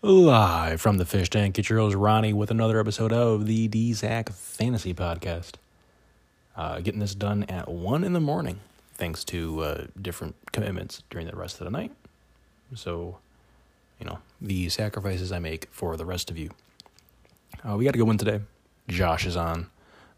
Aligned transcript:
Live 0.00 0.80
from 0.80 0.98
the 0.98 1.04
fish 1.04 1.28
tank, 1.28 1.58
it's 1.58 1.68
your 1.68 1.80
host 1.80 1.96
Ronnie 1.96 2.32
with 2.32 2.52
another 2.52 2.78
episode 2.78 3.12
of 3.12 3.46
the 3.46 3.68
DSAC 3.68 4.32
Fantasy 4.32 4.94
Podcast. 4.94 5.54
Uh, 6.56 6.78
getting 6.78 7.00
this 7.00 7.16
done 7.16 7.42
at 7.48 7.66
1 7.66 8.04
in 8.04 8.12
the 8.12 8.20
morning, 8.20 8.60
thanks 8.94 9.24
to 9.24 9.60
uh, 9.60 9.86
different 10.00 10.36
commitments 10.52 11.02
during 11.10 11.26
the 11.26 11.34
rest 11.34 11.60
of 11.60 11.64
the 11.64 11.72
night. 11.72 11.90
So, 12.76 13.18
you 13.98 14.06
know, 14.06 14.20
the 14.40 14.68
sacrifices 14.68 15.32
I 15.32 15.40
make 15.40 15.66
for 15.72 15.96
the 15.96 16.06
rest 16.06 16.30
of 16.30 16.38
you. 16.38 16.50
Uh, 17.68 17.76
we 17.76 17.84
got 17.84 17.90
to 17.90 17.98
go 17.98 18.08
in 18.08 18.18
today. 18.18 18.40
Josh 18.86 19.26
is 19.26 19.36
on. 19.36 19.68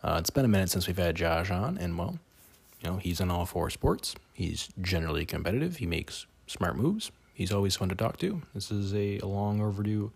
Uh, 0.05 0.19
it's 0.21 0.29
been 0.29 0.45
a 0.45 0.49
minute 0.49 0.69
since 0.69 0.89
we've 0.89 0.99
had 0.99 1.15
Josh 1.15 1.51
on, 1.51 1.79
and 1.79 1.97
well, 1.97 2.19
you 2.83 2.91
know, 2.91 2.99
he's 2.99 3.19
in 3.19 3.31
all 3.31 3.47
four 3.47 3.71
sports. 3.71 4.15
He's 4.35 4.69
generally 4.83 5.25
competitive. 5.25 5.79
He 5.79 5.87
makes 5.87 6.27
smart 6.47 6.77
moves 6.77 7.11
he's 7.41 7.53
always 7.53 7.75
fun 7.75 7.89
to 7.89 7.95
talk 7.95 8.19
to. 8.19 8.43
This 8.55 8.71
is 8.71 8.93
a, 8.93 9.19
a 9.21 9.27
long 9.27 9.63
overdue 9.63 10.13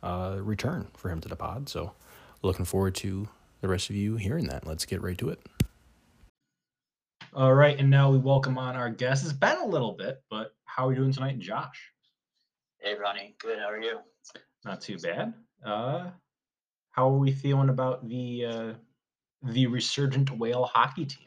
uh, 0.00 0.36
return 0.38 0.86
for 0.96 1.10
him 1.10 1.20
to 1.22 1.28
the 1.28 1.34
pod. 1.34 1.68
So, 1.68 1.92
looking 2.40 2.64
forward 2.64 2.94
to 2.96 3.28
the 3.62 3.68
rest 3.68 3.90
of 3.90 3.96
you 3.96 4.14
hearing 4.14 4.46
that. 4.46 4.64
Let's 4.64 4.86
get 4.86 5.02
right 5.02 5.18
to 5.18 5.30
it. 5.30 5.40
All 7.34 7.52
right, 7.52 7.76
and 7.76 7.90
now 7.90 8.12
we 8.12 8.18
welcome 8.18 8.58
on 8.58 8.76
our 8.76 8.88
guest. 8.88 9.24
It's 9.24 9.32
been 9.32 9.58
a 9.58 9.66
little 9.66 9.94
bit, 9.94 10.22
but 10.30 10.54
how 10.66 10.86
are 10.86 10.90
we 10.90 10.94
doing 10.94 11.12
tonight, 11.12 11.40
Josh? 11.40 11.90
Hey, 12.78 12.94
Ronnie. 12.94 13.34
Good. 13.40 13.58
How 13.58 13.68
are 13.68 13.82
you? 13.82 13.98
Not 14.64 14.80
too 14.80 14.98
bad. 14.98 15.34
Uh, 15.64 16.10
how 16.92 17.08
are 17.08 17.18
we 17.18 17.32
feeling 17.32 17.70
about 17.70 18.08
the 18.08 18.46
uh, 18.46 18.72
the 19.42 19.66
resurgent 19.66 20.30
whale 20.30 20.70
hockey 20.72 21.06
team? 21.06 21.26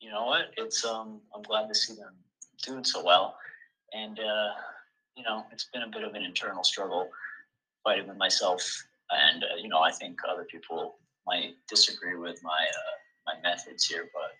You 0.00 0.10
know 0.10 0.26
what? 0.26 0.46
It's 0.56 0.84
um. 0.84 1.20
I'm 1.32 1.42
glad 1.42 1.68
to 1.68 1.74
see 1.74 1.94
them 1.94 2.14
doing 2.62 2.84
so 2.84 3.04
well. 3.04 3.36
And, 3.92 4.18
uh, 4.18 4.50
you 5.16 5.22
know, 5.22 5.44
it's 5.52 5.68
been 5.72 5.82
a 5.82 5.88
bit 5.88 6.04
of 6.04 6.14
an 6.14 6.22
internal 6.22 6.64
struggle 6.64 7.10
fighting 7.84 8.08
with 8.08 8.16
myself. 8.16 8.84
And, 9.10 9.44
uh, 9.44 9.56
you 9.60 9.68
know, 9.68 9.80
I 9.80 9.90
think 9.90 10.20
other 10.28 10.44
people 10.44 10.96
might 11.26 11.54
disagree 11.68 12.16
with 12.16 12.42
my, 12.42 12.50
uh, 12.50 13.34
my 13.34 13.48
methods 13.48 13.84
here, 13.84 14.08
but 14.14 14.32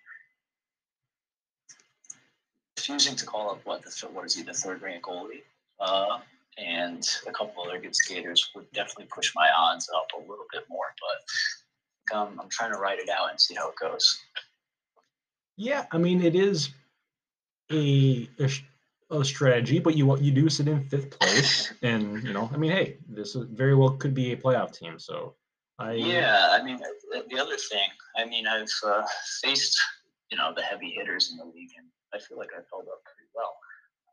refusing 2.76 3.14
to 3.14 3.24
call 3.24 3.50
up 3.50 3.60
what 3.64 3.82
the 3.82 4.08
what 4.12 4.24
is 4.24 4.34
he 4.34 4.42
the 4.42 4.52
third 4.52 4.82
rank 4.82 5.04
goalie 5.04 5.42
uh, 5.78 6.18
and 6.58 7.08
a 7.28 7.30
couple 7.30 7.62
other 7.62 7.78
good 7.78 7.94
skaters 7.94 8.50
would 8.56 8.70
definitely 8.72 9.04
push 9.04 9.32
my 9.36 9.48
odds 9.56 9.88
up 9.94 10.06
a 10.16 10.20
little 10.20 10.46
bit 10.52 10.64
more. 10.68 10.86
But 11.00 12.16
um, 12.16 12.40
I'm 12.42 12.48
trying 12.48 12.72
to 12.72 12.78
write 12.78 12.98
it 12.98 13.08
out 13.08 13.30
and 13.30 13.40
see 13.40 13.54
how 13.54 13.68
it 13.68 13.76
goes. 13.80 14.18
Yeah, 15.56 15.86
I 15.92 15.98
mean 15.98 16.22
it 16.22 16.34
is 16.34 16.70
a, 17.70 18.28
a, 18.40 18.48
a 19.10 19.24
strategy, 19.24 19.78
but 19.78 19.96
you 19.96 20.16
you 20.18 20.32
do 20.32 20.48
sit 20.48 20.68
in 20.68 20.84
fifth 20.84 21.18
place, 21.18 21.72
and 21.82 22.22
you 22.22 22.32
know, 22.32 22.50
I 22.52 22.56
mean, 22.56 22.72
hey, 22.72 22.98
this 23.08 23.34
very 23.34 23.74
well 23.74 23.90
could 23.90 24.14
be 24.14 24.32
a 24.32 24.36
playoff 24.36 24.76
team. 24.76 24.98
So, 24.98 25.34
I 25.78 25.92
yeah, 25.92 26.48
I 26.50 26.62
mean, 26.62 26.78
the 27.30 27.40
other 27.40 27.56
thing, 27.56 27.88
I 28.16 28.24
mean, 28.24 28.46
I've 28.46 28.72
uh, 28.84 29.02
faced 29.42 29.78
you 30.30 30.38
know 30.38 30.52
the 30.54 30.62
heavy 30.62 30.90
hitters 30.90 31.30
in 31.30 31.36
the 31.36 31.44
league, 31.44 31.70
and 31.76 31.86
I 32.14 32.18
feel 32.18 32.38
like 32.38 32.50
I've 32.56 32.68
held 32.70 32.88
up 32.88 33.04
pretty 33.04 33.30
well. 33.34 33.54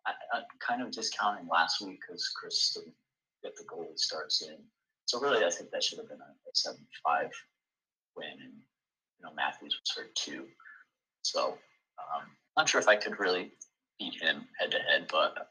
I, 0.05 0.37
am 0.37 0.43
kind 0.59 0.81
of 0.81 0.91
discounting 0.91 1.47
last 1.47 1.81
week 1.81 1.99
because 2.01 2.29
Chris 2.29 2.73
didn't 2.73 2.95
get 3.43 3.55
the 3.55 3.63
goalie 3.63 3.97
starts 3.97 4.41
in. 4.41 4.57
So 5.05 5.19
really, 5.19 5.45
I 5.45 5.49
think 5.49 5.71
that 5.71 5.83
should 5.83 5.97
have 5.99 6.07
been 6.07 6.19
a, 6.19 6.49
a 6.49 6.53
75 6.53 7.31
win, 8.15 8.27
and 8.29 8.53
you 8.53 9.23
know 9.23 9.33
Matthews 9.35 9.79
was 9.79 9.95
hurt 9.95 10.15
too. 10.15 10.45
So 11.21 11.57
um, 11.99 12.27
not 12.57 12.67
sure 12.67 12.81
if 12.81 12.87
I 12.87 12.95
could 12.95 13.19
really 13.19 13.51
beat 13.99 14.21
him 14.21 14.47
head 14.59 14.71
to 14.71 14.79
head, 14.79 15.07
but 15.11 15.49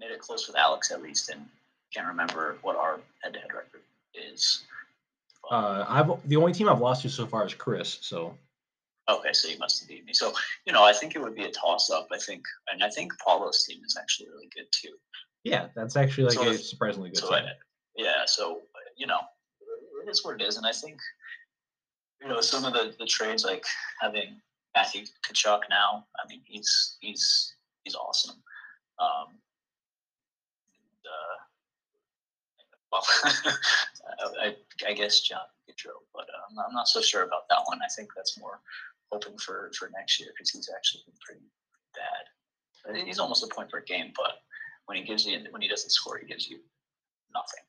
made 0.00 0.10
it 0.10 0.20
close 0.20 0.46
with 0.46 0.56
Alex 0.56 0.90
at 0.90 1.02
least, 1.02 1.30
and 1.30 1.46
can't 1.94 2.06
remember 2.06 2.58
what 2.62 2.76
our 2.76 3.00
head 3.22 3.34
to 3.34 3.40
head 3.40 3.52
record 3.54 3.82
is. 4.14 4.64
Uh, 5.50 5.84
I've 5.88 6.10
the 6.28 6.36
only 6.36 6.52
team 6.52 6.68
I've 6.68 6.80
lost 6.80 7.02
to 7.02 7.08
so 7.08 7.26
far 7.26 7.46
is 7.46 7.54
Chris. 7.54 7.98
So. 8.00 8.36
Okay, 9.08 9.32
so 9.32 9.48
you 9.48 9.58
must 9.58 9.80
have 9.80 9.88
beat 9.88 10.04
me. 10.04 10.12
So 10.12 10.32
you 10.64 10.72
know, 10.72 10.84
I 10.84 10.92
think 10.92 11.16
it 11.16 11.20
would 11.20 11.34
be 11.34 11.44
a 11.44 11.50
toss 11.50 11.90
up. 11.90 12.08
I 12.12 12.18
think, 12.18 12.44
and 12.72 12.82
I 12.82 12.88
think 12.90 13.12
Paulo's 13.24 13.64
team 13.64 13.80
is 13.84 13.96
actually 14.00 14.28
really 14.28 14.48
good 14.54 14.66
too. 14.70 14.94
Yeah, 15.44 15.68
that's 15.74 15.96
actually 15.96 16.24
like 16.24 16.34
so 16.34 16.48
a 16.48 16.54
surprisingly 16.56 17.10
good. 17.10 17.18
So 17.18 17.34
I, 17.34 17.42
yeah, 17.96 18.24
so 18.26 18.60
you 18.96 19.06
know, 19.06 19.18
it 20.04 20.08
is 20.08 20.24
what 20.24 20.40
it 20.40 20.46
is, 20.46 20.56
and 20.56 20.66
I 20.66 20.72
think 20.72 20.98
you 22.20 22.28
know 22.28 22.40
some 22.40 22.64
of 22.64 22.72
the 22.72 22.94
the 22.98 23.06
trades 23.06 23.44
like 23.44 23.64
having 24.00 24.40
Matthew 24.74 25.04
Tkachuk 25.26 25.60
now. 25.70 26.06
I 26.22 26.28
mean, 26.28 26.40
he's 26.44 26.96
he's 27.00 27.54
he's 27.84 27.94
awesome. 27.94 28.36
Um, 28.98 29.28
and, 30.76 31.04
uh, 31.06 31.36
well, 32.92 33.06
I, 34.42 34.56
I, 34.86 34.92
guess 34.92 35.20
John 35.20 35.40
Gaudreau, 35.68 35.98
but 36.14 36.22
uh, 36.22 36.42
I'm, 36.48 36.54
not, 36.54 36.66
I'm 36.68 36.74
not 36.74 36.88
so 36.88 37.00
sure 37.00 37.22
about 37.22 37.48
that 37.48 37.62
one. 37.64 37.80
I 37.82 37.88
think 37.96 38.10
that's 38.14 38.38
more 38.38 38.60
hoping 39.10 39.36
for 39.38 39.70
for 39.78 39.90
next 39.92 40.20
year 40.20 40.30
because 40.36 40.50
he's 40.50 40.70
actually 40.74 41.02
been 41.06 41.14
pretty 41.24 41.46
bad. 41.94 43.06
He's 43.06 43.18
almost 43.18 43.44
a 43.44 43.54
point 43.54 43.70
per 43.70 43.80
game, 43.80 44.12
but 44.16 44.42
when 44.86 44.98
he 44.98 45.04
gives 45.04 45.26
you 45.26 45.38
when 45.50 45.62
he 45.62 45.68
doesn't 45.68 45.90
score, 45.90 46.18
he 46.18 46.26
gives 46.26 46.48
you 46.48 46.58
nothing. 47.34 47.64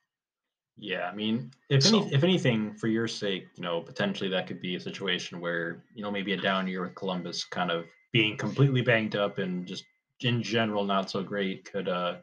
Yeah, 0.78 1.10
I 1.12 1.16
mean, 1.16 1.52
if 1.70 1.84
so, 1.84 2.04
any, 2.04 2.14
if 2.14 2.24
anything, 2.24 2.74
for 2.74 2.88
your 2.88 3.08
sake, 3.08 3.48
you 3.56 3.64
know, 3.64 3.82
potentially 3.82 4.30
that 4.30 4.48
could 4.48 4.60
be 4.60 4.76
a 4.76 4.80
situation 4.80 5.40
where 5.40 5.84
you 5.94 6.04
know 6.04 6.12
maybe 6.12 6.34
a 6.34 6.38
down 6.38 6.68
year 6.68 6.82
with 6.82 6.96
Columbus, 6.96 7.44
kind 7.46 7.72
of 7.72 7.86
being 8.12 8.38
completely 8.38 8.82
banged 8.82 9.16
up 9.16 9.38
and 9.38 9.66
just 9.68 9.86
in 10.22 10.42
general 10.42 10.84
not 10.84 11.10
so 11.10 11.22
great, 11.22 11.72
could 11.72 11.88
uh 11.88 12.16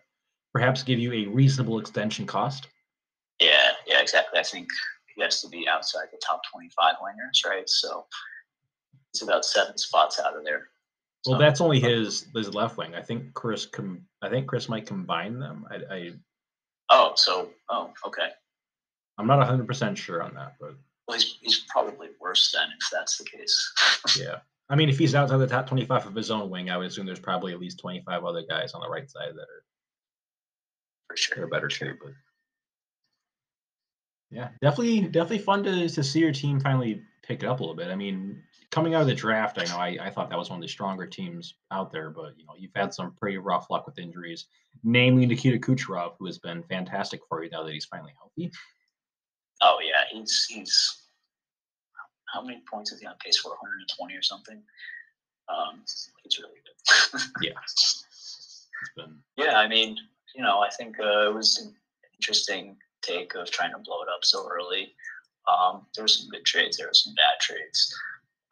perhaps 0.52 0.82
give 0.82 0.98
you 0.98 1.12
a 1.12 1.26
reasonable 1.26 1.78
extension 1.78 2.26
cost. 2.26 2.68
Yeah, 3.40 3.70
yeah, 3.86 4.00
exactly. 4.00 4.38
I 4.38 4.42
think 4.42 4.68
he 5.14 5.22
has 5.22 5.40
to 5.42 5.48
be 5.48 5.68
outside 5.68 6.08
the 6.10 6.18
top 6.18 6.42
twenty-five 6.52 6.96
wingers, 6.96 7.48
right? 7.48 7.68
So 7.68 8.06
it's 9.12 9.22
about 9.22 9.44
seven 9.44 9.78
spots 9.78 10.18
out 10.18 10.36
of 10.36 10.44
there. 10.44 10.68
Well, 11.26 11.36
so, 11.36 11.38
that's 11.38 11.60
only 11.60 11.80
his 11.80 12.26
his 12.34 12.54
left 12.54 12.76
wing. 12.76 12.94
I 12.94 13.02
think 13.02 13.32
Chris 13.34 13.66
com- 13.66 14.06
I 14.22 14.28
think 14.28 14.46
Chris 14.46 14.68
might 14.68 14.86
combine 14.86 15.38
them. 15.38 15.66
I, 15.70 15.94
I 15.94 16.12
Oh, 16.90 17.12
so 17.14 17.50
oh, 17.68 17.92
okay. 18.06 18.28
I'm 19.18 19.26
not 19.26 19.38
100 19.38 19.66
percent 19.66 19.96
sure 19.96 20.22
on 20.22 20.34
that, 20.34 20.56
but 20.60 20.74
well, 21.06 21.18
he's 21.18 21.38
he's 21.40 21.64
probably 21.68 22.08
worse 22.20 22.52
then 22.52 22.68
if 22.78 22.88
that's 22.92 23.16
the 23.18 23.24
case. 23.24 23.72
yeah, 24.18 24.38
I 24.68 24.76
mean, 24.76 24.88
if 24.88 24.98
he's 24.98 25.14
outside 25.14 25.38
the 25.38 25.46
top 25.46 25.66
25 25.66 26.06
of 26.06 26.14
his 26.14 26.30
own 26.30 26.50
wing, 26.50 26.70
I 26.70 26.76
would 26.76 26.86
assume 26.86 27.06
there's 27.06 27.20
probably 27.20 27.52
at 27.52 27.60
least 27.60 27.80
25 27.80 28.24
other 28.24 28.42
guys 28.48 28.72
on 28.72 28.80
the 28.80 28.88
right 28.88 29.10
side 29.10 29.34
that 29.34 29.42
are 29.42 29.64
for 31.08 31.16
sure 31.16 31.36
they're 31.36 31.48
better 31.48 31.70
shape. 31.70 31.96
But 32.02 32.12
yeah, 34.30 34.48
definitely, 34.60 35.02
definitely 35.02 35.38
fun 35.38 35.64
to 35.64 35.88
to 35.88 36.04
see 36.04 36.20
your 36.20 36.32
team 36.32 36.60
finally 36.60 37.02
pick 37.22 37.42
it 37.42 37.46
up 37.46 37.60
a 37.60 37.62
little 37.62 37.76
bit. 37.76 37.88
I 37.88 37.96
mean, 37.96 38.42
coming 38.70 38.94
out 38.94 39.02
of 39.02 39.06
the 39.06 39.14
draft, 39.14 39.58
I 39.58 39.64
know 39.64 39.76
I, 39.76 40.06
I 40.06 40.10
thought 40.10 40.30
that 40.30 40.38
was 40.38 40.50
one 40.50 40.58
of 40.58 40.62
the 40.62 40.68
stronger 40.68 41.06
teams 41.06 41.54
out 41.70 41.90
there, 41.90 42.10
but 42.10 42.34
you 42.36 42.46
know 42.46 42.54
you've 42.58 42.74
had 42.74 42.94
some 42.94 43.14
pretty 43.18 43.38
rough 43.38 43.70
luck 43.70 43.86
with 43.86 43.98
injuries, 43.98 44.46
namely 44.84 45.26
Nikita 45.26 45.58
Kucherov, 45.58 46.14
who 46.18 46.26
has 46.26 46.38
been 46.38 46.62
fantastic 46.64 47.20
for 47.28 47.42
you 47.42 47.50
now 47.50 47.64
that 47.64 47.72
he's 47.72 47.86
finally 47.86 48.12
healthy. 48.18 48.52
Oh 49.60 49.78
yeah, 49.82 50.04
he's 50.10 50.46
he's 50.48 51.00
how 52.32 52.42
many 52.42 52.62
points 52.70 52.92
is 52.92 53.00
he 53.00 53.06
on 53.06 53.14
pace 53.24 53.38
for? 53.38 53.50
120 53.50 54.14
or 54.14 54.22
something. 54.22 54.62
Um, 55.48 55.82
he's 56.22 56.38
really 56.38 56.60
good. 56.64 57.20
yeah. 57.42 57.52
Been... 58.96 59.18
Yeah, 59.36 59.58
I 59.58 59.68
mean, 59.68 59.98
you 60.34 60.42
know, 60.42 60.60
I 60.60 60.70
think 60.70 60.98
uh, 60.98 61.28
it 61.28 61.34
was 61.34 61.58
an 61.58 61.74
interesting 62.14 62.76
take 63.02 63.34
of 63.34 63.50
trying 63.50 63.72
to 63.72 63.78
blow 63.78 64.02
it 64.02 64.08
up 64.08 64.24
so 64.24 64.48
early. 64.48 64.94
Um, 65.48 65.86
there 65.94 66.04
were 66.04 66.08
some 66.08 66.28
good 66.28 66.44
trades, 66.44 66.76
there 66.76 66.86
were 66.86 66.94
some 66.94 67.14
bad 67.14 67.40
trades. 67.40 67.94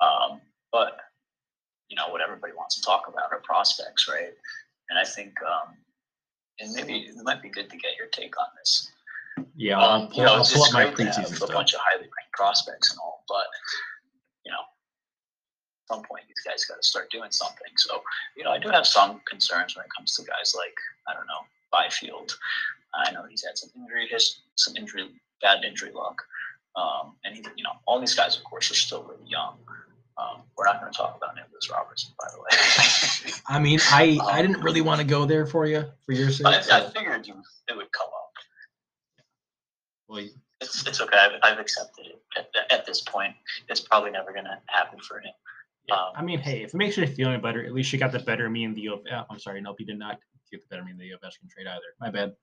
Um, 0.01 0.41
but 0.73 0.99
you 1.89 1.97
know 1.97 2.09
what 2.09 2.21
everybody 2.21 2.53
wants 2.53 2.77
to 2.77 2.83
talk 2.83 3.09
about 3.09 3.33
are 3.33 3.41
prospects, 3.41 4.09
right? 4.09 4.33
And 4.91 4.99
I 4.99 5.05
think, 5.05 5.35
um, 5.43 5.75
and 6.61 6.73
maybe 6.73 7.01
it 7.01 7.15
might 7.23 7.43
be 7.43 7.49
good 7.49 7.71
to 7.71 7.77
get 7.77 7.97
your 7.99 8.09
take 8.09 8.39
on 8.39 8.47
this. 8.59 8.91
Yeah, 9.57 9.79
I'll 9.79 10.03
um, 10.03 10.09
pull, 10.09 10.19
you 10.19 10.25
know, 10.25 10.35
I'll 10.35 10.41
it's, 10.41 10.55
it's 10.55 10.73
great 10.73 10.97
to 10.97 11.05
have 11.05 11.27
stuff. 11.27 11.51
a 11.51 11.53
bunch 11.53 11.75
of 11.75 11.81
highly 11.83 12.03
ranked 12.05 12.33
prospects 12.33 12.91
and 12.91 12.99
all, 13.03 13.25
but 13.29 13.47
you 14.45 14.53
know, 14.53 14.61
at 14.61 15.95
some 15.95 16.05
point 16.05 16.25
these 16.29 16.41
guys 16.45 16.65
got 16.65 16.77
to 16.77 16.87
start 16.87 17.11
doing 17.11 17.31
something. 17.31 17.73
So, 17.77 18.03
you 18.37 18.45
know, 18.45 18.51
I 18.51 18.59
do 18.59 18.69
have 18.69 18.87
some 18.87 19.21
concerns 19.29 19.77
when 19.77 19.85
it 19.85 19.91
comes 19.97 20.15
to 20.17 20.23
guys 20.23 20.55
like 20.57 20.75
I 21.09 21.15
don't 21.15 21.27
know 21.27 21.47
Byfield. 21.73 22.37
I 22.95 23.11
know 23.13 23.25
he's 23.29 23.45
had 23.45 23.59
some 23.59 23.71
injury, 23.77 24.09
some 24.57 24.77
injury, 24.77 25.09
bad 25.43 25.65
injury 25.65 25.93
luck. 25.93 26.23
Um, 26.77 27.17
and 27.25 27.35
he, 27.35 27.43
you 27.57 27.65
know, 27.65 27.73
all 27.87 28.01
these 28.01 28.15
guys, 28.15 28.37
of 28.37 28.45
course, 28.45 28.71
are 28.71 28.75
still 28.75 29.03
really 29.03 29.27
young. 29.27 29.59
Um, 30.19 30.43
we're 30.57 30.65
not 30.65 30.81
going 30.81 30.93
to 30.93 30.97
talk 30.97 31.17
about 31.17 31.37
Nicholas 31.37 31.71
Robertson, 31.71 32.13
by 32.19 32.29
the 32.33 32.41
way. 32.41 33.33
I 33.47 33.61
mean, 33.61 33.79
I, 33.91 34.19
um, 34.21 34.27
I 34.27 34.43
didn't 34.43 34.63
really 34.63 34.81
want 34.81 35.01
to 35.01 35.07
go 35.07 35.25
there 35.25 35.47
for 35.47 35.65
you 35.67 35.85
for 36.05 36.13
your 36.13 36.31
sake. 36.31 36.47
I, 36.47 36.61
so. 36.61 36.77
I 36.77 36.91
figured 36.91 37.27
you, 37.27 37.35
it 37.69 37.77
would 37.77 37.93
come 37.93 38.09
up. 38.09 38.33
Well, 40.09 40.21
you, 40.23 40.31
it's, 40.61 40.87
it's 40.87 41.01
okay. 41.01 41.17
I've, 41.17 41.39
I've 41.43 41.59
accepted 41.61 42.07
it 42.07 42.23
at, 42.37 42.73
at, 42.73 42.87
this 42.87 43.01
point. 43.01 43.35
It's 43.69 43.81
probably 43.81 44.11
never 44.11 44.33
going 44.33 44.47
to 44.47 44.59
happen 44.67 44.99
for 45.01 45.19
him. 45.19 45.31
Yeah. 45.89 45.95
Um, 45.95 46.13
I 46.17 46.23
mean, 46.23 46.41
hey, 46.41 46.63
if 46.63 46.75
it 46.75 46.77
makes 46.77 46.97
you 46.97 47.07
feel 47.07 47.29
any 47.29 47.39
better, 47.39 47.65
at 47.65 47.73
least 47.73 47.93
you 47.93 47.99
got 47.99 48.11
the 48.11 48.19
better 48.19 48.51
me 48.51 48.65
and 48.65 48.75
the. 48.75 48.89
Oh, 48.89 49.01
I'm 49.31 49.39
sorry, 49.39 49.61
nope, 49.61 49.77
you 49.79 49.87
did 49.87 49.99
not 49.99 50.19
get 50.51 50.63
the 50.63 50.67
better 50.69 50.85
me 50.85 50.91
in 50.91 50.99
the 50.99 51.11
Ovechkin 51.11 51.49
trade 51.49 51.69
either. 51.69 51.81
My 52.01 52.11
bad. 52.11 52.35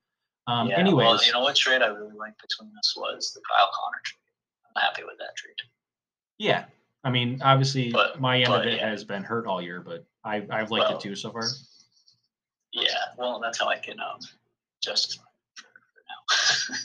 Um, 0.48 0.70
yeah, 0.70 0.80
anyways, 0.80 1.06
well, 1.06 1.26
you 1.26 1.34
know 1.34 1.42
what 1.42 1.56
trade 1.56 1.82
I 1.82 1.88
really 1.88 2.16
liked 2.16 2.42
between 2.42 2.72
us 2.78 2.96
was 2.96 3.34
the 3.34 3.42
Kyle 3.42 3.70
Connor 3.74 4.02
trade. 4.04 4.20
I'm 4.76 4.82
happy 4.82 5.04
with 5.04 5.18
that 5.20 5.36
trade. 5.36 5.56
yeah. 6.38 6.66
I 7.06 7.12
mean, 7.12 7.40
obviously, 7.44 7.92
But- 7.92 8.20
my 8.20 8.40
end 8.40 8.52
of 8.52 8.66
it 8.66 8.78
yeah. 8.78 8.90
has 8.90 9.04
been 9.04 9.24
hurt 9.24 9.46
all 9.46 9.62
year, 9.62 9.80
but 9.80 10.06
I, 10.24 10.38
I've 10.50 10.72
liked 10.72 10.90
Well, 10.90 10.98
it 10.98 11.02
too 11.02 11.16
so 11.16 11.32
far. 11.32 11.48
Yeah, 12.74 12.98
well, 13.18 13.40
that's 13.40 13.60
how 13.60 13.68
I 13.68 13.78
can 13.78 14.00
um, 14.00 14.20
justify 14.82 15.24
it 15.24 15.62
for, 15.62 15.68
for 15.94 16.74
now. 16.74 16.78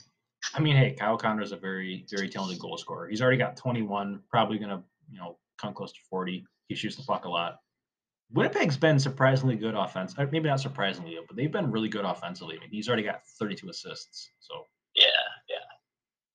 I 0.55 0.61
mean, 0.61 0.77
hey, 0.77 0.93
Kyle 0.93 1.17
Connor 1.17 1.43
is 1.43 1.53
a 1.53 1.57
very, 1.57 2.05
very 2.11 2.29
talented 2.29 2.61
goal 2.61 2.77
scorer. 2.77 3.09
He's 3.09 3.23
already 3.23 3.39
got 3.39 3.57
21, 3.57 4.21
probably 4.29 4.59
going 4.59 4.71
to, 4.71 4.83
you 5.11 5.19
know, 5.19 5.39
come 5.57 5.73
close 5.73 5.93
to 5.93 6.01
40. 6.11 6.45
He 6.69 6.75
shoots 6.75 6.97
the 6.97 7.03
puck 7.03 7.25
a 7.25 7.29
lot. 7.29 7.61
Winnipeg's 8.33 8.77
been 8.77 9.01
surprisingly 9.01 9.57
good 9.57 9.75
offense. 9.75 10.15
Maybe 10.17 10.49
not 10.49 10.61
surprisingly, 10.61 11.19
but 11.27 11.35
they've 11.35 11.51
been 11.51 11.71
really 11.71 11.89
good 11.89 12.05
offensively. 12.05 12.57
I 12.59 12.61
mean, 12.61 12.71
he's 12.71 12.89
already 12.89 13.03
got 13.03 13.23
32 13.39 13.69
assists. 13.71 14.31
So, 14.39 14.67
yeah, 14.95 15.07
yeah, 15.49 15.57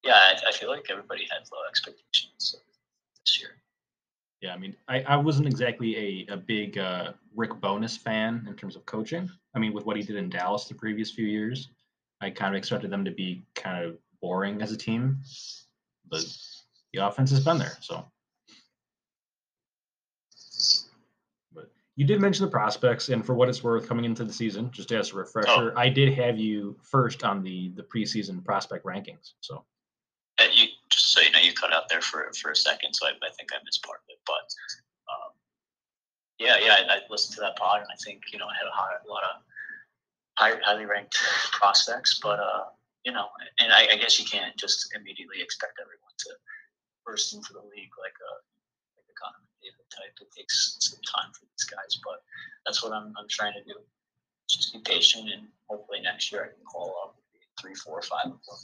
yeah. 0.03 0.13
I, 0.15 0.49
I 0.49 0.51
feel 0.51 0.69
like 0.69 0.87
everybody 0.89 1.27
had 1.31 1.43
low 1.53 1.59
expectations 1.69 2.55
year. 2.55 2.74
Yeah, 4.45 4.53
I 4.53 4.57
mean, 4.57 4.75
I, 4.87 5.01
I 5.01 5.15
wasn't 5.17 5.47
exactly 5.47 5.97
a, 6.29 6.33
a 6.33 6.37
big 6.37 6.77
uh, 6.77 7.13
Rick 7.35 7.59
Bowness 7.59 7.97
fan 7.97 8.45
in 8.47 8.53
terms 8.53 8.75
of 8.75 8.85
coaching. 8.85 9.27
I 9.55 9.59
mean, 9.59 9.73
with 9.73 9.87
what 9.87 9.97
he 9.97 10.03
did 10.03 10.17
in 10.17 10.29
Dallas 10.29 10.65
the 10.65 10.75
previous 10.75 11.09
few 11.09 11.25
years, 11.25 11.69
I 12.21 12.29
kind 12.29 12.53
of 12.53 12.59
expected 12.59 12.91
them 12.91 13.03
to 13.05 13.11
be 13.11 13.43
kind 13.55 13.83
of 13.83 13.97
boring 14.21 14.61
as 14.61 14.71
a 14.71 14.77
team. 14.77 15.17
But 16.11 16.23
the 16.93 17.07
offense 17.07 17.31
has 17.31 17.43
been 17.43 17.57
there. 17.57 17.75
So, 17.79 18.05
but 21.51 21.71
you 21.95 22.05
did 22.05 22.21
mention 22.21 22.45
the 22.45 22.51
prospects, 22.51 23.09
and 23.09 23.25
for 23.25 23.33
what 23.33 23.49
it's 23.49 23.63
worth, 23.63 23.87
coming 23.87 24.05
into 24.05 24.23
the 24.23 24.33
season, 24.33 24.69
just 24.71 24.91
as 24.91 25.11
a 25.11 25.15
refresher, 25.15 25.73
I 25.75 25.89
did 25.89 26.13
have 26.13 26.37
you 26.37 26.77
first 26.83 27.23
on 27.23 27.41
the 27.41 27.69
the 27.69 27.81
preseason 27.81 28.45
prospect 28.45 28.85
rankings. 28.85 29.33
So, 29.39 29.65
Uh, 30.39 30.43
you 30.53 30.67
just 30.91 31.13
so 31.13 31.21
you 31.21 31.31
know, 31.31 31.39
you 31.39 31.51
cut 31.53 31.73
out 31.73 31.83
there 31.95 32.03
for 32.03 32.27
for 32.35 32.51
a 32.51 32.55
second, 32.55 32.93
so 32.93 33.07
I, 33.07 33.15
I 33.23 33.31
think 33.39 33.55
I 33.55 33.63
missed 33.63 33.83
part 33.83 34.03
of 34.03 34.11
it. 34.11 34.19
But 34.27 34.45
um, 35.07 35.31
yeah, 36.39 36.59
yeah, 36.59 36.75
I, 36.83 36.95
I 36.95 36.97
listened 37.09 37.35
to 37.35 37.41
that 37.41 37.55
pod, 37.55 37.79
and 37.79 37.89
I 37.91 37.95
think 38.03 38.27
you 38.31 38.39
know 38.39 38.47
I 38.51 38.55
had 38.59 38.67
a, 38.67 38.75
high, 38.75 38.99
a 38.99 39.07
lot 39.07 39.23
of 39.23 39.35
high, 40.35 40.59
highly 40.63 40.85
ranked 40.85 41.15
prospects. 41.55 42.19
But 42.19 42.39
uh, 42.39 42.75
you 43.07 43.13
know, 43.15 43.31
and 43.59 43.71
I, 43.71 43.87
I 43.91 43.95
guess 43.95 44.19
you 44.19 44.25
can't 44.27 44.55
just 44.57 44.91
immediately 44.95 45.39
expect 45.39 45.79
everyone 45.79 46.15
to 46.27 46.31
burst 47.07 47.33
into 47.33 47.53
the 47.53 47.63
league 47.63 47.95
like 47.95 48.17
a 48.19 48.31
like 48.99 49.07
a 49.07 49.15
Connor 49.15 49.39
McDavid 49.47 49.87
type. 49.87 50.15
It 50.19 50.31
takes 50.35 50.75
some 50.79 50.99
time 51.07 51.31
for 51.31 51.47
these 51.47 51.63
guys, 51.63 51.95
but 52.03 52.19
that's 52.67 52.83
what 52.83 52.91
I'm 52.91 53.15
I'm 53.15 53.29
trying 53.31 53.55
to 53.55 53.63
do. 53.63 53.79
Just 54.51 54.73
be 54.73 54.79
patient, 54.83 55.31
and 55.31 55.47
hopefully 55.71 56.03
next 56.03 56.31
year 56.31 56.43
I 56.43 56.51
can 56.51 56.65
call 56.67 56.93
up 57.03 57.15
three, 57.59 57.73
four, 57.73 58.01
five 58.01 58.25
of 58.25 58.31
them. 58.31 58.59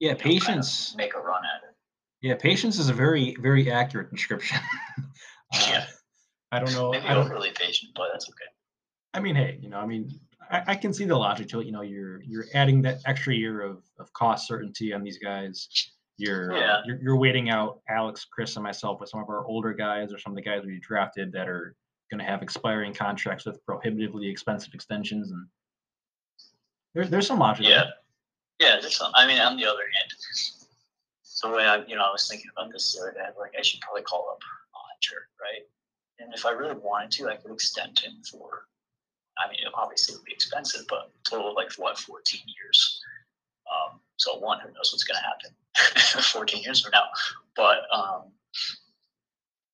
yeah, 0.00 0.10
you 0.10 0.16
kind 0.16 0.58
of 0.58 0.64
patience. 0.64 0.96
make 0.96 1.14
a 1.14 1.20
run 1.20 1.44
at 1.44 1.68
it. 1.68 1.77
Yeah, 2.20 2.34
patience 2.34 2.78
is 2.78 2.88
a 2.88 2.92
very 2.94 3.36
very 3.40 3.70
accurate 3.70 4.10
description. 4.10 4.58
Uh, 5.54 5.66
Yeah. 5.70 5.86
I 6.52 6.58
don't 6.58 6.72
know. 6.72 6.90
Maybe 6.90 7.06
I 7.06 7.14
don't. 7.14 7.24
overly 7.24 7.50
patient, 7.52 7.92
but 7.94 8.08
that's 8.12 8.28
okay. 8.28 8.44
I 9.14 9.20
mean, 9.20 9.34
hey, 9.34 9.58
you 9.62 9.70
know, 9.70 9.78
I 9.78 9.86
mean, 9.86 10.10
I, 10.50 10.62
I 10.68 10.74
can 10.74 10.92
see 10.92 11.06
the 11.06 11.16
logic 11.16 11.48
to 11.48 11.60
it. 11.60 11.66
You 11.66 11.72
know, 11.72 11.80
you're 11.80 12.20
you're 12.22 12.44
adding 12.52 12.82
that 12.82 12.98
extra 13.06 13.32
year 13.34 13.62
of, 13.62 13.82
of 13.98 14.12
cost 14.12 14.46
certainty 14.46 14.92
on 14.92 15.02
these 15.02 15.16
guys. 15.18 15.68
You're, 16.18 16.54
Yeah. 16.54 16.82
you're 16.84 16.98
you're 17.00 17.16
waiting 17.16 17.48
out 17.48 17.80
Alex, 17.88 18.26
Chris, 18.30 18.56
and 18.56 18.62
myself 18.62 19.00
with 19.00 19.08
some 19.08 19.20
of 19.22 19.28
our 19.30 19.46
older 19.46 19.72
guys 19.72 20.12
or 20.12 20.18
some 20.18 20.32
of 20.32 20.36
the 20.36 20.42
guys 20.42 20.64
we 20.66 20.78
drafted 20.80 21.32
that 21.32 21.48
are 21.48 21.74
going 22.10 22.18
to 22.18 22.24
have 22.30 22.42
expiring 22.42 22.92
contracts 22.92 23.46
with 23.46 23.64
prohibitively 23.64 24.28
expensive 24.28 24.74
extensions, 24.74 25.30
and 25.30 25.46
there's 26.94 27.08
there's 27.08 27.26
some 27.26 27.38
logic. 27.38 27.66
Yeah, 27.66 27.84
yeah. 28.60 28.76
There's 28.80 28.96
some. 28.98 29.12
I 29.14 29.26
mean, 29.26 29.38
on 29.40 29.56
the 29.56 29.64
other 29.64 29.80
hand, 29.94 30.10
the 31.40 31.50
way 31.50 31.64
I, 31.64 31.84
you 31.86 31.94
know, 31.94 32.02
I 32.02 32.10
was 32.10 32.28
thinking 32.28 32.50
about 32.56 32.72
this 32.72 32.94
the 32.94 33.02
other 33.02 33.12
day. 33.12 33.26
Like, 33.38 33.52
I 33.58 33.62
should 33.62 33.80
probably 33.80 34.02
call 34.02 34.28
up 34.32 34.40
Hunter, 34.72 35.28
right? 35.40 35.62
And 36.18 36.34
if 36.34 36.44
I 36.44 36.50
really 36.50 36.74
wanted 36.74 37.10
to, 37.12 37.28
I 37.28 37.36
could 37.36 37.52
extend 37.52 37.98
him 37.98 38.22
for. 38.30 38.66
I 39.38 39.48
mean, 39.48 39.60
obviously 39.74 40.14
it 40.14 40.18
would 40.18 40.24
be 40.24 40.32
expensive, 40.32 40.84
but 40.88 41.12
total 41.28 41.50
of 41.50 41.54
like 41.54 41.72
what, 41.76 41.96
14 41.96 42.40
years. 42.46 43.00
Um, 43.70 44.00
so 44.16 44.38
one, 44.38 44.58
who 44.60 44.68
knows 44.72 44.90
what's 44.92 45.04
going 45.04 45.18
to 45.18 45.22
happen 45.22 46.22
14 46.22 46.62
years 46.62 46.82
from 46.82 46.90
now? 46.92 47.04
But 47.54 47.82
um, 47.94 48.32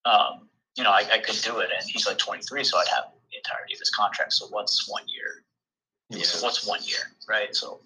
um, 0.04 0.48
you 0.76 0.84
know, 0.84 0.90
I, 0.90 1.04
I 1.12 1.18
could 1.18 1.40
do 1.42 1.60
it, 1.60 1.70
and 1.74 1.88
he's 1.88 2.06
like 2.06 2.18
23, 2.18 2.64
so 2.64 2.78
I'd 2.78 2.88
have 2.88 3.04
the 3.30 3.38
entirety 3.38 3.74
of 3.74 3.80
his 3.80 3.90
contract. 3.90 4.32
So 4.34 4.48
what's 4.48 4.88
one 4.88 5.04
year? 5.06 5.42
So 6.22 6.44
what's 6.44 6.66
one 6.66 6.80
year, 6.84 6.98
right? 7.28 7.54
So 7.54 7.80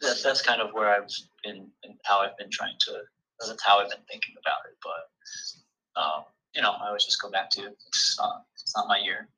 that, 0.00 0.20
that's 0.24 0.42
kind 0.42 0.60
of 0.60 0.72
where 0.72 0.88
I've 0.88 1.10
been 1.46 1.70
and 1.84 1.94
how 2.04 2.20
I've 2.20 2.36
been 2.36 2.50
trying 2.50 2.76
to. 2.80 2.92
That's 3.40 3.62
how 3.62 3.78
I've 3.78 3.90
been 3.90 4.06
thinking 4.10 4.34
about 4.40 4.64
it. 4.68 4.76
But 4.82 6.00
um, 6.00 6.24
you 6.54 6.62
know, 6.62 6.72
I 6.72 6.88
always 6.88 7.04
just 7.04 7.20
go 7.20 7.30
back 7.30 7.50
to 7.50 7.62
it's 7.86 8.16
not, 8.18 8.44
it's 8.54 8.74
not 8.76 8.88
my 8.88 8.98
year. 8.98 9.28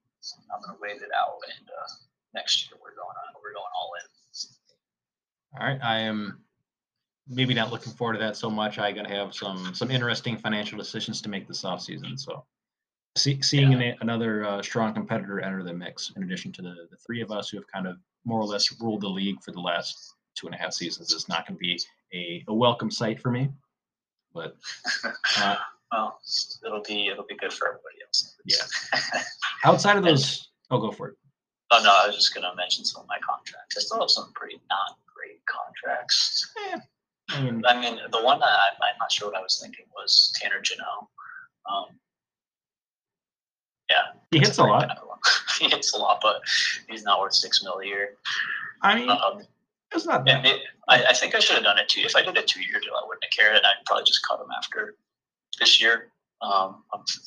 I'm 0.54 0.60
gonna 0.62 0.78
wait 0.80 0.96
it 0.96 1.10
out, 1.16 1.38
and 1.58 1.68
uh, 1.68 1.88
next 2.34 2.68
year 2.68 2.78
we're 2.82 2.94
going 2.94 3.16
on. 3.16 3.42
We're 3.42 3.54
going 3.54 3.72
all 3.76 3.90
in. 4.00 5.60
All 5.60 5.66
right, 5.66 5.80
I 5.82 6.00
am 6.00 6.40
maybe 7.26 7.54
not 7.54 7.72
looking 7.72 7.92
forward 7.92 8.14
to 8.14 8.18
that 8.20 8.36
so 8.36 8.50
much. 8.50 8.78
I'm 8.78 8.94
gonna 8.94 9.08
have 9.08 9.34
some 9.34 9.74
some 9.74 9.90
interesting 9.90 10.36
financial 10.38 10.78
decisions 10.78 11.22
to 11.22 11.28
make 11.28 11.48
this 11.48 11.64
off 11.64 11.80
season. 11.80 12.16
So, 12.18 12.44
see, 13.16 13.40
seeing 13.42 13.72
an, 13.74 13.96
another 14.00 14.44
uh, 14.44 14.62
strong 14.62 14.92
competitor 14.92 15.40
enter 15.40 15.62
the 15.62 15.72
mix, 15.72 16.12
in 16.16 16.22
addition 16.22 16.52
to 16.52 16.62
the 16.62 16.74
the 16.90 16.96
three 17.06 17.22
of 17.22 17.30
us 17.30 17.48
who 17.48 17.56
have 17.56 17.66
kind 17.72 17.86
of 17.86 17.96
more 18.24 18.40
or 18.40 18.46
less 18.46 18.80
ruled 18.80 19.00
the 19.00 19.08
league 19.08 19.42
for 19.42 19.52
the 19.52 19.60
last 19.60 20.14
two 20.34 20.46
and 20.46 20.54
a 20.54 20.58
half 20.58 20.72
seasons, 20.72 21.12
is 21.12 21.28
not 21.28 21.46
going 21.46 21.56
to 21.56 21.60
be 21.60 21.80
a, 22.12 22.44
a 22.48 22.54
welcome 22.54 22.90
sight 22.90 23.20
for 23.20 23.30
me. 23.30 23.50
But 24.34 24.56
uh, 25.38 25.56
Well, 25.92 26.20
it'll 26.66 26.82
be 26.82 27.08
it'll 27.08 27.26
be 27.26 27.36
good 27.36 27.52
for 27.52 27.68
everybody 27.68 27.96
else. 28.06 28.36
Yeah. 28.44 29.20
outside 29.64 29.96
of 29.96 30.04
those, 30.08 30.48
I'll 30.70 30.80
go 30.80 30.90
for 30.92 31.08
it. 31.08 31.14
Oh 31.70 31.80
no, 31.82 31.90
I 31.90 32.06
was 32.06 32.16
just 32.16 32.34
gonna 32.34 32.54
mention 32.56 32.84
some 32.84 33.02
of 33.02 33.08
my 33.08 33.18
contracts. 33.26 33.76
I 33.76 33.80
still 33.80 34.00
have 34.00 34.10
some 34.10 34.32
pretty 34.34 34.60
not 34.70 34.98
great 35.14 35.40
contracts. 35.46 36.50
Eh, 36.72 36.78
I 37.30 37.40
mean, 37.42 37.62
I 37.66 37.78
mean, 37.80 37.98
the 38.10 38.22
one 38.22 38.38
that 38.40 38.46
I'm, 38.48 38.74
I'm 38.82 38.98
not 38.98 39.12
sure 39.12 39.28
what 39.28 39.36
I 39.38 39.42
was 39.42 39.58
thinking 39.60 39.84
was 39.94 40.32
Tanner 40.36 40.60
Jeannot. 40.62 41.08
Um, 41.70 41.86
yeah, 43.90 44.12
he 44.30 44.38
hits 44.38 44.58
a 44.58 44.62
lot. 44.64 44.98
he 45.58 45.68
hits 45.68 45.92
a 45.94 45.98
lot, 45.98 46.20
but 46.22 46.40
he's 46.88 47.02
not 47.02 47.20
worth 47.20 47.34
six 47.34 47.62
mil 47.62 47.78
a 47.78 47.86
year. 47.86 48.14
I 48.82 48.94
mean, 48.98 49.10
Um, 49.10 49.42
it's 49.92 50.06
not 50.06 50.26
it, 50.26 50.60
I, 50.88 51.04
I 51.10 51.12
think 51.14 51.34
I 51.34 51.38
should 51.40 51.56
have 51.56 51.64
done 51.64 51.78
it 51.78 51.88
too. 51.88 52.00
If 52.04 52.16
I 52.16 52.22
did 52.22 52.36
a 52.36 52.42
two-year 52.42 52.80
deal, 52.80 52.94
I 52.96 53.06
wouldn't 53.06 53.24
have 53.24 53.32
cared, 53.32 53.56
and 53.56 53.64
I'd 53.66 53.84
probably 53.86 54.04
just 54.04 54.26
cut 54.26 54.40
him 54.40 54.46
after 54.56 54.94
this 55.60 55.80
year. 55.80 56.10
Um, 56.40 56.84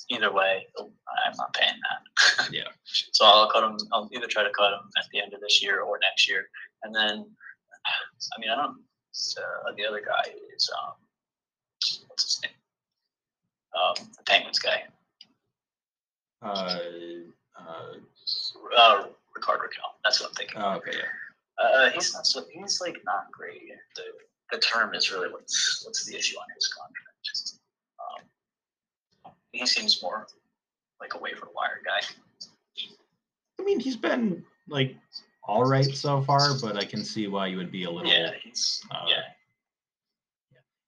either 0.09 0.31
way, 0.31 0.65
I'm 0.79 1.35
not 1.37 1.53
paying 1.53 1.73
that. 1.89 2.49
Yeah. 2.51 2.69
So 3.11 3.25
I'll 3.25 3.49
cut 3.51 3.63
him. 3.63 3.77
I'll 3.93 4.09
either 4.13 4.27
try 4.27 4.43
to 4.43 4.49
cut 4.49 4.73
him 4.73 4.89
at 4.97 5.05
the 5.11 5.21
end 5.21 5.33
of 5.33 5.41
this 5.41 5.61
year 5.61 5.81
or 5.81 5.99
next 6.01 6.27
year, 6.29 6.47
and 6.83 6.93
then, 6.95 7.25
I 7.85 8.39
mean, 8.39 8.49
I 8.49 8.55
don't. 8.55 8.77
Uh, 9.37 9.71
the 9.77 9.85
other 9.85 10.01
guy 10.01 10.31
is 10.55 10.69
um, 10.81 10.93
what's 12.07 12.23
his 12.23 12.41
name? 12.43 12.51
Um, 13.75 14.09
the 14.17 14.23
Penguins 14.23 14.59
guy, 14.59 14.83
Uh, 16.41 16.79
uh, 17.59 17.93
uh, 18.77 19.05
Rickard 19.35 19.59
Rakell. 19.59 19.91
That's 20.03 20.19
what 20.21 20.29
I'm 20.29 20.35
thinking. 20.35 20.61
oh, 20.61 20.75
okay, 20.77 20.91
yeah. 20.95 21.03
Uh, 21.61 21.89
he's 21.91 22.13
not 22.13 22.25
so. 22.25 22.43
He's 22.51 22.81
like 22.81 22.97
not 23.05 23.31
great. 23.31 23.61
The 23.95 24.03
the 24.51 24.59
term 24.59 24.93
is 24.93 25.11
really 25.11 25.29
what's 25.29 25.83
what's 25.85 26.05
the 26.05 26.15
issue 26.17 26.37
on 26.37 26.45
his 26.55 26.67
contract. 26.67 27.59
Um, 29.25 29.33
he 29.51 29.65
seems 29.65 30.01
more 30.01 30.27
like 30.99 31.13
a 31.15 31.19
waiver 31.19 31.47
wire 31.55 31.81
guy. 31.85 32.05
I 33.59 33.63
mean, 33.63 33.79
he's 33.79 33.95
been 33.97 34.43
like 34.67 34.95
all 35.43 35.65
right 35.65 35.85
so 35.85 36.21
far, 36.21 36.53
but 36.61 36.77
I 36.77 36.85
can 36.85 37.03
see 37.03 37.27
why 37.27 37.47
you 37.47 37.57
would 37.57 37.71
be 37.71 37.83
a 37.83 37.91
little 37.91 38.11
Yeah, 38.11 38.31
he's 38.41 38.81
uh, 38.91 39.05
yeah. 39.07 39.21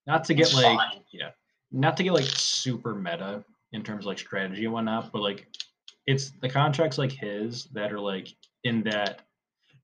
not 0.08 0.24
to 0.26 0.34
get 0.34 0.48
he's 0.48 0.56
like 0.56 0.78
fine. 0.78 1.02
yeah, 1.12 1.30
not 1.72 1.98
to 1.98 2.04
get 2.04 2.14
like 2.14 2.26
super 2.26 2.96
meta 2.96 3.44
in 3.74 3.84
terms 3.84 4.06
of 4.06 4.08
like 4.08 4.20
strategy 4.20 4.66
and 4.66 4.74
whatnot, 4.74 5.12
but 5.12 5.22
like 5.22 5.48
it's 6.08 6.32
the 6.42 6.50
contracts 6.50 6.98
like 6.98 7.12
his 7.12 7.66
that 7.74 7.92
are 7.92 8.00
like 8.00 8.28
in 8.64 8.84
that 8.84 9.22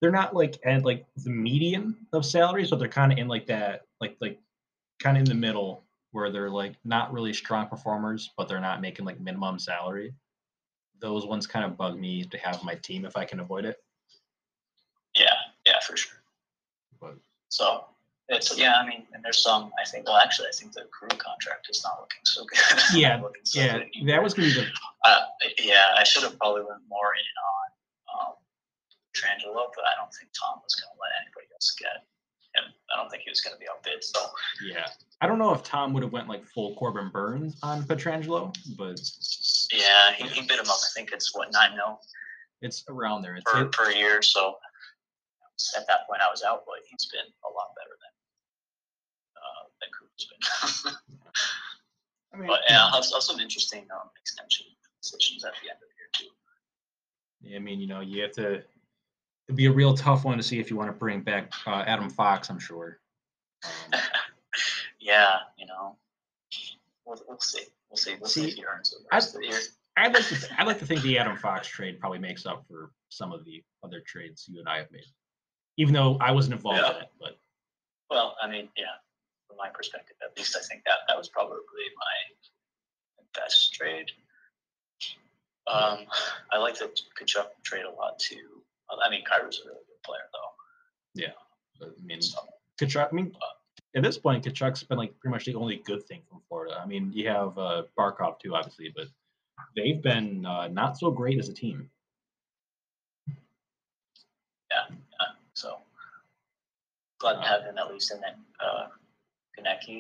they're 0.01 0.11
not 0.11 0.35
like 0.35 0.57
at 0.65 0.83
like 0.83 1.05
the 1.17 1.29
median 1.29 1.95
of 2.13 2.25
salaries, 2.25 2.69
but 2.69 2.79
they're 2.79 2.87
kind 2.87 3.11
of 3.11 3.17
in 3.17 3.27
like 3.27 3.45
that 3.47 3.81
like 3.99 4.15
like 4.21 4.39
kind 4.99 5.17
of 5.17 5.21
in 5.21 5.29
the 5.29 5.35
middle 5.35 5.83
where 6.11 6.31
they're 6.31 6.49
like 6.49 6.75
not 6.85 7.13
really 7.13 7.33
strong 7.33 7.67
performers, 7.67 8.31
but 8.37 8.47
they're 8.47 8.59
not 8.59 8.81
making 8.81 9.05
like 9.05 9.19
minimum 9.19 9.59
salary. 9.59 10.13
Those 10.99 11.25
ones 11.25 11.47
kind 11.47 11.65
of 11.65 11.77
bug 11.77 11.97
me 11.97 12.23
to 12.23 12.37
have 12.37 12.63
my 12.63 12.75
team 12.75 13.05
if 13.05 13.15
I 13.15 13.25
can 13.25 13.39
avoid 13.39 13.65
it. 13.65 13.77
Yeah, 15.15 15.33
yeah, 15.65 15.79
for 15.85 15.95
sure. 15.97 16.17
But 16.99 17.15
So 17.49 17.85
it's 18.27 18.57
yeah. 18.57 18.75
I 18.75 18.87
mean, 18.87 19.03
and 19.13 19.23
there's 19.23 19.41
some. 19.41 19.71
I 19.81 19.87
think. 19.87 20.07
Well, 20.07 20.17
actually, 20.17 20.47
I 20.47 20.51
think 20.53 20.73
the 20.73 20.83
Krug 20.91 21.17
contract 21.17 21.67
is 21.69 21.83
not 21.83 21.99
looking 21.99 22.21
so 22.23 22.45
good. 22.45 22.83
Yeah, 22.99 23.21
looking 23.21 23.41
so 23.43 23.59
yeah, 23.59 23.79
good 23.79 24.07
that 24.07 24.23
was 24.23 24.33
gonna 24.33 24.49
be 24.49 24.53
the 24.53 24.67
Uh, 25.03 25.21
yeah, 25.59 25.87
I 25.95 26.03
should 26.03 26.23
have 26.23 26.37
probably 26.37 26.61
went 26.61 26.81
more 26.89 27.13
in 27.13 27.25
on 27.53 27.58
Pietrangelo, 29.13 29.69
but 29.75 29.85
I 29.85 29.97
don't 29.97 30.13
think 30.13 30.29
Tom 30.37 30.61
was 30.63 30.75
going 30.75 30.91
to 30.93 30.99
let 30.99 31.11
anybody 31.21 31.47
else 31.53 31.75
get 31.79 32.05
him. 32.55 32.73
I 32.93 32.97
don't 32.97 33.09
think 33.09 33.23
he 33.23 33.29
was 33.29 33.41
going 33.41 33.55
to 33.55 33.59
be 33.59 33.67
outbid. 33.69 34.03
So 34.03 34.19
yeah, 34.65 34.87
I 35.21 35.27
don't 35.27 35.37
know 35.37 35.53
if 35.53 35.63
Tom 35.63 35.93
would 35.93 36.03
have 36.03 36.11
went 36.11 36.27
like 36.27 36.45
full 36.45 36.75
Corbin 36.75 37.09
Burnes 37.09 37.59
on 37.61 37.83
Pietrangelo, 37.83 38.55
but 38.77 38.99
yeah, 39.71 40.13
he, 40.17 40.27
he 40.27 40.41
bid 40.41 40.59
him 40.59 40.69
up. 40.69 40.77
I 40.81 40.89
think 40.95 41.11
it's 41.11 41.35
what 41.35 41.51
nine 41.51 41.75
mil. 41.75 41.99
It's 42.61 42.83
around 42.89 43.21
there. 43.21 43.35
It's 43.35 43.49
per, 43.49 43.65
it, 43.65 43.71
per 43.71 43.91
year. 43.91 44.21
So 44.21 44.55
at 45.77 45.87
that 45.87 46.07
point, 46.07 46.21
I 46.21 46.29
was 46.31 46.43
out, 46.43 46.63
but 46.65 46.75
he's 46.89 47.05
been 47.07 47.27
a 47.45 47.51
lot 47.53 47.75
better 47.75 47.95
than 48.01 48.13
uh, 49.37 49.63
than 49.79 49.89
Cooper's 49.93 50.25
been. 50.25 50.93
I 52.33 52.37
mean, 52.37 52.47
but 52.47 52.61
yeah, 52.69 52.85
I'll 52.85 52.91
have, 52.91 53.03
I'll 53.05 53.13
have 53.15 53.23
some 53.23 53.39
interesting 53.39 53.85
um, 53.91 54.09
extension 54.19 54.65
decisions 55.01 55.43
at 55.45 55.53
the 55.63 55.69
end 55.69 55.77
of 55.81 55.87
the 55.89 55.95
year 55.97 56.09
too. 56.13 56.31
Yeah, 57.41 57.55
I 57.57 57.59
mean, 57.59 57.79
you 57.79 57.87
know, 57.87 58.01
you 58.01 58.21
have 58.23 58.33
to. 58.33 58.63
It'd 59.49 59.57
be 59.57 59.65
a 59.65 59.71
real 59.71 59.95
tough 59.95 60.25
one 60.25 60.37
to 60.37 60.43
see 60.43 60.59
if 60.59 60.69
you 60.69 60.77
want 60.77 60.89
to 60.89 60.93
bring 60.95 61.21
back 61.21 61.51
uh, 61.65 61.83
Adam 61.87 62.07
Fox. 62.07 62.51
I'm 62.51 62.59
sure. 62.59 62.99
Um, 63.65 63.99
yeah, 64.99 65.37
you 65.57 65.65
know, 65.65 65.95
we'll, 67.03 67.19
we'll 67.27 67.39
see. 67.39 67.63
We'll 67.89 67.97
see. 67.97 68.13
We'll 68.19 68.29
see, 68.29 68.41
see 68.41 68.47
if 68.49 68.53
he 68.53 68.63
earns 68.63 68.91
the 68.91 68.97
rest 69.11 69.35
I, 69.35 69.39
of 69.39 69.41
the 69.41 69.47
year. 69.47 69.59
I'd 69.97 70.13
like 70.13 70.27
to. 70.27 70.47
I'd 70.59 70.67
like 70.67 70.77
to 70.77 70.85
think 70.85 71.01
the 71.01 71.17
Adam 71.17 71.35
Fox 71.35 71.67
trade 71.67 71.99
probably 71.99 72.19
makes 72.19 72.45
up 72.45 72.63
for 72.67 72.91
some 73.09 73.33
of 73.33 73.43
the 73.43 73.63
other 73.83 74.01
trades 74.05 74.45
you 74.47 74.59
and 74.59 74.69
I 74.69 74.77
have 74.77 74.91
made, 74.91 75.01
even 75.77 75.95
though 75.95 76.17
I 76.21 76.29
wasn't 76.29 76.53
involved 76.53 76.81
yeah. 76.83 76.97
in 76.97 77.01
it. 77.01 77.09
But 77.19 77.39
well, 78.11 78.35
I 78.39 78.47
mean, 78.47 78.69
yeah, 78.77 79.01
from 79.47 79.57
my 79.57 79.69
perspective, 79.73 80.15
at 80.23 80.37
least, 80.37 80.55
I 80.55 80.61
think 80.61 80.83
that 80.85 80.99
that 81.07 81.17
was 81.17 81.27
probably 81.27 81.55
my 81.57 83.25
best 83.33 83.73
trade. 83.73 84.11
Um, 85.65 86.05
I 86.51 86.59
like 86.59 86.77
the 86.77 86.91
Tkachuk 87.19 87.47
trade 87.63 87.85
a 87.85 87.91
lot 87.91 88.19
too. 88.19 88.61
I 89.05 89.09
mean, 89.09 89.21
Kyra's 89.23 89.61
a 89.63 89.67
really 89.67 89.81
good 89.87 90.03
player, 90.05 90.21
though. 90.33 91.21
Yeah, 91.21 91.85
I 91.85 91.89
mean, 92.03 92.21
so, 92.21 92.39
Tkachuk. 92.79 93.09
I 93.11 93.15
mean, 93.15 93.33
at 93.95 94.03
this 94.03 94.17
point, 94.17 94.43
Tkachuk's 94.43 94.83
been 94.83 94.97
like 94.97 95.17
pretty 95.19 95.31
much 95.31 95.45
the 95.45 95.55
only 95.55 95.77
good 95.85 96.05
thing 96.07 96.21
from 96.29 96.41
Florida. 96.47 96.79
I 96.81 96.85
mean, 96.85 97.11
you 97.13 97.27
have 97.27 97.57
uh, 97.57 97.83
Barkov 97.97 98.39
too, 98.39 98.55
obviously, 98.55 98.93
but 98.95 99.07
they've 99.75 100.01
been 100.01 100.45
uh, 100.45 100.67
not 100.67 100.97
so 100.97 101.11
great 101.11 101.39
as 101.39 101.49
a 101.49 101.53
team. 101.53 101.89
Yeah, 103.27 103.35
yeah. 104.89 105.27
So 105.53 105.77
glad 107.19 107.33
to 107.33 107.41
have 107.41 107.63
him 107.63 107.77
at 107.77 107.91
least 107.91 108.11
in 108.11 108.21
that 108.21 108.37
uh. 108.63 108.87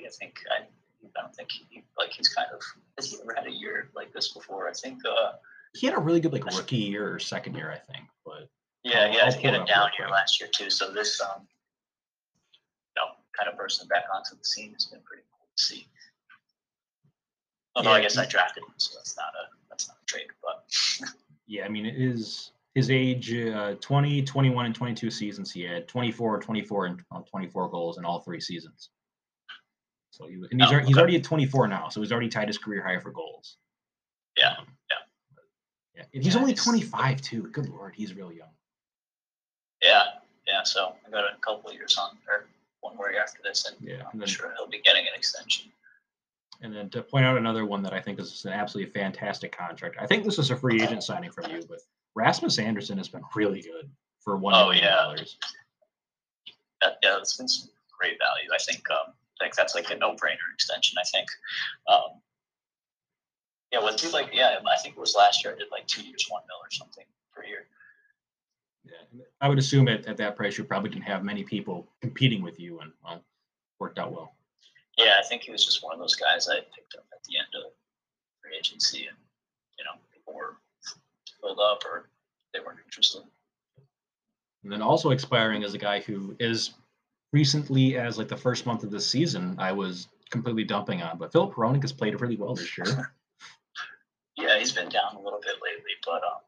I 0.09 0.11
think 0.11 0.39
I, 0.51 0.63
I 0.63 1.21
don't 1.21 1.35
think 1.35 1.49
he 1.51 1.83
like 1.97 2.11
he's 2.11 2.29
kind 2.29 2.47
of 2.53 2.61
has 2.97 3.11
he 3.11 3.17
ever 3.21 3.33
had 3.33 3.47
a 3.47 3.51
year 3.51 3.89
like 3.95 4.11
this 4.13 4.33
before? 4.33 4.67
I 4.67 4.73
think 4.73 4.99
uh, 5.05 5.33
he 5.75 5.87
had 5.87 5.95
a 5.95 5.99
really 5.99 6.19
good 6.19 6.33
like 6.33 6.45
rookie 6.45 6.77
year 6.77 7.13
or 7.13 7.19
second 7.19 7.55
year, 7.55 7.71
I 7.71 7.77
think. 7.91 8.05
But 8.25 8.49
yeah, 8.83 9.11
yeah, 9.11 9.25
I'll 9.25 9.31
he 9.31 9.45
had 9.45 9.55
a 9.55 9.65
down 9.65 9.89
year 9.97 10.09
last 10.09 10.39
year 10.39 10.49
too. 10.51 10.69
So 10.69 10.91
this 10.91 11.21
um, 11.21 11.41
you 12.95 13.01
know, 13.01 13.11
kind 13.37 13.51
of 13.51 13.57
bursting 13.57 13.87
back 13.87 14.03
onto 14.13 14.37
the 14.37 14.43
scene 14.43 14.73
has 14.73 14.85
been 14.85 15.01
pretty 15.01 15.23
cool 15.31 15.47
to 15.55 15.63
see. 15.63 15.87
Although 17.75 17.91
yeah, 17.91 17.97
I 17.97 18.01
guess 18.01 18.17
I 18.17 18.25
drafted 18.25 18.63
him, 18.63 18.73
so 18.77 18.97
that's 18.97 19.17
not 19.17 19.27
a 19.27 19.55
that's 19.69 19.87
not 19.87 19.97
a 20.01 20.05
trade. 20.05 20.27
But 20.41 21.09
yeah, 21.47 21.65
I 21.65 21.69
mean, 21.69 21.85
it 21.85 21.95
is 21.95 22.51
his 22.75 22.91
age 22.91 23.33
uh, 23.33 23.75
20, 23.81 24.23
21, 24.23 24.65
and 24.65 24.75
22 24.75 25.09
seasons. 25.11 25.51
He 25.51 25.63
had 25.63 25.87
24, 25.87 26.39
24, 26.39 26.85
and 26.85 27.01
uh, 27.11 27.21
24 27.21 27.69
goals 27.69 27.97
in 27.97 28.05
all 28.05 28.19
three 28.19 28.39
seasons. 28.39 28.89
So 30.11 30.27
he, 30.27 30.35
and 30.35 30.61
he's, 30.61 30.71
oh, 30.71 30.79
he's 30.79 30.97
already 30.97 31.15
at 31.15 31.23
24 31.23 31.67
now, 31.67 31.89
so 31.89 32.01
he's 32.01 32.11
already 32.11 32.29
tied 32.29 32.47
his 32.47 32.57
career 32.57 32.83
high 32.83 32.99
for 32.99 33.11
goals. 33.11 33.57
Yeah, 34.37 34.55
um, 34.59 34.67
yeah. 34.89 34.97
Yeah, 35.95 36.03
and 36.13 36.23
he's 36.23 36.35
yeah, 36.35 36.41
only 36.41 36.53
25 36.53 37.21
too. 37.21 37.43
Good 37.51 37.69
lord, 37.69 37.93
he's 37.95 38.13
real 38.13 38.31
young. 38.31 38.49
Yeah, 39.81 40.03
yeah. 40.47 40.63
So 40.63 40.93
I 41.05 41.09
got 41.09 41.23
a 41.23 41.37
couple 41.41 41.69
of 41.69 41.75
years 41.75 41.97
on, 41.97 42.17
or 42.27 42.47
one 42.81 42.95
more 42.95 43.11
year 43.11 43.21
after 43.21 43.39
this, 43.43 43.65
and 43.65 43.75
yeah, 43.81 44.03
I'm 44.11 44.19
then, 44.19 44.27
sure 44.27 44.53
he'll 44.57 44.67
be 44.67 44.81
getting 44.81 45.05
an 45.07 45.13
extension. 45.15 45.71
And 46.61 46.75
then 46.75 46.89
to 46.89 47.01
point 47.01 47.25
out 47.25 47.37
another 47.37 47.65
one 47.65 47.81
that 47.83 47.93
I 47.93 48.01
think 48.01 48.19
is 48.19 48.43
an 48.45 48.51
absolutely 48.51 48.91
fantastic 48.91 49.55
contract. 49.55 49.95
I 49.99 50.05
think 50.05 50.25
this 50.25 50.39
is 50.39 50.51
a 50.51 50.57
free 50.57 50.81
agent 50.81 51.03
signing 51.03 51.31
from 51.31 51.49
you, 51.51 51.61
but 51.67 51.79
Rasmus 52.15 52.59
Andersson 52.59 52.97
has 52.97 53.07
been 53.07 53.23
really 53.35 53.61
good 53.61 53.89
for 54.19 54.35
one 54.35 54.53
oh, 54.53 54.65
million 54.65 54.85
dollars. 54.85 55.37
Yeah. 56.83 56.89
yeah, 57.01 57.15
that's 57.17 57.37
been 57.37 57.47
some 57.47 57.69
great 57.97 58.17
value. 58.19 58.49
I 58.53 58.57
think 58.57 58.83
um, 58.91 59.13
I 59.39 59.45
think 59.45 59.55
that's 59.55 59.75
like 59.75 59.89
a 59.91 59.95
no-brainer 59.95 60.53
extension. 60.53 60.97
I 60.99 61.07
think. 61.07 61.27
Um, 61.87 62.21
yeah, 63.71 63.79
was 63.79 64.01
he 64.01 64.09
like? 64.09 64.31
Yeah, 64.33 64.57
I 64.59 64.81
think 64.81 64.97
it 64.97 64.99
was 64.99 65.15
last 65.15 65.43
year. 65.43 65.53
I 65.53 65.57
did 65.57 65.67
like 65.71 65.87
two 65.87 66.03
years, 66.03 66.25
one 66.29 66.41
mil 66.47 66.57
or 66.61 66.71
something 66.71 67.05
per 67.33 67.45
year. 67.45 67.67
Yeah, 69.11 69.23
I 69.41 69.49
would 69.49 69.59
assume 69.59 69.87
at, 69.87 70.05
at 70.07 70.17
that 70.17 70.35
price 70.35 70.57
you 70.57 70.63
probably 70.63 70.89
didn't 70.89 71.05
have 71.05 71.23
many 71.23 71.43
people 71.43 71.87
competing 72.01 72.41
with 72.41 72.59
you, 72.59 72.79
and 72.79 72.91
well, 73.03 73.23
worked 73.79 73.99
out 73.99 74.11
well. 74.11 74.35
Yeah, 74.97 75.13
I 75.19 75.25
think 75.27 75.43
he 75.43 75.51
was 75.51 75.65
just 75.65 75.83
one 75.83 75.93
of 75.93 75.99
those 75.99 76.15
guys 76.15 76.49
I 76.49 76.55
picked 76.75 76.95
up 76.95 77.05
at 77.13 77.23
the 77.23 77.37
end 77.37 77.47
of 77.65 77.71
free 78.41 78.57
agency, 78.57 79.07
and 79.07 79.17
you 79.77 79.85
know, 79.85 79.91
people 80.13 80.33
were 80.33 80.57
filled 81.41 81.59
up 81.59 81.83
or 81.85 82.09
they 82.53 82.59
weren't 82.59 82.79
interested. 82.85 83.21
And 84.63 84.71
then 84.71 84.81
also 84.81 85.11
expiring 85.11 85.63
as 85.63 85.73
a 85.73 85.77
guy 85.77 86.01
who 86.01 86.35
is 86.39 86.71
recently 87.31 87.97
as 87.97 88.17
like 88.17 88.27
the 88.27 88.37
first 88.37 88.65
month 88.65 88.83
of 88.83 88.91
the 88.91 88.99
season 88.99 89.55
I 89.57 89.71
was 89.71 90.09
completely 90.29 90.63
dumping 90.63 91.01
on, 91.01 91.17
but 91.17 91.31
Filip 91.31 91.53
Hronek 91.53 91.81
has 91.81 91.93
played 91.93 92.19
really 92.19 92.35
well 92.35 92.55
this 92.55 92.77
year. 92.77 93.13
yeah, 94.35 94.59
he's 94.59 94.71
been 94.71 94.89
down 94.89 95.15
a 95.15 95.21
little 95.21 95.39
bit 95.39 95.55
lately, 95.63 95.91
but 96.05 96.21
um, 96.23 96.41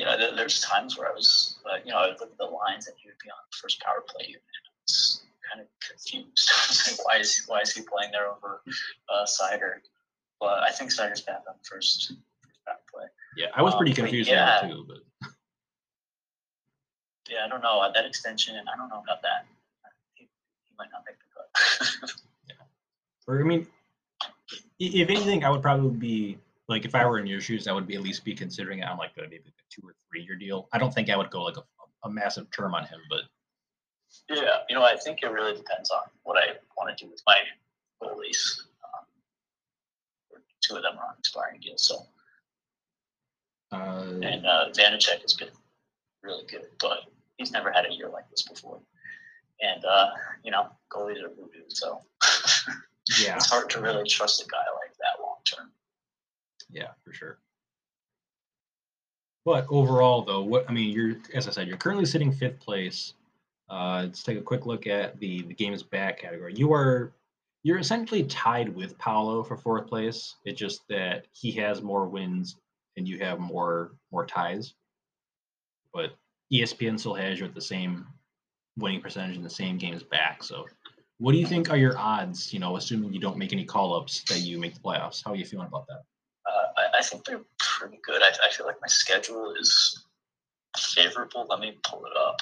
you 0.00 0.06
know, 0.06 0.16
there, 0.16 0.34
there's 0.34 0.60
times 0.60 0.96
where 0.96 1.12
I 1.12 1.12
was, 1.12 1.58
uh, 1.66 1.76
you 1.84 1.92
know, 1.92 1.98
I 1.98 2.08
would 2.08 2.20
look 2.20 2.30
at 2.32 2.38
the 2.38 2.46
lines 2.46 2.86
and 2.86 2.96
he 2.96 3.10
would 3.10 3.18
be 3.22 3.28
on 3.28 3.36
the 3.52 3.56
first 3.60 3.82
power 3.82 4.02
play 4.08 4.28
unit. 4.28 4.40
I 4.40 4.72
was 4.80 5.20
kind 5.44 5.60
of 5.60 5.68
confused. 5.86 6.50
like, 6.88 7.06
why 7.06 7.20
is 7.20 7.36
he, 7.36 7.42
why 7.46 7.60
is 7.60 7.74
he 7.74 7.82
playing 7.82 8.10
there 8.10 8.26
over 8.26 8.62
uh, 9.12 9.26
Seider? 9.26 9.84
But 10.40 10.62
I 10.62 10.70
think 10.70 10.90
Seider's 10.90 11.20
back 11.20 11.42
on 11.46 11.54
first, 11.68 12.14
first 12.40 12.58
power 12.66 12.80
play. 12.90 13.04
Yeah, 13.36 13.48
I 13.54 13.60
was 13.60 13.74
pretty 13.74 13.92
um, 13.92 13.96
confused 13.96 14.30
yeah, 14.30 14.60
too, 14.62 14.86
but 14.88 15.30
yeah, 17.28 17.44
I 17.44 17.48
don't 17.48 17.60
know 17.60 17.84
that 17.92 18.06
extension. 18.06 18.56
I 18.56 18.76
don't 18.78 18.88
know 18.88 19.02
about 19.04 19.20
that. 19.20 19.44
He, 20.14 20.24
he 20.64 20.74
might 20.78 20.88
not 20.90 21.04
make 21.04 21.16
the 21.20 22.00
cut. 22.00 22.10
yeah. 22.48 22.54
Or 23.28 23.38
I 23.38 23.44
mean, 23.44 23.66
if 24.78 25.10
anything, 25.10 25.44
I 25.44 25.50
would 25.50 25.60
probably 25.60 25.90
be 25.90 26.38
like 26.70 26.84
if 26.84 26.94
I 26.94 27.04
were 27.04 27.18
in 27.18 27.26
your 27.26 27.40
shoes, 27.40 27.66
I 27.66 27.72
would 27.72 27.86
be 27.86 27.96
at 27.96 28.02
least 28.02 28.24
be 28.24 28.34
considering 28.34 28.78
it 28.78 28.88
on 28.88 28.96
like 28.96 29.10
a, 29.18 29.22
maybe 29.22 29.42
a 29.48 29.62
two 29.68 29.82
or 29.86 29.94
three 30.08 30.22
year 30.22 30.36
deal. 30.36 30.68
I 30.72 30.78
don't 30.78 30.94
think 30.94 31.10
I 31.10 31.16
would 31.16 31.30
go 31.30 31.42
like 31.42 31.56
a, 31.56 31.62
a 32.04 32.10
massive 32.10 32.50
term 32.50 32.74
on 32.74 32.84
him, 32.84 33.00
but 33.10 33.22
yeah, 34.28 34.58
you 34.68 34.76
know, 34.76 34.82
I 34.82 34.96
think 34.96 35.22
it 35.22 35.30
really 35.30 35.54
depends 35.54 35.90
on 35.90 36.00
what 36.22 36.38
I 36.38 36.54
want 36.76 36.96
to 36.96 37.04
do 37.04 37.10
with 37.10 37.22
my 37.26 37.36
goalies. 38.02 38.60
Um, 38.84 40.40
two 40.62 40.76
of 40.76 40.82
them 40.82 40.96
are 40.98 41.08
on 41.08 41.14
expiring 41.18 41.60
deals, 41.60 41.86
so. 41.86 42.06
Uh, 43.72 44.18
and 44.22 44.46
uh, 44.46 44.66
Vanecek 44.70 45.22
has 45.22 45.34
been 45.34 45.48
really 46.22 46.44
good, 46.46 46.66
but 46.80 46.98
he's 47.36 47.52
never 47.52 47.70
had 47.70 47.86
a 47.86 47.92
year 47.92 48.08
like 48.08 48.28
this 48.30 48.42
before. 48.42 48.80
And 49.60 49.84
uh, 49.84 50.10
you 50.44 50.50
know, 50.50 50.68
goalies 50.92 51.22
are 51.22 51.28
voodoo, 51.28 51.64
so 51.68 52.02
yeah, 53.22 53.36
it's 53.36 53.50
hard 53.50 53.70
to 53.70 53.80
really 53.80 54.08
trust 54.08 54.42
a 54.42 54.48
guy 54.48 54.58
like 54.82 54.96
that 54.98 55.22
long 55.22 55.36
term. 55.44 55.70
Yeah, 56.72 56.88
for 57.04 57.12
sure. 57.12 57.38
But 59.44 59.66
overall, 59.70 60.22
though, 60.22 60.42
what 60.42 60.68
I 60.68 60.72
mean, 60.72 60.92
you're 60.92 61.16
as 61.34 61.48
I 61.48 61.50
said, 61.50 61.66
you're 61.66 61.76
currently 61.76 62.06
sitting 62.06 62.32
fifth 62.32 62.60
place. 62.60 63.14
Uh, 63.68 64.02
let's 64.04 64.22
take 64.22 64.38
a 64.38 64.42
quick 64.42 64.66
look 64.66 64.86
at 64.86 65.18
the 65.18 65.42
the 65.42 65.54
games 65.54 65.82
back 65.82 66.20
category. 66.20 66.54
You 66.54 66.72
are 66.72 67.12
you're 67.62 67.78
essentially 67.78 68.24
tied 68.24 68.74
with 68.74 68.98
Paolo 68.98 69.42
for 69.42 69.56
fourth 69.56 69.86
place. 69.86 70.36
It's 70.44 70.58
just 70.58 70.82
that 70.88 71.26
he 71.32 71.52
has 71.52 71.82
more 71.82 72.06
wins 72.06 72.56
and 72.96 73.08
you 73.08 73.18
have 73.18 73.38
more 73.38 73.92
more 74.12 74.26
ties. 74.26 74.74
But 75.92 76.14
ESPN 76.52 76.98
still 76.98 77.14
has 77.14 77.38
you 77.38 77.46
at 77.46 77.54
the 77.54 77.60
same 77.60 78.06
winning 78.78 79.00
percentage 79.00 79.36
in 79.36 79.42
the 79.42 79.50
same 79.50 79.78
games 79.78 80.02
back. 80.02 80.42
So, 80.42 80.66
what 81.18 81.32
do 81.32 81.38
you 81.38 81.46
think 81.46 81.70
are 81.70 81.76
your 81.76 81.98
odds? 81.98 82.52
You 82.52 82.60
know, 82.60 82.76
assuming 82.76 83.12
you 83.12 83.20
don't 83.20 83.36
make 83.36 83.52
any 83.52 83.64
call 83.64 83.94
ups, 83.94 84.22
that 84.24 84.40
you 84.40 84.58
make 84.58 84.74
the 84.74 84.80
playoffs. 84.80 85.22
How 85.24 85.32
are 85.32 85.36
you 85.36 85.44
feeling 85.44 85.66
about 85.66 85.86
that? 85.88 86.02
I, 87.00 87.02
think 87.02 87.24
they're 87.24 87.40
pretty 87.58 87.98
good. 88.04 88.22
I, 88.22 88.28
I, 88.46 88.50
feel 88.50 88.66
like 88.66 88.80
my 88.80 88.88
schedule 88.88 89.54
is 89.58 90.04
favorable. 90.76 91.46
Let 91.48 91.60
me 91.60 91.78
pull 91.82 92.04
it 92.04 92.12
up. 92.16 92.40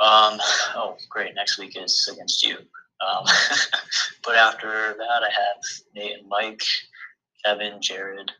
Um, 0.00 0.38
oh, 0.74 0.96
great. 1.10 1.34
Next 1.34 1.58
week 1.58 1.76
is 1.76 2.08
against 2.12 2.42
you. 2.42 2.56
Um, 2.56 3.24
but 4.24 4.36
after 4.36 4.94
that, 4.98 5.22
I 5.22 5.30
have 5.30 5.62
Nate 5.94 6.18
and 6.18 6.28
Mike, 6.28 6.62
Kevin, 7.44 7.80
Jared, 7.80 8.30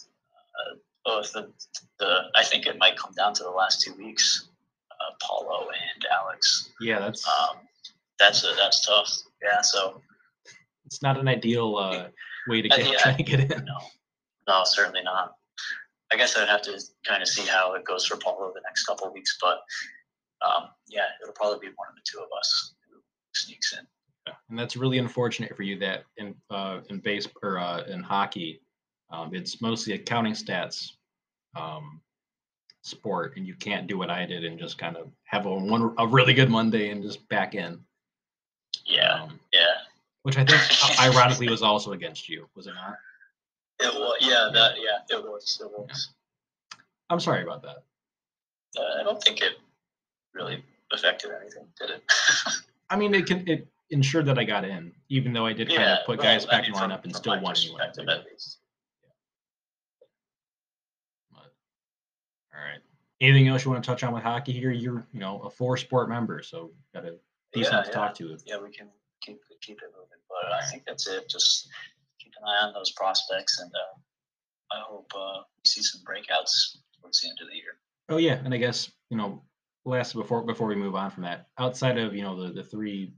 uh, 0.00 0.76
both 1.04 1.32
the, 1.32 1.52
the 1.98 2.22
I 2.34 2.44
think 2.44 2.66
it 2.66 2.78
might 2.78 2.96
come 2.96 3.12
down 3.12 3.34
to 3.34 3.42
the 3.42 3.50
last 3.50 3.82
two 3.82 3.94
weeks, 3.94 4.48
uh, 4.90 5.14
Paulo 5.20 5.62
and 5.68 6.06
Alex. 6.12 6.70
Yeah, 6.80 7.00
that's 7.00 7.26
um, 7.26 7.56
that's 8.18 8.44
a, 8.44 8.54
that's 8.56 8.86
tough. 8.86 9.12
Yeah, 9.42 9.60
so 9.62 10.00
it's 10.86 11.02
not 11.02 11.18
an 11.18 11.28
ideal 11.28 11.76
uh, 11.76 12.06
way 12.46 12.62
to 12.62 12.68
get, 12.68 12.90
yeah, 12.90 12.98
try 12.98 13.12
to 13.14 13.22
get 13.22 13.40
in. 13.40 13.64
No, 13.64 13.78
no, 14.46 14.62
certainly 14.64 15.02
not. 15.02 15.34
I 16.12 16.16
guess 16.16 16.36
I'd 16.36 16.48
have 16.48 16.62
to 16.62 16.80
kind 17.06 17.22
of 17.22 17.28
see 17.28 17.46
how 17.46 17.74
it 17.74 17.84
goes 17.84 18.06
for 18.06 18.16
Paulo 18.16 18.52
the 18.54 18.60
next 18.64 18.84
couple 18.84 19.06
of 19.06 19.12
weeks, 19.12 19.36
but 19.40 19.58
um, 20.44 20.68
yeah, 20.88 21.06
it'll 21.20 21.34
probably 21.34 21.68
be 21.68 21.74
one 21.76 21.88
of 21.88 21.94
the 21.94 22.02
two 22.04 22.18
of 22.18 22.28
us 22.38 22.74
who 22.88 23.00
sneaks 23.34 23.72
in. 23.72 23.86
Yeah. 24.26 24.34
And 24.50 24.58
that's 24.58 24.76
really 24.76 24.98
unfortunate 24.98 25.56
for 25.56 25.62
you 25.62 25.78
that 25.80 26.04
in 26.16 26.34
uh, 26.50 26.80
in 26.90 27.00
base 27.00 27.28
or 27.42 27.58
uh, 27.58 27.82
in 27.84 28.02
hockey, 28.02 28.60
um, 29.10 29.34
it's 29.34 29.60
mostly 29.60 29.94
a 29.94 29.98
counting 29.98 30.32
stats 30.32 30.90
um, 31.56 32.00
sport, 32.82 33.36
and 33.36 33.46
you 33.46 33.54
can't 33.54 33.86
do 33.86 33.98
what 33.98 34.10
I 34.10 34.26
did 34.26 34.44
and 34.44 34.58
just 34.58 34.78
kind 34.78 34.96
of 34.96 35.10
have 35.24 35.46
a 35.46 35.54
one 35.54 35.94
a 35.98 36.06
really 36.06 36.34
good 36.34 36.50
Monday 36.50 36.90
and 36.90 37.02
just 37.02 37.28
back 37.28 37.54
in. 37.54 37.80
Yeah, 38.84 39.22
um, 39.22 39.40
yeah. 39.52 39.64
Which 40.22 40.36
I 40.38 40.44
think 40.44 40.60
ironically 41.00 41.48
was 41.48 41.62
also 41.62 41.92
against 41.92 42.28
you, 42.28 42.48
was 42.56 42.66
it 42.66 42.74
not? 42.74 42.96
It 43.86 43.94
was, 43.94 44.16
yeah, 44.20 44.50
that, 44.52 44.76
yeah, 44.76 45.16
it 45.16 45.22
was, 45.22 45.60
it 45.62 45.70
was. 45.70 46.10
I'm 47.08 47.20
sorry 47.20 47.42
about 47.42 47.62
that. 47.62 47.84
Uh, 48.76 49.00
I 49.00 49.02
don't 49.02 49.22
think 49.22 49.40
it 49.40 49.54
really 50.34 50.62
affected 50.92 51.30
anything, 51.40 51.66
did 51.78 51.90
it? 51.90 52.02
I 52.90 52.96
mean, 52.96 53.14
it 53.14 53.26
can 53.26 53.48
it 53.48 53.66
ensured 53.90 54.26
that 54.26 54.38
I 54.38 54.44
got 54.44 54.64
in, 54.64 54.92
even 55.08 55.32
though 55.32 55.46
I 55.46 55.52
did 55.52 55.70
yeah, 55.70 55.76
kind 55.76 55.90
of 55.90 56.06
put 56.06 56.18
well, 56.18 56.26
guys 56.26 56.46
back 56.46 56.66
in 56.66 56.74
lineup 56.74 57.04
and 57.04 57.14
still 57.14 57.40
won 57.40 57.54
anyway. 57.56 57.90
All 62.56 62.62
right. 62.62 62.80
Anything 63.20 63.48
else 63.48 63.64
you 63.64 63.70
want 63.70 63.82
to 63.82 63.86
touch 63.86 64.02
on 64.02 64.12
with 64.12 64.22
hockey 64.22 64.52
here? 64.52 64.70
You're, 64.70 65.06
you 65.12 65.20
know, 65.20 65.40
a 65.40 65.50
four 65.50 65.76
sport 65.76 66.08
member, 66.08 66.42
so 66.42 66.70
got 66.94 67.04
a 67.04 67.14
decent 67.52 67.74
yeah, 67.74 67.82
to 67.82 67.90
talk 67.90 68.14
to. 68.16 68.36
Yeah, 68.46 68.58
we 68.62 68.70
can 68.70 68.88
keep 69.20 69.40
keep 69.60 69.78
it 69.78 69.92
moving. 69.94 70.18
But 70.28 70.52
I 70.52 70.64
think 70.66 70.84
that's 70.86 71.06
it. 71.06 71.28
Just 71.28 71.68
an 72.40 72.48
eye 72.48 72.66
on 72.66 72.72
those 72.72 72.92
prospects, 72.92 73.60
and 73.60 73.70
uh, 73.74 74.76
I 74.76 74.82
hope 74.86 75.10
uh, 75.14 75.42
we 75.56 75.68
see 75.68 75.82
some 75.82 76.02
breakouts 76.02 76.76
towards 77.00 77.20
the 77.20 77.28
end 77.28 77.38
of 77.42 77.48
the 77.48 77.56
year. 77.56 77.78
Oh 78.08 78.18
yeah, 78.18 78.40
and 78.44 78.52
I 78.52 78.56
guess 78.56 78.90
you 79.10 79.16
know, 79.16 79.42
last 79.84 80.14
before 80.14 80.42
before 80.42 80.66
we 80.66 80.74
move 80.74 80.94
on 80.94 81.10
from 81.10 81.24
that, 81.24 81.48
outside 81.58 81.98
of 81.98 82.14
you 82.14 82.22
know 82.22 82.40
the 82.40 82.52
the 82.52 82.64
three 82.64 83.12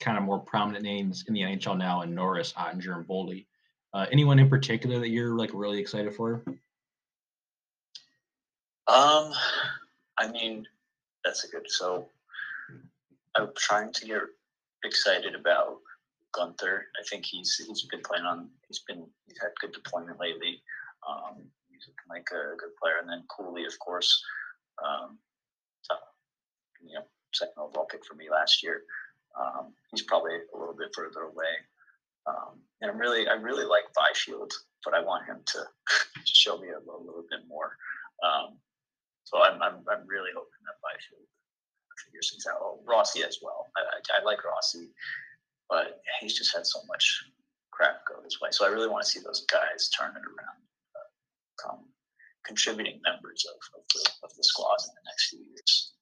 kind 0.00 0.16
of 0.16 0.24
more 0.24 0.38
prominent 0.38 0.84
names 0.84 1.24
in 1.28 1.34
the 1.34 1.40
NHL 1.40 1.76
now, 1.76 2.02
and 2.02 2.14
Norris, 2.14 2.52
Oettinger, 2.54 2.96
and 2.96 3.06
Boldy. 3.06 3.46
Uh, 3.92 4.06
anyone 4.12 4.38
in 4.38 4.48
particular 4.48 4.98
that 5.00 5.10
you're 5.10 5.36
like 5.36 5.50
really 5.52 5.80
excited 5.80 6.14
for? 6.14 6.42
Um, 8.86 9.32
I 10.18 10.30
mean, 10.32 10.66
that's 11.24 11.44
a 11.44 11.48
good. 11.48 11.70
So, 11.70 12.06
I'm 13.36 13.50
trying 13.56 13.92
to 13.92 14.06
get 14.06 14.22
excited 14.84 15.34
about 15.34 15.78
Guenther. 16.34 16.82
I 16.98 17.02
think 17.08 17.24
he's 17.24 17.56
he's 17.66 17.86
been 17.86 18.02
playing 18.02 18.24
on. 18.24 18.50
He's 18.68 18.80
been 18.80 19.06
he's 19.26 19.40
had 19.40 19.50
good 19.60 19.72
deployment 19.72 20.20
lately. 20.20 20.62
Um, 21.08 21.50
he's 21.68 21.88
like 22.08 22.28
a 22.30 22.56
good 22.56 22.76
player, 22.80 22.98
and 23.00 23.08
then 23.08 23.24
Cooley, 23.28 23.64
of 23.64 23.78
course. 23.78 24.22
Um, 24.84 25.18
so, 25.82 25.94
you 26.82 26.94
know, 26.94 27.04
second 27.34 27.54
overall 27.58 27.86
pick 27.90 28.04
for 28.04 28.14
me 28.14 28.30
last 28.30 28.62
year. 28.62 28.82
Um, 29.38 29.72
he's 29.90 30.02
probably 30.02 30.34
a 30.34 30.58
little 30.58 30.74
bit 30.74 30.90
further 30.94 31.30
away. 31.30 31.54
Um, 32.26 32.60
and 32.80 32.90
I'm 32.90 32.98
really, 32.98 33.28
I 33.28 33.34
really 33.34 33.64
like 33.64 33.84
Byfield, 33.96 34.52
but 34.84 34.94
I 34.94 35.00
want 35.00 35.26
him 35.26 35.40
to 35.46 35.60
show 36.24 36.58
me 36.58 36.68
a 36.68 36.78
little, 36.78 37.04
little 37.04 37.24
bit 37.30 37.40
more. 37.48 37.76
Um, 38.24 38.58
so 39.24 39.42
I'm, 39.42 39.62
I'm, 39.62 39.84
I'm 39.88 40.04
really 40.06 40.34
hoping 40.34 40.62
that 40.66 40.82
Byfield 40.82 41.26
figures 42.04 42.30
things 42.30 42.46
out. 42.46 42.60
Oh, 42.60 42.80
Rossi 42.84 43.22
as 43.22 43.38
well. 43.42 43.68
I, 43.76 43.80
I, 43.80 44.20
I, 44.20 44.24
like 44.24 44.44
Rossi, 44.44 44.90
but 45.70 46.02
he's 46.20 46.36
just 46.36 46.54
had 46.54 46.66
so 46.66 46.80
much 46.88 47.24
crap 47.70 48.04
go 48.06 48.22
his 48.22 48.40
way. 48.40 48.50
So 48.50 48.66
I 48.66 48.68
really 48.68 48.88
want 48.88 49.04
to 49.04 49.10
see 49.10 49.20
those 49.24 49.46
guys 49.50 49.88
turn 49.88 50.10
it 50.10 50.22
around, 50.22 50.60
uh, 50.96 51.62
come 51.62 51.84
contributing 52.44 53.00
members 53.04 53.46
of, 53.48 53.80
of, 53.80 53.84
the, 53.94 54.10
of 54.24 54.36
the 54.36 54.42
squads 54.42 54.88
in 54.88 54.94
the 54.94 55.08
next 55.08 55.28
few 55.28 55.38
years. 55.38 55.92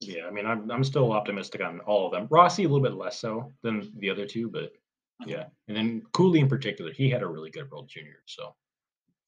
Yeah, 0.00 0.26
I 0.26 0.30
mean, 0.30 0.46
I'm 0.46 0.70
I'm 0.70 0.82
still 0.82 1.12
optimistic 1.12 1.60
on 1.62 1.80
all 1.80 2.06
of 2.06 2.12
them. 2.12 2.26
Rossi 2.30 2.64
a 2.64 2.68
little 2.68 2.82
bit 2.82 2.94
less 2.94 3.18
so 3.18 3.52
than 3.62 3.92
the 3.98 4.08
other 4.08 4.26
two, 4.26 4.48
but 4.48 4.72
mm-hmm. 4.72 5.28
yeah. 5.28 5.44
And 5.68 5.76
then 5.76 6.02
Cooley 6.12 6.40
in 6.40 6.48
particular, 6.48 6.90
he 6.90 7.10
had 7.10 7.22
a 7.22 7.26
really 7.26 7.50
good 7.50 7.70
World 7.70 7.90
Junior. 7.92 8.22
So 8.24 8.54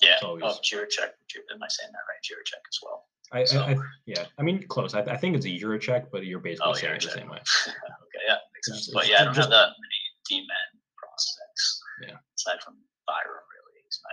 yeah, 0.00 0.16
always... 0.22 0.44
oh, 0.46 0.56
Jiricek. 0.62 1.12
Am 1.52 1.62
I 1.62 1.68
saying 1.68 1.90
that 1.92 2.08
right? 2.08 2.22
Jiricek 2.24 2.64
as 2.68 2.78
well. 2.82 3.04
I, 3.32 3.44
so. 3.44 3.60
I, 3.60 3.72
I, 3.72 3.76
yeah, 4.06 4.24
I 4.38 4.42
mean 4.42 4.66
close. 4.66 4.94
I, 4.94 5.00
I 5.00 5.18
think 5.18 5.36
it's 5.36 5.44
a 5.44 5.50
Jiricek, 5.50 6.06
but 6.10 6.24
you're 6.24 6.40
basically 6.40 6.70
oh, 6.70 6.74
saying 6.74 6.94
it 6.96 7.02
the 7.02 7.10
same 7.10 7.28
way. 7.28 7.40
okay, 8.68 8.74
yeah, 8.74 8.74
makes 8.74 8.86
sense. 8.86 8.90
But 8.94 9.08
yeah, 9.08 9.20
I 9.20 9.24
don't 9.24 9.36
have 9.36 9.50
that 9.50 9.68
many 9.78 10.00
D-men 10.28 10.80
prospects. 10.96 11.80
Yeah. 12.02 12.16
Aside 12.36 12.62
from 12.62 12.74
Byram, 13.06 13.44
really, 13.50 13.82
he's 13.84 14.00
my. 14.04 14.10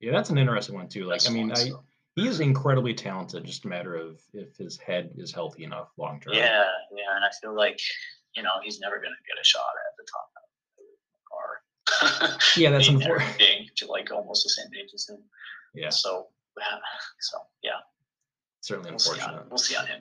Yeah, 0.00 0.12
that's 0.12 0.30
an 0.30 0.38
interesting 0.38 0.74
one 0.74 0.88
too. 0.88 1.04
Like, 1.04 1.26
I 1.26 1.30
mean, 1.30 1.48
one, 1.48 1.58
I. 1.58 1.68
So 1.68 1.84
he 2.14 2.28
is 2.28 2.40
incredibly 2.40 2.94
talented. 2.94 3.44
Just 3.44 3.64
a 3.64 3.68
matter 3.68 3.94
of 3.94 4.20
if 4.34 4.56
his 4.56 4.78
head 4.78 5.12
is 5.16 5.32
healthy 5.32 5.64
enough 5.64 5.88
long 5.96 6.20
term. 6.20 6.34
Yeah, 6.34 6.64
yeah, 6.94 7.16
and 7.16 7.24
I 7.24 7.30
feel 7.40 7.56
like 7.56 7.80
you 8.34 8.42
know 8.42 8.50
he's 8.62 8.80
never 8.80 8.96
going 8.96 9.12
to 9.12 9.24
get 9.26 9.40
a 9.40 9.44
shot 9.44 9.72
at 9.88 9.96
the 9.96 10.04
top 10.12 10.28
car. 11.30 12.38
yeah, 12.56 12.70
that's 12.70 12.88
unfortunate. 12.88 13.38
Being 13.38 13.68
like 13.88 14.10
almost 14.12 14.44
the 14.44 14.50
same 14.50 14.68
age 14.78 14.90
as 14.94 15.08
him. 15.08 15.18
Yeah. 15.74 15.90
So, 15.90 16.28
so 17.20 17.38
yeah. 17.62 17.80
Certainly 18.60 18.90
we'll 18.90 18.98
unfortunate. 18.98 19.24
See 19.24 19.38
on, 19.38 19.46
we'll 19.48 19.58
see 19.58 19.76
on 19.76 19.86
him. 19.86 20.00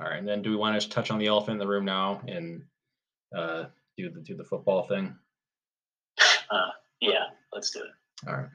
All 0.00 0.06
right, 0.06 0.18
and 0.18 0.28
then 0.28 0.42
do 0.42 0.50
we 0.50 0.56
want 0.56 0.80
to 0.80 0.88
touch 0.88 1.10
on 1.10 1.18
the 1.18 1.26
elephant 1.26 1.54
in 1.54 1.58
the 1.58 1.66
room 1.66 1.84
now 1.84 2.22
and 2.28 2.62
uh, 3.36 3.64
do 3.96 4.10
the 4.10 4.20
do 4.20 4.36
the 4.36 4.44
football 4.44 4.82
thing? 4.84 5.16
Uh, 6.50 6.70
yeah, 7.00 7.24
let's 7.52 7.70
do 7.70 7.80
it. 7.80 8.28
All 8.28 8.34
right 8.34 8.48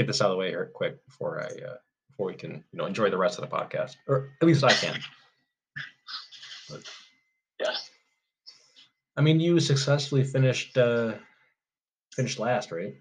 get 0.00 0.06
this 0.06 0.20
out 0.20 0.26
of 0.26 0.32
the 0.32 0.36
way 0.38 0.48
here 0.48 0.70
quick 0.72 1.04
before 1.04 1.42
I 1.42 1.46
uh, 1.46 1.76
before 2.08 2.26
we 2.26 2.34
can 2.34 2.64
you 2.72 2.78
know 2.78 2.86
enjoy 2.86 3.10
the 3.10 3.18
rest 3.18 3.38
of 3.38 3.48
the 3.48 3.54
podcast, 3.54 3.96
or 4.06 4.30
at 4.40 4.46
least 4.46 4.64
I 4.64 4.72
can. 4.72 4.98
But, 6.70 6.82
yeah. 7.60 7.74
I 9.16 9.22
mean, 9.22 9.40
you 9.40 9.58
successfully 9.60 10.24
finished 10.24 10.78
uh, 10.78 11.14
finished 12.14 12.38
last, 12.38 12.72
right? 12.72 12.94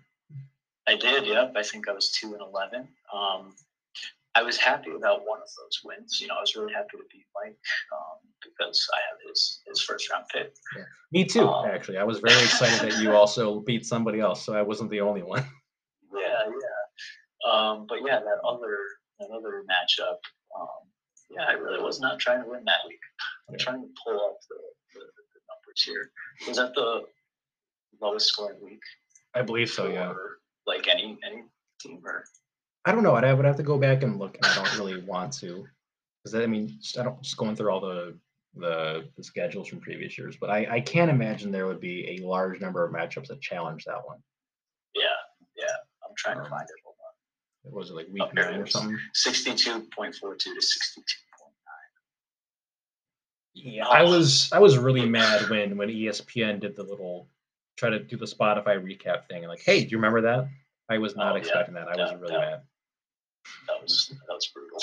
I 0.88 0.96
did. 0.96 1.28
Yep. 1.28 1.54
I 1.56 1.64
think 1.64 1.88
I 1.88 1.94
was 1.94 2.12
two 2.12 2.34
and 2.34 2.42
eleven. 2.42 2.88
Um, 3.14 3.56
I 4.36 4.44
was 4.44 4.58
happy 4.58 4.92
about 4.92 5.26
one 5.26 5.40
of 5.40 5.48
those 5.58 5.82
wins. 5.84 6.20
You 6.22 6.28
know, 6.28 6.36
I 6.36 6.42
was 6.42 6.56
really 6.56 6.74
happy 6.74 6.98
to 6.98 7.04
beat 7.12 7.26
Mike 7.36 7.58
um, 7.94 8.20
because 8.44 8.88
I 8.94 9.00
have 9.10 9.18
his 9.28 9.62
his 9.68 9.82
first 9.82 10.10
round 10.12 10.26
pick. 10.32 10.54
Yeah. 10.78 10.84
Me 11.12 11.26
too. 11.26 11.48
Um, 11.48 11.66
actually, 11.66 11.98
I 11.98 12.04
was 12.04 12.20
very 12.20 12.42
excited 12.44 12.92
that 12.92 13.02
you 13.02 13.12
also 13.12 13.60
beat 13.68 13.86
somebody 13.86 14.20
else, 14.20 14.46
so 14.46 14.54
I 14.54 14.62
wasn't 14.62 14.92
the 14.92 15.02
only 15.02 15.24
one. 15.24 15.46
Yeah, 16.14 16.46
yeah. 16.46 17.52
Um, 17.52 17.86
but 17.88 18.00
yeah, 18.06 18.20
that 18.20 18.40
other 18.48 18.78
that 19.20 19.30
other 19.32 19.64
matchup, 19.70 20.20
um, 20.60 20.68
yeah, 21.30 21.44
I 21.48 21.54
really 21.54 21.82
was 21.82 22.00
not 22.00 22.20
trying 22.20 22.44
to 22.44 22.50
win 22.50 22.64
that 22.66 22.80
week. 22.88 23.00
I'm 23.48 23.56
yeah. 23.56 23.64
trying 23.64 23.82
to 23.82 23.90
pull 24.04 24.16
up 24.16 24.38
the, 24.50 24.56
the, 24.94 25.00
the, 25.00 25.40
numbers 25.50 25.84
here. 25.84 26.12
Was 26.48 26.58
that 26.58 26.74
the 26.76 27.04
lowest 28.02 28.28
scoring 28.28 28.60
week? 28.64 28.82
I 29.34 29.42
believe 29.42 29.70
so. 29.70 29.88
Yeah. 29.88 30.14
Like 30.66 30.88
any 30.88 31.18
any 31.26 31.44
team 31.80 32.02
or. 32.06 32.24
I 32.90 32.92
don't 32.92 33.04
know. 33.04 33.14
I 33.14 33.32
would 33.32 33.46
have 33.46 33.58
to 33.58 33.64
go 33.64 33.78
back 33.78 34.02
and 34.02 34.18
look, 34.18 34.36
and 34.36 34.46
I 34.48 34.56
don't 34.56 34.78
really 34.80 35.00
want 35.04 35.32
to, 35.34 35.68
because 36.24 36.34
I 36.34 36.48
mean, 36.48 36.80
just, 36.82 36.98
I 36.98 37.04
don't 37.04 37.22
just 37.22 37.38
going 37.38 37.56
through 37.56 37.70
all 37.70 37.80
the, 37.80 38.18
the 38.56 39.08
the 39.16 39.24
schedules 39.24 39.68
from 39.68 39.80
previous 39.80 40.18
years, 40.18 40.38
but 40.42 40.50
I 40.50 40.68
I 40.72 40.80
can't 40.80 41.12
imagine 41.12 41.52
there 41.52 41.68
would 41.68 41.80
be 41.80 42.18
a 42.18 42.26
large 42.26 42.60
number 42.60 42.84
of 42.84 42.92
matchups 42.92 43.28
that 43.28 43.42
challenge 43.42 43.86
that 43.86 44.04
one. 44.04 44.18
Yeah, 44.96 45.04
yeah. 45.56 45.66
I'm 46.04 46.16
trying 46.18 46.40
um, 46.40 46.46
to 46.46 46.50
find 46.50 46.64
it 46.64 46.76
one 46.84 46.96
was 47.76 47.90
it 47.92 47.92
was 47.92 47.92
like 47.92 48.08
week 48.12 48.34
nine 48.34 48.60
or 48.60 48.66
something? 48.66 48.98
Sixty-two 49.14 49.88
point 49.96 50.16
four 50.16 50.34
two 50.34 50.56
to 50.56 50.62
sixty-two 50.62 51.18
point 51.40 51.54
nine. 53.64 53.74
Yeah, 53.76 53.88
I 53.88 54.02
was 54.02 54.50
I 54.52 54.58
was 54.58 54.80
really 54.80 55.06
mad 55.06 55.48
when 55.48 55.78
when 55.78 55.90
ESPN 55.90 56.60
did 56.60 56.76
the 56.76 56.84
little 56.84 57.28
try 57.78 57.92
to 57.92 58.00
do 58.00 58.18
the 58.18 58.26
Spotify 58.26 58.84
recap 58.84 59.28
thing 59.28 59.44
and 59.44 59.48
like, 59.48 59.62
hey, 59.62 59.84
do 59.84 59.92
you 59.92 59.98
remember 59.98 60.22
that? 60.22 60.50
I 60.90 60.98
was 60.98 61.16
not 61.16 61.34
oh, 61.34 61.36
expecting 61.36 61.76
yeah. 61.76 61.86
that. 61.86 62.00
I 62.00 62.02
was 62.02 62.20
really 62.20 62.34
that, 62.34 62.40
mad. 62.40 62.62
That 63.68 63.82
was 63.82 64.14
that 64.28 64.34
was 64.34 64.52
brutal. 64.54 64.80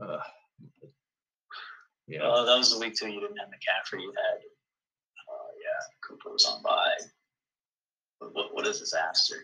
uh, 0.00 0.18
yeah. 2.06 2.22
Uh, 2.22 2.44
that 2.44 2.56
was 2.56 2.72
the 2.72 2.78
week 2.78 2.94
too. 2.96 3.08
You 3.08 3.20
didn't 3.20 3.38
have 3.38 3.48
McCaffrey. 3.48 4.02
You 4.02 4.12
had, 4.16 4.38
uh, 4.38 5.50
yeah, 5.62 5.80
Cooper 6.06 6.30
was 6.32 6.44
on 6.44 6.62
bye. 6.62 6.96
What, 8.18 8.54
what 8.54 8.66
a 8.66 8.72
disaster. 8.72 9.36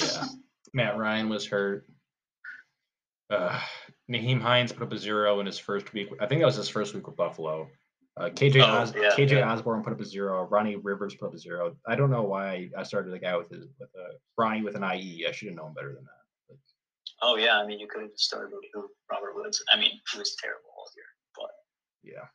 yeah. 0.00 0.26
Matt 0.72 0.98
Ryan 0.98 1.28
was 1.28 1.46
hurt. 1.46 1.86
Uh, 3.30 3.58
Nyheim 4.10 4.40
Hines 4.40 4.72
put 4.72 4.82
up 4.82 4.92
a 4.92 4.98
zero 4.98 5.40
in 5.40 5.46
his 5.46 5.58
first 5.58 5.92
week. 5.92 6.08
I 6.20 6.26
think 6.26 6.40
that 6.40 6.46
was 6.46 6.56
his 6.56 6.68
first 6.68 6.94
week 6.94 7.06
with 7.06 7.16
Buffalo. 7.16 7.68
Uh, 8.18 8.30
KJ 8.30 8.62
oh, 8.62 8.64
Os- 8.64 8.94
yeah, 8.94 9.10
KJ 9.10 9.32
yeah. 9.32 9.52
Osborne 9.52 9.82
put 9.82 9.92
up 9.92 10.00
a 10.00 10.04
zero. 10.04 10.46
Ronnie 10.50 10.76
Rivers 10.76 11.14
put 11.14 11.26
up 11.26 11.34
a 11.34 11.38
zero. 11.38 11.76
I 11.86 11.96
don't 11.96 12.10
know 12.10 12.22
why 12.22 12.70
I 12.76 12.82
started 12.82 13.12
the 13.12 13.18
guy 13.18 13.36
with 13.36 13.50
his, 13.50 13.66
with 13.78 13.90
a 13.94 14.16
Ronnie 14.38 14.62
with 14.62 14.74
an 14.74 14.84
IE. 14.84 15.26
I 15.28 15.32
should 15.32 15.48
have 15.48 15.56
known 15.56 15.74
better 15.74 15.92
than 15.92 16.04
that. 16.04 16.15
Oh 17.22 17.36
yeah, 17.36 17.58
I 17.58 17.66
mean 17.66 17.80
you 17.80 17.88
could 17.88 18.02
have 18.02 18.10
started 18.16 18.52
with 18.52 18.64
who 18.72 18.88
Robert 19.10 19.34
Woods. 19.34 19.62
I 19.72 19.78
mean 19.78 19.90
he 20.12 20.18
was 20.18 20.36
terrible 20.40 20.70
all 20.76 20.86
year, 20.96 21.06
but 21.34 21.50
yeah. 22.02 22.26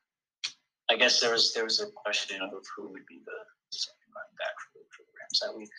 I 0.90 0.98
guess 0.98 1.20
there 1.20 1.32
was 1.32 1.54
there 1.54 1.64
was 1.64 1.80
a 1.80 1.88
question 1.92 2.42
of 2.42 2.52
who 2.76 2.90
would 2.90 3.06
be 3.06 3.22
the 3.26 3.78
second 3.78 4.12
running 4.16 4.36
back 4.38 4.56
for, 4.60 4.80
for 4.90 5.04
the 5.04 5.14
Rams 5.20 5.40
that 5.42 5.58
week. 5.58 5.70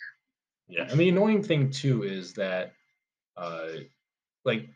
Yeah, 0.67 0.89
and 0.89 0.99
the 0.99 1.09
annoying 1.09 1.43
thing 1.43 1.69
too 1.69 2.03
is 2.03 2.33
that, 2.33 2.73
uh, 3.37 3.67
like 4.45 4.69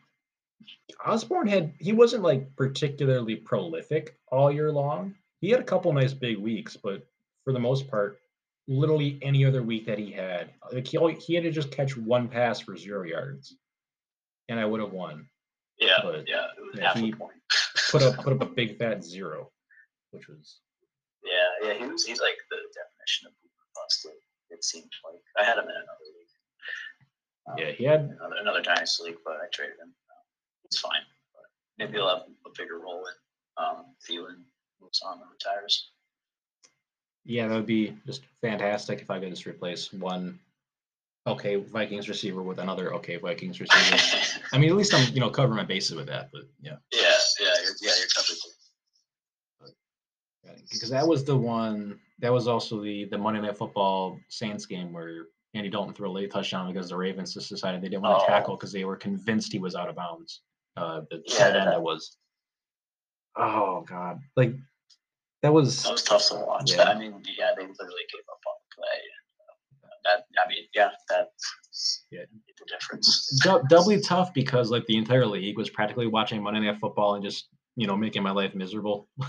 Osborne 1.04 1.48
had 1.48 1.72
he 1.78 1.92
wasn't 1.92 2.22
like 2.22 2.54
particularly 2.56 3.36
prolific 3.36 4.18
all 4.28 4.52
year 4.52 4.70
long. 4.70 5.14
He 5.40 5.50
had 5.50 5.60
a 5.60 5.64
couple 5.64 5.92
nice 5.92 6.12
big 6.12 6.38
weeks, 6.38 6.76
but 6.76 7.06
for 7.44 7.52
the 7.52 7.58
most 7.58 7.88
part, 7.88 8.20
literally 8.66 9.18
any 9.22 9.44
other 9.44 9.62
week 9.62 9.86
that 9.86 9.98
he 9.98 10.10
had, 10.12 10.50
like 10.72 10.86
he 10.86 10.98
only, 10.98 11.14
he 11.14 11.34
had 11.34 11.44
to 11.44 11.50
just 11.50 11.70
catch 11.70 11.96
one 11.96 12.28
pass 12.28 12.60
for 12.60 12.76
zero 12.76 13.04
yards, 13.04 13.56
and 14.48 14.58
I 14.58 14.64
would 14.64 14.80
have 14.80 14.92
won. 14.92 15.28
Yeah, 15.78 15.98
but, 16.02 16.28
yeah, 16.28 16.46
yeah 16.74 16.94
he 16.94 17.12
put 17.12 18.02
up 18.02 18.16
put 18.16 18.32
up 18.32 18.42
a 18.42 18.46
big 18.56 18.78
fat 18.78 19.04
zero, 19.04 19.50
which 20.10 20.28
was. 20.28 20.58
Yeah, 21.22 21.68
yeah, 21.68 21.78
he 21.78 21.86
was. 21.86 22.04
He's 22.04 22.20
like 22.20 22.38
the 22.50 22.56
definition 22.56 23.28
of 23.28 23.32
busted. 23.74 24.18
It 24.50 24.64
seemed 24.64 24.90
like 25.04 25.22
I 25.38 25.44
had 25.44 25.58
him 25.58 25.64
in 25.64 25.70
another 25.70 26.08
league. 26.16 26.28
Um, 27.48 27.54
yeah, 27.58 27.70
he 27.72 27.84
had 27.84 28.00
another, 28.00 28.36
another 28.40 28.62
dynasty 28.62 29.04
league, 29.04 29.18
but 29.24 29.34
I 29.34 29.46
traded 29.52 29.78
him. 29.78 29.94
it's 30.64 30.78
fine. 30.80 31.02
But 31.34 31.44
maybe 31.78 31.92
he'll 31.92 32.08
have 32.08 32.26
a 32.46 32.50
bigger 32.56 32.78
role 32.78 33.06
in 33.06 33.64
um, 33.64 33.84
Thielen 34.08 34.42
moves 34.80 35.02
on 35.04 35.20
and 35.20 35.30
retires. 35.30 35.90
Yeah, 37.24 37.48
that 37.48 37.54
would 37.54 37.66
be 37.66 37.94
just 38.06 38.22
fantastic 38.40 39.00
if 39.00 39.10
I 39.10 39.20
could 39.20 39.30
just 39.30 39.46
replace 39.46 39.92
one 39.92 40.38
okay 41.28 41.56
Vikings 41.56 42.08
receiver 42.08 42.42
with 42.42 42.58
another 42.58 42.94
okay 42.94 43.16
Vikings 43.16 43.60
receiver. 43.60 44.42
I 44.52 44.58
mean, 44.58 44.70
at 44.70 44.76
least 44.76 44.94
I'm 44.94 45.12
you 45.14 45.20
know 45.20 45.30
covering 45.30 45.56
my 45.56 45.64
bases 45.64 45.96
with 45.96 46.06
that. 46.06 46.30
But 46.32 46.42
yeah. 46.60 46.76
Yeah, 46.92 47.00
yeah, 47.40 47.50
you're, 47.62 47.74
yeah, 47.80 47.92
you're 47.98 48.08
covered. 48.14 48.36
Because 50.70 50.90
that 50.90 51.06
was 51.06 51.24
the 51.24 51.36
one. 51.36 51.98
That 52.18 52.32
was 52.32 52.48
also 52.48 52.82
the 52.82 53.04
the 53.06 53.18
Monday 53.18 53.40
Night 53.40 53.56
Football 53.56 54.18
Saints 54.28 54.66
game 54.66 54.92
where 54.92 55.26
Andy 55.54 55.70
Dalton 55.70 55.94
threw 55.94 56.10
a 56.10 56.12
late 56.12 56.30
touchdown 56.30 56.72
because 56.72 56.90
the 56.90 56.96
Ravens 56.96 57.34
just 57.34 57.48
decided 57.48 57.80
they 57.80 57.88
didn't 57.88 58.02
want 58.02 58.20
to 58.20 58.24
oh. 58.24 58.28
tackle 58.28 58.56
because 58.56 58.72
they 58.72 58.84
were 58.84 58.96
convinced 58.96 59.52
he 59.52 59.58
was 59.58 59.74
out 59.74 59.88
of 59.88 59.96
bounds. 59.96 60.42
Uh, 60.76 61.02
the 61.10 61.22
yeah, 61.26 61.38
tight 61.38 61.56
end 61.56 61.70
that 61.70 61.82
was. 61.82 62.16
Oh 63.36 63.84
God! 63.88 64.20
Like 64.36 64.54
that 65.42 65.52
was. 65.52 65.82
That 65.84 65.92
was 65.92 66.02
tough 66.02 66.26
to 66.28 66.34
watch. 66.34 66.72
Yeah. 66.72 66.84
I 66.84 66.98
mean, 66.98 67.22
yeah, 67.38 67.52
they 67.56 67.62
literally 67.62 68.06
gave 68.12 68.22
up 68.30 68.40
on 68.46 68.54
the 68.62 68.76
play. 68.76 69.00
That 70.08 70.24
I 70.44 70.48
mean, 70.48 70.64
yeah, 70.74 70.90
that 71.08 71.28
yeah 72.10 72.22
the 72.58 72.64
difference. 72.66 73.40
Doubly 73.68 74.00
tough 74.00 74.32
because 74.34 74.70
like 74.70 74.86
the 74.86 74.96
entire 74.96 75.26
league 75.26 75.56
was 75.56 75.70
practically 75.70 76.06
watching 76.06 76.42
Monday 76.42 76.60
Night 76.60 76.78
Football 76.80 77.14
and 77.14 77.24
just 77.24 77.48
you 77.76 77.86
know 77.86 77.96
making 77.96 78.22
my 78.22 78.32
life 78.32 78.54
miserable. 78.54 79.08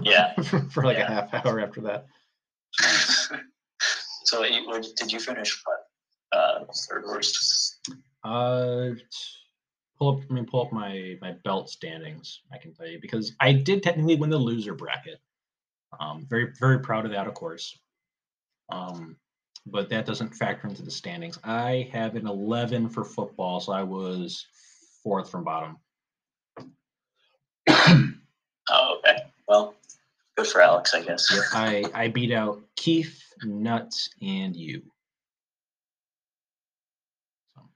Yeah. 0.00 0.32
for 0.70 0.84
like 0.84 0.96
yeah. 0.96 1.06
a 1.06 1.28
half 1.28 1.46
hour 1.46 1.60
after 1.60 1.82
that. 1.82 2.06
so 4.24 4.42
did 4.42 5.12
you 5.12 5.20
finish 5.20 5.60
what 5.66 5.80
uh, 6.32 6.64
third 6.88 7.04
worst? 7.04 7.78
Uh, 8.24 8.90
pull 9.98 10.16
up. 10.16 10.24
I 10.30 10.32
mean, 10.32 10.46
pull 10.46 10.62
up 10.62 10.72
my 10.72 11.16
my 11.20 11.32
belt 11.44 11.68
standings. 11.68 12.40
I 12.52 12.58
can 12.58 12.72
tell 12.72 12.86
you 12.86 12.98
because 13.00 13.32
I 13.40 13.52
did 13.52 13.82
technically 13.82 14.16
win 14.16 14.30
the 14.30 14.38
loser 14.38 14.74
bracket. 14.74 15.18
Um, 16.00 16.26
very 16.28 16.52
very 16.58 16.80
proud 16.80 17.04
of 17.04 17.12
that, 17.12 17.26
of 17.26 17.34
course. 17.34 17.78
Um, 18.70 19.16
but 19.66 19.88
that 19.90 20.06
doesn't 20.06 20.34
factor 20.34 20.68
into 20.68 20.82
the 20.82 20.90
standings. 20.90 21.38
I 21.44 21.88
have 21.92 22.16
an 22.16 22.26
11 22.26 22.88
for 22.88 23.04
football, 23.04 23.60
so 23.60 23.72
I 23.72 23.82
was 23.82 24.46
fourth 25.02 25.30
from 25.30 25.44
bottom. 25.44 25.78
oh, 27.68 28.98
okay. 28.98 29.18
Well, 29.46 29.74
good 30.36 30.46
for 30.46 30.60
Alex, 30.60 30.94
I 30.94 31.02
guess. 31.02 31.28
Yeah, 31.32 31.42
I 31.52 31.84
I 31.94 32.08
beat 32.08 32.32
out 32.32 32.60
Keith, 32.76 33.22
Nuts, 33.44 34.10
and 34.20 34.56
you. 34.56 34.82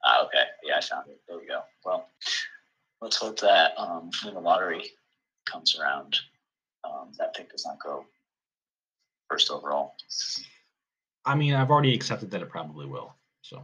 Ah, 0.04 0.24
okay. 0.26 0.44
Yeah, 0.64 0.78
I 0.78 0.80
found 0.80 1.08
it. 1.08 1.20
There 1.28 1.38
we 1.38 1.46
go. 1.46 1.62
Well, 1.84 2.08
let's 3.00 3.16
hope 3.16 3.40
that 3.40 3.72
um, 3.76 4.10
when 4.24 4.34
the 4.34 4.40
lottery 4.40 4.84
comes 5.46 5.78
around, 5.78 6.16
um, 6.84 7.12
that 7.18 7.34
pick 7.34 7.50
does 7.50 7.66
not 7.66 7.82
go 7.82 8.04
first 9.28 9.50
overall. 9.50 9.94
I 11.26 11.34
mean, 11.34 11.54
I've 11.54 11.70
already 11.70 11.92
accepted 11.94 12.30
that 12.30 12.42
it 12.42 12.48
probably 12.48 12.86
will. 12.86 13.14
So. 13.42 13.62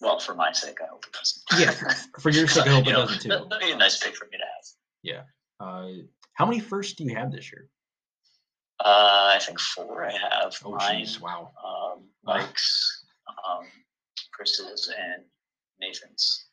Well, 0.00 0.18
for 0.18 0.34
my 0.34 0.52
sake, 0.52 0.78
I 0.82 0.86
hope 0.86 1.04
it 1.06 1.12
doesn't. 1.12 1.42
Yeah, 1.58 1.94
for 2.20 2.30
your 2.30 2.48
sake, 2.48 2.66
I 2.66 2.70
hope 2.70 2.86
it 2.86 2.92
know, 2.92 3.00
doesn't 3.00 3.20
too. 3.20 3.28
That'd 3.28 3.60
be 3.60 3.72
a 3.72 3.76
nice 3.76 3.98
pick 3.98 4.16
for 4.16 4.26
me 4.26 4.38
to 4.38 4.44
have. 4.44 4.64
Yeah. 5.02 5.22
Uh, 5.58 6.02
how 6.34 6.46
many 6.46 6.60
firsts 6.60 6.94
do 6.94 7.04
you 7.04 7.14
have 7.16 7.30
this 7.30 7.52
year? 7.52 7.68
Uh, 8.82 9.34
I 9.34 9.38
think 9.40 9.60
four. 9.60 10.06
I 10.06 10.12
have 10.12 10.56
oh, 10.64 10.70
mine, 10.70 11.00
geez, 11.00 11.20
wow. 11.20 11.50
Um, 11.62 12.04
Mike's, 12.24 13.04
um, 13.28 13.66
Chris's, 14.32 14.90
and 14.98 15.24
Nathan's. 15.80 16.46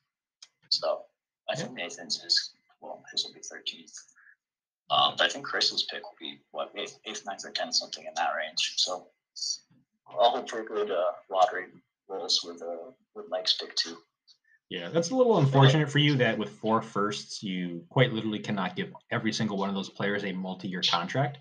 So 0.69 1.03
I 1.49 1.55
think 1.55 1.71
Nathan's 1.71 2.21
is 2.21 2.51
well, 2.81 3.01
his 3.13 3.23
will 3.23 3.33
be 3.33 3.39
thirteenth. 3.39 3.93
Um, 4.89 5.15
but 5.17 5.25
I 5.25 5.29
think 5.29 5.45
Chris's 5.45 5.83
pick 5.83 6.03
will 6.03 6.17
be 6.19 6.39
what 6.51 6.71
eighth, 6.75 6.99
eighth, 7.05 7.25
ninth, 7.25 7.45
or 7.45 7.51
tenth, 7.51 7.75
something 7.75 8.03
in 8.05 8.13
that 8.15 8.31
range. 8.35 8.73
So 8.75 9.07
I'll 10.09 10.31
hope 10.31 10.49
for 10.49 10.61
a 10.61 10.65
good 10.65 10.91
uh, 10.91 11.11
lottery 11.29 11.65
rolls 12.07 12.41
with 12.43 12.61
uh, 12.61 12.91
with 13.15 13.25
Mike's 13.29 13.53
pick 13.53 13.75
too. 13.75 13.97
Yeah, 14.69 14.89
that's 14.89 15.11
a 15.11 15.15
little 15.15 15.37
unfortunate 15.37 15.89
for 15.89 15.99
you 15.99 16.15
that 16.17 16.37
with 16.37 16.49
four 16.49 16.81
firsts, 16.81 17.41
you 17.41 17.85
quite 17.89 18.11
literally 18.11 18.39
cannot 18.39 18.75
give 18.75 18.91
every 19.11 19.31
single 19.31 19.57
one 19.57 19.69
of 19.69 19.75
those 19.75 19.89
players 19.89 20.25
a 20.25 20.33
multi-year 20.33 20.81
contract. 20.89 21.37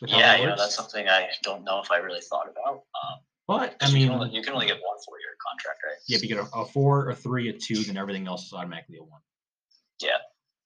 Yeah, 0.00 0.36
you 0.36 0.46
know, 0.46 0.54
that's 0.56 0.74
something 0.74 1.08
I 1.08 1.28
don't 1.42 1.62
know 1.64 1.80
if 1.80 1.90
I 1.90 1.98
really 1.98 2.22
thought 2.22 2.48
about. 2.50 2.74
Um, 2.74 3.18
but 3.46 3.76
I 3.82 3.90
mean, 3.90 4.02
you 4.02 4.08
can, 4.08 4.16
only, 4.16 4.30
you 4.30 4.42
can 4.42 4.54
only 4.54 4.66
get 4.66 4.76
one 4.76 4.96
four-year 5.04 5.36
contract, 5.46 5.80
right? 5.84 5.96
Yeah, 6.08 6.16
if 6.16 6.22
you 6.22 6.28
get 6.28 6.38
a, 6.38 6.48
a, 6.58 6.64
four, 6.64 7.10
a 7.10 7.14
three, 7.14 7.50
a 7.50 7.52
two, 7.52 7.82
then 7.82 7.98
everything 7.98 8.26
else 8.26 8.46
is 8.46 8.52
automatically 8.54 8.96
a 8.98 9.02
one. 9.02 9.20
Yeah. 10.00 10.18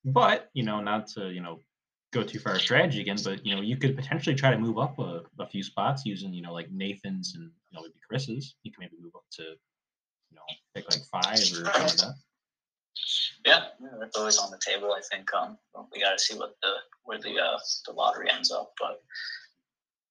But 0.05 0.51
you 0.55 0.63
know, 0.63 0.81
not 0.81 1.09
to 1.15 1.31
you 1.31 1.41
know 1.41 1.61
go 2.17 2.23
too 2.23 2.39
far 2.39 2.55
a 2.55 2.61
strategy 2.61 3.01
again, 3.01 3.19
but 3.23 3.45
you 3.45 3.55
know, 3.55 3.63
you 3.63 3.77
could 3.77 3.97
potentially 3.97 4.35
try 4.35 4.51
to 4.51 4.59
move 4.59 4.79
up 4.79 4.99
a, 4.99 5.23
a 5.39 5.47
few 5.47 5.63
spots 5.63 6.05
using 6.05 6.33
you 6.33 6.43
know 6.43 6.53
like 6.53 6.71
Nathan's 6.71 7.35
and 7.35 7.45
you 7.45 7.75
know 7.75 7.83
maybe 7.83 8.01
Chris's. 8.09 8.55
You 8.63 8.73
can 8.73 8.83
maybe 8.83 8.97
move 9.01 9.15
up 9.15 9.25
to 9.33 9.43
you 9.43 10.37
know 10.37 10.43
pick 10.75 10.85
like 10.91 11.05
five 11.11 11.35
or 11.35 11.45
something 11.45 11.65
like 11.65 11.97
that. 11.97 12.15
Yeah, 13.45 13.65
yeah, 13.81 13.89
that's 14.01 14.17
always 14.17 14.39
on 14.39 14.51
the 14.51 14.61
table. 14.65 14.93
I 14.93 15.03
think 15.11 15.33
um, 15.35 15.59
we 15.93 16.01
got 16.01 16.13
to 16.13 16.19
see 16.19 16.37
what 16.37 16.57
the 16.63 16.73
where 17.05 17.19
the 17.19 17.39
uh, 17.39 17.59
the 17.87 17.93
lottery 17.93 18.31
ends 18.31 18.51
up, 18.51 18.73
but 18.81 19.03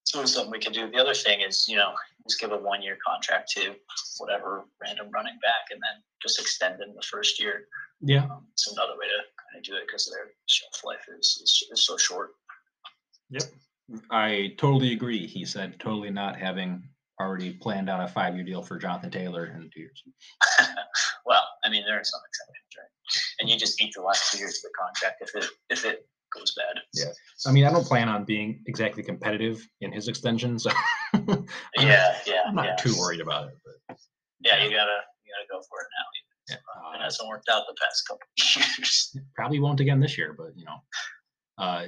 it's 0.06 0.14
always 0.14 0.32
something 0.32 0.52
we 0.52 0.60
could 0.60 0.72
do. 0.72 0.88
The 0.88 1.00
other 1.00 1.14
thing 1.14 1.40
is, 1.40 1.66
you 1.68 1.74
know, 1.74 1.92
just 2.28 2.40
give 2.40 2.52
a 2.52 2.56
one 2.56 2.80
year 2.80 2.96
contract 3.04 3.50
to 3.56 3.74
whatever 4.18 4.64
random 4.80 5.10
running 5.12 5.36
back, 5.42 5.72
and 5.72 5.80
then 5.82 6.00
just 6.22 6.40
extend 6.40 6.80
in 6.80 6.94
the 6.94 7.02
first 7.02 7.40
year. 7.40 7.66
Yeah, 8.00 8.24
um, 8.24 8.46
it's 8.52 8.70
another 8.70 8.92
way 8.92 9.06
to 9.06 9.18
kind 9.42 9.58
of 9.58 9.64
do 9.64 9.74
it 9.74 9.82
because 9.84 10.08
their 10.08 10.30
shelf 10.46 10.80
life 10.84 11.04
is, 11.18 11.40
is 11.42 11.68
is 11.72 11.84
so 11.84 11.96
short. 11.96 12.34
Yep, 13.30 13.42
I 14.12 14.54
totally 14.58 14.92
agree. 14.92 15.26
He 15.26 15.44
said 15.44 15.80
totally 15.80 16.10
not 16.10 16.36
having 16.36 16.84
already 17.20 17.54
planned 17.54 17.90
out 17.90 18.00
a 18.00 18.06
five 18.06 18.36
year 18.36 18.44
deal 18.44 18.62
for 18.62 18.78
Jonathan 18.78 19.10
Taylor 19.10 19.46
in 19.46 19.68
two 19.74 19.80
years. 19.80 20.04
well, 21.26 21.42
I 21.64 21.68
mean, 21.68 21.82
there 21.84 21.98
are 21.98 22.04
some 22.04 22.20
exceptions, 22.28 22.76
right? 22.78 23.40
And 23.40 23.50
you 23.50 23.58
just 23.58 23.82
eat 23.82 23.92
the 23.96 24.02
last 24.02 24.30
two 24.30 24.38
years 24.38 24.58
of 24.58 24.70
the 24.70 24.78
contract 24.78 25.16
if 25.20 25.34
it 25.34 25.50
if 25.68 25.84
it 25.84 26.06
goes 26.36 26.54
bad. 26.54 26.80
Yeah, 26.94 27.12
I 27.46 27.52
mean, 27.52 27.64
I 27.64 27.70
don't 27.70 27.84
plan 27.84 28.08
on 28.08 28.24
being 28.24 28.62
exactly 28.66 29.02
competitive 29.02 29.66
in 29.80 29.92
his 29.92 30.08
extension, 30.08 30.58
so 30.58 30.70
yeah, 31.76 32.16
yeah, 32.26 32.42
I'm 32.46 32.54
not 32.54 32.66
yeah. 32.66 32.76
too 32.76 32.94
worried 32.98 33.20
about 33.20 33.48
it. 33.48 33.58
But 33.64 33.96
yeah, 34.40 34.62
you 34.62 34.70
gotta 34.70 35.00
you 35.24 35.32
gotta 35.32 35.48
go 35.50 35.60
for 35.68 35.80
it 35.80 35.88
now. 35.98 36.06
Yeah. 36.48 36.56
Uh, 36.56 36.98
it 36.98 37.02
hasn't 37.02 37.28
worked 37.28 37.48
out 37.48 37.64
the 37.66 37.74
past 37.82 38.06
couple 38.06 38.26
years. 38.78 39.16
Probably 39.34 39.58
won't 39.58 39.80
again 39.80 40.00
this 40.00 40.16
year, 40.16 40.34
but 40.36 40.56
you 40.56 40.64
know, 40.64 40.78
uh, 41.58 41.86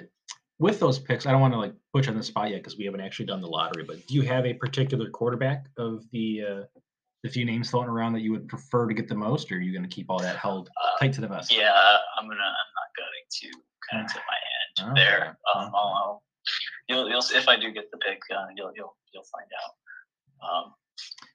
with 0.59 0.81
those 0.81 0.99
picks, 0.99 1.27
I 1.27 1.33
don't 1.33 1.41
want 1.41 1.55
to 1.55 1.59
like 1.59 1.75
put 1.93 2.07
you 2.07 2.13
on 2.13 2.19
the 2.19 2.25
spot 2.25 2.51
yet 2.51 2.59
because 2.59 2.77
we 2.77 2.85
haven't 2.85 3.01
actually 3.01 3.27
done 3.27 3.41
the 3.41 3.49
lottery. 3.49 3.85
But 3.85 4.07
do 4.07 4.15
you 4.15 4.23
have 4.23 4.47
a 4.47 4.55
particular 4.55 5.11
quarterback 5.11 5.67
of 5.77 6.05
the 6.11 6.43
uh, 6.43 6.81
the 7.23 7.31
few 7.31 7.45
names 7.45 7.71
floating 7.71 7.91
around 7.91 8.13
that 8.15 8.21
you 8.21 8.33
would 8.33 8.49
prefer 8.49 8.87
to 8.87 8.95
get 8.95 9.09
the 9.09 9.15
most, 9.15 9.51
or 9.51 9.57
are 9.57 9.61
you 9.61 9.73
going 9.73 9.89
to 9.89 9.95
keep 9.95 10.07
all 10.09 10.19
that 10.21 10.37
held 10.37 10.69
uh, 10.69 10.99
tight 10.99 11.13
to 11.15 11.21
the 11.21 11.29
vest? 11.29 11.53
Yeah, 11.53 11.73
I'm 12.19 12.29
gonna. 12.29 12.41
I'm 12.41 12.73
not 12.75 12.91
going 12.97 13.09
to 13.41 13.68
kind 13.91 14.05
of 14.05 14.13
tip 14.13 14.23
my 14.27 14.39
hand 14.85 14.93
okay. 14.93 15.01
there. 15.01 15.39
Um, 15.55 15.73
I'll, 15.75 16.23
you'll, 16.89 17.09
you'll, 17.09 17.23
if 17.33 17.49
I 17.49 17.57
do 17.59 17.73
get 17.73 17.91
the 17.91 17.99
pick, 17.99 18.21
uh, 18.35 18.47
you'll, 18.57 18.73
you'll, 18.75 18.97
you'll 19.13 19.25
find 19.33 19.49
out. 19.63 19.73
Um, 20.49 20.75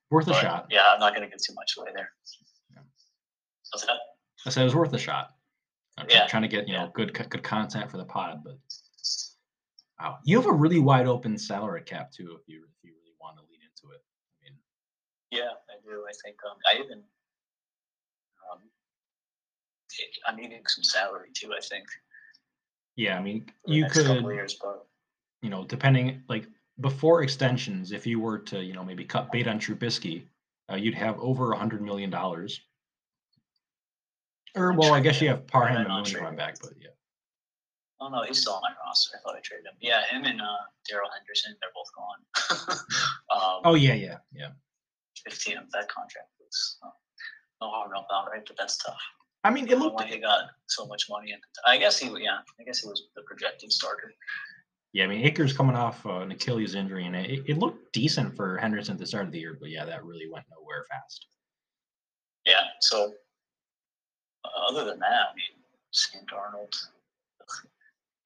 worth 0.09 0.27
a 0.27 0.33
shot. 0.33 0.67
Yeah, 0.69 0.93
I'm 0.93 0.99
not 0.99 1.15
going 1.15 1.27
to 1.27 1.29
give 1.29 1.43
too 1.45 1.53
much 1.55 1.73
away 1.77 1.89
there. 1.95 2.09
Yeah. 2.71 2.81
What's 3.71 3.85
that? 3.85 3.97
I 4.45 4.49
said 4.49 4.61
it 4.61 4.65
was 4.65 4.75
worth 4.75 4.93
a 4.93 4.99
shot. 4.99 5.29
I'm 5.97 6.07
yeah. 6.09 6.27
trying 6.27 6.41
to 6.41 6.47
get 6.47 6.67
you 6.67 6.73
yeah. 6.73 6.85
know 6.85 6.91
good 6.93 7.13
good 7.13 7.43
content 7.43 7.89
for 7.89 7.97
the 7.97 8.05
pod, 8.05 8.41
but 8.43 8.57
wow, 9.99 10.17
you 10.23 10.37
have 10.37 10.47
a 10.47 10.51
really 10.51 10.79
wide 10.79 11.07
open 11.07 11.37
salary 11.37 11.83
cap 11.83 12.11
too. 12.11 12.35
If 12.39 12.47
you 12.47 12.63
if 12.65 12.83
you 12.83 12.93
really 12.93 13.13
want 13.21 13.37
to 13.37 13.43
lean 13.43 13.59
into 13.61 13.93
it, 13.93 14.01
I 14.01 14.49
mean, 14.49 14.57
yeah, 15.29 15.51
I 15.69 15.75
do. 15.85 16.03
I 16.09 16.13
think 16.23 16.37
um, 16.49 16.57
I 16.71 16.83
even 16.83 17.03
um, 18.51 18.59
I'm 20.27 20.39
eating 20.39 20.63
some 20.67 20.83
salary 20.83 21.29
too. 21.33 21.53
I 21.55 21.61
think. 21.61 21.85
Yeah, 22.95 23.17
I 23.17 23.21
mean, 23.21 23.45
you 23.65 23.85
could. 23.89 24.23
Years, 24.23 24.57
but... 24.61 24.85
You 25.41 25.49
know, 25.49 25.65
depending 25.65 26.23
like 26.29 26.47
before 26.79 27.23
extensions, 27.23 27.91
if 27.91 28.07
you 28.07 28.19
were 28.19 28.39
to 28.39 28.63
you 28.63 28.73
know 28.73 28.83
maybe 28.83 29.03
cut 29.03 29.31
bait 29.31 29.47
on 29.47 29.59
Trubisky, 29.59 30.23
uh, 30.71 30.75
you'd 30.75 30.95
have 30.95 31.19
over 31.19 31.51
a 31.51 31.57
hundred 31.57 31.81
million 31.81 32.09
dollars. 32.09 32.61
Or 34.55 34.73
well, 34.73 34.93
I 34.93 34.99
guess 34.99 35.19
you 35.19 35.29
have 35.29 35.47
Parham 35.47 35.77
and 35.77 35.87
Mooney 35.89 36.13
coming 36.13 36.35
back, 36.35 36.57
but 36.61 36.73
yeah. 36.79 36.89
Oh 37.99 38.09
no, 38.09 38.23
he's 38.23 38.41
still 38.41 38.53
on 38.53 38.61
my 38.61 38.73
roster. 38.85 39.17
I 39.17 39.21
thought 39.21 39.35
I 39.35 39.39
traded 39.41 39.65
him. 39.65 39.73
Yeah, 39.81 40.05
him 40.05 40.25
and 40.25 40.39
uh, 40.39 40.63
Darrell 40.87 41.09
Henderson, 41.17 41.55
they're 41.59 41.71
both 41.73 41.89
gone. 41.95 42.77
um, 43.31 43.61
oh 43.65 43.75
yeah, 43.75 43.93
yeah, 43.93 44.17
yeah. 44.31 44.49
Fifteen 45.25 45.57
of 45.57 45.71
that 45.71 45.87
contract 45.89 46.29
was 46.39 46.77
uh, 46.83 46.89
no 47.61 47.69
harm, 47.69 47.91
no 47.93 48.03
foul, 48.09 48.27
right? 48.31 48.43
But 48.45 48.57
that's 48.57 48.77
tough. 48.77 49.01
I 49.43 49.51
mean, 49.51 49.67
it 49.69 49.77
looked 49.77 49.97
like 49.97 50.09
he 50.09 50.19
got 50.19 50.43
so 50.67 50.85
much 50.85 51.09
money, 51.09 51.31
and 51.31 51.41
I 51.67 51.77
guess 51.77 51.97
he, 51.97 52.07
yeah, 52.07 52.39
I 52.59 52.63
guess 52.63 52.79
he 52.79 52.87
was 52.87 53.03
the 53.15 53.23
projected 53.23 53.71
starter. 53.71 54.13
Yeah, 54.93 55.05
I 55.05 55.07
mean, 55.07 55.25
Akers 55.25 55.53
coming 55.53 55.75
off 55.75 56.05
uh, 56.05 56.19
an 56.19 56.31
Achilles 56.31 56.75
injury, 56.75 57.05
and 57.05 57.15
it, 57.15 57.43
it 57.47 57.57
looked 57.57 57.91
decent 57.93 58.35
for 58.35 58.57
Henderson 58.57 58.93
at 58.93 58.99
the 58.99 59.07
start 59.07 59.25
of 59.25 59.31
the 59.31 59.39
year, 59.39 59.57
but 59.59 59.69
yeah, 59.69 59.85
that 59.85 60.05
really 60.05 60.29
went 60.31 60.45
nowhere 60.51 60.85
fast. 60.89 61.25
Yeah, 62.45 62.61
so 62.79 63.11
uh, 64.45 64.69
other 64.69 64.85
than 64.85 64.99
that, 64.99 65.27
I 65.31 65.35
mean, 65.35 65.63
Sam 65.91 66.21
Darnold, 66.31 66.73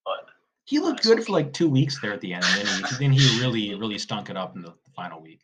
but 0.06 0.26
he 0.66 0.80
looked 0.80 1.04
good 1.04 1.24
for 1.24 1.32
like 1.32 1.54
two 1.54 1.70
weeks 1.70 2.00
there 2.02 2.14
at 2.14 2.22
the 2.22 2.34
end, 2.34 2.46
and 2.46 2.68
then 2.68 2.84
he, 2.84 2.96
then 3.00 3.12
he 3.12 3.40
really, 3.40 3.74
really 3.76 3.98
stunk 3.98 4.30
it 4.30 4.38
up 4.38 4.56
in 4.56 4.62
the, 4.62 4.70
the 4.70 4.92
final 4.96 5.22
week. 5.22 5.40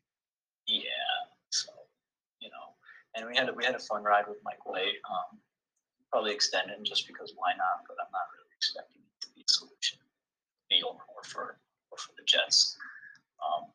Yeah, 0.67 0.83
so 1.49 1.71
you 2.41 2.49
know, 2.49 2.75
and 3.15 3.27
we 3.27 3.35
had 3.35 3.49
we 3.55 3.65
had 3.65 3.75
a 3.75 3.79
fun 3.79 4.03
ride 4.03 4.27
with 4.27 4.37
Mike 4.43 4.65
White. 4.65 4.99
Um, 5.09 5.39
probably 6.13 6.31
extend 6.31 6.69
him 6.69 6.85
just 6.85 7.07
because 7.07 7.33
why 7.35 7.57
not? 7.57 7.81
But 7.89 7.97
I'm 7.97 8.13
not 8.13 8.29
really 8.37 8.53
expecting 8.55 9.01
it 9.01 9.25
to 9.25 9.27
be 9.33 9.41
a 9.41 9.51
solution, 9.51 9.97
me 10.69 10.83
or, 10.85 10.93
or 10.93 11.23
for 11.23 11.57
or 11.89 11.97
for 11.97 12.13
the 12.15 12.23
Jets. 12.23 12.77
Um, 13.41 13.65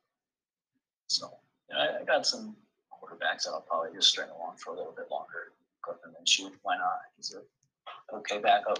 so 1.09 1.35
you 1.69 1.75
know, 1.75 1.83
I, 1.83 2.03
I, 2.03 2.05
got 2.05 2.25
some 2.25 2.55
quarterbacks 2.95 3.43
that 3.45 3.51
I'll 3.51 3.67
probably 3.67 3.91
just 3.93 4.09
string 4.09 4.31
along 4.31 4.57
for 4.57 4.71
a 4.71 4.77
little 4.77 4.95
bit 4.97 5.11
longer. 5.11 5.51
Gardner 5.85 6.15
shoot, 6.27 6.53
why 6.63 6.77
not? 6.79 7.01
He's 7.17 7.35
a 7.35 8.17
okay 8.17 8.39
backup. 8.39 8.79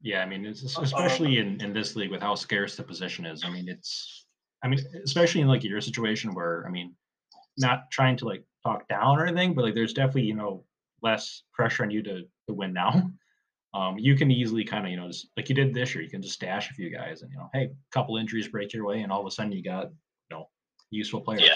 Yeah, 0.00 0.22
I 0.22 0.26
mean, 0.26 0.44
it's 0.44 0.64
especially 0.76 1.38
in, 1.38 1.62
in 1.62 1.72
this 1.72 1.94
league 1.94 2.10
with 2.10 2.22
how 2.22 2.34
scarce 2.34 2.76
the 2.76 2.82
position 2.82 3.24
is. 3.24 3.44
I 3.44 3.50
mean, 3.50 3.68
it's, 3.68 4.26
I 4.64 4.68
mean, 4.68 4.80
especially 5.04 5.42
in 5.42 5.46
like 5.46 5.62
your 5.62 5.80
situation 5.80 6.34
where, 6.34 6.64
I 6.66 6.70
mean, 6.70 6.96
not 7.56 7.88
trying 7.92 8.16
to 8.16 8.24
like 8.24 8.44
talk 8.64 8.88
down 8.88 9.16
or 9.16 9.26
anything, 9.26 9.54
but 9.54 9.64
like 9.64 9.74
there's 9.74 9.92
definitely, 9.92 10.22
you 10.22 10.34
know, 10.34 10.64
less 11.02 11.42
pressure 11.52 11.84
on 11.84 11.90
you 11.92 12.02
to, 12.02 12.24
to 12.48 12.54
win 12.54 12.72
now. 12.72 13.10
Um, 13.74 13.96
you 13.98 14.16
can 14.16 14.30
easily 14.30 14.64
kind 14.64 14.84
of, 14.84 14.90
you 14.90 14.98
know, 14.98 15.06
just 15.06 15.28
like 15.34 15.48
you 15.48 15.54
did 15.54 15.72
this 15.72 15.94
year, 15.94 16.04
you 16.04 16.10
can 16.10 16.20
just 16.20 16.34
stash 16.34 16.70
a 16.70 16.74
few 16.74 16.90
guys 16.90 17.22
and, 17.22 17.30
you 17.32 17.38
know, 17.38 17.48
hey, 17.54 17.64
a 17.64 17.70
couple 17.90 18.18
injuries 18.18 18.48
break 18.48 18.70
your 18.74 18.84
way 18.84 19.00
and 19.00 19.10
all 19.10 19.20
of 19.20 19.26
a 19.26 19.30
sudden 19.30 19.50
you 19.50 19.62
got, 19.62 19.84
you 19.84 20.36
know, 20.36 20.50
useful 20.90 21.22
players. 21.22 21.42
Yeah. 21.42 21.54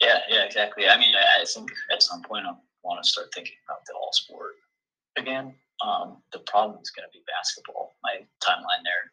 Yeah, 0.00 0.18
yeah, 0.28 0.44
exactly. 0.44 0.88
I 0.88 0.98
mean, 0.98 1.14
I 1.16 1.44
think 1.44 1.70
at 1.90 2.02
some 2.02 2.22
point 2.22 2.44
I 2.46 2.52
want 2.84 3.02
to 3.02 3.08
start 3.08 3.28
thinking 3.34 3.56
about 3.66 3.80
the 3.86 3.94
all 3.94 4.12
sport 4.12 4.52
again. 5.16 5.54
Um, 5.84 6.22
the 6.32 6.40
problem 6.40 6.78
is 6.80 6.90
going 6.90 7.08
to 7.08 7.12
be 7.12 7.24
basketball. 7.26 7.96
My 8.02 8.20
timeline 8.44 8.84
there 8.84 9.12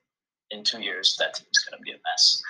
in 0.52 0.64
two 0.64 0.82
years, 0.82 1.16
that 1.20 1.34
team's 1.34 1.66
going 1.68 1.80
to 1.80 1.84
be 1.84 1.92
a 1.92 2.00
mess. 2.04 2.42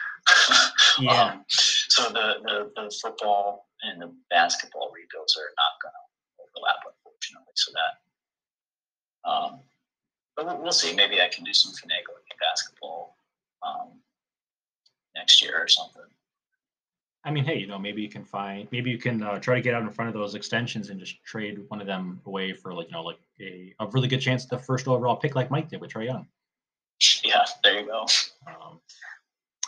yeah. 0.99 1.23
Um, 1.23 1.45
so 1.47 2.09
the, 2.09 2.41
the, 2.43 2.71
the 2.75 2.95
football 3.01 3.69
and 3.83 4.01
the 4.01 4.11
basketball 4.29 4.91
rebuilds 4.93 5.37
are 5.37 5.53
not 5.55 5.73
going 5.81 5.93
to 5.93 6.03
overlap, 6.43 6.81
unfortunately. 7.31 7.53
So 7.55 7.71
that, 7.73 9.29
um, 9.29 9.59
but 10.35 10.61
we'll 10.61 10.71
see. 10.71 10.95
Maybe 10.95 11.21
I 11.21 11.29
can 11.29 11.43
do 11.43 11.53
some 11.53 11.71
finagling 11.73 12.25
in 12.29 12.37
basketball 12.39 13.15
um, 13.61 13.99
next 15.15 15.41
year 15.41 15.61
or 15.61 15.67
something. 15.67 16.01
I 17.25 17.31
mean, 17.31 17.45
hey, 17.45 17.57
you 17.57 17.67
know, 17.67 17.79
maybe 17.79 18.01
you 18.01 18.09
can 18.09 18.25
find, 18.25 18.67
maybe 18.71 18.89
you 18.91 18.97
can 18.97 19.23
uh, 19.23 19.39
try 19.39 19.55
to 19.55 19.61
get 19.61 19.73
out 19.73 19.81
in 19.81 19.89
front 19.89 20.09
of 20.09 20.13
those 20.13 20.35
extensions 20.35 20.89
and 20.89 20.99
just 20.99 21.23
trade 21.23 21.57
one 21.69 21.79
of 21.79 21.87
them 21.87 22.19
away 22.25 22.51
for 22.51 22.73
like, 22.73 22.87
you 22.87 22.93
know, 22.93 23.03
like 23.03 23.19
a, 23.39 23.73
a 23.79 23.87
really 23.87 24.09
good 24.09 24.19
chance 24.19 24.43
at 24.43 24.49
the 24.49 24.59
first 24.59 24.89
overall 24.89 25.15
pick, 25.15 25.33
like 25.33 25.49
Mike 25.49 25.69
did 25.69 25.79
with 25.79 25.91
Trae 25.91 26.05
Young. 26.05 26.27
Yeah, 27.23 27.45
there 27.63 27.79
you 27.79 27.85
go. 27.85 28.05
Um, 28.47 28.79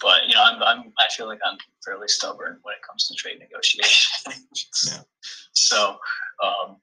but 0.02 0.28
you 0.28 0.36
know, 0.36 0.44
I'm, 0.44 0.62
I'm, 0.63 0.80
I 1.00 1.08
feel 1.15 1.28
like 1.28 1.39
I'm 1.46 1.58
fairly 1.84 2.10
stubborn 2.10 2.60
when 2.63 2.76
it 2.76 2.82
comes 2.86 3.08
to 3.08 3.15
trade 3.15 3.39
negotiations. 3.39 4.89
yeah. 4.91 5.02
So 5.58 5.98
um, 6.44 6.76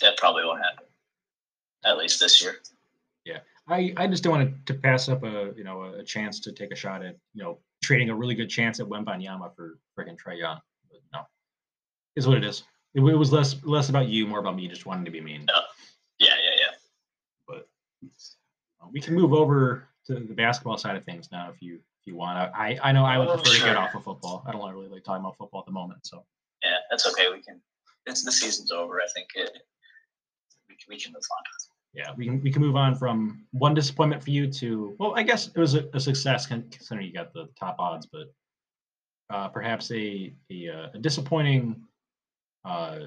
that 0.00 0.16
probably 0.16 0.44
won't 0.44 0.62
happen, 0.62 0.84
at 1.84 1.98
least 1.98 2.20
this 2.20 2.42
year. 2.42 2.56
Yeah, 3.24 3.38
I, 3.68 3.92
I 3.96 4.06
just 4.06 4.22
don't 4.22 4.32
want 4.32 4.66
to 4.66 4.74
pass 4.74 5.08
up 5.08 5.22
a 5.22 5.52
you 5.56 5.64
know 5.64 5.84
a 5.84 6.02
chance 6.02 6.40
to 6.40 6.52
take 6.52 6.72
a 6.72 6.76
shot 6.76 7.04
at 7.04 7.16
you 7.34 7.42
know 7.42 7.58
trading 7.82 8.10
a 8.10 8.14
really 8.14 8.34
good 8.34 8.50
chance 8.50 8.80
at 8.80 8.86
Wembanyama 8.86 9.54
for 9.54 9.78
freaking 9.98 10.16
Trae 10.16 10.38
Young. 10.38 10.60
But 10.90 11.00
no, 11.12 11.20
is 12.16 12.26
what 12.26 12.38
it 12.38 12.44
is. 12.44 12.64
It, 12.94 13.00
it, 13.00 13.16
was 13.16 13.32
less 13.32 13.62
less 13.64 13.88
about 13.88 14.08
you, 14.08 14.26
more 14.26 14.40
about 14.40 14.56
me 14.56 14.68
just 14.68 14.86
wanting 14.86 15.04
to 15.04 15.10
be 15.10 15.20
mean. 15.20 15.46
Yeah, 15.48 16.28
yeah, 16.28 16.34
yeah. 16.44 16.56
yeah. 16.58 16.74
But 17.46 17.68
uh, 18.82 18.88
we 18.92 19.00
can 19.00 19.14
move 19.14 19.32
over 19.32 19.88
to 20.06 20.14
the 20.14 20.34
basketball 20.34 20.76
side 20.76 20.96
of 20.96 21.04
things 21.04 21.28
now 21.30 21.50
if 21.54 21.62
you 21.62 21.74
if 21.74 22.06
you 22.06 22.16
want. 22.16 22.38
I 22.38 22.78
I 22.82 22.92
know 22.92 23.04
I 23.04 23.18
would 23.18 23.28
oh, 23.28 23.34
prefer 23.34 23.52
sure. 23.52 23.66
to 23.66 23.74
get 23.74 23.76
off 23.76 23.94
of 23.94 24.04
football. 24.04 24.44
I 24.46 24.52
don't 24.52 24.72
really 24.72 24.88
like 24.88 25.04
talking 25.04 25.20
about 25.20 25.36
football 25.36 25.60
at 25.60 25.66
the 25.66 25.72
moment. 25.72 26.06
So 26.06 26.24
yeah, 26.62 26.76
that's 26.90 27.06
okay. 27.08 27.28
We 27.32 27.42
can. 27.42 27.60
It's 28.06 28.24
the 28.24 28.32
season's 28.32 28.72
over. 28.72 29.00
I 29.00 29.06
think 29.14 29.28
it. 29.34 29.50
We 30.70 30.76
can, 30.76 30.86
we 30.88 31.00
can 31.00 31.12
move 31.12 31.22
on. 31.36 31.44
Yeah, 31.92 32.14
we 32.16 32.24
can 32.24 32.40
we 32.40 32.52
can 32.52 32.62
move 32.62 32.76
on 32.76 32.94
from 32.94 33.44
one 33.50 33.74
disappointment 33.74 34.22
for 34.22 34.30
you 34.30 34.50
to 34.52 34.94
well, 34.98 35.14
I 35.16 35.24
guess 35.24 35.48
it 35.48 35.58
was 35.58 35.74
a, 35.74 35.88
a 35.92 36.00
success 36.00 36.46
considering 36.46 37.06
you 37.06 37.12
got 37.12 37.32
the 37.32 37.48
top 37.58 37.76
odds, 37.80 38.06
but 38.06 38.32
uh, 39.28 39.48
perhaps 39.48 39.90
a 39.90 40.32
a, 40.50 40.68
uh, 40.68 40.88
a 40.94 40.98
disappointing 40.98 41.82
uh, 42.64 43.00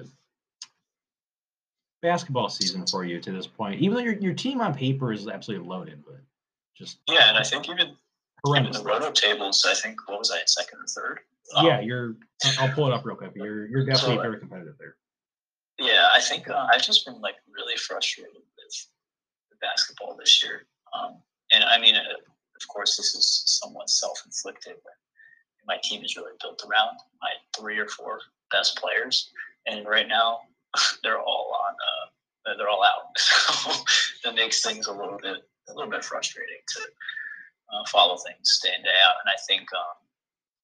basketball 2.02 2.50
season 2.50 2.86
for 2.86 3.04
you 3.04 3.20
to 3.20 3.32
this 3.32 3.46
point. 3.46 3.80
Even 3.80 3.96
though 3.96 4.02
your 4.02 4.14
your 4.14 4.34
team 4.34 4.60
on 4.60 4.74
paper 4.74 5.12
is 5.12 5.26
absolutely 5.26 5.66
loaded, 5.66 6.04
but 6.04 6.20
just 6.76 6.98
yeah, 7.08 7.30
and 7.30 7.38
I 7.38 7.42
think 7.42 7.70
even 7.70 7.96
even 8.46 8.70
the 8.70 8.82
roto 8.82 9.10
tables, 9.10 9.64
I 9.66 9.72
think 9.72 10.06
what 10.06 10.18
was 10.18 10.30
I 10.30 10.42
second 10.46 10.80
or 10.80 10.86
third? 10.86 11.20
Yeah, 11.62 11.78
um, 11.78 11.84
you're. 11.84 12.16
I'll 12.58 12.72
pull 12.72 12.86
it 12.86 12.92
up 12.92 13.06
real 13.06 13.16
quick. 13.16 13.32
You're 13.34 13.66
you're 13.66 13.86
definitely 13.86 14.16
so, 14.16 14.22
very 14.22 14.38
competitive 14.38 14.74
there. 14.78 14.96
Yeah, 15.78 16.08
I 16.12 16.20
think 16.20 16.48
uh, 16.48 16.66
I've 16.72 16.82
just 16.82 17.04
been 17.04 17.20
like 17.20 17.36
really 17.52 17.76
frustrated 17.76 18.34
with 18.34 18.88
the 19.50 19.56
basketball 19.60 20.16
this 20.16 20.42
year. 20.42 20.66
Um, 20.94 21.16
and 21.52 21.64
I 21.64 21.78
mean, 21.78 21.96
uh, 21.96 22.00
of 22.00 22.68
course, 22.68 22.96
this 22.96 23.14
is 23.14 23.42
somewhat 23.46 23.90
self-inflicted. 23.90 24.74
My 25.66 25.78
team 25.82 26.04
is 26.04 26.16
really 26.16 26.32
built 26.40 26.62
around 26.62 26.98
my 27.20 27.30
three 27.56 27.78
or 27.78 27.88
four 27.88 28.20
best 28.52 28.76
players, 28.76 29.30
and 29.66 29.86
right 29.86 30.06
now 30.06 30.40
they're 31.02 31.20
all 31.20 31.56
on. 31.66 31.74
Uh, 31.74 32.54
they're 32.58 32.68
all 32.68 32.84
out, 32.84 33.18
so 33.18 33.72
that 34.22 34.34
makes 34.34 34.60
things 34.60 34.86
a 34.86 34.92
little 34.92 35.18
bit 35.20 35.38
a 35.68 35.72
little 35.72 35.90
bit 35.90 36.04
frustrating 36.04 36.60
to 36.68 36.80
uh, 37.72 37.84
follow 37.88 38.18
things 38.18 38.60
day 38.62 38.68
in 38.76 38.82
day 38.82 38.90
out. 39.08 39.16
And 39.24 39.32
I 39.32 39.38
think 39.48 39.72
um, 39.72 39.96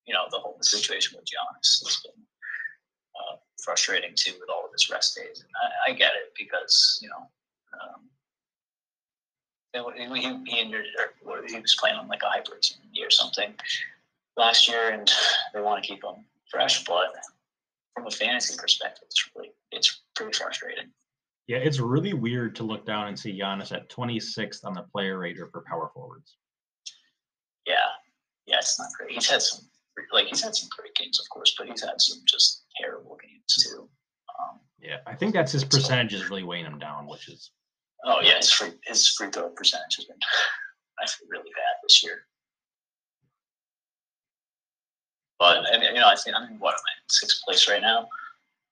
you 0.07 0.13
know 0.13 0.25
the 0.31 0.39
whole 0.39 0.59
situation 0.61 1.17
with 1.17 1.25
Giannis 1.25 1.83
has 1.85 2.03
been 2.05 2.23
frustrating 3.65 4.13
too 4.15 4.33
with 4.41 4.49
all 4.51 4.65
of 4.65 4.73
his 4.73 4.91
rest 4.91 5.17
days. 5.17 5.41
And 5.41 5.51
I, 5.89 5.93
I 5.93 5.95
get 5.95 6.13
it 6.15 6.33
because 6.37 6.99
you 7.03 7.09
know 7.09 7.29
um, 7.81 8.11
he, 10.15 10.51
he 10.51 10.61
injured 10.61 10.87
or 11.25 11.43
he 11.47 11.61
was 11.61 11.77
playing 11.79 11.97
on 11.97 12.09
like 12.09 12.23
a 12.23 12.29
hybrid 12.29 12.65
or 13.03 13.11
something 13.11 13.55
last 14.37 14.69
year, 14.69 14.91
and 14.91 15.11
they 15.55 15.61
want 15.61 15.83
to 15.83 15.89
keep 15.89 16.03
him 16.03 16.25
fresh. 16.51 16.85
But 16.85 17.15
from 17.95 18.07
a 18.07 18.11
fantasy 18.11 18.57
perspective, 18.59 19.05
it's 19.07 19.31
really 19.35 19.53
it's 19.71 20.03
pretty 20.15 20.37
frustrating. 20.37 20.91
Yeah, 21.47 21.59
it's 21.59 21.81
really 21.81 22.13
weird 22.13 22.55
to 22.57 22.63
look 22.63 22.87
down 22.87 23.09
and 23.09 23.19
see 23.19 23.37
Giannis 23.39 23.73
at 23.73 23.89
26th 23.89 24.65
on 24.65 24.75
the 24.75 24.83
player 24.83 25.19
rater 25.19 25.49
for 25.51 25.65
power 25.67 25.91
forwards. 25.93 26.37
Yeah, 27.67 27.75
yeah, 28.47 28.59
it's 28.59 28.79
not 28.79 28.89
great. 28.97 29.13
He's 29.13 29.29
had 29.29 29.43
some 29.43 29.65
like 30.13 30.27
he's 30.27 30.43
had 30.43 30.55
some 30.55 30.69
great 30.77 30.95
games, 30.95 31.21
of 31.21 31.29
course, 31.31 31.55
but 31.57 31.69
he's 31.69 31.83
had 31.83 32.01
some 32.01 32.19
just 32.27 32.65
terrible 32.81 33.17
games 33.21 33.65
too. 33.65 33.89
Um, 34.39 34.61
yeah, 34.81 34.99
I 35.07 35.15
think 35.15 35.35
that's 35.35 35.53
his 35.53 35.65
percentage 35.65 36.15
is 36.15 36.29
really 36.29 36.43
weighing 36.43 36.67
him 36.67 36.79
down, 36.79 37.07
which 37.07 37.29
is. 37.29 37.51
Oh 38.05 38.21
yeah, 38.23 38.37
his 38.37 38.51
free 38.51 38.73
his 38.85 39.09
free 39.09 39.31
throw 39.31 39.51
percentage 39.51 39.97
has 39.97 40.07
been 40.07 40.17
I 41.03 41.07
feel 41.07 41.29
really 41.31 41.51
bad 41.55 41.77
this 41.83 42.03
year. 42.03 42.27
But 45.39 45.65
I 45.73 45.79
mean, 45.79 45.95
you 45.95 46.01
know, 46.01 46.09
I 46.09 46.17
think 46.17 46.37
I'm 46.37 46.51
in 46.51 46.59
what 46.59 46.75
am 46.75 46.81
I 46.87 46.93
sixth 47.09 47.43
place 47.45 47.69
right 47.69 47.81
now. 47.81 48.09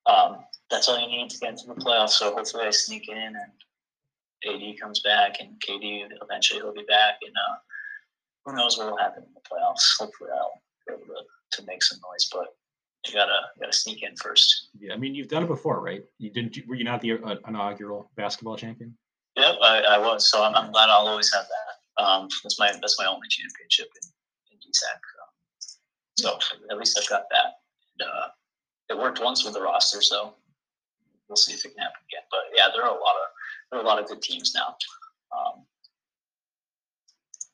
Um, 0.05 0.37
that's 0.69 0.87
all 0.87 0.99
you 0.99 1.07
need 1.07 1.29
to 1.31 1.39
get 1.39 1.49
into 1.49 1.67
the 1.67 1.73
playoffs. 1.73 2.11
So 2.11 2.33
hopefully 2.33 2.65
I 2.65 2.71
sneak 2.71 3.09
in 3.09 3.17
and 3.17 3.37
AD 4.45 4.79
comes 4.79 5.01
back 5.01 5.37
and 5.39 5.59
KD 5.59 6.07
eventually 6.21 6.61
he'll 6.61 6.73
be 6.73 6.85
back 6.87 7.15
and 7.25 7.33
uh, 7.35 7.55
who 8.45 8.55
knows 8.55 8.77
what 8.77 8.89
will 8.89 8.97
happen 8.97 9.23
in 9.23 9.33
the 9.33 9.41
playoffs. 9.41 9.97
Hopefully 9.99 10.29
I'll 10.33 10.61
be 10.97 11.03
able 11.03 11.15
to, 11.15 11.61
to 11.61 11.67
make 11.67 11.83
some 11.83 11.99
noise, 12.11 12.29
but 12.31 12.47
you 13.07 13.13
gotta 13.13 13.39
you 13.55 13.61
gotta 13.61 13.73
sneak 13.73 14.03
in 14.03 14.15
first. 14.17 14.69
Yeah, 14.79 14.93
I 14.93 14.97
mean 14.97 15.15
you've 15.15 15.29
done 15.29 15.43
it 15.43 15.47
before, 15.47 15.81
right? 15.81 16.03
You 16.17 16.29
didn't 16.29 16.57
were 16.67 16.75
you 16.75 16.83
not 16.83 17.01
the 17.01 17.13
uh, 17.13 17.35
inaugural 17.47 18.11
basketball 18.15 18.57
champion? 18.57 18.97
Yep, 19.35 19.55
I, 19.61 19.79
I 19.81 19.97
was. 19.99 20.29
So 20.29 20.43
I'm, 20.43 20.53
I'm, 20.55 20.71
glad 20.71 20.89
I'll 20.89 21.07
always 21.07 21.33
have 21.33 21.45
that. 21.45 22.03
Um, 22.03 22.27
that's 22.43 22.59
my 22.59 22.71
that's 22.81 22.99
my 22.99 23.05
only 23.05 23.27
championship 23.29 23.87
in, 24.03 24.09
in 24.51 24.57
DSAC. 24.57 24.99
Um, 25.23 25.29
so 26.17 26.57
at 26.69 26.77
least 26.77 26.99
I've 26.99 27.07
got 27.09 27.23
that. 27.31 28.05
uh, 28.05 28.27
it 28.89 28.97
worked 28.97 29.21
once 29.21 29.45
with 29.45 29.53
the 29.53 29.61
roster, 29.61 30.01
so 30.01 30.33
we'll 31.29 31.37
see 31.37 31.53
if 31.53 31.63
it 31.63 31.69
can 31.69 31.83
happen 31.83 32.01
again. 32.09 32.23
But 32.31 32.41
yeah, 32.55 32.67
there 32.73 32.83
are 32.83 32.89
a 32.89 32.99
lot 32.99 33.15
of 33.15 33.27
there 33.71 33.79
are 33.79 33.83
a 33.83 33.87
lot 33.87 33.99
of 33.99 34.07
good 34.07 34.21
teams 34.21 34.53
now. 34.53 34.75
Um, 35.31 35.63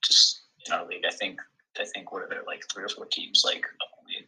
just 0.04 0.44
in 0.66 0.74
our 0.74 0.88
league, 0.88 1.06
I 1.06 1.12
think 1.12 1.40
I 1.80 1.86
think 1.86 2.12
what 2.12 2.24
are 2.24 2.30
there 2.30 2.44
like 2.48 2.64
three 2.72 2.84
or 2.84 2.90
four 2.90 3.06
teams 3.06 3.44
like 3.46 3.66
only 4.00 4.28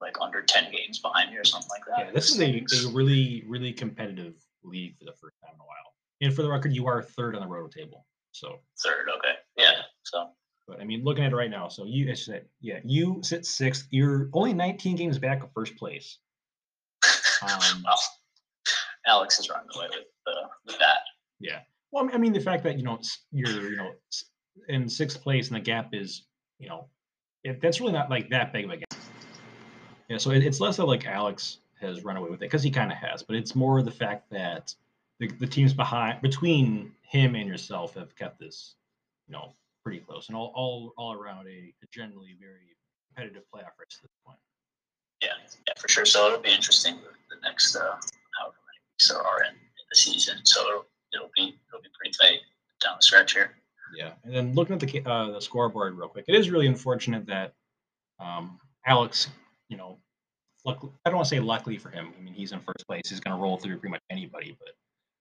like 0.00 0.16
under 0.20 0.42
ten 0.42 0.70
games 0.70 0.98
behind 0.98 1.30
me 1.30 1.36
or 1.36 1.44
something 1.44 1.68
like 1.70 1.84
that. 1.86 2.06
Yeah, 2.06 2.12
this 2.12 2.30
is 2.30 2.40
a, 2.40 2.88
a 2.88 2.92
really 2.92 3.44
really 3.48 3.72
competitive 3.72 4.34
league 4.62 4.96
for 4.98 5.04
the 5.04 5.12
first 5.12 5.36
time 5.42 5.54
in 5.54 5.60
a 5.60 5.64
while. 5.64 5.94
And 6.20 6.34
for 6.34 6.42
the 6.42 6.50
record, 6.50 6.72
you 6.72 6.86
are 6.86 7.02
third 7.02 7.34
on 7.34 7.42
the 7.42 7.48
roto 7.48 7.68
table. 7.68 8.06
So 8.32 8.58
third, 8.82 9.08
okay, 9.18 9.34
yeah. 9.56 9.82
So, 10.02 10.30
but 10.66 10.80
I 10.80 10.84
mean, 10.84 11.04
looking 11.04 11.24
at 11.24 11.32
it 11.32 11.36
right 11.36 11.50
now, 11.50 11.68
so 11.68 11.84
you 11.84 12.14
said, 12.16 12.46
yeah, 12.60 12.80
you 12.84 13.20
sit 13.22 13.46
sixth. 13.46 13.86
You're 13.90 14.28
only 14.32 14.52
19 14.52 14.96
games 14.96 15.18
back 15.18 15.42
of 15.42 15.50
first 15.52 15.76
place. 15.76 16.18
Um, 17.42 17.82
well, 17.84 18.00
Alex 19.06 19.38
is 19.38 19.48
running 19.50 19.68
away 19.76 19.86
with, 19.90 20.06
uh, 20.26 20.48
with 20.66 20.78
that. 20.78 21.00
Yeah. 21.38 21.60
Well, 21.92 22.08
I 22.12 22.18
mean, 22.18 22.32
the 22.32 22.40
fact 22.40 22.64
that 22.64 22.76
you 22.76 22.84
know 22.84 22.98
you're 23.30 23.70
you 23.70 23.76
know 23.76 23.92
in 24.68 24.88
sixth 24.88 25.22
place 25.22 25.48
and 25.48 25.56
the 25.56 25.60
gap 25.60 25.90
is 25.92 26.26
you 26.64 26.70
know 26.70 26.88
that's 27.60 27.80
really 27.80 27.92
not 27.92 28.10
like 28.10 28.30
that 28.30 28.52
big 28.52 28.64
of 28.64 28.70
a 28.70 28.76
gap. 28.78 28.94
Yeah. 30.08 30.18
So 30.18 30.30
it, 30.30 30.42
it's 30.42 30.60
less 30.60 30.78
of 30.78 30.88
like 30.88 31.06
Alex 31.06 31.58
has 31.80 32.04
run 32.04 32.16
away 32.16 32.30
with 32.30 32.40
it 32.40 32.46
because 32.46 32.62
he 32.62 32.70
kind 32.70 32.90
of 32.90 32.98
has, 32.98 33.22
but 33.22 33.36
it's 33.36 33.54
more 33.54 33.82
the 33.82 33.90
fact 33.90 34.30
that 34.30 34.74
the, 35.20 35.28
the 35.38 35.46
teams 35.46 35.74
behind 35.74 36.22
between 36.22 36.92
him 37.02 37.34
and 37.34 37.46
yourself 37.46 37.94
have 37.94 38.16
kept 38.16 38.40
this, 38.40 38.76
you 39.28 39.32
know, 39.32 39.54
pretty 39.82 39.98
close 39.98 40.28
and 40.28 40.36
all 40.36 40.52
all, 40.54 40.92
all 40.96 41.12
around 41.12 41.46
a, 41.46 41.74
a 41.82 41.86
generally 41.92 42.36
very 42.40 42.76
competitive 43.08 43.42
playoff 43.54 43.76
race 43.78 43.98
at 43.98 44.02
this 44.02 44.10
point. 44.26 44.38
Yeah, 45.22 45.28
yeah, 45.66 45.74
for 45.78 45.88
sure. 45.88 46.06
So 46.06 46.26
it'll 46.26 46.40
be 46.40 46.52
interesting 46.52 46.96
the 46.96 47.36
next 47.46 47.76
uh, 47.76 47.80
however 47.80 48.56
many 48.64 48.80
weeks 48.92 49.08
there 49.08 49.18
are 49.18 49.42
in, 49.42 49.54
in 49.54 49.84
the 49.90 49.96
season. 49.96 50.38
So 50.44 50.60
it'll, 50.68 50.86
it'll 51.12 51.30
be 51.36 51.56
it'll 51.68 51.82
be 51.82 51.90
pretty 51.98 52.16
tight 52.20 52.40
down 52.82 52.96
the 52.98 53.02
stretch 53.02 53.34
here. 53.34 53.54
Yeah, 53.96 54.12
and 54.24 54.34
then 54.34 54.54
looking 54.54 54.74
at 54.74 54.80
the 54.80 55.02
uh, 55.08 55.32
the 55.32 55.40
scoreboard 55.40 55.96
real 55.96 56.08
quick, 56.08 56.24
it 56.28 56.34
is 56.34 56.50
really 56.50 56.66
unfortunate 56.66 57.26
that 57.26 57.54
um, 58.18 58.58
Alex, 58.86 59.28
you 59.68 59.76
know, 59.76 59.98
luckily, 60.64 60.92
I 61.04 61.10
don't 61.10 61.16
want 61.16 61.28
to 61.28 61.34
say 61.34 61.40
luckily 61.40 61.78
for 61.78 61.90
him. 61.90 62.12
I 62.18 62.22
mean, 62.22 62.34
he's 62.34 62.52
in 62.52 62.60
first 62.60 62.86
place. 62.86 63.02
He's 63.08 63.20
going 63.20 63.36
to 63.36 63.42
roll 63.42 63.56
through 63.56 63.78
pretty 63.78 63.92
much 63.92 64.02
anybody, 64.10 64.56
but 64.58 64.74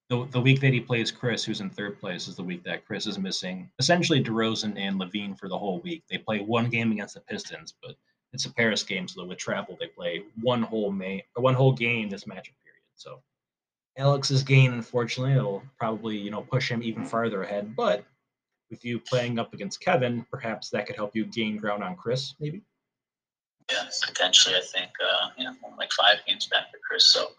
the, 0.09 0.27
the 0.31 0.41
week 0.41 0.59
that 0.61 0.73
he 0.73 0.79
plays 0.79 1.11
Chris, 1.11 1.43
who's 1.43 1.61
in 1.61 1.69
third 1.69 1.99
place, 1.99 2.27
is 2.27 2.35
the 2.35 2.43
week 2.43 2.63
that 2.63 2.85
Chris 2.85 3.07
is 3.07 3.17
missing 3.17 3.69
essentially 3.79 4.23
DeRozan 4.23 4.77
and 4.77 4.99
LaVine 4.99 5.37
for 5.37 5.49
the 5.49 5.57
whole 5.57 5.79
week. 5.81 6.03
They 6.09 6.17
play 6.17 6.39
one 6.39 6.69
game 6.69 6.91
against 6.91 7.15
the 7.15 7.21
Pistons, 7.21 7.73
but 7.81 7.95
it's 8.33 8.45
a 8.45 8.53
Paris 8.53 8.83
game, 8.83 9.07
so 9.07 9.25
with 9.25 9.37
travel 9.37 9.77
they 9.79 9.87
play 9.87 10.23
one 10.41 10.63
whole 10.63 10.91
May 10.91 11.23
or 11.35 11.43
one 11.43 11.53
whole 11.53 11.71
game 11.71 12.09
this 12.09 12.25
matchup 12.25 12.57
period. 12.63 12.83
So 12.95 13.21
Alex's 13.97 14.43
gain, 14.43 14.73
unfortunately, 14.73 15.33
it'll 15.33 15.63
probably 15.77 16.17
you 16.17 16.31
know 16.31 16.41
push 16.41 16.69
him 16.69 16.83
even 16.83 17.05
farther 17.05 17.43
ahead. 17.43 17.75
But 17.75 18.05
with 18.73 18.83
you 18.83 18.99
playing 18.99 19.37
up 19.37 19.53
against 19.53 19.79
Kevin, 19.79 20.25
perhaps 20.31 20.69
that 20.71 20.87
could 20.87 20.95
help 20.95 21.15
you 21.15 21.25
gain 21.25 21.57
ground 21.57 21.83
on 21.83 21.95
Chris, 21.95 22.33
maybe. 22.39 22.61
Yeah, 23.71 23.83
potentially. 24.05 24.55
I 24.55 24.61
think 24.61 24.91
uh, 24.99 25.29
you 25.37 25.45
know 25.45 25.53
like 25.77 25.91
five 25.91 26.17
games 26.27 26.47
back 26.47 26.71
for 26.71 26.79
Chris. 26.85 27.05
So 27.05 27.29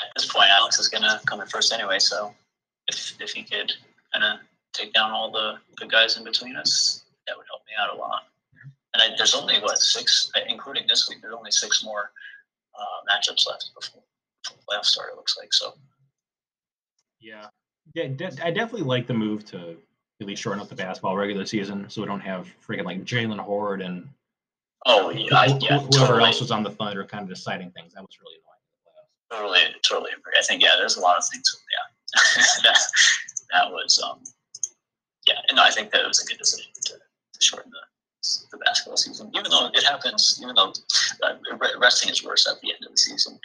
at 0.00 0.08
this 0.14 0.26
point, 0.26 0.48
Alex 0.50 0.78
is 0.78 0.88
going 0.88 1.02
to 1.02 1.20
come 1.26 1.40
in 1.40 1.48
first 1.48 1.72
anyway. 1.72 1.98
So 1.98 2.32
if 2.86 3.20
if 3.20 3.32
he 3.32 3.42
could 3.42 3.72
kind 4.12 4.24
of 4.24 4.40
take 4.72 4.92
down 4.92 5.10
all 5.10 5.30
the 5.30 5.58
the 5.78 5.86
guys 5.86 6.16
in 6.16 6.24
between 6.24 6.56
us, 6.56 7.04
that 7.26 7.36
would 7.36 7.46
help 7.50 7.62
me 7.66 7.72
out 7.78 7.94
a 7.94 7.98
lot. 7.98 8.22
And 8.94 9.02
I, 9.02 9.16
there's 9.16 9.34
only 9.34 9.56
what 9.60 9.78
six, 9.78 10.32
including 10.48 10.84
this 10.88 11.08
week. 11.08 11.18
There's 11.20 11.34
only 11.34 11.50
six 11.50 11.84
more 11.84 12.12
uh, 12.74 13.12
matchups 13.12 13.46
left 13.46 13.70
before, 13.78 14.02
before 14.44 14.58
playoff 14.70 14.84
start. 14.84 15.10
It 15.12 15.16
looks 15.16 15.36
like 15.36 15.52
so. 15.52 15.74
Yeah, 17.20 17.46
yeah. 17.94 18.06
De- 18.06 18.46
I 18.46 18.50
definitely 18.50 18.86
like 18.86 19.06
the 19.06 19.14
move 19.14 19.44
to 19.46 19.76
at 20.20 20.26
least 20.26 20.42
shorten 20.42 20.60
up 20.60 20.68
the 20.68 20.74
basketball 20.74 21.16
regular 21.16 21.46
season, 21.46 21.88
so 21.88 22.00
we 22.00 22.06
don't 22.06 22.20
have 22.20 22.48
freaking 22.66 22.84
like 22.84 23.04
Jaylen 23.04 23.38
Hoard 23.38 23.82
and 23.82 24.08
oh 24.86 25.10
yeah, 25.10 25.46
yeah 25.60 25.78
whoever 25.78 25.88
totally. 25.90 26.24
else 26.24 26.40
was 26.40 26.50
on 26.50 26.62
the 26.62 26.70
Thunder 26.70 27.04
kind 27.04 27.22
of 27.22 27.28
deciding 27.28 27.70
things. 27.70 27.94
That 27.94 28.02
was 28.02 28.18
really 28.20 28.36
annoying. 28.42 28.48
Totally, 29.30 29.74
totally 29.82 30.10
agree. 30.12 30.32
I 30.38 30.42
think 30.42 30.62
yeah, 30.62 30.74
there's 30.78 30.96
a 30.96 31.00
lot 31.00 31.18
of 31.18 31.24
things. 31.30 31.60
Yeah, 31.70 32.42
that, 32.64 32.78
that 33.52 33.70
was 33.70 34.02
um, 34.02 34.20
yeah, 35.26 35.34
no, 35.52 35.62
I 35.62 35.70
think 35.70 35.90
that 35.92 36.06
was 36.06 36.22
a 36.22 36.26
good 36.26 36.38
decision 36.38 36.72
to, 36.86 36.92
to 36.94 37.40
shorten 37.40 37.70
the 37.70 37.78
the 38.50 38.58
basketball 38.58 38.96
season, 38.96 39.30
even 39.34 39.50
though 39.50 39.70
it 39.72 39.84
happens, 39.84 40.40
even 40.42 40.54
though 40.54 40.72
uh, 41.22 41.34
resting 41.80 42.10
is 42.10 42.24
worse 42.24 42.46
at 42.48 42.60
the 42.60 42.70
end 42.72 42.84
of 42.84 42.90
the 42.90 42.98
season, 42.98 43.38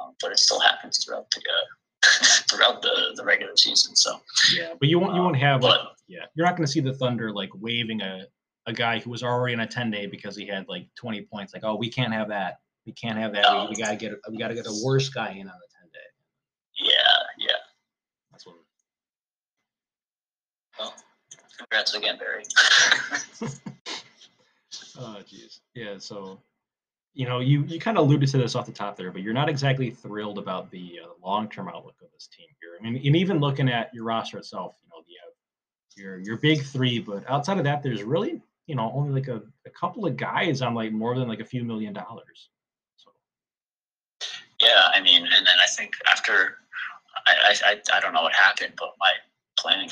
um, 0.00 0.14
but 0.20 0.32
it 0.32 0.38
still 0.38 0.60
happens 0.60 1.04
throughout 1.04 1.30
the 1.30 1.40
uh, 1.40 1.66
throughout 2.50 2.82
the, 2.82 3.12
the 3.16 3.24
regular 3.24 3.56
season. 3.56 3.96
So 3.96 4.20
yeah, 4.54 4.74
but 4.78 4.88
you 4.88 4.98
won't 4.98 5.14
you 5.14 5.22
won't 5.22 5.36
have 5.36 5.62
like 5.62 5.80
but, 5.80 5.92
yeah, 6.08 6.26
you're 6.34 6.46
not 6.46 6.56
going 6.56 6.66
to 6.66 6.72
see 6.72 6.80
the 6.80 6.94
Thunder 6.94 7.32
like 7.32 7.50
waiving 7.54 8.00
a 8.02 8.26
a 8.66 8.72
guy 8.72 8.98
who 8.98 9.10
was 9.10 9.22
already 9.22 9.52
in 9.52 9.60
a 9.60 9.66
10 9.66 9.90
day 9.90 10.06
because 10.06 10.34
he 10.34 10.46
had 10.46 10.66
like 10.68 10.86
20 10.94 11.22
points 11.30 11.52
like 11.52 11.64
oh 11.64 11.76
we 11.76 11.90
can't 11.90 12.14
have 12.14 12.28
that 12.28 12.60
we 12.86 12.92
can't 12.92 13.18
have 13.18 13.32
that. 13.32 13.42
No. 13.42 13.64
We, 13.64 13.70
we, 13.70 13.82
gotta 13.82 13.96
get 13.96 14.12
we 14.30 14.38
gotta 14.38 14.54
get 14.54 14.64
the 14.64 14.82
worst 14.84 15.14
guy 15.14 15.30
in 15.30 15.48
on 15.48 15.54
the 15.58 15.68
ten 15.78 15.88
day. 15.92 16.00
Yeah, 16.78 17.18
yeah. 17.38 17.56
That's 18.30 18.46
what. 18.46 18.56
Well, 20.78 20.94
congrats 21.56 21.94
again, 21.94 22.18
Barry. 22.18 22.44
oh, 24.98 25.18
jeez. 25.26 25.60
Yeah. 25.74 25.98
So, 25.98 26.40
you 27.14 27.26
know, 27.26 27.38
you 27.38 27.62
you 27.64 27.78
kind 27.78 27.96
of 27.96 28.04
alluded 28.04 28.28
to 28.30 28.38
this 28.38 28.54
off 28.54 28.66
the 28.66 28.72
top 28.72 28.96
there, 28.96 29.10
but 29.12 29.22
you're 29.22 29.32
not 29.32 29.48
exactly 29.48 29.90
thrilled 29.90 30.38
about 30.38 30.70
the 30.70 31.00
uh, 31.02 31.08
long 31.24 31.48
term 31.48 31.68
outlook 31.68 31.94
of 32.02 32.08
this 32.12 32.26
team 32.26 32.48
here. 32.60 32.72
I 32.78 32.82
mean, 32.82 33.06
and 33.06 33.16
even 33.16 33.38
looking 33.38 33.68
at 33.68 33.94
your 33.94 34.04
roster 34.04 34.38
itself, 34.38 34.74
you 34.82 34.88
know, 34.90 35.04
you 35.06 35.16
have 35.22 35.32
your 35.96 36.18
your 36.18 36.36
big 36.38 36.64
three, 36.64 36.98
but 36.98 37.28
outside 37.30 37.58
of 37.58 37.64
that, 37.64 37.82
there's 37.82 38.02
really 38.02 38.42
you 38.66 38.74
know 38.74 38.90
only 38.94 39.12
like 39.12 39.28
a, 39.28 39.40
a 39.64 39.70
couple 39.70 40.04
of 40.06 40.16
guys 40.16 40.60
on 40.60 40.74
like 40.74 40.92
more 40.92 41.16
than 41.16 41.28
like 41.28 41.40
a 41.40 41.44
few 41.44 41.62
million 41.62 41.92
dollars. 41.92 42.48
So. 42.96 43.12
Yeah, 44.60 44.88
I 44.92 45.00
mean, 45.00 45.22
and 45.22 45.32
then 45.46 45.56
I 45.62 45.66
think 45.68 45.94
after 46.10 46.56
I, 47.26 47.54
I, 47.64 47.80
I 47.94 48.00
don't 48.00 48.12
know 48.12 48.22
what 48.22 48.34
happened, 48.34 48.74
but 48.76 48.94
my 48.98 49.12
planning 49.58 49.90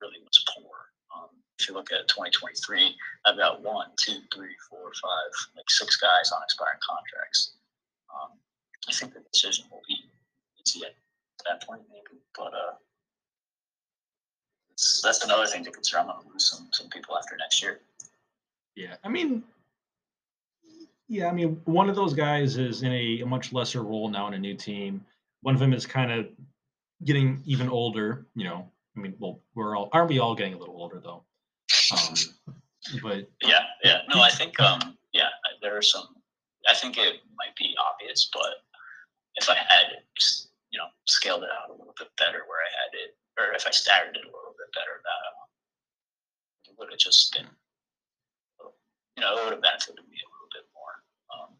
really 0.00 0.18
was 0.20 0.44
poor. 0.54 0.70
Um, 1.16 1.28
if 1.58 1.68
you 1.68 1.74
look 1.74 1.90
at 1.92 2.08
2023, 2.08 2.94
I've 3.26 3.36
got 3.36 3.62
one, 3.62 3.88
two, 3.96 4.18
three, 4.34 4.54
four, 4.68 4.81
five, 5.00 5.30
like 5.56 5.68
six 5.70 5.96
guys 5.96 6.32
on 6.32 6.42
expiring 6.42 6.80
contracts. 6.82 7.54
Um, 8.12 8.30
I 8.88 8.92
think 8.92 9.14
the 9.14 9.20
decision 9.32 9.66
will 9.70 9.82
be 9.88 9.96
easy 10.60 10.84
at 10.84 10.94
that 11.48 11.66
point, 11.66 11.82
maybe, 11.90 12.20
but 12.36 12.52
uh, 12.52 12.74
that's 15.02 15.24
another 15.24 15.46
thing 15.46 15.64
to 15.64 15.70
consider. 15.70 16.00
I'm 16.00 16.06
going 16.06 16.22
to 16.22 16.28
lose 16.32 16.50
some 16.50 16.68
some 16.72 16.88
people 16.88 17.16
after 17.16 17.36
next 17.36 17.62
year. 17.62 17.80
Yeah, 18.74 18.96
I 19.04 19.08
mean, 19.08 19.44
yeah, 21.08 21.28
I 21.28 21.32
mean, 21.32 21.60
one 21.64 21.88
of 21.90 21.96
those 21.96 22.14
guys 22.14 22.56
is 22.56 22.82
in 22.82 22.92
a, 22.92 23.20
a, 23.20 23.26
much 23.26 23.52
lesser 23.52 23.82
role 23.82 24.08
now 24.08 24.28
in 24.28 24.34
a 24.34 24.38
new 24.38 24.54
team. 24.54 25.04
One 25.42 25.54
of 25.54 25.60
them 25.60 25.74
is 25.74 25.84
kind 25.84 26.10
of 26.10 26.26
getting 27.04 27.42
even 27.44 27.68
older. 27.68 28.26
You 28.34 28.44
know, 28.44 28.68
I 28.96 29.00
mean, 29.00 29.14
well, 29.18 29.40
we're 29.54 29.76
all 29.76 29.90
aren't 29.92 30.08
we 30.08 30.18
all 30.18 30.34
getting 30.34 30.54
a 30.54 30.58
little 30.58 30.76
older 30.76 31.00
though? 31.00 31.22
Um, 31.92 32.14
but 33.00 33.28
yeah, 33.42 33.64
yeah, 33.84 33.98
no, 34.08 34.20
I 34.20 34.30
think 34.30 34.58
um, 34.60 34.96
yeah, 35.12 35.28
there 35.60 35.76
are 35.76 35.82
some. 35.82 36.08
I 36.68 36.74
think 36.74 36.96
it 36.96 37.20
might 37.36 37.56
be 37.56 37.74
obvious, 37.78 38.30
but 38.32 38.62
if 39.36 39.48
I 39.48 39.56
had 39.56 39.98
you 40.70 40.78
know 40.78 40.86
scaled 41.06 41.42
it 41.42 41.50
out 41.50 41.70
a 41.70 41.72
little 41.72 41.94
bit 41.98 42.08
better, 42.18 42.44
where 42.46 42.60
I 42.60 42.70
had 42.82 42.90
it, 42.92 43.16
or 43.38 43.54
if 43.54 43.66
I 43.66 43.70
staggered 43.70 44.16
it 44.16 44.24
a 44.24 44.32
little 44.32 44.54
bit 44.58 44.72
better, 44.74 45.00
that 45.02 46.70
it 46.72 46.78
would 46.78 46.90
have 46.90 46.98
just 46.98 47.32
been, 47.32 47.46
you 49.16 49.20
know, 49.22 49.36
it 49.36 49.44
would 49.44 49.52
have 49.54 49.62
benefited 49.62 50.04
me 50.08 50.18
a 50.20 50.30
little 50.32 50.52
bit 50.52 50.66
more 50.74 50.94
um, 51.34 51.50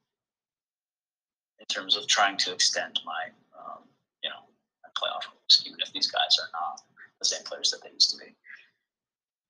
in 1.60 1.66
terms 1.66 1.96
of 1.96 2.06
trying 2.06 2.36
to 2.38 2.52
extend 2.52 3.00
my, 3.04 3.28
um, 3.58 3.84
you 4.22 4.30
know, 4.30 4.48
my 4.82 4.90
playoff 4.96 5.24
hopes, 5.24 5.64
even 5.66 5.78
if 5.80 5.92
these 5.92 6.10
guys 6.10 6.38
are 6.40 6.50
not 6.52 6.80
the 7.20 7.26
same 7.26 7.42
players 7.44 7.70
that 7.70 7.82
they 7.82 7.92
used 7.92 8.10
to 8.10 8.16
be. 8.18 8.34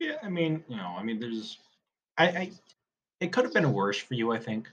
Yeah, 0.00 0.16
I 0.22 0.28
mean, 0.28 0.64
you 0.68 0.76
know, 0.76 0.96
I 0.98 1.02
mean, 1.02 1.20
there's, 1.20 1.58
I, 2.18 2.26
I 2.26 2.50
it 3.20 3.32
could 3.32 3.44
have 3.44 3.54
been 3.54 3.72
worse 3.72 3.98
for 3.98 4.14
you, 4.14 4.32
I 4.32 4.38
think. 4.38 4.68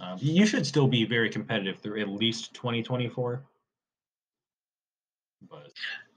Um, 0.00 0.18
you 0.20 0.46
should 0.46 0.66
still 0.66 0.88
be 0.88 1.04
very 1.04 1.30
competitive 1.30 1.78
through 1.78 2.00
at 2.00 2.08
least 2.08 2.54
2024. 2.54 3.42
But 5.48 5.70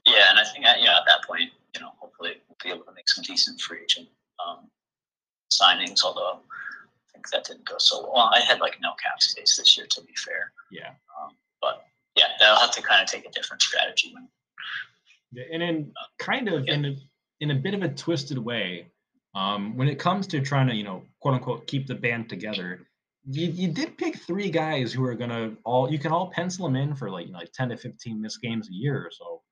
yeah, 0.06 0.30
and 0.30 0.38
I 0.38 0.44
think 0.44 0.66
you 0.78 0.86
know 0.86 0.96
at 0.96 1.04
that 1.06 1.24
point, 1.26 1.50
you 1.74 1.80
know, 1.80 1.90
hopefully 1.98 2.34
we'll 2.48 2.56
be 2.62 2.70
able 2.70 2.84
to 2.86 2.94
make 2.94 3.08
some 3.08 3.22
decent 3.22 3.60
free 3.60 3.82
agent 3.82 4.08
um, 4.44 4.68
signings. 5.52 6.02
Although 6.04 6.40
I 6.40 7.12
think 7.12 7.28
that 7.30 7.44
didn't 7.44 7.66
go 7.66 7.76
so 7.78 8.02
well. 8.02 8.12
well. 8.14 8.30
I 8.32 8.40
had 8.40 8.60
like 8.60 8.78
no 8.80 8.92
cap 9.02 9.22
space 9.22 9.56
this 9.56 9.76
year, 9.76 9.86
to 9.90 10.00
be 10.02 10.14
fair. 10.16 10.52
Yeah. 10.70 10.90
Um, 11.20 11.34
but 11.60 11.84
yeah, 12.16 12.26
I'll 12.40 12.60
have 12.60 12.72
to 12.72 12.82
kind 12.82 13.02
of 13.02 13.08
take 13.08 13.26
a 13.26 13.30
different 13.30 13.62
strategy 13.62 14.12
when. 14.14 14.28
Yeah, 15.30 15.44
and 15.52 15.62
in 15.62 15.92
kind 16.18 16.48
of 16.48 16.66
yeah. 16.66 16.74
in 16.74 16.84
a, 16.86 16.96
in 17.40 17.50
a 17.50 17.54
bit 17.54 17.74
of 17.74 17.82
a 17.82 17.90
twisted 17.90 18.38
way, 18.38 18.86
um, 19.38 19.76
when 19.76 19.88
it 19.88 19.98
comes 19.98 20.26
to 20.28 20.40
trying 20.40 20.66
to 20.68 20.74
you 20.74 20.84
know 20.84 21.02
quote 21.20 21.34
unquote 21.34 21.66
keep 21.66 21.86
the 21.86 21.94
band 21.94 22.28
together, 22.28 22.80
you, 23.30 23.46
you 23.46 23.68
did 23.68 23.96
pick 23.96 24.18
three 24.18 24.50
guys 24.50 24.92
who 24.92 25.04
are 25.04 25.14
gonna 25.14 25.52
all 25.64 25.90
you 25.90 25.98
can 25.98 26.12
all 26.12 26.30
pencil 26.30 26.66
them 26.66 26.76
in 26.76 26.94
for 26.94 27.10
like 27.10 27.26
you 27.26 27.32
know, 27.32 27.38
like 27.38 27.52
ten 27.52 27.68
to 27.68 27.76
fifteen 27.76 28.20
missed 28.20 28.42
games 28.42 28.68
a 28.68 28.74
year. 28.74 29.10
So 29.12 29.42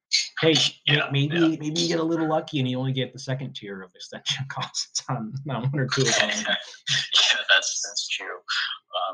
hey, 0.41 0.55
Yeah, 0.87 1.09
maybe 1.13 1.37
yeah. 1.39 1.57
maybe 1.61 1.81
you 1.81 1.89
get 1.89 2.01
a 2.01 2.09
little 2.13 2.29
lucky 2.29 2.59
and 2.59 2.69
you 2.69 2.79
only 2.79 2.93
get 2.93 3.13
the 3.13 3.19
second 3.19 3.55
tier 3.55 3.83
of 3.83 3.91
extension 3.95 4.47
costs 4.51 5.03
on, 5.09 5.33
on 5.51 5.71
one 5.71 5.81
or 5.81 5.87
two 5.87 6.03
of 6.03 6.17
them. 6.17 6.31
yeah, 6.31 7.41
that's 7.49 7.81
that's 7.87 8.09
true. 8.09 8.39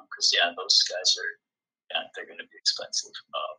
Because 0.09 0.33
yeah, 0.35 0.51
those 0.57 0.83
guys 0.89 1.17
are 1.19 1.33
yeah, 1.93 2.09
they're 2.15 2.27
going 2.27 2.39
to 2.39 2.45
be 2.45 2.59
expensive. 2.59 3.13
Um, 3.35 3.57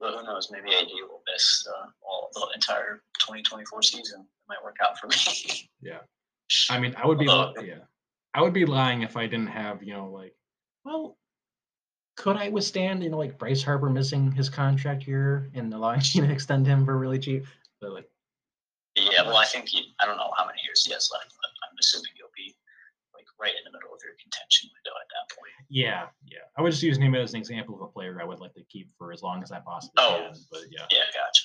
but 0.00 0.18
who 0.18 0.24
knows? 0.24 0.50
Maybe 0.50 0.74
AD 0.74 0.88
will 1.08 1.22
miss 1.32 1.66
uh, 1.68 1.86
all 2.02 2.30
the 2.34 2.48
entire 2.54 3.02
2024 3.20 3.82
season. 3.82 4.26
Might 4.50 4.62
work 4.64 4.76
out 4.82 4.98
for 4.98 5.06
me. 5.06 5.16
Yeah. 5.82 6.00
I 6.68 6.78
mean, 6.78 6.94
I 6.98 7.06
would 7.06 7.18
be 7.18 7.26
Although- 7.28 7.58
li- 7.60 7.68
yeah, 7.68 7.84
I 8.34 8.42
would 8.42 8.52
be 8.52 8.66
lying 8.66 9.00
if 9.02 9.16
I 9.16 9.26
didn't 9.26 9.46
have 9.46 9.82
you 9.82 9.94
know 9.94 10.10
like, 10.10 10.34
well, 10.84 11.16
could 12.16 12.36
I 12.36 12.48
withstand 12.50 13.02
you 13.02 13.08
know 13.10 13.16
like 13.18 13.38
Bryce 13.38 13.62
Harper 13.62 13.88
missing 13.88 14.30
his 14.32 14.50
contract 14.50 15.06
year 15.06 15.48
and 15.54 15.72
allowing 15.72 16.00
you 16.12 16.26
to 16.26 16.30
extend 16.32 16.66
him 16.66 16.84
for 16.84 16.98
really 16.98 17.18
cheap? 17.20 17.46
But 17.80 17.92
like, 17.92 18.10
yeah, 18.96 19.22
well, 19.22 19.36
I 19.36 19.44
think 19.46 19.68
he, 19.68 19.94
I 20.02 20.06
don't 20.06 20.16
know 20.18 20.32
how 20.36 20.44
many 20.44 20.60
years 20.66 20.84
he 20.84 20.92
has 20.92 21.08
left, 21.12 21.32
but 21.40 21.50
I'm 21.70 21.76
assuming 21.78 22.10
he'll 22.16 22.26
be 22.36 22.54
like 23.14 23.24
right 23.40 23.54
in 23.56 23.62
the 23.64 23.70
middle 23.70 23.94
of 23.94 24.00
your 24.04 24.14
contention 24.20 24.68
window 24.74 24.94
at 25.00 25.06
that 25.14 25.34
point. 25.36 25.54
yeah, 25.70 26.06
yeah, 26.26 26.44
I 26.58 26.62
would 26.62 26.72
just 26.72 26.82
use 26.82 26.98
him 26.98 27.14
as 27.14 27.32
an 27.32 27.38
example 27.38 27.76
of 27.76 27.80
a 27.82 27.86
player 27.86 28.18
I 28.20 28.24
would 28.24 28.40
like 28.40 28.52
to 28.54 28.64
keep 28.68 28.90
for 28.98 29.12
as 29.12 29.22
long 29.22 29.42
as 29.44 29.50
I 29.52 29.60
possibly 29.60 29.94
Oh. 29.98 30.28
can. 30.32 30.40
But 30.50 30.62
yeah, 30.70 30.84
Yeah, 30.90 31.04
gotcha. 31.14 31.42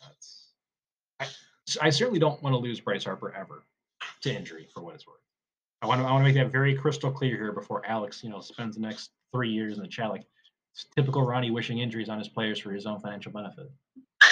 that's. 0.00 0.37
I, 1.80 1.90
certainly 1.90 2.18
don't 2.18 2.42
want 2.42 2.54
to 2.54 2.58
lose 2.58 2.80
Bryce 2.80 3.04
Harper 3.04 3.34
ever 3.34 3.64
to 4.22 4.34
injury 4.34 4.68
for 4.72 4.82
what 4.82 4.94
it's 4.94 5.06
worth. 5.06 5.16
I 5.82 5.86
want 5.86 6.00
to 6.00 6.06
I 6.06 6.10
want 6.10 6.22
to 6.22 6.24
make 6.24 6.34
that 6.36 6.50
very 6.50 6.74
crystal 6.74 7.10
clear 7.10 7.36
here 7.36 7.52
before 7.52 7.84
Alex, 7.86 8.24
you 8.24 8.30
know, 8.30 8.40
spends 8.40 8.76
the 8.76 8.82
next 8.82 9.10
three 9.32 9.50
years 9.50 9.76
in 9.76 9.82
the 9.82 9.88
chat 9.88 10.10
like 10.10 10.24
it's 10.72 10.86
typical 10.94 11.22
Ronnie 11.22 11.50
wishing 11.50 11.78
injuries 11.78 12.08
on 12.08 12.18
his 12.18 12.28
players 12.28 12.58
for 12.58 12.70
his 12.70 12.86
own 12.86 13.00
financial 13.00 13.32
benefit. 13.32 13.70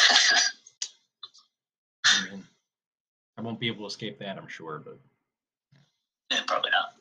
I 2.06 2.30
mean, 2.30 2.44
I 3.36 3.42
won't 3.42 3.60
be 3.60 3.68
able 3.68 3.80
to 3.80 3.86
escape 3.86 4.18
that, 4.20 4.38
I'm 4.38 4.48
sure, 4.48 4.82
but 4.84 4.98
yeah, 6.30 6.42
probably 6.46 6.70
not. 6.70 6.94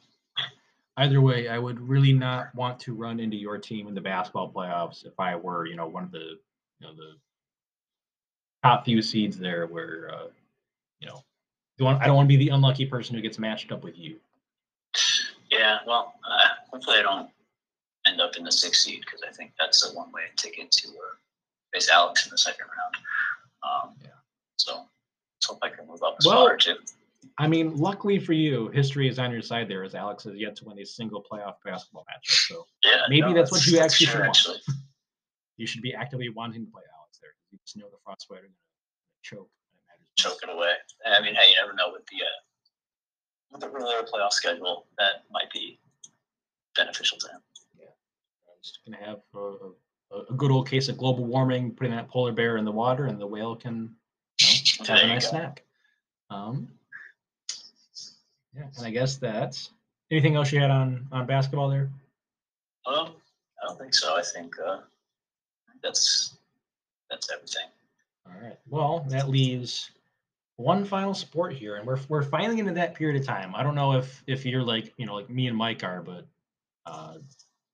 either 0.97 1.21
way, 1.21 1.47
I 1.47 1.57
would 1.57 1.79
really 1.79 2.13
not 2.13 2.53
want 2.55 2.79
to 2.81 2.93
run 2.93 3.19
into 3.19 3.37
your 3.37 3.57
team 3.57 3.87
in 3.87 3.95
the 3.95 4.01
basketball 4.01 4.51
playoffs 4.51 5.05
if 5.05 5.19
I 5.19 5.35
were, 5.35 5.65
you 5.65 5.75
know, 5.75 5.87
one 5.87 6.03
of 6.03 6.11
the, 6.11 6.37
you 6.79 6.87
know, 6.87 6.95
the 6.95 7.15
top 8.65 8.85
few 8.85 9.01
seeds 9.01 9.37
there 9.37 9.67
where, 9.67 10.11
uh, 10.13 10.27
you 10.99 11.07
know, 11.07 11.23
you 11.77 11.85
want, 11.85 12.01
I 12.01 12.07
don't 12.07 12.15
want 12.15 12.25
to 12.25 12.37
be 12.37 12.43
the 12.43 12.49
unlucky 12.49 12.85
person 12.85 13.15
who 13.15 13.21
gets 13.21 13.37
matched 13.37 13.71
up 13.71 13.83
with 13.83 13.97
you. 13.97 14.17
Yeah, 15.51 15.79
well, 15.85 16.13
uh, 16.29 16.47
hopefully 16.71 16.97
I 16.97 17.01
don't 17.01 17.29
end 18.07 18.21
up 18.21 18.35
in 18.37 18.43
the 18.43 18.51
sixth 18.51 18.81
seed 18.81 19.01
because 19.01 19.21
I 19.27 19.31
think 19.33 19.51
that's 19.59 19.81
the 19.87 19.95
one-way 19.95 20.23
ticket 20.35 20.71
to 20.71 20.87
uh, 20.89 21.15
face 21.73 21.89
Alex 21.89 22.25
in 22.25 22.31
the 22.31 22.37
second 22.37 22.65
round. 22.67 23.83
Um, 23.89 23.95
Yeah. 24.01 24.09
So 24.57 24.73
let's 24.77 25.45
hope 25.47 25.59
I 25.61 25.69
can 25.69 25.87
move 25.87 26.01
up 26.01 26.13
a 26.21 26.27
Well, 26.27 26.45
spot 26.45 26.51
or 26.51 26.57
two. 26.57 26.75
I 27.37 27.47
mean, 27.47 27.75
luckily 27.75 28.17
for 28.19 28.33
you, 28.33 28.69
history 28.69 29.09
is 29.09 29.19
on 29.19 29.31
your 29.31 29.41
side 29.41 29.67
there, 29.67 29.83
as 29.83 29.93
Alex 29.93 30.23
has 30.23 30.35
yet 30.35 30.55
to 30.57 30.65
win 30.65 30.79
a 30.79 30.85
single 30.85 31.21
playoff 31.29 31.55
basketball 31.65 32.05
matchup. 32.09 32.47
So 32.47 32.65
Yeah, 32.83 33.01
maybe 33.09 33.33
that's 33.33 33.51
what 33.51 33.65
you 33.67 33.79
actually 33.79 34.07
should 34.07 34.19
want. 34.19 34.29
actually. 34.29 34.57
you 35.57 35.67
should 35.67 35.81
be 35.81 35.93
actively 35.93 36.29
wanting 36.29 36.65
to 36.65 36.71
play. 36.71 36.83
You 37.55 37.59
just 37.65 37.77
know 37.77 37.87
the 37.89 37.97
frostbite 38.03 38.39
are 38.39 38.41
going 38.41 38.51
to 38.51 39.23
choke 39.23 39.47
when 39.47 39.79
it 39.79 39.83
matters. 39.87 40.11
Choke 40.17 40.39
it 40.43 40.49
away. 40.53 40.73
I 41.05 41.21
mean, 41.21 41.35
hey, 41.35 41.49
you 41.49 41.55
never 41.55 41.73
know 41.73 41.91
with 41.93 42.05
the 42.07 42.17
uh, 42.17 42.39
with 43.51 43.61
the 43.61 43.69
earlier 43.71 44.03
playoff 44.03 44.33
schedule 44.33 44.87
that 44.97 45.23
might 45.31 45.49
be 45.53 45.79
beneficial 46.75 47.17
to 47.19 47.27
him. 47.27 47.41
I'm 47.79 48.61
just 48.61 48.79
gonna 48.85 49.03
have 49.05 49.21
a, 49.33 50.15
a, 50.15 50.33
a 50.33 50.33
good 50.33 50.51
old 50.51 50.67
case 50.67 50.89
of 50.89 50.97
global 50.97 51.23
warming, 51.23 51.71
putting 51.71 51.95
that 51.95 52.09
polar 52.09 52.33
bear 52.33 52.57
in 52.57 52.65
the 52.65 52.71
water, 52.71 53.05
and 53.05 53.19
the 53.19 53.27
whale 53.27 53.55
can 53.55 53.95
you 54.41 54.85
know, 54.85 54.85
have 54.95 55.03
a 55.03 55.07
nice 55.07 55.25
go. 55.25 55.31
snack. 55.31 55.63
Um, 56.29 56.67
yeah, 58.53 58.67
and 58.77 58.85
I 58.85 58.91
guess 58.91 59.15
that's 59.15 59.69
anything 60.11 60.35
else 60.35 60.51
you 60.51 60.59
had 60.59 60.71
on 60.71 61.07
on 61.13 61.25
basketball 61.25 61.69
there. 61.69 61.89
Um, 62.85 63.13
I 63.63 63.67
don't 63.67 63.79
think 63.79 63.93
so. 63.93 64.17
I 64.17 64.23
think 64.23 64.55
uh, 64.59 64.81
that's 65.81 66.34
that's 67.15 67.31
everything. 67.31 67.69
All 68.27 68.33
right. 68.41 68.57
Well, 68.67 69.05
that 69.09 69.29
leaves 69.29 69.91
one 70.57 70.83
final 70.83 71.13
sport 71.13 71.53
here, 71.53 71.77
and 71.77 71.87
we're 71.87 71.99
we're 72.09 72.23
finally 72.23 72.59
into 72.59 72.73
that 72.73 72.93
period 72.95 73.19
of 73.21 73.25
time. 73.25 73.55
I 73.55 73.63
don't 73.63 73.75
know 73.75 73.93
if 73.93 74.21
if 74.27 74.45
you're 74.45 74.63
like 74.63 74.93
you 74.97 75.05
know 75.05 75.15
like 75.15 75.29
me 75.29 75.47
and 75.47 75.55
Mike 75.55 75.83
are, 75.83 76.01
but 76.01 76.27
uh, 76.85 77.15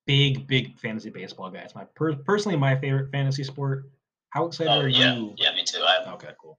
big 0.06 0.46
big 0.46 0.78
fantasy 0.78 1.10
baseball 1.10 1.50
guys. 1.50 1.74
My 1.74 1.86
per- 1.96 2.16
personally 2.16 2.58
my 2.58 2.76
favorite 2.76 3.12
fantasy 3.12 3.44
sport. 3.44 3.90
How 4.30 4.46
excited 4.46 4.72
Oh 4.72 4.82
are 4.82 4.88
yeah, 4.88 5.16
you? 5.16 5.34
yeah, 5.38 5.54
me 5.56 5.64
too. 5.66 5.82
I 5.82 6.12
Okay, 6.14 6.30
cool. 6.40 6.58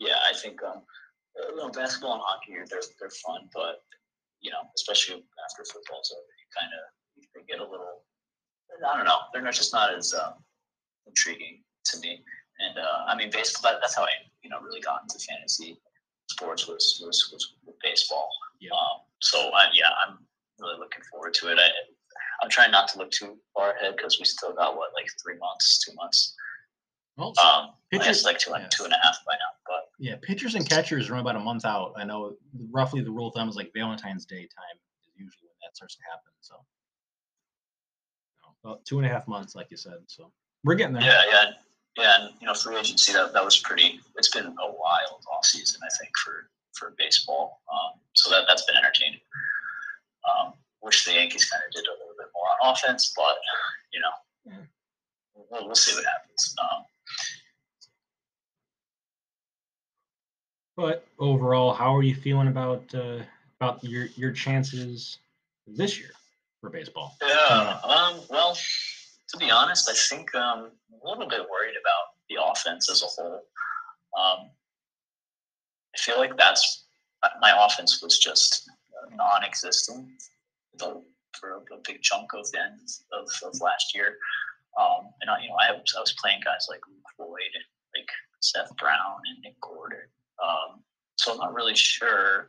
yeah, 0.00 0.16
I 0.28 0.34
think 0.34 0.62
um, 0.62 0.82
uh, 1.38 1.48
you 1.50 1.56
know, 1.56 1.68
basketball 1.68 2.14
and 2.14 2.22
hockey 2.24 2.54
they're 2.70 2.80
they're 2.98 3.10
fun, 3.10 3.48
but 3.54 3.82
you 4.40 4.50
know, 4.50 4.62
especially 4.76 5.16
after 5.44 5.64
football's 5.64 6.12
over, 6.16 6.24
you 6.40 6.46
kind 6.58 6.72
of 6.72 7.24
they 7.34 7.42
get 7.46 7.60
a 7.60 7.70
little. 7.70 8.02
I 8.92 8.96
don't 8.96 9.06
know. 9.06 9.18
They're 9.32 9.42
not 9.42 9.54
just 9.54 9.72
not 9.72 9.94
as 9.94 10.12
um, 10.14 10.34
intriguing 11.06 11.62
to 11.90 12.00
me. 12.00 12.22
And 12.58 12.78
uh, 12.78 13.04
I 13.06 13.16
mean, 13.16 13.30
baseball. 13.30 13.70
That, 13.70 13.80
that's 13.80 13.96
how 13.96 14.04
I 14.04 14.08
you 14.42 14.50
know 14.50 14.60
really 14.60 14.80
got 14.80 15.02
into 15.02 15.18
fantasy 15.18 15.78
sports 16.30 16.66
was 16.66 17.00
was 17.04 17.30
was 17.32 17.54
with 17.66 17.76
baseball. 17.82 18.28
Yeah. 18.60 18.70
Um, 18.72 19.00
so 19.20 19.38
I, 19.54 19.68
yeah, 19.74 19.90
I'm 20.06 20.18
really 20.60 20.78
looking 20.78 21.02
forward 21.10 21.34
to 21.34 21.48
it. 21.52 21.58
I, 21.58 21.68
I'm 22.42 22.50
trying 22.50 22.70
not 22.70 22.88
to 22.88 22.98
look 22.98 23.10
too 23.10 23.36
far 23.54 23.72
ahead 23.72 23.96
because 23.96 24.18
we 24.18 24.24
still 24.24 24.54
got 24.54 24.76
what 24.76 24.90
like 24.94 25.06
three 25.22 25.38
months, 25.38 25.84
two 25.84 25.94
months. 25.94 26.34
Well, 27.16 27.32
Um, 27.42 27.70
Pitchers- 27.90 28.24
like 28.24 28.38
two 28.38 28.52
and 28.52 28.64
yeah. 28.64 28.68
two 28.70 28.84
and 28.84 28.92
a 28.92 28.98
half 29.02 29.16
by 29.26 29.32
now, 29.32 29.52
but 29.66 29.88
yeah, 29.98 30.16
pitchers 30.20 30.54
and 30.54 30.68
catchers 30.68 31.08
are 31.08 31.16
about 31.16 31.36
a 31.36 31.40
month 31.40 31.64
out. 31.64 31.94
I 31.96 32.04
know 32.04 32.36
roughly 32.70 33.00
the 33.00 33.10
rule 33.10 33.28
of 33.28 33.34
thumb 33.34 33.48
is 33.48 33.56
like 33.56 33.70
Valentine's 33.74 34.26
Day 34.26 34.40
time 34.40 34.76
is 35.00 35.08
usually 35.14 35.48
when 35.48 35.56
that 35.62 35.74
starts 35.76 35.96
to 35.96 36.02
happen. 36.10 36.32
So, 36.42 36.56
you 38.34 38.42
know, 38.42 38.70
about 38.70 38.84
two 38.84 38.98
and 38.98 39.06
a 39.06 39.08
half 39.10 39.26
months, 39.28 39.54
like 39.54 39.68
you 39.70 39.78
said. 39.78 39.98
So 40.08 40.30
we're 40.64 40.74
getting 40.74 40.92
there. 40.94 41.04
yeah, 41.04 41.22
yeah, 41.30 41.50
yeah. 41.96 42.20
And 42.20 42.34
you 42.40 42.46
know, 42.46 42.54
free 42.54 42.76
agency 42.76 43.12
that 43.12 43.32
that 43.32 43.44
was 43.44 43.58
pretty. 43.58 44.00
It's 44.16 44.28
been 44.28 44.46
a 44.46 44.66
wild 44.66 45.24
off 45.32 45.44
season, 45.44 45.80
I 45.82 45.88
think, 45.98 46.12
for 46.24 46.48
for 46.74 46.94
baseball. 46.98 47.60
Um, 47.72 47.98
so 48.14 48.30
that 48.30 48.44
that's 48.48 48.64
been 48.64 48.76
entertaining. 48.76 49.20
Um, 50.26 50.52
wish 50.82 51.04
the 51.04 51.12
Yankees 51.12 51.48
kind 51.48 51.62
of 51.66 51.72
did 51.72 51.86
a 51.86 51.92
little 51.92 52.14
bit 52.18 52.28
more 52.34 52.46
on 52.62 52.74
offense, 52.74 53.12
but 53.16 53.36
you 53.92 54.00
know, 54.00 54.56
we'll, 55.50 55.66
we'll 55.66 55.74
see 55.74 55.94
what 55.94 56.04
happens. 56.04 56.54
Um, 56.60 56.84
But 60.76 61.06
overall, 61.18 61.72
how 61.72 61.96
are 61.96 62.02
you 62.02 62.14
feeling 62.14 62.48
about 62.48 62.94
uh, 62.94 63.20
about 63.58 63.82
your 63.82 64.06
your 64.14 64.30
chances 64.30 65.18
this 65.66 65.98
year 65.98 66.10
for 66.60 66.68
baseball? 66.68 67.16
Yeah. 67.22 67.80
Um, 67.82 68.20
well, 68.28 68.56
to 69.36 69.44
be 69.44 69.50
honest, 69.50 69.88
I 69.90 69.94
think 69.94 70.34
um, 70.34 70.70
I'm 70.92 71.00
a 71.04 71.08
little 71.08 71.28
bit 71.28 71.40
worried 71.40 71.76
about 71.76 72.16
the 72.30 72.36
offense 72.42 72.90
as 72.90 73.02
a 73.02 73.06
whole. 73.06 73.42
Um, 74.16 74.50
I 75.94 75.98
feel 75.98 76.18
like 76.18 76.36
that's 76.36 76.84
my 77.40 77.52
offense 77.66 78.02
was 78.02 78.18
just 78.18 78.68
uh, 78.68 79.14
non-existent 79.14 80.08
for 80.78 81.50
a, 81.52 81.74
a 81.74 81.78
big 81.86 82.00
chunk 82.02 82.32
of 82.34 82.50
the 82.50 82.60
end 82.60 82.80
of, 83.12 83.28
of 83.46 83.60
last 83.60 83.94
year. 83.94 84.16
Um, 84.80 85.08
and 85.20 85.30
I, 85.30 85.40
you 85.42 85.48
know, 85.48 85.56
I 85.60 85.72
was, 85.72 85.94
I 85.96 86.00
was 86.00 86.14
playing 86.20 86.40
guys 86.44 86.66
like 86.70 86.80
Luke 86.88 87.28
Voit 87.28 87.52
and 87.54 87.64
like 87.94 88.08
Seth 88.40 88.74
Brown 88.76 89.20
and 89.28 89.42
Nick 89.42 89.60
Gordon. 89.60 89.98
Um, 90.42 90.80
so 91.16 91.32
I'm 91.32 91.38
not 91.38 91.54
really 91.54 91.74
sure 91.74 92.48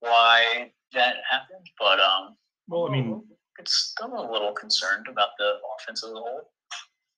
why 0.00 0.70
that 0.92 1.16
happened, 1.28 1.68
but 1.78 1.98
um, 1.98 2.36
Well, 2.68 2.88
I 2.88 2.90
mean, 2.90 3.22
it's 3.58 3.94
I'm 4.02 4.12
a 4.12 4.32
little 4.32 4.52
concerned 4.52 5.06
about 5.08 5.30
the 5.38 5.54
offense 5.76 6.04
as 6.04 6.10
a 6.10 6.14
whole. 6.14 6.50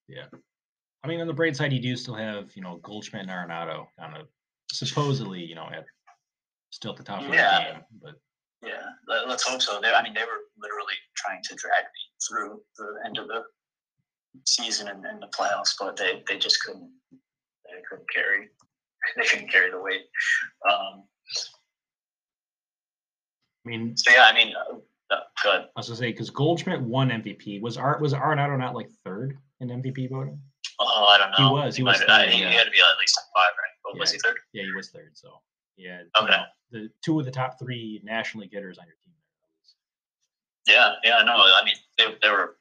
Yeah. 0.09 0.27
I 1.05 1.09
mean, 1.09 1.21
on 1.21 1.27
the 1.27 1.33
Braid 1.33 1.57
side, 1.57 1.73
you 1.73 1.81
do 1.81 1.97
still 1.97 2.15
have 2.15 2.51
you 2.55 2.63
know 2.63 2.79
Goldschmidt 2.83 3.23
and 3.23 3.31
Arenado 3.31 3.87
kind 3.99 4.17
of 4.17 4.27
supposedly 4.71 5.41
you 5.41 5.55
know 5.55 5.69
at 5.73 5.85
still 6.71 6.93
at 6.93 6.97
the 6.97 7.05
top 7.05 7.23
of 7.23 7.31
the 7.31 7.37
game, 7.37 7.83
but 8.03 8.15
Yeah, 8.63 8.83
let, 9.09 9.29
let's 9.29 9.47
hope 9.49 9.63
so. 9.63 9.81
They, 9.81 9.93
I 9.93 10.03
mean, 10.03 10.15
they 10.15 10.23
were 10.23 10.45
literally 10.59 10.95
trying 11.17 11.43
to 11.45 11.55
drag 11.55 11.85
me 11.85 12.03
through 12.29 12.61
the 12.77 13.01
end 13.07 13.19
of 13.19 13.29
the 13.29 13.43
season 14.47 14.89
and, 14.89 15.05
and 15.07 15.23
the 15.23 15.29
playoffs, 15.29 15.75
but 15.79 15.97
they, 15.97 16.23
they 16.29 16.39
just 16.39 16.63
couldn't. 16.63 16.91
They 17.11 17.83
couldn't 17.89 18.11
carry. 18.13 18.49
They 19.17 19.23
couldn't 19.25 19.53
carry 19.53 19.71
the 19.71 19.81
weight. 19.81 20.03
Um, 20.69 21.05
I 23.65 23.69
mean, 23.69 23.97
so 23.97 24.11
yeah, 24.11 24.25
I 24.25 24.35
mean, 24.35 24.53
good. 25.43 25.61
I 25.63 25.67
was 25.77 25.89
gonna 25.89 25.97
say 25.97 26.11
because 26.13 26.31
Goldschmidt 26.31 26.81
won 26.81 27.11
MVP. 27.11 27.61
Was 27.61 27.77
Art 27.77 28.01
was 28.01 28.13
Arenado 28.15 28.59
not 28.59 28.75
like 28.75 28.89
third 29.05 29.39
in 29.61 29.69
MVP 29.69 30.11
voting? 30.11 30.41
Oh, 30.79 31.07
I 31.07 31.19
don't 31.19 31.31
know. 31.31 31.37
He 31.49 31.53
was, 31.65 31.77
he 31.77 31.83
might 31.83 31.93
was 31.93 32.01
third, 32.03 32.29
he, 32.29 32.41
yeah. 32.43 32.51
he 32.51 32.57
had 32.57 32.65
to 32.65 32.71
be 32.71 32.79
at 32.79 32.99
least 33.01 33.19
five, 33.35 33.53
right? 33.59 33.93
Or 33.95 33.99
was 33.99 34.11
Yeah. 34.13 34.17
he 34.17 34.29
third? 34.29 34.37
Yeah, 34.53 34.63
he 34.65 34.73
was 34.73 34.91
third. 34.91 35.11
So 35.15 35.41
yeah, 35.77 36.03
Okay. 36.21 36.41
the 36.71 36.91
two 37.05 37.19
of 37.19 37.25
the 37.25 37.31
top 37.31 37.59
three 37.59 38.01
nationally 38.05 38.47
getters 38.49 38.79
on 38.79 38.87
your 38.87 38.97
team. 39.05 39.15
Yeah, 40.67 40.95
yeah, 41.05 41.23
no, 41.25 41.33
I 41.37 41.63
mean 41.65 41.77
they, 41.99 42.07
they 42.23 42.31
were 42.31 42.57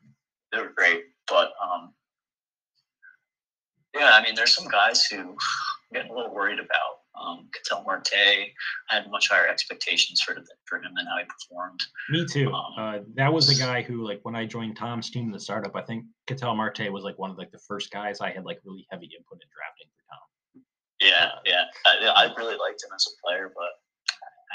they 0.51 0.59
were 0.59 0.71
great, 0.75 1.05
but 1.27 1.53
um, 1.61 1.93
yeah, 3.95 4.11
I 4.13 4.21
mean 4.23 4.35
there's 4.35 4.53
some 4.55 4.67
guys 4.67 5.05
who 5.05 5.17
I'm 5.17 5.35
getting 5.93 6.11
a 6.11 6.15
little 6.15 6.33
worried 6.33 6.59
about. 6.59 6.99
Um, 7.19 7.47
Ketel 7.53 7.83
Marte, 7.83 8.13
I 8.13 8.95
had 8.95 9.09
much 9.09 9.29
higher 9.29 9.47
expectations 9.47 10.21
for 10.21 10.35
for 10.65 10.77
him 10.77 10.91
than 10.95 11.05
how 11.05 11.17
he 11.17 11.25
performed. 11.25 11.79
Me 12.09 12.25
too. 12.25 12.51
Um, 12.51 12.73
uh, 12.77 12.99
that 13.15 13.31
was 13.31 13.47
the 13.47 13.55
guy 13.55 13.81
who, 13.81 14.05
like, 14.05 14.19
when 14.23 14.35
I 14.35 14.45
joined 14.45 14.77
Tom's 14.77 15.09
team 15.09 15.25
in 15.25 15.31
the 15.31 15.39
startup, 15.39 15.75
I 15.75 15.81
think 15.81 16.05
Ketel 16.27 16.55
Marte 16.55 16.91
was 16.91 17.03
like 17.03 17.17
one 17.17 17.31
of 17.31 17.37
like 17.37 17.51
the 17.51 17.59
first 17.67 17.91
guys 17.91 18.21
I 18.21 18.31
had 18.31 18.45
like 18.45 18.59
really 18.65 18.85
heavy 18.91 19.05
input 19.05 19.39
in 19.41 19.49
drafting 19.53 19.87
for 19.95 20.03
Tom. 20.11 20.63
Yeah, 21.01 21.31
yeah, 21.45 21.63
I, 21.85 22.29
I 22.29 22.33
really 22.37 22.57
liked 22.57 22.83
him 22.83 22.89
as 22.95 23.05
a 23.07 23.27
player, 23.27 23.51
but 23.53 23.71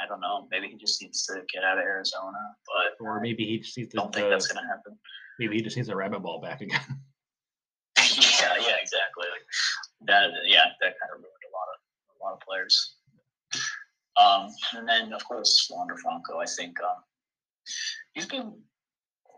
I 0.02 0.06
don't 0.08 0.20
know. 0.20 0.48
Maybe 0.50 0.68
he 0.68 0.76
just 0.76 1.00
needs 1.02 1.24
to 1.26 1.42
get 1.52 1.64
out 1.64 1.78
of 1.78 1.84
Arizona, 1.84 2.38
but 2.66 3.04
or 3.04 3.20
maybe 3.20 3.44
he 3.44 3.58
just 3.58 3.76
needs 3.76 3.90
to. 3.90 3.96
Don't 3.96 4.14
think 4.14 4.30
that's 4.30 4.46
gonna 4.46 4.66
happen. 4.66 4.98
Maybe 5.38 5.56
he 5.56 5.62
just 5.62 5.76
needs 5.76 5.88
a 5.88 5.96
rabbit 5.96 6.20
ball 6.20 6.40
back 6.40 6.60
again. 6.60 6.80
yeah, 7.96 8.54
yeah, 8.60 8.76
exactly. 8.80 9.26
Like 9.30 9.44
that, 10.06 10.30
yeah, 10.46 10.72
that 10.80 10.94
kind 11.00 11.12
of 11.14 11.20
a 12.20 12.24
lot 12.24 12.34
of 12.34 12.40
players. 12.40 12.96
Um, 14.20 14.48
and 14.74 14.88
then 14.88 15.12
of 15.12 15.24
course 15.24 15.68
Wander 15.70 15.96
Franco. 15.96 16.38
I 16.38 16.46
think 16.46 16.76
um, 16.82 17.02
he's 18.12 18.26
been 18.26 18.52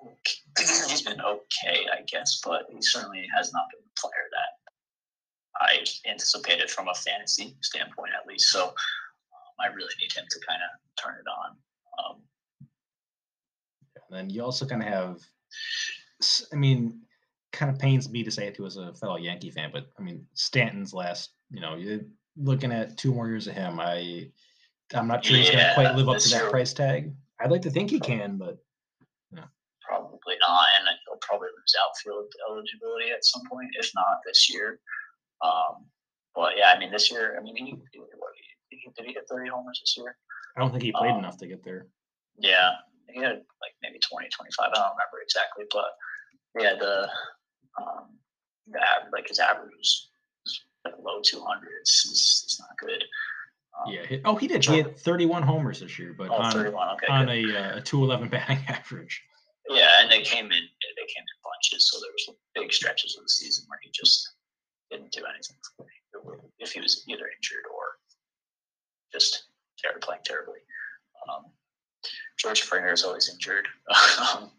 okay. 0.03 0.39
he's 0.89 1.03
been 1.03 1.21
okay, 1.21 1.87
I 1.93 2.03
guess, 2.07 2.41
but 2.45 2.67
he 2.71 2.81
certainly 2.81 3.27
has 3.37 3.53
not 3.53 3.65
been 3.73 3.83
the 3.85 4.01
player 4.01 4.29
that 4.31 4.63
I 5.61 6.11
anticipated 6.11 6.71
from 6.71 6.89
a 6.89 6.95
fantasy 6.95 7.57
standpoint, 7.61 8.13
at 8.19 8.27
least. 8.27 8.51
So 8.51 8.73
I 9.61 9.69
really 9.69 9.95
need 10.01 10.13
him 10.13 10.25
to 10.29 10.41
kind 10.47 10.61
of 10.63 11.03
turn 11.03 11.15
it 11.21 11.29
on. 11.29 11.57
Um, 11.99 12.23
and 13.97 14.19
then 14.19 14.31
you 14.31 14.43
also 14.43 14.67
kind 14.67 14.83
of 14.83 14.89
have, 14.89 15.19
I 16.53 16.57
mean, 16.57 17.03
kind 17.53 17.71
of 17.71 17.79
pains 17.79 18.11
me 18.11 18.25
to 18.25 18.31
say 18.31 18.47
it 18.47 18.55
to 18.57 18.67
as 18.67 18.77
a 18.77 18.95
fellow 18.95 19.17
Yankee 19.17 19.51
fan, 19.51 19.71
but 19.73 19.87
I 19.99 20.03
mean, 20.03 20.27
Stanton's 20.35 20.93
last, 20.93 21.31
you 21.51 21.61
know, 21.61 21.77
you're 21.77 22.01
looking 22.37 22.73
at 22.73 22.97
two 22.97 23.13
more 23.13 23.29
years 23.29 23.47
of 23.47 23.55
him. 23.55 23.81
I, 23.81 24.31
I'm 24.95 25.09
not 25.09 25.25
sure 25.25 25.37
yeah, 25.37 25.43
he's 25.43 25.51
going 25.51 25.65
to 25.65 25.75
quite 25.75 25.95
live 25.95 26.09
up 26.09 26.19
to 26.19 26.29
that 26.31 26.51
price 26.51 26.73
tag. 26.73 27.13
I'd 27.41 27.51
like 27.51 27.63
to 27.63 27.71
think 27.71 27.91
he 27.91 28.01
can, 28.01 28.37
but 28.37 28.59
yeah. 29.35 29.45
probably 29.87 30.37
not. 30.41 30.67
And 30.79 30.89
he'll 31.07 31.19
probably 31.21 31.49
lose 31.49 31.75
outfield 31.83 32.33
eligibility 32.49 33.11
at 33.11 33.25
some 33.25 33.43
point, 33.51 33.71
if 33.79 33.91
not 33.95 34.21
this 34.25 34.53
year. 34.53 34.81
Um, 35.43 35.87
but 36.35 36.57
yeah, 36.57 36.73
I 36.75 36.79
mean, 36.79 36.91
this 36.91 37.11
year, 37.11 37.37
I 37.39 37.43
mean, 37.43 37.57
he, 37.57 37.73
what, 37.73 38.31
he, 38.71 38.79
did 38.97 39.07
he 39.07 39.13
hit 39.13 39.25
30 39.31 39.51
homers 39.51 39.81
this 39.83 39.97
year? 39.97 40.17
I 40.57 40.61
don't 40.61 40.71
think 40.71 40.83
he 40.83 40.93
played 40.93 41.13
um, 41.13 41.19
enough 41.19 41.39
to 41.39 41.47
get 41.47 41.65
there. 41.65 41.87
Yeah, 42.39 42.73
he 43.09 43.21
had 43.21 43.43
like 43.61 43.75
maybe 43.83 43.99
20, 43.99 44.29
25. 44.29 44.57
I 44.61 44.75
don't 44.75 44.97
remember 44.97 45.21
exactly, 45.23 45.65
but 45.71 45.93
yeah, 46.59 46.75
the 46.79 47.09
um, 47.81 48.19
the 48.69 48.81
average, 48.81 49.13
like 49.13 49.29
his 49.29 49.39
average 49.39 49.73
was, 49.77 50.09
like 50.85 50.95
low 51.03 51.21
200s. 51.21 51.63
It's, 51.81 52.43
it's 52.45 52.61
not 52.61 52.71
good. 52.79 53.05
Um, 53.79 53.93
yeah. 53.93 54.19
oh, 54.25 54.37
he 54.37 54.47
did. 54.47 54.65
He 54.65 54.77
had 54.77 54.99
31 54.99 55.43
homers 55.43 55.81
this 55.81 55.99
year, 55.99 56.15
but 56.17 56.29
oh, 56.31 56.35
on, 56.35 56.57
okay, 56.57 57.07
on 57.09 57.29
a, 57.29 57.43
uh, 57.57 57.77
a 57.79 57.81
211 57.81 58.29
batting 58.29 58.59
average. 58.69 59.23
Yeah, 59.69 60.03
and 60.03 60.11
they 60.11 60.23
came 60.23 60.45
in. 60.45 60.51
They 60.51 61.09
came 61.09 61.23
in 61.23 61.39
bunches, 61.43 61.89
so 61.89 61.99
there 62.01 62.11
was 62.13 62.37
big 62.55 62.73
stretches 62.73 63.17
of 63.17 63.25
the 63.25 63.29
season 63.29 63.65
where 63.69 63.79
he 63.83 63.91
just 63.95 64.35
didn't 64.91 65.13
do 65.13 65.23
anything. 65.25 65.57
If 66.59 66.73
he 66.73 66.81
was 66.81 67.05
either 67.09 67.25
injured 67.25 67.65
or 67.73 67.97
just 69.13 69.45
ter- 69.83 69.99
playing 70.01 70.23
terribly. 70.25 70.59
Um, 71.29 71.45
George 72.39 72.63
Springer 72.63 72.93
is 72.93 73.05
always 73.05 73.31
injured. 73.31 73.69
um, 74.35 74.51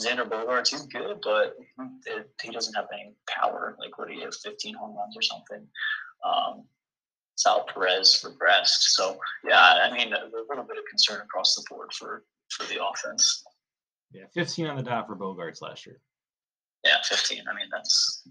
Xander 0.00 0.28
Bogaerts, 0.28 0.68
he's 0.68 0.86
good, 0.86 1.18
but 1.22 1.56
it, 2.06 2.30
he 2.42 2.50
doesn't 2.50 2.74
have 2.74 2.86
any 2.92 3.14
power. 3.28 3.76
Like, 3.78 3.98
what 3.98 4.08
do 4.08 4.14
you 4.14 4.22
have, 4.22 4.34
15 4.34 4.74
home 4.74 4.96
runs 4.96 5.16
or 5.16 5.22
something? 5.22 5.66
Um, 6.24 6.64
Sal 7.36 7.66
Perez 7.72 8.24
regressed. 8.24 8.92
So, 8.94 9.18
yeah, 9.46 9.60
I 9.60 9.92
mean, 9.92 10.12
a, 10.12 10.16
a 10.16 10.46
little 10.48 10.64
bit 10.64 10.78
of 10.78 10.84
concern 10.88 11.20
across 11.20 11.54
the 11.54 11.64
board 11.68 11.92
for, 11.92 12.24
for 12.50 12.66
the 12.66 12.84
offense. 12.84 13.44
Yeah, 14.12 14.24
15 14.34 14.66
on 14.66 14.76
the 14.76 14.82
dot 14.82 15.06
for 15.06 15.16
Bogaerts 15.16 15.60
last 15.60 15.86
year. 15.86 16.00
Yeah, 16.84 16.96
15. 17.04 17.42
I 17.50 17.54
mean, 17.54 17.68
that's 17.70 18.26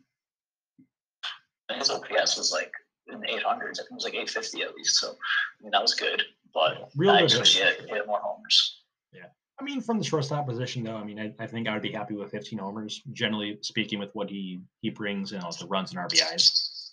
his 1.75 1.89
OPS 1.89 2.37
was 2.37 2.51
like 2.51 2.71
in 3.07 3.19
the 3.19 3.27
800s. 3.27 3.79
I 3.79 3.83
think 3.83 3.91
it 3.91 3.93
was 3.93 4.03
like 4.03 4.13
850 4.13 4.61
at 4.61 4.75
least. 4.75 4.95
So 4.99 5.09
I 5.09 5.63
mean 5.63 5.71
that 5.71 5.81
was 5.81 5.93
good, 5.93 6.23
but 6.53 6.89
Real 6.95 7.11
I 7.11 7.21
good 7.21 7.45
he 7.47 7.59
had, 7.59 7.75
he 7.85 7.89
had 7.89 8.07
more 8.07 8.19
homers. 8.21 8.83
Yeah. 9.13 9.25
I 9.59 9.63
mean, 9.63 9.81
from 9.81 9.97
the 9.97 10.05
shortstop 10.05 10.47
position, 10.47 10.83
though, 10.83 10.95
I 10.95 11.03
mean, 11.03 11.19
I, 11.19 11.33
I 11.39 11.47
think 11.47 11.67
I 11.67 11.73
would 11.73 11.81
be 11.81 11.91
happy 11.91 12.15
with 12.15 12.31
15 12.31 12.59
homers. 12.59 13.01
Generally 13.13 13.59
speaking, 13.61 13.99
with 13.99 14.13
what 14.13 14.29
he 14.29 14.61
he 14.81 14.89
brings 14.89 15.31
and 15.31 15.43
also 15.43 15.67
runs 15.67 15.93
and 15.93 15.99
RBIs. 15.99 16.91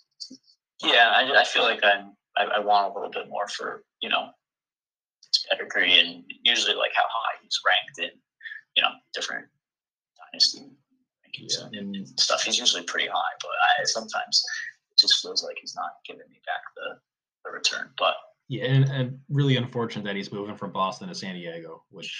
Yeah, 0.83 1.13
I, 1.15 1.41
I 1.41 1.43
feel 1.43 1.63
like 1.63 1.79
I'm 1.83 2.13
I, 2.37 2.57
I, 2.57 2.59
want 2.59 2.91
a 2.91 2.93
little 2.93 3.11
bit 3.11 3.29
more 3.29 3.47
for 3.47 3.83
you 4.01 4.09
know 4.09 4.29
his 5.31 5.45
pedigree 5.49 5.99
and 5.99 6.23
usually 6.43 6.75
like 6.75 6.91
how 6.95 7.03
high 7.03 7.37
he's 7.41 7.59
ranked 7.65 7.99
in 7.99 8.19
you 8.75 8.83
know 8.83 8.89
different 9.13 9.45
dynasty 10.31 10.59
rankings 11.25 11.55
yeah. 11.57 11.79
and, 11.79 11.95
and 11.95 12.19
stuff. 12.19 12.43
He's 12.43 12.59
usually 12.59 12.83
pretty 12.83 13.07
high, 13.07 13.33
but 13.41 13.51
I 13.79 13.83
sometimes 13.85 14.43
it 14.91 14.99
just 14.99 15.21
feels 15.21 15.43
like 15.43 15.57
he's 15.59 15.75
not 15.75 15.91
giving 16.05 16.27
me 16.29 16.41
back 16.45 16.61
the, 16.75 16.99
the 17.45 17.51
return. 17.51 17.89
But 17.97 18.15
yeah, 18.47 18.65
and, 18.65 18.85
and 18.85 19.19
really 19.29 19.57
unfortunate 19.57 20.05
that 20.05 20.15
he's 20.15 20.31
moving 20.31 20.55
from 20.55 20.71
Boston 20.71 21.07
to 21.07 21.15
San 21.15 21.35
Diego, 21.35 21.83
which 21.89 22.13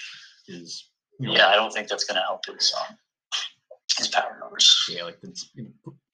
is 0.48 0.90
you 1.18 1.28
know, 1.28 1.34
yeah, 1.34 1.48
I 1.48 1.54
don't 1.54 1.72
think 1.72 1.88
that's 1.88 2.04
going 2.04 2.16
to 2.16 2.22
help 2.22 2.44
his 2.46 2.74
um, 2.78 2.96
his 3.96 4.08
power 4.08 4.36
numbers. 4.40 4.86
Yeah, 4.88 5.04
like 5.04 5.18
it's 5.22 5.50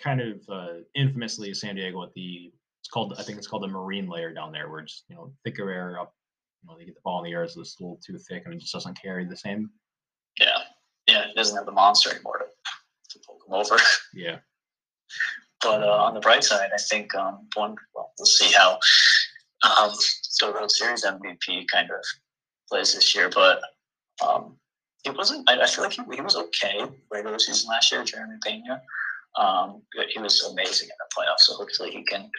kind 0.02 0.20
of 0.20 0.40
uh, 0.48 0.80
infamously 0.94 1.52
San 1.54 1.76
Diego 1.76 2.02
at 2.02 2.12
the 2.14 2.52
it's 2.80 2.88
called 2.88 3.14
I 3.18 3.22
think 3.22 3.38
it's 3.38 3.46
called 3.46 3.62
the 3.62 3.68
marine 3.68 4.08
layer 4.08 4.32
down 4.32 4.52
there, 4.52 4.68
where 4.68 4.80
it's 4.80 5.04
you 5.08 5.16
know 5.16 5.32
thicker 5.44 5.70
air 5.70 5.98
up. 5.98 6.14
You 6.62 6.70
know, 6.70 6.78
they 6.78 6.84
get 6.84 6.94
the 6.94 7.00
ball 7.02 7.24
in 7.24 7.24
the 7.24 7.32
air 7.32 7.42
is 7.42 7.56
a 7.56 7.58
little 7.58 8.00
too 8.06 8.18
thick 8.18 8.42
and 8.44 8.54
it 8.54 8.60
just 8.60 8.72
doesn't 8.72 9.00
carry 9.00 9.24
the 9.24 9.36
same. 9.36 9.70
Yeah, 10.38 10.58
yeah, 11.08 11.24
it 11.28 11.34
doesn't 11.34 11.56
have 11.56 11.66
the 11.66 11.72
monster 11.72 12.10
anymore 12.10 12.38
to, 12.38 13.18
to 13.18 13.26
pull 13.26 13.38
them 13.38 13.54
over. 13.58 13.82
Yeah. 14.14 14.38
But 15.62 15.82
uh, 15.82 16.02
on 16.02 16.14
the 16.14 16.20
bright 16.20 16.42
side, 16.42 16.70
I 16.74 16.78
think 16.90 17.14
um, 17.14 17.46
one. 17.54 17.76
Well, 17.94 18.12
we'll 18.18 18.26
see 18.26 18.52
how 18.52 18.78
um, 19.64 19.90
the 20.40 20.52
World 20.52 20.70
Series 20.70 21.04
MVP 21.04 21.66
kind 21.72 21.90
of 21.90 22.04
plays 22.68 22.94
this 22.94 23.14
year. 23.14 23.30
But 23.32 23.60
um, 24.26 24.56
it 25.04 25.16
wasn't. 25.16 25.48
I, 25.48 25.60
I 25.60 25.66
feel 25.66 25.84
like 25.84 25.92
he, 25.92 26.02
he, 26.14 26.20
was 26.20 26.36
okay 26.36 26.84
regular 27.10 27.38
season 27.38 27.68
last 27.68 27.90
year. 27.92 28.04
Jeremy 28.04 28.36
Pena. 28.44 28.80
Um, 29.38 29.82
but 29.96 30.06
he 30.08 30.20
was 30.20 30.42
amazing 30.52 30.88
in 30.88 30.94
the 30.98 31.16
playoffs. 31.16 31.40
So 31.40 31.54
hopefully 31.54 31.90
he 31.90 32.04
can, 32.04 32.30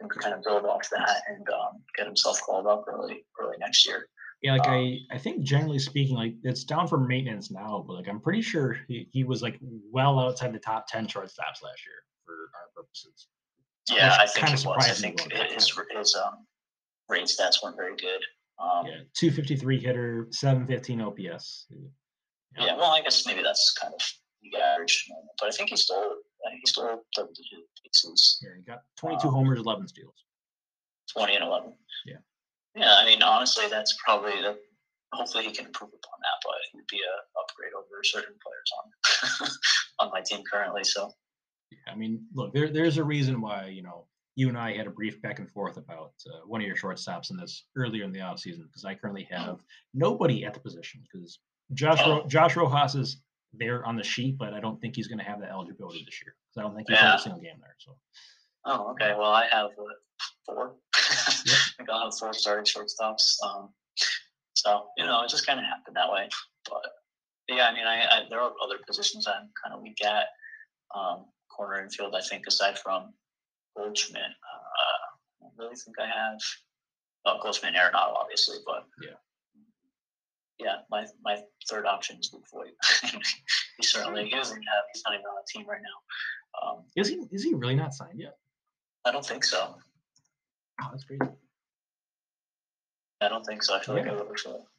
can 0.00 0.08
kind 0.08 0.34
of 0.34 0.42
build 0.42 0.64
off 0.64 0.88
that 0.90 1.22
and 1.28 1.46
um, 1.50 1.82
get 1.96 2.06
himself 2.06 2.40
called 2.40 2.66
up 2.66 2.84
early 2.88 3.24
early 3.40 3.56
next 3.58 3.86
year. 3.86 4.08
Yeah, 4.42 4.52
like 4.52 4.68
um, 4.68 4.74
I, 4.74 4.98
I 5.10 5.18
think 5.18 5.42
generally 5.42 5.80
speaking, 5.80 6.16
like 6.16 6.34
it's 6.44 6.64
down 6.64 6.86
for 6.86 6.98
maintenance 6.98 7.50
now, 7.50 7.84
but 7.86 7.94
like 7.94 8.08
I'm 8.08 8.20
pretty 8.20 8.42
sure 8.42 8.78
he, 8.86 9.08
he 9.10 9.24
was 9.24 9.42
like 9.42 9.58
well 9.92 10.18
outside 10.20 10.52
the 10.52 10.60
top 10.60 10.86
ten 10.86 11.06
shortstops 11.06 11.62
last 11.62 11.84
year 11.84 12.00
for 12.24 12.50
our 12.54 12.68
purposes. 12.74 13.26
Yeah, 13.90 14.16
I 14.18 14.26
think 14.26 14.48
it 14.48 14.64
was. 14.64 14.88
I 14.88 14.92
think 14.92 15.32
his 15.32 15.72
his 15.90 16.14
um, 16.14 16.46
rate 17.08 17.26
stats 17.26 17.62
weren't 17.62 17.76
very 17.76 17.96
good. 17.96 18.22
Um, 18.60 18.86
yeah, 18.86 19.02
253 19.14 19.80
hitter, 19.80 20.26
715 20.30 21.00
OPS. 21.00 21.66
Yeah. 21.70 22.66
yeah, 22.66 22.76
well, 22.76 22.90
I 22.90 23.00
guess 23.00 23.26
maybe 23.26 23.42
that's 23.42 23.72
kind 23.80 23.94
of 23.94 24.00
the 24.42 24.58
average, 24.58 25.08
but 25.38 25.46
I 25.46 25.50
think 25.50 25.70
he 25.70 25.76
stole 25.76 26.16
he 26.52 26.66
stole 26.66 27.02
double 27.14 27.28
digit 27.30 27.64
pieces. 27.82 28.40
Yeah, 28.42 28.50
he 28.56 28.62
got 28.62 28.80
22 28.98 29.28
um, 29.28 29.34
homers, 29.34 29.58
11 29.58 29.88
steals. 29.88 30.14
20 31.12 31.34
and 31.34 31.44
11. 31.44 31.72
Yeah. 32.06 32.16
Yeah, 32.74 32.94
I 32.96 33.04
mean, 33.04 33.22
honestly, 33.22 33.64
that's 33.70 33.96
probably 34.04 34.32
the. 34.42 34.56
Hopefully, 35.14 35.44
he 35.44 35.52
can 35.52 35.66
improve 35.66 35.88
upon 35.88 36.18
that, 36.20 36.38
but 36.44 36.52
it 36.52 36.76
would 36.76 36.86
be 36.86 36.98
a 36.98 37.40
upgrade 37.40 37.72
over 37.72 38.04
certain 38.04 38.34
players 38.44 39.48
on 39.48 39.50
on 40.06 40.12
my 40.12 40.20
team 40.20 40.44
currently. 40.50 40.84
So 40.84 41.10
Yeah, 41.72 41.92
I 41.92 41.96
mean, 41.96 42.26
look, 42.34 42.52
there, 42.52 42.70
there's 42.70 42.98
a 42.98 43.04
reason 43.04 43.40
why, 43.40 43.68
you 43.68 43.82
know, 43.82 44.06
you 44.38 44.48
and 44.48 44.56
I 44.56 44.76
had 44.76 44.86
a 44.86 44.90
brief 44.90 45.20
back 45.20 45.40
and 45.40 45.50
forth 45.50 45.78
about 45.78 46.12
uh, 46.28 46.46
one 46.46 46.60
of 46.60 46.66
your 46.66 46.76
shortstops 46.76 47.32
in 47.32 47.36
this 47.36 47.64
earlier 47.74 48.04
in 48.04 48.12
the 48.12 48.20
offseason 48.20 48.62
because 48.68 48.84
I 48.84 48.94
currently 48.94 49.24
mm-hmm. 49.24 49.46
have 49.46 49.58
nobody 49.94 50.44
at 50.44 50.54
the 50.54 50.60
position 50.60 51.02
because 51.02 51.40
Josh 51.74 51.98
Ro- 52.06 52.22
oh. 52.24 52.28
Josh 52.28 52.54
Rojas 52.54 52.94
is 52.94 53.20
there 53.52 53.84
on 53.84 53.96
the 53.96 54.04
sheet, 54.04 54.38
but 54.38 54.54
I 54.54 54.60
don't 54.60 54.80
think 54.80 54.94
he's 54.94 55.08
going 55.08 55.18
to 55.18 55.24
have 55.24 55.40
that 55.40 55.50
eligibility 55.50 56.04
this 56.06 56.22
year 56.22 56.36
because 56.46 56.60
I 56.60 56.62
don't 56.62 56.76
think 56.76 56.88
he's 56.88 56.98
yeah. 56.98 57.16
a 57.16 57.18
single 57.18 57.40
game 57.40 57.56
there. 57.60 57.74
So. 57.78 57.96
Oh, 58.64 58.92
okay. 58.92 59.12
Well, 59.18 59.32
I 59.32 59.46
have 59.50 59.70
four. 60.46 60.66
yep. 60.66 60.76
I 60.94 61.70
think 61.76 61.90
I'll 61.90 62.04
have 62.04 62.14
four 62.16 62.32
starting 62.32 62.64
shortstops. 62.64 63.42
Um, 63.44 63.70
so 64.54 64.84
you 64.96 65.04
know, 65.04 65.20
it 65.24 65.30
just 65.30 65.48
kind 65.48 65.58
of 65.58 65.66
happened 65.66 65.96
that 65.96 66.12
way. 66.12 66.28
But 66.70 66.82
yeah, 67.48 67.68
I 67.68 67.74
mean, 67.74 67.88
I, 67.88 68.04
I 68.04 68.22
there 68.30 68.40
are 68.40 68.52
other 68.62 68.78
positions 68.86 69.26
I'm 69.26 69.50
kind 69.60 69.74
of 69.74 69.82
weak 69.82 69.98
at. 70.04 70.26
Um, 70.94 71.24
corner 71.50 71.82
infield. 71.82 72.14
I 72.14 72.20
think 72.20 72.44
aside 72.46 72.78
from 72.78 73.12
Goldschmidt, 73.78 74.22
uh, 74.22 74.26
I 74.26 75.42
don't 75.42 75.52
really 75.58 75.76
think 75.76 75.96
I 76.00 76.06
have. 76.06 76.38
Well, 77.24 77.40
Goldschmidt 77.42 77.74
and 77.74 77.78
Arenado, 77.78 78.14
obviously, 78.14 78.56
but 78.66 78.86
yeah. 79.02 79.18
yeah, 80.58 80.76
my 80.90 81.06
my 81.22 81.38
third 81.68 81.86
option 81.86 82.18
is 82.18 82.30
Luke 82.32 82.44
Voit. 82.52 82.74
he 83.76 83.82
certainly 83.82 84.24
he 84.24 84.30
doesn't 84.30 84.56
have 84.56 84.84
he's 84.92 85.02
not 85.04 85.14
even 85.14 85.26
on 85.26 85.38
a 85.38 85.46
team 85.46 85.68
right 85.68 85.80
now. 85.80 86.68
Um, 86.70 86.84
is 86.96 87.08
he 87.08 87.20
is 87.30 87.44
he 87.44 87.54
really 87.54 87.76
not 87.76 87.94
signed 87.94 88.18
yet? 88.18 88.36
I 89.04 89.12
don't 89.12 89.24
think 89.24 89.44
so. 89.44 89.76
Oh, 90.82 90.88
that's 90.90 91.04
crazy. 91.04 91.22
I 93.20 93.28
don't 93.28 93.44
think 93.44 93.62
so. 93.62 93.74
I 93.74 93.80
feel 93.80 93.96
yeah. 93.96 94.02
like 94.02 94.10
I 94.12 94.22
would. 94.22 94.38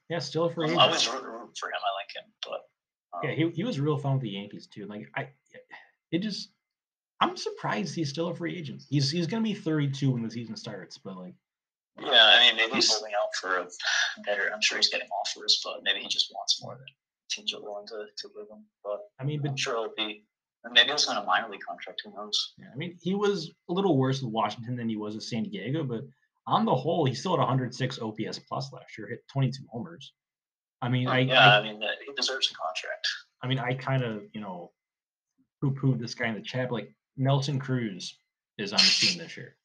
Yeah, 0.09 0.19
still 0.19 0.45
a 0.45 0.53
free 0.53 0.65
agent. 0.65 0.81
I 0.81 0.87
was 0.89 1.07
rooting 1.07 1.23
for 1.59 1.69
him. 1.69 1.75
I 1.75 1.91
like 1.99 2.15
him, 2.15 2.31
but 2.43 2.61
um, 3.13 3.21
yeah, 3.23 3.31
he 3.31 3.49
he 3.55 3.63
was 3.63 3.79
real 3.79 3.97
fun 3.97 4.13
with 4.13 4.21
the 4.23 4.29
Yankees 4.29 4.67
too. 4.67 4.87
Like 4.87 5.09
I, 5.15 5.29
it 6.11 6.19
just 6.19 6.49
I'm 7.21 7.35
surprised 7.35 7.95
he's 7.95 8.09
still 8.09 8.29
a 8.29 8.35
free 8.35 8.57
agent. 8.57 8.83
He's 8.89 9.11
he's 9.11 9.27
gonna 9.27 9.43
be 9.43 9.53
32 9.53 10.11
when 10.11 10.23
the 10.23 10.31
season 10.31 10.55
starts, 10.55 10.97
but 10.97 11.17
like. 11.17 11.33
Yeah, 12.01 12.11
I 12.13 12.47
mean, 12.47 12.55
maybe 12.55 12.75
he's 12.75 12.89
holding 12.89 13.11
out 13.13 13.35
for 13.41 13.57
a 13.57 13.67
better. 14.25 14.49
I'm 14.53 14.61
sure 14.61 14.77
he's 14.77 14.87
getting 14.87 15.09
offers, 15.09 15.59
but 15.65 15.81
maybe 15.83 15.99
he 15.99 16.07
just 16.07 16.31
wants 16.33 16.61
more 16.63 16.75
than 16.75 16.85
teams 17.29 17.53
are 17.53 17.61
willing 17.61 17.87
to, 17.87 18.05
to 18.17 18.29
give 18.29 18.47
him. 18.49 18.63
But 18.83 18.99
I 19.19 19.25
mean, 19.25 19.41
but 19.41 19.49
I'm 19.49 19.57
sure 19.57 19.75
he'll 19.75 19.93
be. 19.97 20.23
Maybe 20.71 20.87
he'll 20.87 20.97
sign 20.97 21.21
a 21.21 21.25
minor 21.25 21.49
league 21.49 21.61
contract. 21.67 22.01
Who 22.05 22.13
knows? 22.13 22.53
Yeah, 22.57 22.67
I 22.73 22.77
mean, 22.77 22.97
he 23.01 23.15
was 23.15 23.51
a 23.69 23.73
little 23.73 23.97
worse 23.97 24.21
with 24.21 24.31
Washington 24.31 24.75
than 24.75 24.89
he 24.89 24.97
was 24.97 25.15
with 25.15 25.23
San 25.23 25.43
Diego, 25.43 25.83
but 25.83 26.01
on 26.47 26.65
the 26.65 26.75
whole, 26.75 27.05
he 27.05 27.13
still 27.13 27.31
had 27.31 27.39
106 27.39 27.99
OPS 27.99 28.39
plus 28.39 28.73
last 28.73 28.97
year, 28.97 29.07
hit 29.07 29.23
22 29.31 29.63
homers. 29.71 30.13
I 30.81 30.89
mean, 30.89 31.07
oh, 31.07 31.11
I 31.11 31.19
yeah, 31.19 31.55
I, 31.55 31.59
I 31.59 31.63
mean, 31.63 31.81
he 32.05 32.13
deserves 32.13 32.51
a 32.51 32.55
contract. 32.55 33.07
I 33.41 33.47
mean, 33.47 33.59
I 33.59 33.73
kind 33.73 34.03
of 34.03 34.23
you 34.33 34.41
know 34.41 34.71
poo 35.61 35.71
pooed 35.71 35.99
this 35.99 36.13
guy 36.13 36.27
in 36.27 36.35
the 36.35 36.41
chat, 36.41 36.69
but 36.69 36.75
like 36.75 36.95
Nelson 37.19 37.59
Cruz 37.59 38.17
is 38.57 38.73
on 38.73 38.79
the 38.79 38.83
team 39.07 39.19
this 39.19 39.37
year. 39.37 39.55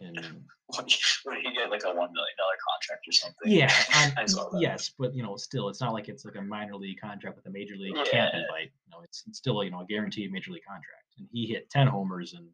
And, 0.00 0.16
what 0.66 0.86
did 0.88 1.44
he 1.44 1.52
get 1.52 1.70
like 1.70 1.82
a 1.84 1.88
one 1.88 2.10
million 2.12 2.36
dollar 2.38 2.56
contract 2.70 3.06
or 3.06 3.12
something? 3.12 3.52
yeah, 3.52 3.70
I 4.16 4.24
saw 4.26 4.48
that. 4.48 4.60
yes, 4.60 4.92
but 4.98 5.14
you 5.14 5.22
know, 5.22 5.36
still, 5.36 5.68
it's 5.68 5.80
not 5.80 5.92
like 5.92 6.08
it's 6.08 6.24
like 6.24 6.36
a 6.36 6.42
minor 6.42 6.76
league 6.76 7.00
contract 7.00 7.36
with 7.36 7.44
a 7.46 7.50
major 7.50 7.74
league 7.76 7.94
camp 7.96 8.32
Yeah. 8.32 8.40
invite. 8.40 8.70
You 8.86 8.90
know, 8.92 9.02
it's, 9.02 9.24
it's 9.26 9.36
still 9.38 9.62
you 9.62 9.70
know 9.70 9.80
a 9.80 9.84
guaranteed 9.86 10.32
major 10.32 10.52
league 10.52 10.64
contract, 10.66 11.04
and 11.18 11.28
he 11.32 11.46
hit 11.46 11.68
10 11.70 11.86
homers 11.88 12.32
and 12.32 12.48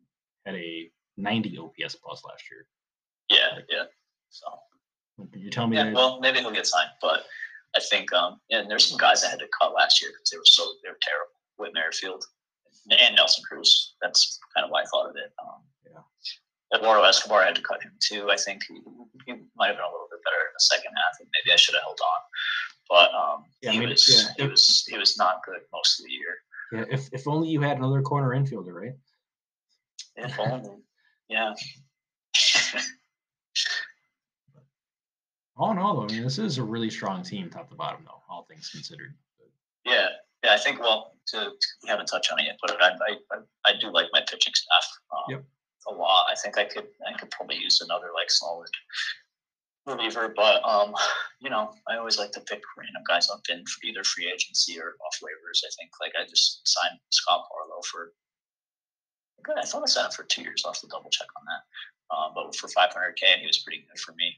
had 0.45 0.57
a 0.57 0.91
90 1.19 1.59
OPS 1.59 1.97
plus 1.97 2.23
last 2.25 2.43
year. 2.51 2.67
Yeah, 3.31 3.61
yeah. 3.69 3.85
So 4.31 4.47
You 5.35 5.51
tell 5.51 5.67
me 5.69 5.77
yeah, 5.77 5.93
well, 5.93 6.19
maybe 6.21 6.41
he'll 6.41 6.51
get 6.51 6.67
signed, 6.67 6.91
but 7.01 7.25
I 7.77 7.81
think 7.91 8.13
um, 8.13 8.41
and 8.51 8.69
there's 8.71 8.87
some 8.87 8.99
guys 8.99 9.23
I 9.23 9.29
had 9.31 9.39
to 9.39 9.49
cut 9.61 9.73
last 9.73 10.03
year 10.03 10.11
because 10.11 10.31
they 10.31 10.39
were 10.39 10.45
so 10.47 10.65
they 10.83 10.91
were 10.91 10.99
terrible. 11.03 11.31
Whit 11.59 11.73
Merrifield 11.75 12.25
and 12.91 13.17
Nelson 13.17 13.45
Cruz. 13.49 13.95
That's 14.01 14.39
kind 14.55 14.65
of 14.65 14.71
why 14.71 14.83
I 14.83 14.85
thought 14.87 15.11
of 15.11 15.17
it. 15.17 15.33
Um, 15.43 15.63
Yeah. 15.85 16.79
Eduardo 16.79 17.03
Escobar 17.05 17.43
I 17.43 17.47
had 17.47 17.57
to 17.57 17.63
cut 17.63 17.83
him 17.83 17.93
too. 18.01 18.31
I 18.31 18.37
think 18.37 18.63
he, 18.69 18.75
he 19.27 19.33
might 19.57 19.69
have 19.69 19.77
been 19.77 19.85
a 19.85 19.91
little 19.93 20.09
bit 20.11 20.23
better 20.25 20.37
in 20.47 20.55
the 20.55 20.61
second 20.61 20.93
half, 20.97 21.21
and 21.21 21.29
maybe 21.35 21.53
I 21.53 21.57
should 21.57 21.75
have 21.75 21.83
held 21.83 22.01
on. 22.01 22.21
But 22.89 23.15
um, 23.15 23.45
Yeah, 23.61 23.71
I 23.71 23.73
he 23.75 23.81
mean, 23.81 23.89
was 23.91 24.09
yeah. 24.09 24.45
he 24.45 24.51
was 24.51 24.85
he 24.89 24.99
was 24.99 25.17
not 25.19 25.43
good 25.45 25.61
most 25.73 26.01
of 26.01 26.07
the 26.07 26.13
year. 26.13 26.39
Yeah, 26.73 26.85
if 26.95 27.09
if 27.13 27.27
only 27.27 27.49
you 27.49 27.61
had 27.61 27.79
another 27.79 28.03
corner 28.03 28.31
infielder, 28.31 28.73
right? 28.73 28.95
If 30.17 30.39
only, 30.39 30.77
yeah. 31.29 31.55
All 35.57 35.73
in 35.73 35.79
all, 35.79 35.95
though, 35.95 36.07
I 36.07 36.13
mean, 36.13 36.23
this 36.23 36.39
is 36.39 36.57
a 36.57 36.65
really 36.65 36.89
strong 36.89 37.23
team, 37.23 37.51
top 37.51 37.69
to 37.69 37.75
bottom, 37.75 38.03
though, 38.07 38.23
all 38.31 38.47
things 38.49 38.71
considered. 38.71 39.15
Yeah, 39.85 40.09
yeah. 40.45 40.55
I 40.55 40.59
think. 40.59 40.81
Well, 40.81 41.15
to, 41.29 41.51
we 41.83 41.89
haven't 41.89 42.07
touched 42.07 42.33
on 42.33 42.41
it 42.41 42.47
yet, 42.47 42.59
but 42.61 42.81
I 42.83 42.89
I, 42.89 43.13
I, 43.33 43.39
I 43.67 43.73
do 43.81 43.93
like 43.93 44.09
my 44.13 44.21
pitching 44.21 44.55
staff. 44.55 44.87
Um, 45.13 45.25
Yep. 45.29 45.45
A 45.89 45.95
lot. 45.95 46.27
I 46.31 46.35
think 46.35 46.59
I 46.59 46.65
could 46.65 46.89
I 47.09 47.19
could 47.19 47.31
probably 47.31 47.57
use 47.57 47.81
another 47.81 48.09
like 48.15 48.31
solid 48.31 48.69
reliever, 49.87 50.33
but 50.37 50.63
um, 50.65 50.95
you 51.41 51.49
know, 51.49 51.73
I 51.89 51.97
always 51.97 52.19
like 52.19 52.33
to 52.33 52.41
pick 52.41 52.61
random 52.77 53.03
guys 53.09 53.31
up 53.31 53.41
in 53.49 53.65
for 53.65 53.87
either 53.87 54.05
free 54.05 54.31
agency 54.31 54.79
or 54.79 54.97
off 55.07 55.19
waivers. 55.23 55.65
I 55.65 55.71
think 55.79 55.91
like 56.01 56.13
I 56.21 56.29
just 56.29 56.69
signed 56.69 56.99
Scott 57.11 57.47
Barlow 57.51 57.81
for. 57.91 58.13
Good. 59.43 59.57
I 59.57 59.65
thought 59.65 59.83
I 59.83 59.87
signed 59.87 60.07
him 60.07 60.13
for 60.13 60.25
two 60.25 60.43
years. 60.43 60.63
I'll 60.67 60.73
have 60.73 60.81
to 60.83 60.87
double 60.89 61.09
check 61.09 61.29
on 61.35 61.45
that. 61.49 62.15
Um, 62.15 62.33
but 62.35 62.55
for 62.55 62.69
500k, 62.69 63.25
and 63.33 63.41
he 63.41 63.47
was 63.47 63.59
pretty 63.65 63.87
good 63.89 63.99
for 63.99 64.13
me. 64.13 64.37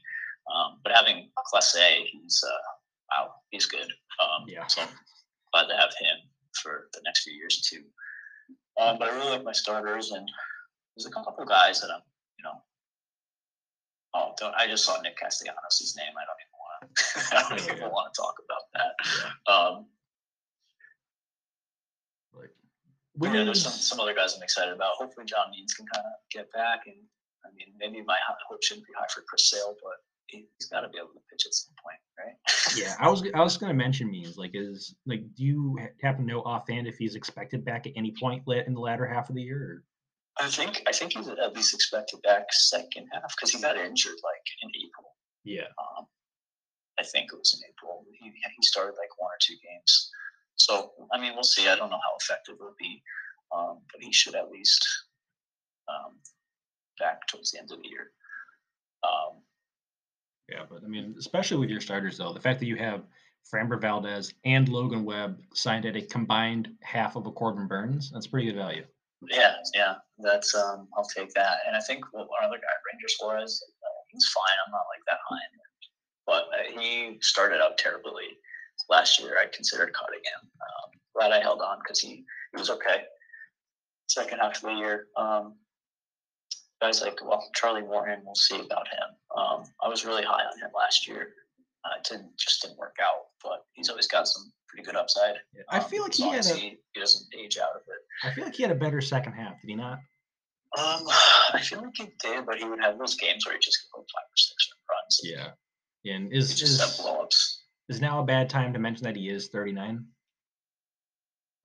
Um, 0.53 0.79
but 0.81 0.93
having 0.93 1.29
Clase, 1.51 2.05
he's 2.05 2.41
uh, 2.45 2.71
wow, 3.11 3.33
he's 3.49 3.65
good. 3.65 3.91
Um, 4.21 4.45
Yeah. 4.47 4.65
So 4.67 4.83
glad 5.53 5.67
to 5.67 5.77
have 5.77 5.93
him 5.99 6.17
for 6.61 6.89
the 6.93 7.01
next 7.05 7.23
few 7.23 7.33
years 7.33 7.61
too. 7.61 7.83
Um, 8.79 8.97
but 8.97 9.09
I 9.09 9.15
really 9.15 9.29
like 9.29 9.43
my 9.43 9.51
starters, 9.51 10.11
and 10.11 10.29
there's 10.95 11.05
a 11.05 11.11
couple 11.11 11.35
of 11.37 11.47
guys 11.47 11.79
that 11.81 11.91
I'm, 11.93 12.01
you 12.37 12.43
know. 12.43 12.61
Oh, 14.15 14.33
don't, 14.39 14.53
I 14.55 14.67
just 14.67 14.85
saw 14.85 14.99
Nick 15.01 15.17
Castellanos' 15.17 15.95
name. 15.97 16.13
I 16.17 16.25
don't 16.25 16.41
even 16.41 16.57
want 16.57 16.95
to. 16.95 17.35
I 17.37 17.49
don't 17.49 17.77
even 17.77 17.91
want 17.91 18.13
to 18.13 18.21
talk 18.21 18.35
about 18.43 18.61
that. 18.73 19.51
Um, 19.51 19.85
Like, 22.33 23.33
yeah, 23.33 23.43
there's 23.43 23.61
some, 23.61 23.73
some 23.73 23.99
other 23.99 24.13
guys 24.13 24.35
I'm 24.35 24.43
excited 24.43 24.73
about. 24.73 24.95
Hopefully, 24.97 25.25
John 25.25 25.51
Means 25.51 25.73
can 25.73 25.85
kind 25.85 26.05
of 26.05 26.13
get 26.31 26.51
back, 26.51 26.81
and 26.87 26.97
I 27.45 27.49
mean, 27.55 27.73
maybe 27.77 28.03
my 28.05 28.17
hope 28.49 28.63
shouldn't 28.63 28.87
be 28.87 28.93
high 28.97 29.07
for 29.13 29.23
Chris 29.27 29.49
Sale, 29.49 29.75
but 29.83 30.01
he's 30.33 30.67
got 30.67 30.81
to 30.81 30.89
be 30.89 30.97
able 30.97 31.13
to 31.13 31.21
pitch 31.29 31.45
at 31.45 31.53
some 31.53 31.73
point, 31.83 31.99
right? 32.17 32.35
yeah, 32.75 32.95
I 32.99 33.09
was 33.09 33.23
I 33.33 33.41
was 33.41 33.57
gonna 33.57 33.73
mention 33.73 34.09
means 34.09 34.37
like 34.37 34.51
is 34.53 34.95
like 35.05 35.21
do 35.35 35.43
you 35.43 35.77
happen 36.01 36.25
to 36.25 36.33
know 36.33 36.41
offhand 36.41 36.87
if 36.87 36.97
he's 36.97 37.15
expected 37.15 37.63
back 37.65 37.87
at 37.87 37.93
any 37.95 38.13
point 38.19 38.43
in 38.47 38.73
the 38.73 38.79
latter 38.79 39.05
half 39.05 39.29
of 39.29 39.35
the 39.35 39.41
year? 39.41 39.83
I 40.39 40.49
think 40.49 40.81
I 40.87 40.91
think 40.91 41.13
he's 41.13 41.27
at 41.27 41.53
least 41.53 41.73
expected 41.73 42.21
back 42.23 42.45
second 42.51 43.07
half 43.13 43.35
because 43.35 43.51
he 43.51 43.61
got 43.61 43.77
injured 43.77 44.17
like 44.23 44.45
in 44.63 44.69
April. 44.69 45.15
Yeah, 45.43 45.67
Um, 45.77 46.05
I 46.99 47.03
think 47.03 47.31
it 47.31 47.37
was 47.37 47.53
in 47.53 47.69
April. 47.69 48.05
He 48.19 48.29
he 48.29 48.63
started 48.63 48.95
like 48.97 49.19
one 49.19 49.29
or 49.29 49.37
two 49.39 49.55
games. 49.61 50.09
So 50.55 50.91
I 51.13 51.19
mean, 51.19 51.33
we'll 51.33 51.43
see. 51.43 51.67
I 51.67 51.75
don't 51.75 51.89
know 51.89 52.01
how 52.03 52.15
effective 52.19 52.55
it'll 52.55 52.75
be, 52.79 53.01
um, 53.55 53.79
but 53.91 54.03
he 54.03 54.11
should 54.11 54.35
at 54.35 54.49
least 54.49 54.83
um, 55.87 56.17
back 56.99 57.27
towards 57.27 57.51
the 57.51 57.59
end 57.59 57.71
of 57.71 57.81
the 57.81 57.89
year. 57.89 58.11
Um, 59.03 59.42
yeah, 60.49 60.63
but 60.69 60.83
I 60.83 60.87
mean, 60.87 61.15
especially 61.17 61.57
with 61.57 61.69
your 61.69 61.81
starters 61.81 62.17
though, 62.17 62.33
the 62.33 62.39
fact 62.39 62.59
that 62.59 62.65
you 62.65 62.75
have 62.75 63.03
Framber 63.51 63.79
Valdez 63.79 64.33
and 64.45 64.67
Logan 64.69 65.05
Webb 65.05 65.41
signed 65.53 65.85
at 65.85 65.95
a 65.95 66.01
combined 66.01 66.69
half 66.81 67.15
of 67.15 67.25
a 67.27 67.31
Corbin 67.31 67.67
Burnes, 67.67 68.11
that's 68.11 68.27
pretty 68.27 68.47
good 68.47 68.55
value. 68.55 68.83
yeah, 69.29 69.55
yeah, 69.73 69.95
that's 70.19 70.55
um, 70.55 70.87
I'll 70.97 71.05
take 71.05 71.33
that. 71.33 71.57
And 71.67 71.75
I 71.75 71.79
think 71.81 72.03
our 72.13 72.21
other 72.43 72.57
guy, 72.57 72.73
Ranger 72.91 73.07
Suarez, 73.07 73.63
uh, 73.83 74.01
he's 74.11 74.27
fine. 74.27 74.57
I'm 74.65 74.71
not 74.71 74.85
like 74.91 75.03
that 75.07 75.19
high, 75.27 75.37
but 76.25 76.43
uh, 76.53 76.79
he 76.79 77.17
started 77.21 77.61
out 77.61 77.77
terribly 77.77 78.37
last 78.89 79.19
year. 79.21 79.37
I 79.41 79.45
considered 79.53 79.93
cutting 79.93 80.19
him. 80.19 80.49
Um, 80.61 80.99
glad 81.15 81.31
I 81.31 81.41
held 81.41 81.61
on 81.61 81.79
because 81.83 81.99
he, 81.99 82.25
he 82.53 82.59
was 82.59 82.69
okay. 82.69 83.03
Second 84.07 84.39
half 84.39 84.57
of 84.57 84.61
the 84.61 84.73
year, 84.73 85.07
um, 85.15 85.55
guys 86.81 87.01
like 87.01 87.19
well 87.23 87.49
Charlie 87.55 87.81
Morton, 87.81 88.21
we'll 88.25 88.35
see 88.35 88.59
about 88.59 88.87
him. 88.87 89.15
Um, 89.35 89.63
I 89.83 89.87
was 89.87 90.05
really 90.05 90.23
high 90.23 90.43
on 90.43 90.57
him 90.59 90.69
last 90.75 91.07
year. 91.07 91.33
Uh, 91.85 91.89
it 91.99 92.07
didn't 92.09 92.37
just 92.37 92.61
didn't 92.61 92.77
work 92.77 92.95
out, 93.01 93.25
but 93.43 93.65
he's 93.73 93.89
always 93.89 94.07
got 94.07 94.27
some 94.27 94.51
pretty 94.69 94.85
good 94.85 94.95
upside. 94.95 95.35
Yeah, 95.55 95.63
I 95.69 95.79
Um, 95.79 95.85
feel 95.89 96.03
like 96.03 96.13
he 96.13 96.29
had 96.29 96.45
a, 96.45 96.53
he, 96.53 96.77
he 96.93 96.99
doesn't 96.99 97.27
age 97.37 97.57
out 97.57 97.75
of 97.75 97.81
it. 97.87 98.27
I 98.27 98.33
feel 98.33 98.45
like 98.45 98.55
he 98.55 98.63
had 98.63 98.71
a 98.71 98.75
better 98.75 99.01
second 99.01 99.33
half, 99.33 99.59
did 99.61 99.67
he 99.69 99.75
not? 99.75 99.99
Um, 100.77 101.03
I 101.53 101.59
feel 101.61 101.81
like 101.81 101.93
he 101.95 102.07
did, 102.21 102.45
but 102.45 102.57
he 102.57 102.63
would 102.65 102.79
have 102.81 102.97
those 102.97 103.15
games 103.15 103.45
where 103.45 103.53
he 103.53 103.59
just 103.61 103.79
could 103.81 103.97
go 103.99 104.01
five 104.01 104.23
or 104.23 104.37
six 104.37 104.69
runs. 104.89 105.19
Yeah. 105.23 106.11
And 106.11 106.33
is 106.33 106.55
just 106.57 106.81
is, 106.81 106.99
blowups. 107.05 107.57
is 107.89 108.01
now 108.01 108.19
a 108.21 108.25
bad 108.25 108.49
time 108.49 108.73
to 108.73 108.79
mention 108.79 109.03
that 109.03 109.15
he 109.15 109.29
is 109.29 109.49
39? 109.49 110.05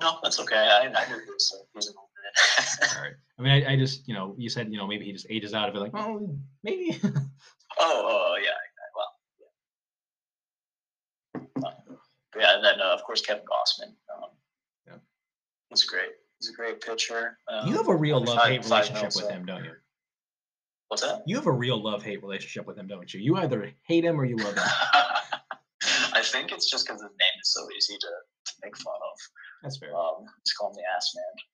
No, 0.00 0.18
that's 0.22 0.38
okay. 0.40 0.56
I, 0.56 0.80
I 0.86 1.08
knew 1.08 1.18
he 1.24 1.30
was, 1.30 1.54
uh, 1.58 1.62
he 1.72 1.76
was 1.76 1.88
an 1.88 1.94
old 1.98 2.08
man. 2.82 2.90
All 2.96 3.02
right. 3.02 3.14
I 3.38 3.42
mean, 3.42 3.52
I, 3.66 3.72
I 3.72 3.76
just, 3.76 4.06
you 4.06 4.14
know, 4.14 4.34
you 4.36 4.48
said, 4.48 4.70
you 4.70 4.78
know, 4.78 4.86
maybe 4.86 5.04
he 5.06 5.12
just 5.12 5.26
ages 5.30 5.54
out 5.54 5.68
of 5.68 5.74
it. 5.74 5.78
Like, 5.80 5.92
oh, 5.94 6.36
maybe. 6.62 7.00
oh, 7.78 8.02
oh, 8.08 8.36
yeah. 8.42 8.50
Well, 8.96 9.12
yeah. 11.64 11.68
Um, 11.68 11.98
yeah, 12.38 12.54
and 12.56 12.64
then 12.64 12.80
uh, 12.80 12.94
of 12.94 13.02
course 13.04 13.20
Kevin 13.20 13.42
Gausman. 13.44 13.94
Um, 14.14 14.30
Yeah. 14.86 14.94
he's 15.70 15.84
great. 15.84 16.10
He's 16.40 16.50
a 16.50 16.52
great 16.52 16.80
pitcher. 16.80 17.38
Um, 17.48 17.68
you 17.68 17.76
have 17.76 17.88
a 17.88 17.96
real 17.96 18.22
love 18.22 18.46
hate 18.46 18.64
relationship 18.64 19.12
with 19.16 19.28
him, 19.28 19.44
don't 19.44 19.64
you? 19.64 19.72
What's 20.88 21.02
that? 21.02 21.22
You 21.26 21.36
have 21.36 21.46
a 21.46 21.52
real 21.52 21.82
love 21.82 22.02
hate 22.02 22.22
relationship 22.22 22.66
with 22.66 22.78
him, 22.78 22.86
don't 22.86 23.12
you? 23.12 23.20
You 23.20 23.36
either 23.36 23.72
hate 23.82 24.04
him 24.04 24.18
or 24.18 24.24
you 24.24 24.36
love 24.36 24.56
him. 24.56 24.64
I 26.14 26.22
think 26.22 26.50
it's 26.50 26.70
just 26.70 26.86
because 26.86 27.02
his 27.02 27.10
name 27.10 27.40
is 27.42 27.52
so 27.52 27.66
easy 27.76 27.94
to, 27.98 28.06
to 28.06 28.52
make 28.64 28.76
fun 28.78 28.94
of. 28.94 29.18
That's 29.62 29.76
fair. 29.76 29.94
Um, 29.94 30.24
just 30.46 30.56
call 30.56 30.70
him 30.70 30.76
the 30.76 30.82
ass 30.96 31.12
man. 31.14 31.44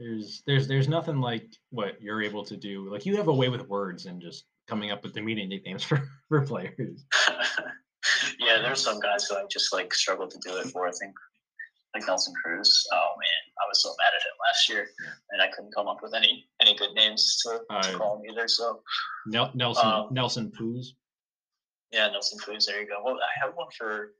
There's 0.00 0.42
there's 0.46 0.66
there's 0.66 0.88
nothing 0.88 1.20
like 1.20 1.46
what 1.68 2.00
you're 2.00 2.22
able 2.22 2.42
to 2.46 2.56
do. 2.56 2.90
Like 2.90 3.04
you 3.04 3.18
have 3.18 3.28
a 3.28 3.34
way 3.34 3.50
with 3.50 3.68
words 3.68 4.06
and 4.06 4.18
just 4.18 4.46
coming 4.66 4.90
up 4.90 5.02
with 5.02 5.12
the 5.12 5.20
meaning 5.20 5.50
nicknames 5.50 5.84
for 5.90 6.08
for 6.28 6.40
players. 6.40 7.04
yeah, 8.40 8.62
there's 8.62 8.82
some 8.82 8.98
guys 9.00 9.26
who 9.26 9.36
I 9.36 9.44
just 9.50 9.74
like 9.74 9.92
struggle 9.92 10.26
to 10.26 10.38
do 10.38 10.56
it 10.56 10.68
for. 10.68 10.88
I 10.88 10.90
think 10.92 11.12
like 11.94 12.06
Nelson 12.06 12.32
Cruz. 12.42 12.86
Oh 12.94 13.10
man, 13.18 13.52
I 13.62 13.68
was 13.68 13.82
so 13.82 13.90
mad 13.90 14.12
at 14.16 14.22
him 14.22 14.36
last 14.48 14.68
year, 14.70 14.88
and 15.32 15.42
I 15.42 15.48
couldn't 15.54 15.74
come 15.74 15.86
up 15.86 15.98
with 16.02 16.14
any 16.14 16.46
any 16.62 16.74
good 16.76 16.94
names 16.94 17.38
to, 17.42 17.60
Uh, 17.68 17.82
to 17.82 17.98
call 17.98 18.16
him 18.16 18.30
either. 18.30 18.48
So 18.48 18.82
Nel- 19.26 19.52
Nelson 19.54 19.86
Um, 19.86 20.08
Nelson 20.12 20.50
Poos. 20.58 20.94
Yeah, 21.92 22.08
Nelson 22.08 22.38
Cruz. 22.38 22.64
There 22.64 22.80
you 22.80 22.88
go. 22.88 23.02
Well, 23.04 23.16
I 23.16 23.44
have 23.44 23.54
one 23.54 23.68
for 23.76 24.14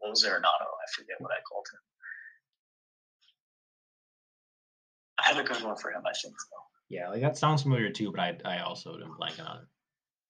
what 0.00 0.10
was 0.10 0.24
Arenado? 0.24 0.44
I 0.44 0.86
forget 0.94 1.16
what 1.20 1.30
I 1.30 1.40
called 1.48 1.66
him. 1.72 1.80
I 5.24 5.28
have 5.28 5.38
a 5.38 5.46
good 5.46 5.62
one 5.62 5.76
for 5.76 5.90
him. 5.90 6.02
I 6.06 6.12
think 6.12 6.34
so. 6.40 6.56
Yeah, 6.88 7.08
like 7.08 7.22
that 7.22 7.38
sounds 7.38 7.62
familiar 7.62 7.90
too, 7.90 8.10
but 8.10 8.20
I 8.20 8.36
I 8.44 8.58
also 8.60 8.94
am 8.94 9.16
blanking 9.18 9.48
on 9.48 9.58
it. 9.58 9.64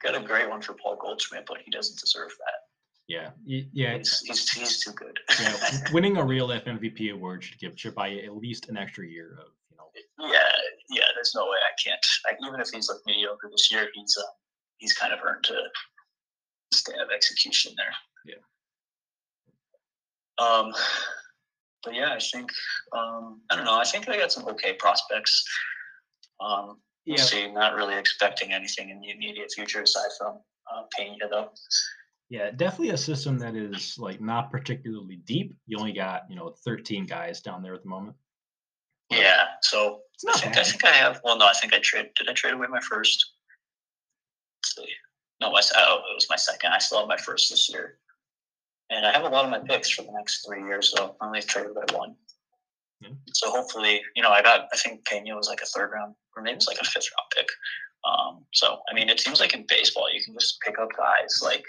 Got 0.02 0.20
a 0.20 0.24
great 0.24 0.48
one 0.48 0.60
for 0.60 0.74
Paul 0.74 0.96
Goldschmidt, 1.00 1.46
but 1.46 1.58
he 1.64 1.70
doesn't 1.70 1.98
deserve 1.98 2.30
that. 2.30 2.62
Yeah, 3.08 3.30
yeah, 3.44 3.98
he's, 3.98 4.20
he's, 4.20 4.50
he's 4.52 4.84
too 4.84 4.92
good. 4.92 5.18
yeah, 5.40 5.56
winning 5.92 6.16
a 6.16 6.24
real 6.24 6.48
FMVP 6.48 7.12
award 7.12 7.44
should 7.44 7.58
give 7.58 7.76
Chip 7.76 7.98
at 7.98 8.36
least 8.36 8.68
an 8.68 8.76
extra 8.76 9.06
year 9.06 9.38
of 9.40 9.52
you 9.70 9.76
know. 9.76 10.30
Yeah, 10.32 10.38
yeah. 10.88 11.04
There's 11.14 11.32
no 11.34 11.42
way 11.42 11.58
I 11.58 11.74
can't. 11.84 12.00
I, 12.26 12.46
even 12.46 12.60
if 12.60 12.68
he's 12.70 12.88
like 12.88 12.98
mediocre 13.06 13.50
this 13.50 13.70
year, 13.72 13.88
he's 13.92 14.16
um, 14.18 14.24
he's 14.78 14.94
kind 14.94 15.12
of 15.12 15.18
earned 15.24 15.46
a 15.50 16.74
stay 16.74 16.94
of 16.94 17.10
execution 17.14 17.74
there. 17.76 17.92
Yeah. 18.24 18.42
Um, 20.44 20.72
but 21.84 21.94
yeah, 21.94 22.12
I 22.12 22.18
think 22.18 22.50
um, 22.92 23.40
I 23.50 23.56
don't 23.56 23.64
know. 23.64 23.78
I 23.78 23.84
think 23.84 24.06
they 24.06 24.18
got 24.18 24.32
some 24.32 24.46
okay 24.48 24.74
prospects. 24.74 25.44
Um, 26.40 26.78
we'll 27.06 27.16
yeah. 27.18 27.22
see. 27.22 27.50
Not 27.50 27.74
really 27.74 27.96
expecting 27.96 28.52
anything 28.52 28.90
in 28.90 29.00
the 29.00 29.10
immediate 29.10 29.50
future 29.52 29.82
aside 29.82 30.10
from 30.18 30.38
uh, 30.72 30.82
Pena, 30.96 31.28
though. 31.30 31.50
Yeah, 32.30 32.50
definitely 32.50 32.90
a 32.90 32.96
system 32.96 33.38
that 33.40 33.54
is 33.54 33.96
like 33.98 34.20
not 34.20 34.50
particularly 34.50 35.16
deep. 35.16 35.54
You 35.66 35.78
only 35.78 35.92
got 35.92 36.22
you 36.28 36.36
know 36.36 36.54
13 36.64 37.06
guys 37.06 37.40
down 37.40 37.62
there 37.62 37.74
at 37.74 37.82
the 37.82 37.88
moment. 37.88 38.16
Yeah, 39.10 39.44
so 39.60 40.00
I 40.28 40.38
think, 40.38 40.56
I 40.56 40.62
think 40.62 40.84
I 40.84 40.92
have. 40.92 41.20
Well, 41.22 41.36
no, 41.36 41.46
I 41.46 41.52
think 41.52 41.74
I 41.74 41.80
traded. 41.82 42.12
Did 42.14 42.28
I 42.28 42.32
trade 42.32 42.54
away 42.54 42.66
my 42.70 42.80
first? 42.80 43.32
No, 45.40 45.48
I, 45.48 45.60
oh, 45.76 46.00
it 46.10 46.14
was 46.14 46.28
my 46.30 46.36
second. 46.36 46.72
I 46.72 46.78
still 46.78 47.00
have 47.00 47.08
my 47.08 47.16
first 47.16 47.50
this 47.50 47.68
year, 47.68 47.98
and 48.92 49.06
I 49.06 49.12
have 49.12 49.24
a 49.24 49.28
lot 49.28 49.44
of 49.44 49.50
my 49.50 49.58
picks 49.58 49.90
for 49.90 50.02
the 50.02 50.12
next 50.12 50.46
three 50.46 50.62
years. 50.62 50.92
So 50.96 51.16
I 51.20 51.26
only 51.26 51.42
traded 51.42 51.74
by 51.74 51.96
one. 51.96 52.14
Mm-hmm. 53.02 53.14
So 53.32 53.50
hopefully, 53.50 54.00
you 54.14 54.22
know, 54.22 54.30
I 54.30 54.42
got. 54.42 54.68
I 54.72 54.76
think 54.76 55.04
Pena 55.06 55.34
was 55.34 55.48
like 55.48 55.60
a 55.62 55.66
third 55.66 55.90
round, 55.92 56.14
or 56.36 56.42
maybe 56.42 56.56
it's 56.56 56.68
like 56.68 56.80
a 56.80 56.84
fifth 56.84 57.08
round 57.18 57.30
pick. 57.34 57.48
Um, 58.04 58.44
so 58.52 58.78
I 58.90 58.94
mean, 58.94 59.08
it 59.08 59.20
seems 59.20 59.40
like 59.40 59.54
in 59.54 59.64
baseball, 59.68 60.12
you 60.12 60.22
can 60.24 60.34
just 60.34 60.60
pick 60.60 60.78
up 60.78 60.88
guys 60.96 61.40
like 61.42 61.64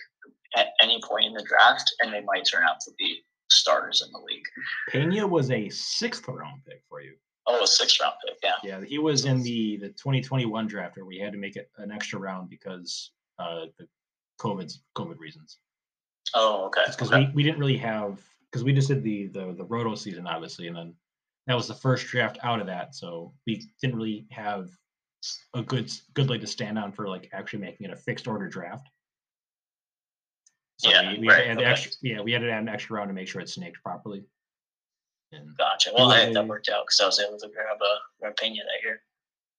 at 0.55 0.67
any 0.82 1.01
point 1.07 1.26
in 1.26 1.34
the 1.34 1.43
draft, 1.43 1.93
and 2.01 2.13
they 2.13 2.21
might 2.21 2.45
turn 2.45 2.63
out 2.63 2.80
to 2.82 2.91
be 2.97 3.24
starters 3.49 4.03
in 4.05 4.11
the 4.11 4.19
league. 4.19 4.45
Pena 4.89 5.28
was 5.28 5.51
a 5.51 5.69
sixth 5.69 6.28
round 6.28 6.61
pick 6.67 6.82
for 6.89 7.01
you. 7.01 7.13
Oh, 7.45 7.63
a 7.63 7.67
sixth 7.67 7.99
round 8.01 8.15
pick, 8.26 8.38
yeah. 8.43 8.53
Yeah, 8.63 8.86
he 8.86 8.99
was 8.99 9.26
in 9.26 9.41
the 9.41 9.78
the 9.78 9.89
2021 9.89 10.67
draft 10.67 10.97
where 10.97 11.05
we 11.05 11.17
had 11.17 11.34
to 11.34 11.39
make 11.39 11.55
it 11.55 11.69
an 11.78 11.91
extra 11.91 12.19
round 12.19 12.49
because 12.49 13.11
uh 13.39 13.65
the 13.78 13.88
COVID 14.39 14.71
COVID 14.95 15.17
reasons. 15.17 15.57
Oh, 16.36 16.65
okay. 16.65 16.81
Because 16.88 17.11
okay. 17.11 17.27
we, 17.27 17.31
we 17.36 17.43
didn't 17.43 17.59
really 17.59 17.77
have 17.77 18.19
because 18.51 18.63
we 18.63 18.73
just 18.73 18.88
did 18.88 19.03
the 19.03 19.27
the 19.27 19.53
the 19.53 19.65
roto 19.65 19.95
season 19.95 20.27
obviously, 20.27 20.67
and 20.67 20.75
then 20.75 20.93
that 21.47 21.55
was 21.55 21.67
the 21.67 21.73
first 21.73 22.07
draft 22.07 22.38
out 22.43 22.59
of 22.59 22.67
that, 22.67 22.95
so 22.95 23.34
we 23.45 23.67
didn't 23.81 23.95
really 23.95 24.25
have 24.31 24.69
a 25.53 25.61
good 25.61 25.91
good 26.13 26.29
leg 26.29 26.41
to 26.41 26.47
stand 26.47 26.77
on 26.77 26.91
for 26.91 27.07
like 27.07 27.29
actually 27.34 27.59
making 27.59 27.88
it 27.88 27.93
a 27.93 27.95
fixed 27.95 28.27
order 28.27 28.47
draft. 28.47 28.89
So 30.77 30.89
yeah, 30.89 31.11
we, 31.13 31.19
we 31.19 31.27
right, 31.29 31.47
had 31.47 31.57
okay. 31.57 31.65
extra, 31.65 31.91
yeah, 32.01 32.21
we 32.21 32.31
had 32.31 32.41
to 32.41 32.51
add 32.51 32.61
an 32.61 32.69
extra 32.69 32.97
round 32.97 33.09
to 33.09 33.13
make 33.13 33.27
sure 33.27 33.41
it 33.41 33.49
snaked 33.49 33.81
properly. 33.84 34.23
And 35.31 35.55
gotcha. 35.57 35.91
Well, 35.95 36.11
hey, 36.11 36.31
that 36.34 36.47
worked 36.47 36.69
out 36.69 36.86
because 36.86 36.99
I 36.99 37.05
was 37.05 37.19
able 37.19 37.39
to 37.39 37.49
grab 37.49 37.77
a 37.81 38.25
Rapena 38.25 38.57
that 38.57 38.84
year. 38.84 39.01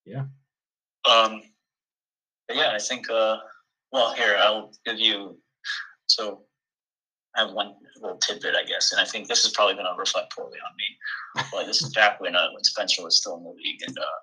Yeah. 0.05 0.25
Um. 1.11 1.43
Yeah, 2.53 2.73
I 2.73 2.79
think. 2.79 3.11
Uh. 3.11 3.39
Well, 3.93 4.13
here 4.15 4.37
I'll 4.39 4.73
give 4.85 4.99
you. 4.99 5.39
So, 6.07 6.43
I 7.37 7.41
have 7.43 7.53
one 7.53 7.75
little 8.01 8.19
tidbit, 8.19 8.55
I 8.55 8.65
guess, 8.65 8.93
and 8.93 9.01
I 9.01 9.05
think 9.05 9.29
this 9.29 9.45
is 9.45 9.53
probably 9.53 9.75
going 9.75 9.87
to 9.87 9.99
reflect 9.99 10.35
poorly 10.35 10.59
on 10.59 10.75
me. 10.77 11.45
But 11.53 11.67
this 11.67 11.83
is 11.83 11.93
back 11.93 12.21
when 12.21 12.37
uh, 12.37 12.49
when 12.53 12.63
Spencer 12.65 13.03
was 13.03 13.19
still 13.19 13.37
in 13.37 13.45
the 13.45 13.51
league, 13.51 13.81
and 13.87 13.97
uh, 13.99 14.21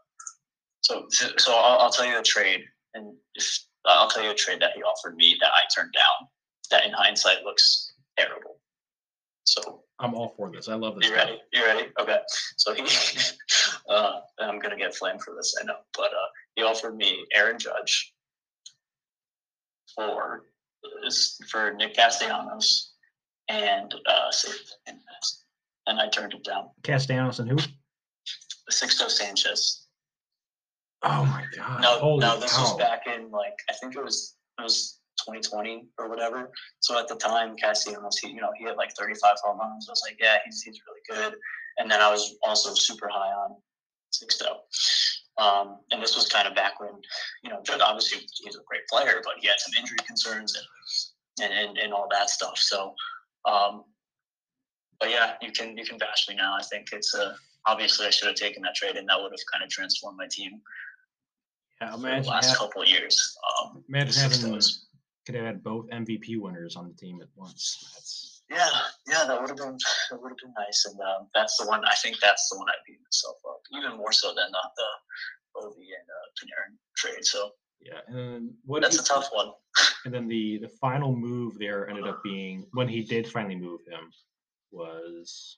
so 0.81 1.05
so 1.09 1.53
I'll, 1.53 1.79
I'll 1.79 1.91
tell 1.91 2.05
you 2.05 2.17
a 2.17 2.23
trade, 2.23 2.61
and 2.93 3.13
if 3.35 3.65
I'll 3.85 4.09
tell 4.09 4.23
you 4.23 4.31
a 4.31 4.35
trade 4.35 4.61
that 4.61 4.71
he 4.75 4.83
offered 4.83 5.15
me 5.15 5.37
that 5.41 5.49
I 5.49 5.67
turned 5.73 5.93
down. 5.93 6.27
That 6.69 6.85
in 6.85 6.93
hindsight 6.93 7.43
looks 7.43 7.93
terrible. 8.17 8.59
So 9.43 9.83
I'm 9.99 10.13
all 10.13 10.33
for 10.37 10.49
this. 10.49 10.69
I 10.69 10.75
love 10.75 10.95
this. 10.95 11.09
You 11.09 11.15
ready? 11.15 11.41
You 11.51 11.65
ready? 11.65 11.87
Okay. 11.99 12.19
So 12.57 12.73
he, 12.73 12.83
uh, 13.89 14.21
I'm 14.39 14.59
gonna 14.59 14.77
get 14.77 14.95
flamed 14.95 15.21
for 15.21 15.35
this, 15.35 15.55
I 15.61 15.65
know, 15.65 15.77
but 15.97 16.05
uh, 16.05 16.29
he 16.55 16.63
offered 16.63 16.95
me 16.95 17.25
Aaron 17.33 17.59
Judge 17.59 18.13
for 19.93 20.45
for 21.49 21.73
Nick 21.73 21.95
Castellanos 21.95 22.90
and 23.51 23.93
uh, 24.05 24.31
and 25.87 25.99
I 25.99 26.07
turned 26.09 26.33
it 26.33 26.43
down. 26.43 26.69
Castellanos 26.83 27.39
and 27.39 27.49
who? 27.49 27.57
Sixto 28.69 29.09
Sanchez. 29.09 29.87
Oh 31.03 31.25
my 31.25 31.43
god! 31.55 31.81
No, 31.81 31.99
Holy 31.99 32.21
no, 32.21 32.39
this 32.39 32.55
cow. 32.55 32.61
was 32.61 32.77
back 32.77 33.07
in 33.07 33.31
like 33.31 33.57
I 33.69 33.73
think 33.73 33.95
it 33.95 34.03
was 34.03 34.35
it 34.59 34.63
was 34.63 34.99
2020 35.25 35.87
or 35.97 36.09
whatever. 36.09 36.51
So 36.79 36.99
at 36.99 37.07
the 37.07 37.15
time, 37.15 37.55
Castellanos, 37.55 38.17
he, 38.17 38.29
you 38.29 38.41
know, 38.41 38.51
he 38.57 38.65
had 38.65 38.75
like 38.75 38.91
35 38.97 39.35
home 39.43 39.59
runs. 39.59 39.87
I 39.87 39.91
was 39.91 40.03
like, 40.07 40.17
yeah, 40.19 40.37
he's, 40.45 40.61
he's 40.61 40.79
really 40.87 41.01
good. 41.21 41.37
And 41.77 41.89
then 41.89 42.01
I 42.01 42.09
was 42.09 42.35
also 42.43 42.73
super 42.73 43.07
high 43.07 43.31
on 43.31 43.55
Sixto. 44.11 44.61
Um, 45.37 45.77
and 45.91 46.01
this 46.01 46.15
was 46.15 46.27
kind 46.27 46.47
of 46.47 46.55
back 46.55 46.79
when, 46.79 46.91
you 47.43 47.49
know, 47.49 47.61
obviously 47.83 48.19
he's 48.43 48.55
a 48.55 48.63
great 48.65 48.87
player, 48.89 49.21
but 49.23 49.35
he 49.39 49.47
had 49.47 49.59
some 49.59 49.73
injury 49.79 49.97
concerns 50.05 50.57
and, 51.39 51.51
and, 51.51 51.69
and, 51.69 51.77
and 51.77 51.93
all 51.93 52.07
that 52.11 52.29
stuff. 52.29 52.57
So, 52.57 52.93
um, 53.45 53.83
but 54.99 55.09
yeah, 55.09 55.33
you 55.41 55.51
can, 55.51 55.77
you 55.77 55.85
can 55.85 55.97
bash 55.97 56.27
me 56.29 56.35
now. 56.35 56.55
I 56.55 56.63
think 56.63 56.87
it's, 56.91 57.13
uh, 57.15 57.33
obviously 57.65 58.07
I 58.07 58.09
should 58.09 58.27
have 58.27 58.35
taken 58.35 58.63
that 58.63 58.75
trade 58.75 58.95
and 58.95 59.07
that 59.09 59.19
would 59.19 59.31
have 59.31 59.45
kind 59.51 59.63
of 59.63 59.69
transformed 59.69 60.17
my 60.17 60.27
team. 60.29 60.61
Yeah, 61.81 61.95
imagine 61.95 62.23
the 62.23 62.29
last 62.29 62.49
have, 62.49 62.57
couple 62.57 62.83
of 62.83 62.87
years. 62.87 63.35
Um, 63.63 63.83
imagine 63.89 64.21
having 64.21 64.61
could 65.25 65.35
have 65.35 65.45
had 65.45 65.63
both 65.63 65.87
MVP 65.89 66.39
winners 66.39 66.75
on 66.75 66.87
the 66.87 66.93
team 66.93 67.21
at 67.21 67.27
once. 67.35 67.77
That's 67.93 68.41
yeah, 68.49 68.69
yeah, 69.07 69.23
that 69.27 69.39
would 69.39 69.49
have 69.49 69.57
been 69.57 69.77
that 70.09 70.21
would 70.21 70.29
have 70.29 70.43
been 70.43 70.53
nice, 70.57 70.85
and 70.85 70.99
um, 70.99 71.27
that's 71.33 71.57
the 71.57 71.67
one. 71.67 71.85
I 71.85 71.95
think 72.03 72.17
that's 72.21 72.49
the 72.49 72.57
one 72.57 72.67
I 72.67 72.75
beat 72.85 72.99
myself 72.99 73.37
up 73.47 73.61
even 73.71 73.97
more 73.97 74.11
so 74.11 74.33
than 74.35 74.51
not 74.51 74.71
the 74.75 75.61
Ovi 75.61 75.87
and 75.95 76.07
uh, 76.09 76.27
Panarin 76.35 76.75
trade. 76.97 77.23
So 77.23 77.51
yeah, 77.81 77.99
and 78.07 78.53
what 78.65 78.81
that's 78.81 78.99
a 78.99 79.03
tough 79.03 79.29
one. 79.31 79.51
And 80.03 80.11
then 80.11 80.27
the 80.27 80.57
the 80.57 80.67
final 80.67 81.15
move 81.15 81.59
there 81.59 81.87
ended 81.87 82.07
up 82.07 82.23
being 82.23 82.65
when 82.73 82.87
he 82.87 83.03
did 83.03 83.27
finally 83.27 83.55
move 83.55 83.81
him 83.87 84.11
was 84.71 85.57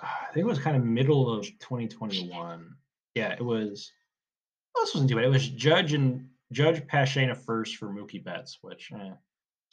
I 0.00 0.32
think 0.32 0.44
it 0.44 0.48
was 0.48 0.58
kind 0.58 0.76
of 0.76 0.84
middle 0.84 1.32
of 1.32 1.44
2021. 1.44 2.74
Yeah, 3.14 3.32
it 3.32 3.44
was. 3.44 3.90
Well, 4.74 4.84
this 4.84 4.94
wasn't 4.94 5.10
too 5.10 5.16
bad. 5.16 5.24
It 5.24 5.30
was 5.30 5.48
Judge 5.48 5.94
and 5.94 6.28
Judge 6.52 6.86
Paschena 6.86 7.36
first 7.36 7.76
for 7.76 7.88
Mookie 7.88 8.22
Betts, 8.22 8.58
which 8.60 8.90
eh, 8.94 9.12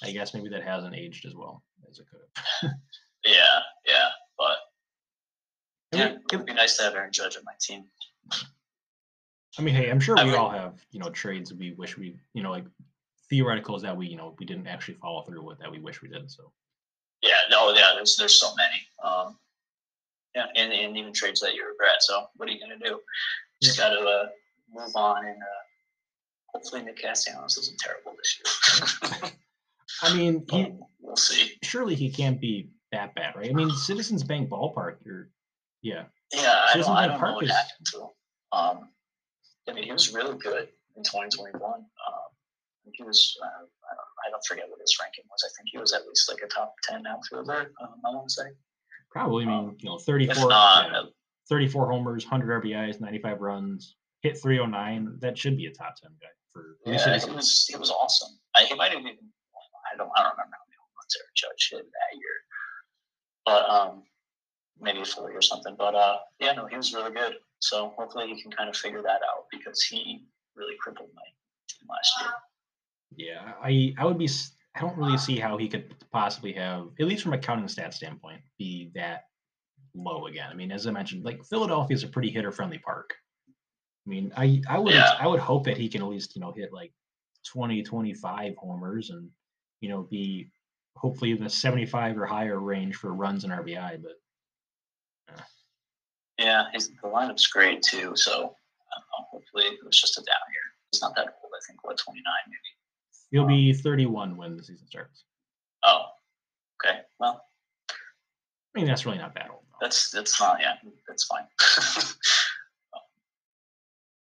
I 0.02 0.12
guess 0.12 0.34
maybe 0.34 0.50
that 0.50 0.64
hasn't 0.64 0.96
aged 0.96 1.26
as 1.26 1.36
well 1.36 1.64
as 1.90 2.00
it 2.00 2.08
could 2.10 2.22
have. 2.36 2.72
yeah, 3.26 3.60
yeah, 3.86 4.10
but 4.38 4.58
yeah, 5.92 6.16
it 6.32 6.38
would 6.38 6.46
be 6.46 6.54
nice 6.54 6.78
to 6.78 6.84
have 6.84 6.96
Aaron 6.96 7.12
Judge 7.12 7.36
on 7.36 7.44
my 7.46 7.54
team. 7.60 7.86
I 9.58 9.62
mean, 9.62 9.76
hey, 9.76 9.89
I'm 9.89 9.99
sure 9.99 10.16
we 10.16 10.36
all 10.36 10.49
have 10.49 10.84
you 10.91 10.99
know 10.99 11.10
trades 11.10 11.54
we 11.54 11.72
wish 11.74 11.97
we 11.97 12.16
you 12.34 12.43
know 12.43 12.51
like 12.51 12.66
theoreticals 13.32 13.82
that 13.82 13.95
we 13.95 14.08
you 14.08 14.18
know 14.18 14.36
we 14.39 14.45
didn't 14.45 14.68
actually 14.68 14.95
follow 14.95 15.22
through 15.24 15.43
with 15.43 15.60
that 15.60 15.72
we 15.72 15.80
wish 15.80 16.01
we 16.01 16.10
did. 16.10 16.30
So 16.32 16.51
yeah, 17.22 17.41
no, 17.49 17.72
yeah, 17.74 17.91
there's 17.95 18.16
there's 18.18 18.39
so 18.39 18.54
many. 18.56 18.82
Um, 19.04 19.38
yeah, 20.36 20.47
and, 20.56 20.74
and 20.74 20.97
even 20.97 21.14
trades 21.14 21.39
that 21.41 21.54
you 21.54 21.68
regret. 21.68 22.01
So 22.01 22.26
what 22.38 22.49
are 22.49 22.51
you 22.51 22.60
gonna 22.60 22.80
do? 22.80 22.99
Just 23.62 23.78
yeah. 23.78 23.89
gotta 23.89 24.01
uh, 24.01 24.28
move 24.74 24.95
on 24.95 25.26
and. 25.26 25.38
Uh, 25.38 25.64
hopefully 26.54 26.84
Nick 26.84 27.01
Castellanos 27.01 27.58
isn't 27.58 27.80
terrible 27.80 28.16
this 28.18 28.39
year. 28.39 29.32
I 30.01 30.16
mean, 30.16 30.45
he, 30.49 30.74
we'll 31.01 31.16
see. 31.16 31.54
Surely 31.64 31.95
he 31.95 32.10
can't 32.10 32.39
be 32.39 32.70
that 32.91 33.16
bad, 33.16 33.36
right? 33.36 33.49
I 33.49 33.54
mean, 33.54 33.70
Citizens 33.72 34.24
Bank 34.24 34.49
Ballpark, 34.49 34.97
you're, 35.06 35.30
yeah. 35.82 36.04
Yeah, 36.34 36.62
I 36.68 36.78
don't, 36.78 36.89
I 36.89 37.08
don't 37.08 37.22
know 37.22 37.34
what 37.34 37.43
is, 37.43 37.51
happened 37.51 37.86
to 37.91 37.97
him. 38.01 38.10
Um, 38.51 38.89
I 39.70 39.74
mean, 39.74 39.84
he 39.84 39.91
was 39.91 40.14
really 40.14 40.38
good 40.38 40.68
in 40.95 41.03
2021. 41.03 41.61
Um, 41.64 41.84
he 42.91 43.03
was, 43.03 43.38
uh, 43.41 43.45
I, 43.45 43.93
don't, 43.95 44.11
I 44.28 44.30
don't 44.30 44.45
forget 44.45 44.66
what 44.70 44.80
his 44.82 44.97
ranking 45.01 45.24
was. 45.30 45.43
I 45.45 45.49
think 45.55 45.70
he 45.72 45.78
was 45.78 45.93
at 45.93 46.05
least 46.05 46.30
like 46.30 46.41
a 46.43 46.47
top 46.47 46.76
10 46.84 47.07
outfielder, 47.07 47.72
um, 47.82 47.95
I 48.05 48.09
want 48.09 48.28
to 48.28 48.34
say. 48.34 48.43
Probably, 49.11 49.45
I 49.45 49.47
mean, 49.47 49.55
um, 49.55 49.78
you 49.80 49.89
know, 49.89 49.97
34, 49.97 50.49
not, 50.49 50.91
yeah, 50.91 51.01
34 51.49 51.91
homers, 51.91 52.26
100 52.26 52.64
RBIs, 52.64 52.99
95 52.99 53.41
runs, 53.41 53.95
hit 54.22 54.41
309. 54.41 55.18
That 55.20 55.38
should 55.38 55.55
be 55.55 55.68
a 55.68 55.72
top 55.72 55.95
10 56.01 56.11
guy 56.22 56.28
for. 56.53 56.78
Yeah, 56.86 57.16
it 57.16 57.34
was 57.34 57.70
it 57.74 57.80
was 57.80 57.91
awesome. 57.91 58.38
I, 58.55 58.64
he 58.64 58.76
might 58.76 58.91
have 58.91 59.01
even. 59.01 59.18
I 59.18 59.97
don't. 59.97 60.09
I 60.16 60.22
don't 60.22 60.32
remember 60.32 60.53
how 60.53 60.66
many 60.68 60.78
home 60.80 60.93
runs 60.97 61.16
Aaron 61.18 61.34
Judge 61.36 61.70
hit 61.72 61.86
that 61.86 62.18
year, 62.18 62.38
but 63.45 63.70
um, 63.70 64.03
maybe 64.80 65.03
forty 65.03 65.36
or 65.36 65.41
something. 65.41 65.76
But 65.78 65.95
uh, 65.95 66.18
yeah, 66.39 66.53
no, 66.53 66.68
he 66.68 66.78
was 66.78 66.93
really 66.93 67.11
good. 67.11 67.36
So 67.64 67.93
hopefully 67.97 68.28
he 68.28 68.41
can 68.41 68.51
kind 68.51 68.70
of 68.70 68.76
figure 68.76 69.01
that 69.01 69.22
out 69.24 69.45
because 69.49 69.82
he 69.84 70.26
really 70.53 70.76
crippled 70.82 71.09
my 71.16 71.22
team 71.70 71.88
last 71.89 72.14
year. 72.20 72.30
Yeah, 73.16 73.53
I 73.64 73.93
I 73.97 74.05
would 74.05 74.18
be 74.18 74.30
I 74.76 74.82
don't 74.82 74.97
really 74.97 75.18
see 75.18 75.38
how 75.38 75.57
he 75.57 75.70
could 75.70 75.95
possibly 76.11 76.51
have, 76.53 76.88
at 76.99 77.07
least 77.07 77.24
from 77.24 77.34
a 77.34 77.38
counting 77.38 77.70
stat 77.70 77.93
standpoint, 77.93 78.41
be 78.57 78.91
that 78.95 79.22
low 79.95 80.26
again. 80.26 80.49
I 80.51 80.55
mean, 80.55 80.74
as 80.74 80.88
I 80.88 80.91
mentioned, 80.91 81.24
like 81.24 81.41
Philadelphia 81.45 81.95
is 81.95 82.03
a 82.03 82.09
pretty 82.09 82.32
hitter 82.32 82.51
friendly 82.51 82.80
park. 82.80 83.14
I 84.05 84.09
mean, 84.09 84.34
I 84.36 84.61
I 84.68 84.78
would 84.78 84.95
Yeah. 84.95 85.16
I 85.18 85.28
would 85.28 85.39
hope 85.39 85.64
that 85.66 85.78
he 85.78 85.88
can 85.88 86.01
at 86.01 86.09
least 86.09 86.36
you 86.36 86.41
know 86.41 86.51
hit 86.51 86.74
like 86.74 86.91
20, 87.47 87.82
25 87.84 88.55
homers 88.57 89.09
and 89.09 89.30
you 89.80 89.88
know 89.88 90.03
be 90.03 90.51
hopefully 90.97 91.32
in 91.32 91.41
the 91.41 91.49
75 91.49 92.18
or 92.18 92.26
higher 92.26 92.59
range 92.59 92.97
for 92.97 93.14
runs 93.14 93.45
and 93.45 93.53
RBI. 93.53 94.01
But 94.03 94.16
Yeah, 96.38 96.66
his 96.74 96.90
the 96.90 97.08
lineup's 97.08 97.48
great 97.48 97.82
too. 97.82 98.14
So 98.16 98.32
I 98.32 98.36
don't 98.38 98.46
know, 98.46 99.26
hopefully 99.32 99.66
it 99.66 99.86
was 99.86 100.00
just 100.00 100.18
a 100.18 100.22
down 100.22 100.36
year. 100.52 100.62
He's 100.92 101.02
not 101.02 101.16
that 101.16 101.38
old. 101.44 101.52
I 101.54 101.62
think 101.68 101.84
what 101.84 101.98
29 101.98 102.24
maybe. 102.48 102.58
he'll 103.32 103.46
be 103.46 103.74
31 103.74 104.36
when 104.38 104.58
the 104.58 104.64
season 104.64 104.88
starts. 104.88 105.26
Oh, 105.84 106.06
okay. 106.84 107.00
Well, 107.20 107.44
I 107.90 108.80
mean, 108.80 108.88
that's 108.88 109.06
really 109.06 109.18
not 109.20 109.36
that 109.36 109.50
old. 109.52 109.62
though. 109.70 109.78
that's 109.82 110.10
that's 110.12 110.40
not. 110.40 110.60
Yeah, 110.60 110.74
that's 111.08 111.26
fine. 111.26 111.46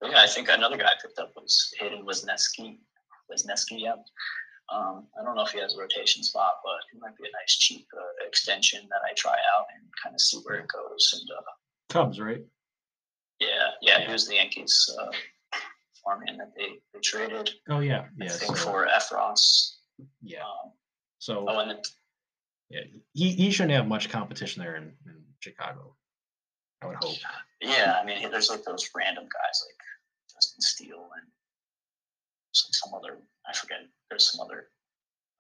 yeah, 0.11 0.21
I 0.21 0.27
think 0.27 0.49
another 0.51 0.77
guy 0.77 0.87
I 0.87 0.97
picked 1.01 1.19
up 1.19 1.33
was 1.37 1.73
Hayden 1.79 2.05
Wesneski. 2.05 2.79
Wesneski, 3.31 3.81
yeah. 3.81 3.95
Um, 4.73 5.07
I 5.19 5.25
don't 5.25 5.37
know 5.37 5.45
if 5.45 5.53
he 5.53 5.61
has 5.61 5.75
a 5.75 5.79
rotation 5.81 6.23
spot, 6.23 6.55
but 6.65 6.81
it 6.93 7.01
might 7.01 7.17
be 7.17 7.25
a 7.25 7.33
nice 7.33 7.57
cheap 7.57 7.87
uh, 7.97 8.27
extension 8.27 8.89
that 8.91 9.03
I 9.05 9.13
try 9.15 9.37
out 9.57 9.67
and 9.75 9.85
kind 10.03 10.15
of 10.15 10.21
see 10.21 10.39
where 10.39 10.57
it 10.57 10.69
goes. 10.69 11.15
And 11.21 11.29
uh, 11.31 11.43
Cubs, 11.93 12.20
right? 12.20 12.43
yeah, 13.40 13.70
yeah, 13.80 14.01
he 14.07 14.12
was 14.12 14.26
the 14.28 14.34
Yankees 14.36 14.88
uh, 15.01 15.11
farmhand 16.05 16.38
that 16.40 16.53
they, 16.57 16.78
they 16.95 17.01
traded. 17.01 17.51
Oh 17.68 17.80
yeah, 17.80 18.03
I 18.20 18.24
yeah. 18.24 18.30
think 18.30 18.57
so- 18.57 18.64
for 18.70 18.86
Effross. 18.88 19.76
yeah. 20.22 20.43
Um, 20.43 20.72
So 21.18 21.47
oh, 21.49 21.59
and 21.59 21.70
then 21.70 21.78
yeah, 22.70 22.80
he, 23.12 23.30
he 23.32 23.51
shouldn't 23.51 23.74
have 23.74 23.86
much 23.86 24.09
competition 24.11 24.62
there 24.62 24.76
in, 24.76 24.84
in 25.07 25.22
Chicago. 25.40 25.95
I 26.82 26.86
would 26.86 26.97
hope. 27.03 27.16
Yeah, 27.61 27.97
I 28.01 28.05
mean, 28.05 28.28
there's 28.30 28.49
like 28.51 28.64
those 28.64 28.88
random 28.97 29.24
guys 29.24 29.62
like 29.66 29.76
Justin 30.34 30.61
Steele 30.62 31.09
and 31.16 31.26
some 32.53 32.93
other, 32.95 33.18
I 33.49 33.53
forget, 33.53 33.78
there's 34.11 34.30
some 34.32 34.40
other, 34.45 34.68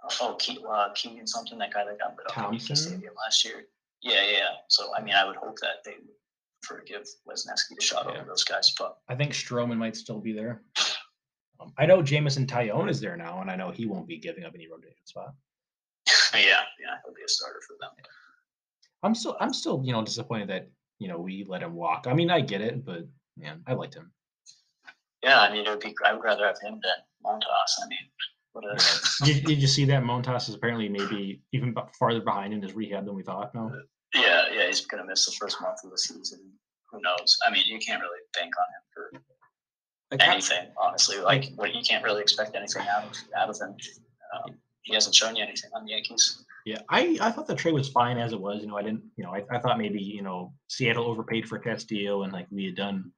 uh, 0.04 0.12
oh, 0.20 0.36
Ke- 0.40 0.62
uh, 0.68 0.90
Keegan 0.94 1.26
something, 1.26 1.58
that 1.58 1.72
guy 1.74 1.84
that 1.84 1.98
got 1.98 2.16
lit 2.16 2.26
up 2.30 2.38
at 2.38 2.52
Yankee 2.52 2.74
Stadium 2.74 3.14
last 3.24 3.44
year. 3.44 3.64
Yeah, 4.02 4.22
yeah, 4.22 4.30
yeah. 4.38 4.54
So, 4.68 4.94
I 4.96 5.02
mean, 5.02 5.14
I 5.14 5.24
would 5.26 5.36
hope 5.36 5.58
that 5.60 5.82
they 5.84 5.92
would 5.92 6.16
prefer 6.62 6.80
to 6.80 6.92
give 6.92 7.02
Wesneski 7.28 7.76
a 7.78 7.82
shot 7.82 8.06
Yeah. 8.06 8.20
over 8.20 8.28
those 8.28 8.44
guys, 8.44 8.72
but 8.78 8.98
I 9.08 9.14
think 9.14 9.32
Stroman 9.32 9.76
might 9.78 9.96
still 9.96 10.20
be 10.20 10.32
there. 10.32 10.62
Um, 11.60 11.72
I 11.78 11.86
know 11.86 12.02
Jameson 12.02 12.46
Taillon 12.46 12.88
is 12.88 13.00
there 13.00 13.16
now, 13.16 13.40
and 13.40 13.50
I 13.50 13.56
know 13.56 13.70
he 13.70 13.86
won't 13.86 14.06
be 14.06 14.18
giving 14.18 14.44
up 14.44 14.54
any 14.54 14.68
rotation 14.68 15.04
spot. 15.04 15.34
yeah, 16.34 16.40
yeah, 16.80 16.96
he'll 17.04 17.14
be 17.14 17.22
a 17.24 17.28
starter 17.28 17.60
for 17.66 17.76
them. 17.80 17.90
I'm 19.02 19.14
still, 19.14 19.36
I'm 19.40 19.52
still, 19.52 19.82
you 19.84 19.92
know, 19.92 20.04
disappointed 20.04 20.48
that 20.50 20.70
you 20.98 21.08
know 21.08 21.18
we 21.18 21.44
let 21.48 21.62
him 21.62 21.74
walk. 21.74 22.06
I 22.08 22.14
mean, 22.14 22.30
I 22.30 22.40
get 22.40 22.60
it, 22.60 22.84
but 22.84 23.06
man, 23.36 23.62
I 23.66 23.74
liked 23.74 23.94
him. 23.94 24.12
Yeah, 25.22 25.40
I 25.40 25.52
mean, 25.52 25.66
it 25.66 25.70
would 25.70 25.80
be, 25.80 25.94
I 26.04 26.12
would 26.12 26.24
rather 26.24 26.46
have 26.46 26.56
him 26.60 26.80
than 26.82 26.98
Montas. 27.24 27.84
I 27.84 27.88
mean, 27.88 27.98
what 28.52 28.64
a, 28.64 29.24
did, 29.24 29.44
did 29.44 29.60
you 29.60 29.68
see 29.68 29.84
that 29.86 30.02
Montas 30.02 30.48
is 30.48 30.54
apparently 30.54 30.88
maybe 30.88 31.42
even 31.52 31.74
farther 31.98 32.20
behind 32.20 32.52
in 32.52 32.62
his 32.62 32.74
rehab 32.74 33.06
than 33.06 33.14
we 33.14 33.22
thought? 33.22 33.54
No. 33.54 33.70
Yeah, 34.14 34.44
yeah, 34.52 34.66
he's 34.66 34.84
going 34.86 35.02
to 35.02 35.08
miss 35.08 35.26
the 35.26 35.32
first 35.32 35.60
month 35.60 35.78
of 35.84 35.90
the 35.90 35.98
season. 35.98 36.40
Who 36.90 37.00
knows? 37.00 37.38
I 37.46 37.50
mean, 37.50 37.64
you 37.66 37.78
can't 37.78 38.02
really 38.02 38.20
bank 38.34 38.52
on 38.60 38.66
him 39.18 39.20
for 40.18 40.24
anything, 40.24 40.68
honestly. 40.80 41.18
Like, 41.18 41.52
what 41.56 41.74
you 41.74 41.82
can't 41.82 42.04
really 42.04 42.20
expect 42.20 42.54
anything 42.54 42.86
out 42.94 43.04
of 43.04 43.16
out 43.36 43.48
of 43.48 43.58
him. 43.58 43.76
Um, 44.34 44.54
he 44.82 44.94
hasn't 44.94 45.14
shown 45.14 45.36
you 45.36 45.42
anything 45.42 45.70
on 45.74 45.84
the 45.84 45.92
Yankees. 45.92 46.44
Yeah, 46.64 46.80
I, 46.88 47.18
I 47.20 47.30
thought 47.30 47.46
the 47.46 47.54
trade 47.54 47.74
was 47.74 47.88
fine 47.88 48.18
as 48.18 48.32
it 48.32 48.40
was. 48.40 48.60
You 48.60 48.68
know, 48.68 48.76
I 48.76 48.82
didn't, 48.82 49.02
you 49.16 49.24
know, 49.24 49.34
I, 49.34 49.42
I 49.50 49.58
thought 49.58 49.78
maybe, 49.78 50.00
you 50.00 50.22
know, 50.22 50.52
Seattle 50.68 51.06
overpaid 51.06 51.48
for 51.48 51.58
Castillo 51.58 52.22
and 52.22 52.32
like 52.32 52.46
we 52.50 52.66
had 52.66 52.76
done, 52.76 53.10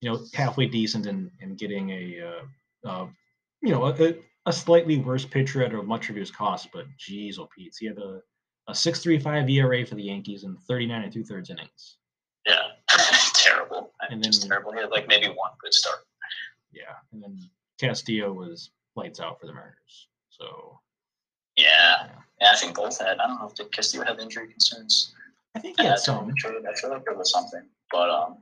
you 0.00 0.10
know, 0.10 0.20
halfway 0.34 0.66
decent 0.66 1.06
in, 1.06 1.30
in 1.40 1.56
getting 1.56 1.90
a, 1.90 2.20
uh, 2.20 2.88
uh, 2.88 3.06
you 3.62 3.70
know, 3.70 3.86
a, 3.86 4.14
a 4.44 4.52
slightly 4.52 4.98
worse 4.98 5.24
pitcher 5.24 5.62
at 5.64 5.72
a 5.72 5.82
much 5.82 6.08
reduced 6.08 6.36
cost. 6.36 6.68
But 6.72 6.84
geez, 6.98 7.38
oh 7.38 7.48
Pete, 7.56 7.76
he 7.78 7.86
had 7.86 7.98
a, 7.98 8.20
a 8.68 8.72
6.35 8.72 9.50
ERA 9.50 9.84
for 9.86 9.94
the 9.96 10.02
Yankees 10.02 10.44
in 10.44 10.56
39 10.56 11.02
and 11.02 11.12
two 11.12 11.24
thirds 11.24 11.50
innings. 11.50 11.96
Yeah, 12.46 12.60
terrible. 13.34 13.92
I 14.00 14.06
mean, 14.06 14.14
And 14.14 14.24
just 14.24 14.42
then- 14.42 14.50
terrible. 14.50 14.72
He 14.72 14.80
had 14.80 14.90
like 14.90 15.08
maybe 15.08 15.26
one 15.28 15.50
good 15.60 15.74
start. 15.74 16.00
Yeah, 16.72 16.94
and 17.12 17.22
then 17.22 17.38
Castillo 17.80 18.32
was 18.32 18.70
lights 18.96 19.20
out 19.20 19.38
for 19.40 19.46
the 19.46 19.52
Mariners. 19.52 20.08
So 20.30 20.78
Yeah, 21.56 22.08
yeah. 22.40 22.50
I 22.52 22.56
think 22.56 22.74
both 22.76 22.98
had. 22.98 23.18
I 23.18 23.26
don't 23.26 23.38
know 23.40 23.46
if 23.48 23.54
did 23.54 23.70
Castillo 23.72 24.04
have 24.04 24.18
injury 24.20 24.48
concerns. 24.48 25.14
I 25.54 25.58
think 25.60 25.76
he 25.78 25.84
Yeah, 25.84 25.90
had 25.90 25.98
some. 25.98 26.32
trade. 26.36 26.64
I 26.66 26.74
feel 26.74 26.90
like 26.90 27.04
there 27.04 27.14
was 27.14 27.30
something, 27.30 27.62
but 27.90 28.08
um, 28.08 28.38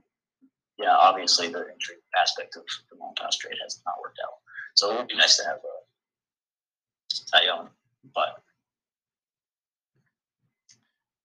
yeah, 0.78 0.94
obviously 0.96 1.48
the 1.48 1.58
injury 1.72 1.96
aspect 2.20 2.56
of 2.56 2.62
the 2.90 2.96
Montas 2.96 3.36
trade 3.38 3.56
has 3.62 3.82
not 3.84 3.96
worked 4.00 4.18
out. 4.24 4.34
So 4.76 4.92
it 4.92 4.96
would 4.98 5.08
be 5.08 5.16
nice 5.16 5.36
to 5.38 5.44
have 5.44 5.56
a 5.58 7.36
Taillon, 7.36 7.68
but 8.14 8.42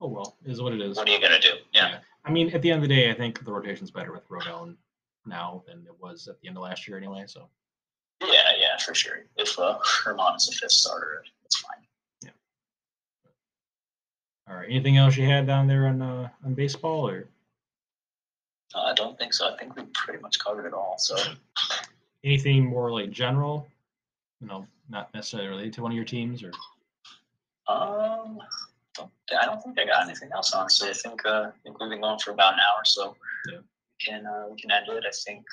Oh 0.02 0.08
well, 0.08 0.38
is 0.46 0.62
what 0.62 0.74
it 0.74 0.82
is. 0.82 0.98
what 0.98 1.08
are 1.08 1.12
you 1.12 1.22
gonna 1.22 1.40
do? 1.40 1.54
Yeah, 1.74 2.00
I 2.26 2.32
mean, 2.32 2.50
at 2.52 2.62
the 2.62 2.72
end 2.72 2.84
of 2.84 2.90
the 2.90 2.96
day, 2.96 3.10
I 3.10 3.14
think 3.14 3.44
the 3.44 3.52
rotation's 3.52 3.92
better 3.92 4.12
with 4.12 4.28
Rodón 4.28 4.76
now 5.26 5.64
than 5.68 5.86
it 5.86 6.00
was 6.00 6.28
at 6.28 6.40
the 6.42 6.48
end 6.48 6.58
of 6.58 6.64
last 6.64 6.88
year 6.88 6.98
anyway. 6.98 7.24
So 7.28 7.48
yeah, 8.22 8.52
yeah, 8.60 8.78
for 8.86 8.94
sure. 8.94 9.20
If 9.38 9.58
uh, 9.60 9.80
Germán 10.04 10.36
is 10.38 10.50
a 10.50 10.52
fifth 10.52 10.72
starter, 10.72 11.24
that's 11.44 11.58
fine. 11.58 11.86
Yeah. 12.24 12.30
All 14.50 14.56
right. 14.56 14.68
Anything 14.70 14.98
else 14.98 15.16
you 15.18 15.26
had 15.26 15.48
down 15.48 15.68
there 15.68 15.88
on 15.88 16.02
uh, 16.02 16.30
on 16.44 16.54
baseball 16.54 17.08
or 17.08 17.28
Uh, 18.74 18.82
I 18.82 18.94
don't 18.94 19.18
think 19.18 19.34
so. 19.34 19.54
I 19.54 19.58
think 19.58 19.76
we 19.76 19.84
pretty 19.94 20.22
much 20.22 20.40
covered 20.40 20.66
it 20.66 20.74
all. 20.74 20.96
So 20.98 21.16
anything 22.24 22.66
more 22.66 22.92
like 22.92 23.12
general? 23.12 23.68
You 24.42 24.48
know, 24.48 24.68
not 24.90 25.14
necessarily 25.14 25.50
related 25.50 25.74
to 25.74 25.82
one 25.84 25.92
of 25.92 25.96
your 25.96 26.06
teams 26.06 26.44
or 26.44 26.52
um, 27.68 28.40
I 29.00 29.46
don't 29.46 29.62
think 29.62 29.80
I 29.80 29.86
got 29.86 30.04
anything 30.06 30.30
else. 30.34 30.54
Honestly, 30.54 30.90
I 30.90 30.94
think 30.94 31.26
uh, 31.26 31.50
I 31.54 31.60
think 31.64 31.80
we've 31.80 31.90
been 31.90 32.02
going 32.02 32.20
for 32.20 32.32
about 32.32 32.54
an 32.54 32.60
hour, 32.60 32.84
so 32.86 33.16
Yeah. 33.52 33.60
we 33.60 34.06
can 34.06 34.26
uh, 34.26 34.46
we 34.50 34.60
can 34.60 34.72
end 34.72 34.86
it. 34.90 35.04
I 35.08 35.12
think. 35.12 35.46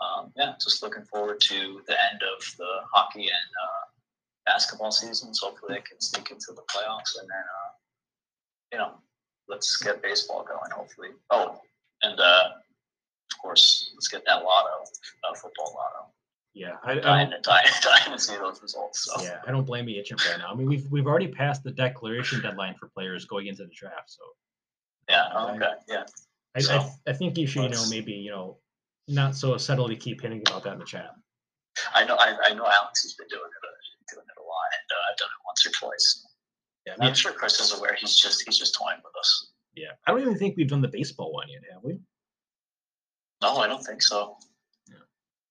Um, 0.00 0.32
yeah, 0.36 0.54
just 0.60 0.82
looking 0.82 1.04
forward 1.04 1.40
to 1.42 1.80
the 1.86 1.92
end 2.10 2.22
of 2.22 2.42
the 2.58 2.70
hockey 2.92 3.20
and 3.22 3.50
uh, 3.64 3.84
basketball 4.46 4.90
seasons. 4.90 5.38
Hopefully, 5.40 5.74
I 5.76 5.80
can 5.80 6.00
sneak 6.00 6.30
into 6.30 6.52
the 6.54 6.62
playoffs, 6.62 7.18
and 7.20 7.28
then 7.28 7.44
uh, 7.58 7.70
you 8.72 8.78
know, 8.78 8.92
let's 9.48 9.76
get 9.76 10.02
baseball 10.02 10.44
going. 10.44 10.70
Hopefully. 10.74 11.10
Oh, 11.30 11.60
and 12.02 12.18
uh, 12.18 12.48
of 13.32 13.38
course, 13.40 13.90
let's 13.94 14.08
get 14.08 14.24
that 14.26 14.42
lotto, 14.42 14.82
uh, 15.30 15.34
football 15.34 15.74
lotto. 15.76 16.06
Yeah, 16.54 16.76
I, 16.84 16.92
I 16.92 17.00
Dying 17.00 17.30
to, 17.30 17.40
dying, 17.42 17.66
dying 17.82 18.12
to 18.12 18.18
see 18.18 18.36
those 18.36 18.60
results. 18.62 19.04
So. 19.04 19.22
yeah, 19.22 19.38
I 19.46 19.50
don't 19.50 19.64
blame 19.64 19.88
itching 19.88 20.18
right 20.28 20.38
now. 20.38 20.48
I 20.52 20.54
mean, 20.54 20.68
we've 20.68 20.86
we've 20.90 21.06
already 21.06 21.28
passed 21.28 21.62
the 21.64 21.70
declaration 21.70 22.42
deadline 22.42 22.74
for 22.78 22.88
players 22.88 23.24
going 23.24 23.46
into 23.46 23.64
the 23.64 23.72
draft, 23.74 24.10
so 24.10 24.22
Yeah. 25.08 25.28
Okay. 25.34 25.66
Yeah. 25.88 26.04
I, 26.54 26.60
So, 26.60 26.78
I, 26.78 27.10
I 27.10 27.12
think 27.14 27.38
you 27.38 27.46
should, 27.46 27.62
you 27.62 27.68
know, 27.70 27.84
maybe 27.88 28.12
you 28.12 28.30
know, 28.30 28.58
not 29.08 29.34
so 29.34 29.56
subtly 29.56 29.96
keep 29.96 30.20
hinting 30.20 30.42
about 30.46 30.64
that 30.64 30.74
in 30.74 30.78
the 30.78 30.84
chat. 30.84 31.10
I 31.94 32.04
know. 32.04 32.16
I, 32.16 32.36
I 32.44 32.54
know 32.54 32.66
Alex 32.66 33.02
has 33.02 33.14
been 33.14 33.28
doing 33.28 33.42
it. 33.42 34.12
Doing 34.12 34.26
it 34.28 34.40
a 34.40 34.44
lot, 34.44 34.68
and 34.78 34.90
uh, 34.90 35.10
I've 35.10 35.16
done 35.16 35.28
it 35.28 35.46
once 35.46 35.66
or 35.66 35.70
twice. 35.70 36.26
Yeah, 36.86 36.94
I'm 37.00 37.14
sure 37.14 37.32
Chris 37.32 37.60
is 37.60 37.72
aware. 37.78 37.94
He's 37.98 38.18
just 38.18 38.42
he's 38.44 38.58
just 38.58 38.74
toying 38.74 38.98
with 39.02 39.12
us. 39.18 39.52
yeah. 39.74 39.92
I 40.06 40.10
don't 40.10 40.20
even 40.20 40.36
think 40.36 40.56
we've 40.56 40.68
done 40.68 40.82
the 40.82 40.88
baseball 40.88 41.32
one 41.32 41.48
yet, 41.48 41.62
have 41.72 41.82
we? 41.82 41.98
No, 43.40 43.56
I 43.56 43.68
don't 43.68 43.82
think 43.82 44.02
so. 44.02 44.36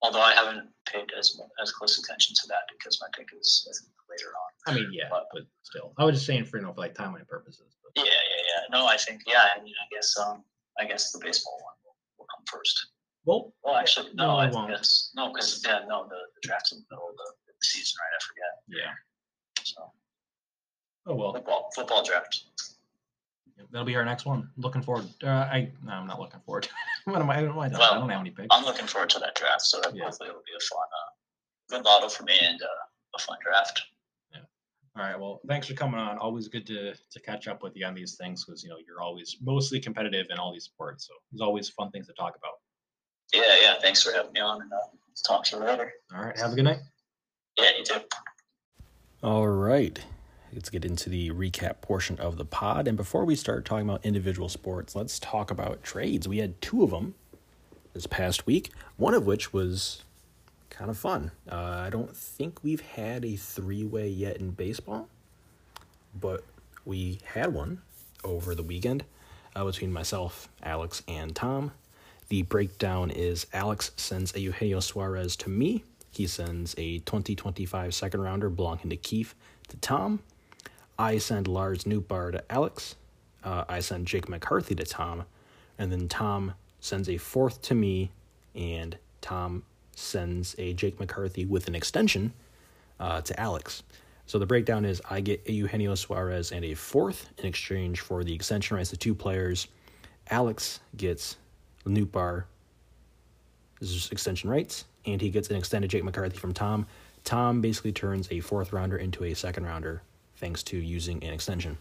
Although 0.03 0.21
I 0.21 0.33
haven't 0.33 0.69
paid 0.87 1.11
as 1.17 1.39
as 1.61 1.71
close 1.71 1.97
attention 1.99 2.35
to 2.41 2.47
that 2.49 2.63
because 2.75 2.99
my 3.01 3.07
pick 3.17 3.29
is 3.39 3.67
later 4.09 4.29
on. 4.33 4.49
I 4.73 4.75
mean, 4.75 4.89
yeah, 4.93 5.07
But- 5.09 5.27
but 5.33 5.43
still, 5.63 5.93
I 5.97 6.03
was 6.05 6.15
just 6.15 6.25
saying 6.25 6.45
for 6.45 6.57
you 6.57 6.63
know, 6.63 6.73
for 6.73 6.81
like 6.81 6.95
timeline 6.95 7.27
purposes. 7.27 7.75
But 7.83 7.91
Yeah, 8.05 8.11
yeah, 8.11 8.41
yeah. 8.49 8.61
No, 8.71 8.87
I 8.87 8.97
think 8.97 9.21
yeah. 9.27 9.49
I 9.55 9.61
mean, 9.61 9.73
I 9.81 9.85
guess 9.93 10.17
um, 10.17 10.43
I 10.79 10.85
guess 10.85 11.11
the 11.11 11.19
baseball 11.19 11.57
one 11.63 11.73
will, 11.85 11.95
will 12.17 12.25
come 12.33 12.43
first. 12.51 12.87
well, 13.25 13.53
Well, 13.63 13.75
actually, 13.75 14.13
no, 14.15 14.25
No, 14.27 14.37
I 14.37 14.45
think 14.45 14.55
won't. 14.55 14.71
that's 14.71 15.11
no, 15.15 15.31
because 15.31 15.63
yeah, 15.65 15.85
no, 15.87 16.07
the, 16.09 16.17
the 16.35 16.41
draft's 16.47 16.71
in 16.71 16.79
the 16.79 16.85
middle 16.95 17.09
of 17.09 17.15
the, 17.17 17.29
the 17.47 17.53
season, 17.65 17.95
right? 18.01 18.13
I 18.17 18.19
forget. 18.25 18.53
yeah. 18.67 18.93
So 19.63 19.91
Oh 21.07 21.15
well, 21.15 21.33
football, 21.33 21.69
football 21.75 22.03
draft. 22.03 22.43
That'll 23.71 23.85
be 23.85 23.95
our 23.95 24.05
next 24.05 24.25
one. 24.25 24.49
Looking 24.57 24.81
forward. 24.81 25.05
Uh, 25.23 25.27
I 25.29 25.71
no, 25.83 25.91
I'm 25.93 26.07
not 26.07 26.19
looking 26.19 26.39
forward. 26.41 26.67
what 27.05 27.21
am 27.21 27.29
I? 27.29 27.37
I 27.37 27.41
don't, 27.43 27.57
I 27.57 27.69
don't, 27.69 27.75
I 27.75 27.79
Well, 27.79 27.99
don't 28.01 28.09
have 28.09 28.21
any 28.21 28.31
picks. 28.31 28.47
I'm 28.51 28.65
looking 28.65 28.87
forward 28.87 29.09
to 29.11 29.19
that 29.19 29.35
draft. 29.35 29.61
So 29.61 29.79
that 29.81 29.95
Yeah. 29.95 30.05
hopefully 30.05 30.29
it'll 30.29 30.41
be 30.41 30.53
a 30.57 30.59
fun, 30.59 30.79
uh, 30.79 31.77
good 31.77 31.85
lotto 31.85 32.09
for 32.09 32.23
me 32.23 32.37
and 32.41 32.61
uh, 32.61 32.65
a 33.15 33.19
fun 33.19 33.37
draft. 33.43 33.81
Yeah. 34.33 34.39
All 34.95 35.03
right. 35.03 35.19
Well, 35.19 35.41
thanks 35.47 35.67
for 35.67 35.73
coming 35.73 35.99
on. 35.99 36.17
Always 36.17 36.47
good 36.47 36.65
to 36.67 36.93
to 36.95 37.19
catch 37.21 37.47
up 37.47 37.63
with 37.63 37.75
you 37.75 37.85
on 37.85 37.93
these 37.93 38.15
things 38.15 38.45
because 38.45 38.63
you 38.63 38.69
know 38.69 38.77
you're 38.85 39.01
always 39.01 39.37
mostly 39.41 39.79
competitive 39.79 40.27
in 40.29 40.37
all 40.37 40.51
these 40.53 40.65
sports, 40.65 41.07
so 41.07 41.13
there's 41.31 41.41
always 41.41 41.69
fun 41.69 41.91
things 41.91 42.07
to 42.07 42.13
talk 42.13 42.35
about. 42.37 42.53
Yeah, 43.33 43.55
yeah. 43.61 43.73
Thanks 43.81 44.03
for 44.03 44.11
having 44.11 44.33
me 44.33 44.41
on, 44.41 44.61
and 44.61 44.71
uh, 44.73 44.77
talk 45.25 45.45
to 45.45 45.57
you 45.57 45.63
later. 45.63 45.91
All 46.15 46.23
right. 46.23 46.37
Have 46.37 46.51
a 46.51 46.55
good 46.55 46.65
night. 46.65 46.79
Yeah, 47.57 47.69
you 47.77 47.83
too. 47.83 47.99
All 49.23 49.47
right. 49.47 49.99
Let's 50.53 50.69
get 50.69 50.83
into 50.83 51.09
the 51.09 51.31
recap 51.31 51.81
portion 51.81 52.19
of 52.19 52.37
the 52.37 52.43
pod. 52.43 52.87
And 52.87 52.97
before 52.97 53.23
we 53.23 53.35
start 53.35 53.63
talking 53.63 53.87
about 53.87 54.05
individual 54.05 54.49
sports, 54.49 54.95
let's 54.95 55.17
talk 55.17 55.49
about 55.49 55.81
trades. 55.81 56.27
We 56.27 56.39
had 56.39 56.61
two 56.61 56.83
of 56.83 56.89
them 56.89 57.15
this 57.93 58.05
past 58.05 58.45
week, 58.45 58.71
one 58.97 59.13
of 59.13 59.25
which 59.25 59.53
was 59.53 60.03
kind 60.69 60.89
of 60.89 60.97
fun. 60.97 61.31
Uh, 61.49 61.83
I 61.85 61.89
don't 61.89 62.15
think 62.15 62.63
we've 62.63 62.81
had 62.81 63.23
a 63.23 63.37
three 63.37 63.85
way 63.85 64.09
yet 64.09 64.37
in 64.37 64.51
baseball, 64.51 65.07
but 66.19 66.43
we 66.83 67.19
had 67.23 67.53
one 67.53 67.81
over 68.23 68.53
the 68.53 68.63
weekend 68.63 69.05
uh, 69.55 69.63
between 69.63 69.93
myself, 69.93 70.49
Alex, 70.63 71.01
and 71.07 71.33
Tom. 71.33 71.71
The 72.27 72.41
breakdown 72.43 73.09
is 73.09 73.47
Alex 73.53 73.91
sends 73.95 74.33
a 74.35 74.39
Eugenio 74.39 74.79
Suarez 74.79 75.35
to 75.37 75.49
me. 75.49 75.83
He 76.11 76.27
sends 76.27 76.75
a 76.77 76.99
2025 76.99 77.93
second 77.93 78.21
rounder 78.21 78.49
belonging 78.49 78.89
to 78.89 78.97
Keith 78.97 79.33
to 79.69 79.77
Tom. 79.77 80.19
I 81.01 81.17
send 81.17 81.47
Lars 81.47 81.85
Nootbaar 81.85 82.31
to 82.33 82.43
Alex. 82.51 82.95
Uh, 83.43 83.63
I 83.67 83.79
send 83.79 84.05
Jake 84.05 84.29
McCarthy 84.29 84.75
to 84.75 84.83
Tom. 84.83 85.23
And 85.79 85.91
then 85.91 86.07
Tom 86.07 86.53
sends 86.79 87.09
a 87.09 87.17
fourth 87.17 87.63
to 87.63 87.73
me. 87.73 88.11
And 88.53 88.95
Tom 89.19 89.63
sends 89.95 90.53
a 90.59 90.73
Jake 90.73 90.99
McCarthy 90.99 91.43
with 91.43 91.67
an 91.67 91.73
extension 91.73 92.33
uh, 92.99 93.19
to 93.21 93.39
Alex. 93.39 93.81
So 94.27 94.37
the 94.37 94.45
breakdown 94.45 94.85
is 94.85 95.01
I 95.09 95.21
get 95.21 95.41
a 95.47 95.51
Eugenio 95.51 95.95
Suarez 95.95 96.51
and 96.51 96.63
a 96.63 96.75
fourth 96.75 97.29
in 97.39 97.47
exchange 97.47 98.01
for 98.01 98.23
the 98.23 98.35
extension 98.35 98.77
rights 98.77 98.91
to 98.91 98.97
two 98.97 99.15
players. 99.15 99.67
Alex 100.29 100.81
gets 100.95 101.35
Nootbaar 101.83 102.43
extension 104.11 104.51
rights, 104.51 104.85
and 105.07 105.19
he 105.19 105.31
gets 105.31 105.49
an 105.49 105.55
extended 105.55 105.89
Jake 105.89 106.03
McCarthy 106.03 106.37
from 106.37 106.53
Tom. 106.53 106.85
Tom 107.23 107.59
basically 107.59 107.91
turns 107.91 108.27
a 108.29 108.39
fourth 108.39 108.71
rounder 108.71 108.97
into 108.97 109.23
a 109.23 109.33
second 109.33 109.65
rounder 109.65 110.03
thanks 110.41 110.63
to 110.63 110.77
using 110.77 111.23
an 111.23 111.33
extension. 111.33 111.77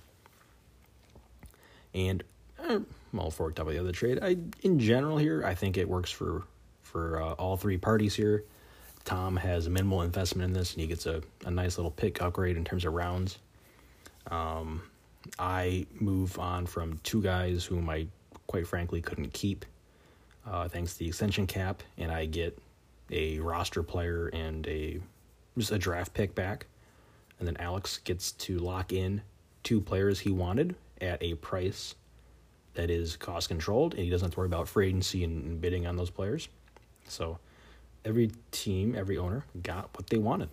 And 1.94 2.22
eh, 2.62 2.78
I'm 3.12 3.18
all 3.18 3.32
forked 3.32 3.58
up 3.58 3.66
by 3.66 3.72
the 3.72 3.80
other 3.80 3.90
trade. 3.90 4.20
I, 4.22 4.36
in 4.62 4.78
general, 4.78 5.16
here 5.16 5.42
I 5.44 5.54
think 5.54 5.76
it 5.76 5.88
works 5.88 6.10
for 6.10 6.44
for 6.82 7.20
uh, 7.20 7.32
all 7.32 7.56
three 7.56 7.78
parties 7.78 8.14
here. 8.14 8.44
Tom 9.04 9.36
has 9.36 9.68
minimal 9.68 10.02
investment 10.02 10.48
in 10.48 10.52
this, 10.52 10.72
and 10.72 10.80
he 10.80 10.86
gets 10.86 11.06
a, 11.06 11.22
a 11.44 11.50
nice 11.50 11.78
little 11.78 11.90
pick 11.90 12.20
upgrade 12.20 12.56
in 12.56 12.64
terms 12.64 12.84
of 12.84 12.92
rounds. 12.92 13.38
Um, 14.30 14.82
I 15.38 15.86
move 15.98 16.38
on 16.38 16.66
from 16.66 16.98
two 17.02 17.22
guys 17.22 17.64
whom 17.64 17.88
I, 17.88 18.06
quite 18.46 18.66
frankly, 18.66 19.00
couldn't 19.00 19.32
keep, 19.32 19.64
uh, 20.46 20.68
thanks 20.68 20.94
to 20.94 20.98
the 21.00 21.08
extension 21.08 21.46
cap, 21.46 21.82
and 21.96 22.10
I 22.10 22.26
get 22.26 22.58
a 23.10 23.38
roster 23.38 23.82
player 23.82 24.28
and 24.28 24.66
a 24.66 25.00
just 25.56 25.72
a 25.72 25.78
draft 25.78 26.12
pick 26.14 26.34
back, 26.34 26.66
and 27.40 27.48
then 27.48 27.56
Alex 27.56 27.98
gets 27.98 28.32
to 28.32 28.58
lock 28.58 28.92
in 28.92 29.22
two 29.64 29.80
players 29.80 30.20
he 30.20 30.30
wanted 30.30 30.76
at 31.00 31.20
a 31.22 31.34
price 31.34 31.94
that 32.74 32.90
is 32.90 33.16
cost 33.16 33.48
controlled, 33.48 33.94
and 33.94 34.04
he 34.04 34.10
doesn't 34.10 34.26
have 34.26 34.34
to 34.34 34.38
worry 34.38 34.46
about 34.46 34.68
free 34.68 34.88
agency 34.88 35.24
and, 35.24 35.60
bidding 35.60 35.86
on 35.86 35.96
those 35.96 36.10
players. 36.10 36.48
So 37.08 37.38
every 38.04 38.30
team, 38.52 38.94
every 38.96 39.18
owner 39.18 39.44
got 39.62 39.88
what 39.96 40.06
they 40.08 40.18
wanted. 40.18 40.50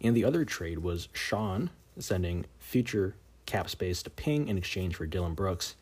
And 0.00 0.14
the 0.14 0.24
other 0.24 0.44
trade 0.44 0.80
was 0.80 1.08
Sean 1.12 1.70
sending 1.98 2.44
future 2.58 3.14
cap 3.46 3.70
space 3.70 4.02
to 4.02 4.10
Ping 4.10 4.48
in 4.48 4.58
exchange 4.58 4.96
for 4.96 5.06
Dillon 5.06 5.34
Brooks. 5.34 5.74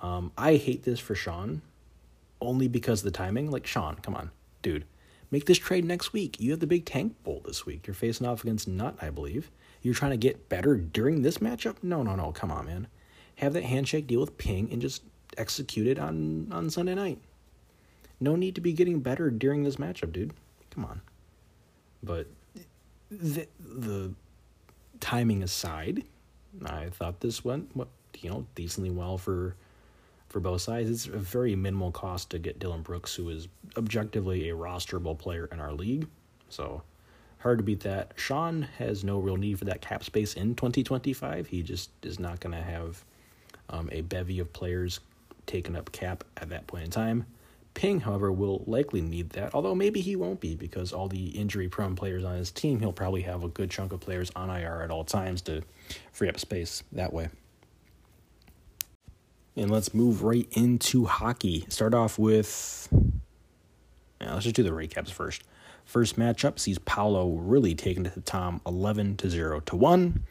Um, 0.00 0.32
I 0.38 0.56
hate 0.56 0.84
this 0.84 0.98
for 0.98 1.14
Sean 1.14 1.62
only 2.40 2.66
because 2.66 3.00
of 3.00 3.04
the 3.04 3.16
timing. 3.16 3.50
Like, 3.50 3.66
Sean, 3.66 3.96
come 3.96 4.14
on, 4.14 4.30
dude. 4.62 4.84
Make 5.34 5.46
this 5.46 5.58
trade 5.58 5.84
next 5.84 6.12
week. 6.12 6.38
You 6.38 6.52
have 6.52 6.60
the 6.60 6.66
big 6.68 6.84
tank 6.84 7.16
bowl 7.24 7.42
this 7.44 7.66
week. 7.66 7.88
You're 7.88 7.94
facing 7.94 8.24
off 8.24 8.44
against 8.44 8.68
Nut, 8.68 8.96
I 9.02 9.10
believe. 9.10 9.50
You're 9.82 9.92
trying 9.92 10.12
to 10.12 10.16
get 10.16 10.48
better 10.48 10.76
during 10.76 11.22
this 11.22 11.38
matchup? 11.38 11.74
No, 11.82 12.04
no, 12.04 12.14
no. 12.14 12.30
Come 12.30 12.52
on, 12.52 12.66
man. 12.66 12.86
Have 13.38 13.52
that 13.54 13.64
handshake 13.64 14.06
deal 14.06 14.20
with 14.20 14.38
Ping 14.38 14.68
and 14.70 14.80
just 14.80 15.02
execute 15.36 15.88
it 15.88 15.98
on, 15.98 16.52
on 16.52 16.70
Sunday 16.70 16.94
night. 16.94 17.18
No 18.20 18.36
need 18.36 18.54
to 18.54 18.60
be 18.60 18.72
getting 18.72 19.00
better 19.00 19.28
during 19.28 19.64
this 19.64 19.74
matchup, 19.74 20.12
dude. 20.12 20.34
Come 20.70 20.84
on. 20.84 21.00
But 22.00 22.28
the, 23.10 23.48
the 23.58 24.12
timing 25.00 25.42
aside, 25.42 26.04
I 26.64 26.90
thought 26.90 27.18
this 27.18 27.44
went, 27.44 27.72
you 28.20 28.30
know, 28.30 28.46
decently 28.54 28.90
well 28.90 29.18
for 29.18 29.56
for 30.34 30.40
both 30.40 30.62
sides. 30.62 30.90
It's 30.90 31.06
a 31.06 31.16
very 31.16 31.54
minimal 31.54 31.92
cost 31.92 32.30
to 32.30 32.40
get 32.40 32.58
Dillon 32.58 32.82
Brooks, 32.82 33.14
who 33.14 33.28
is 33.28 33.46
objectively 33.76 34.50
a 34.50 34.54
rosterable 34.56 35.16
player 35.16 35.48
in 35.52 35.60
our 35.60 35.72
league. 35.72 36.08
So 36.48 36.82
hard 37.38 37.58
to 37.58 37.64
beat 37.64 37.78
that. 37.82 38.14
Sean 38.16 38.62
has 38.78 39.04
no 39.04 39.20
real 39.20 39.36
need 39.36 39.60
for 39.60 39.66
that 39.66 39.80
cap 39.80 40.02
space 40.02 40.34
in 40.34 40.56
2025. 40.56 41.46
He 41.46 41.62
just 41.62 41.90
is 42.02 42.18
not 42.18 42.40
going 42.40 42.52
to 42.52 42.60
have 42.60 43.04
um, 43.70 43.88
a 43.92 44.00
bevy 44.00 44.40
of 44.40 44.52
players 44.52 44.98
taking 45.46 45.76
up 45.76 45.92
cap 45.92 46.24
at 46.38 46.48
that 46.48 46.66
point 46.66 46.82
in 46.82 46.90
time. 46.90 47.26
Ping, 47.74 48.00
however, 48.00 48.32
will 48.32 48.64
likely 48.66 49.02
need 49.02 49.30
that, 49.30 49.54
although 49.54 49.76
maybe 49.76 50.00
he 50.00 50.16
won't 50.16 50.40
be 50.40 50.56
because 50.56 50.92
all 50.92 51.06
the 51.06 51.26
injury 51.28 51.68
prone 51.68 51.94
players 51.94 52.24
on 52.24 52.34
his 52.34 52.50
team, 52.50 52.80
he'll 52.80 52.92
probably 52.92 53.22
have 53.22 53.44
a 53.44 53.48
good 53.48 53.70
chunk 53.70 53.92
of 53.92 54.00
players 54.00 54.32
on 54.34 54.50
IR 54.50 54.82
at 54.82 54.90
all 54.90 55.04
times 55.04 55.42
to 55.42 55.62
free 56.10 56.28
up 56.28 56.40
space 56.40 56.82
that 56.90 57.12
way. 57.12 57.28
And 59.56 59.70
let's 59.70 59.94
move 59.94 60.22
right 60.22 60.48
into 60.52 61.04
hockey. 61.04 61.64
Start 61.68 61.94
off 61.94 62.18
with. 62.18 62.88
Yeah, 64.20 64.32
let's 64.32 64.44
just 64.44 64.56
do 64.56 64.62
the 64.62 64.70
recaps 64.70 65.10
first. 65.10 65.44
First 65.84 66.18
matchup 66.18 66.58
sees 66.58 66.78
Paolo 66.78 67.36
really 67.36 67.74
taking 67.74 68.06
it 68.06 68.14
to 68.14 68.20
Tom 68.20 68.60
11 68.66 69.16
to 69.18 69.30
0 69.30 69.60
to 69.60 69.76
1. 69.76 70.24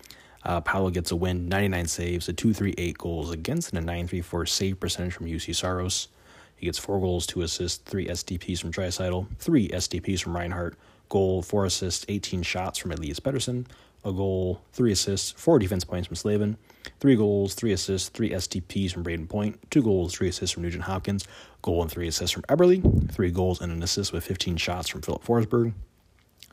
Uh, 0.46 0.60
Paolo 0.62 0.90
gets 0.90 1.12
a 1.12 1.16
win, 1.16 1.48
99 1.48 1.86
saves, 1.88 2.28
a 2.28 2.34
238 2.34 2.98
goals 2.98 3.32
against, 3.32 3.70
and 3.70 3.78
a 3.78 3.82
934 3.82 4.46
save 4.46 4.80
percentage 4.80 5.14
from 5.14 5.28
Juuse 5.28 5.56
Saros. 5.56 6.10
He 6.58 6.66
gets 6.66 6.78
four 6.78 7.00
goals, 7.00 7.26
two 7.26 7.42
assists, 7.42 7.78
three 7.84 8.08
STPs 8.08 8.60
from 8.60 8.72
Draisaitl, 8.72 9.28
three 9.38 9.70
STPs 9.70 10.22
from 10.22 10.36
Reinhart, 10.36 10.76
goal, 11.10 11.42
four 11.42 11.66
assists, 11.66 12.06
18 12.10 12.42
shots 12.42 12.80
from 12.80 12.92
Elias 12.92 13.20
Pettersson, 13.20 13.66
a 14.04 14.12
goal, 14.12 14.62
three 14.74 14.92
assists, 14.92 15.32
four 15.32 15.60
defense 15.60 15.84
points 15.84 16.08
from 16.08 16.16
Slavin, 16.16 16.58
three 17.00 17.16
goals, 17.16 17.54
three 17.54 17.72
assists, 17.72 18.10
three 18.10 18.32
STPs 18.32 18.92
from 18.92 19.04
Brayden 19.04 19.28
Point, 19.28 19.60
two 19.72 19.82
goals, 19.82 20.14
three 20.14 20.30
assists 20.30 20.54
from 20.54 20.64
Nugent 20.64 20.84
Hopkins, 20.84 21.28
goal 21.62 21.82
and 21.82 21.92
three 21.92 22.08
assists 22.08 22.32
from 22.32 22.44
Eberle, 22.44 23.12
three 23.12 23.32
goals 23.32 23.62
and 23.62 23.72
an 23.72 23.84
assist 23.84 24.14
with 24.14 24.24
15 24.24 24.58
shots 24.58 24.90
from 24.90 25.02
Philip 25.02 25.24
Forsberg, 25.24 25.74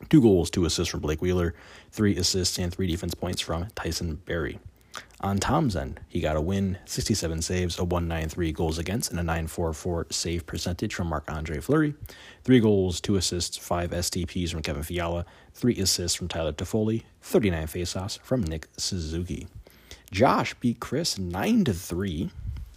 two 0.09 0.21
goals, 0.21 0.49
two 0.49 0.65
assists 0.65 0.91
from 0.91 1.01
Blake 1.01 1.21
Wheeler, 1.21 1.53
three 1.91 2.15
assists 2.17 2.57
and 2.57 2.73
three 2.73 2.87
defense 2.87 3.13
points 3.13 3.41
from 3.41 3.67
Tyson 3.75 4.15
Barrie. 4.25 4.59
On 5.21 5.37
Tom's 5.37 5.75
end, 5.75 5.99
he 6.07 6.19
got 6.19 6.35
a 6.35 6.41
win, 6.41 6.79
67 6.85 7.43
saves, 7.43 7.77
a 7.77 7.83
193 7.83 8.51
goals 8.51 8.79
against, 8.79 9.11
and 9.11 9.19
a 9.19 9.23
944 9.23 10.07
save 10.09 10.47
percentage 10.47 10.95
from 10.95 11.07
Marc 11.07 11.31
Andre 11.31 11.59
Fleury. 11.59 11.93
Three 12.43 12.59
goals, 12.59 12.99
two 12.99 13.17
assists, 13.17 13.55
five 13.55 13.91
STPs 13.91 14.51
from 14.51 14.63
Kevin 14.63 14.81
Fiala, 14.81 15.25
three 15.53 15.77
assists 15.77 16.15
from 16.15 16.27
Tyler 16.27 16.53
Toffoli, 16.53 17.03
39 17.21 17.67
faceoffs 17.67 18.19
from 18.21 18.41
Nick 18.41 18.67
Suzuki. 18.77 19.47
Josh 20.11 20.53
beat 20.55 20.79
Chris 20.79 21.17
9 21.17 21.65
to 21.65 21.73
3. 21.73 22.29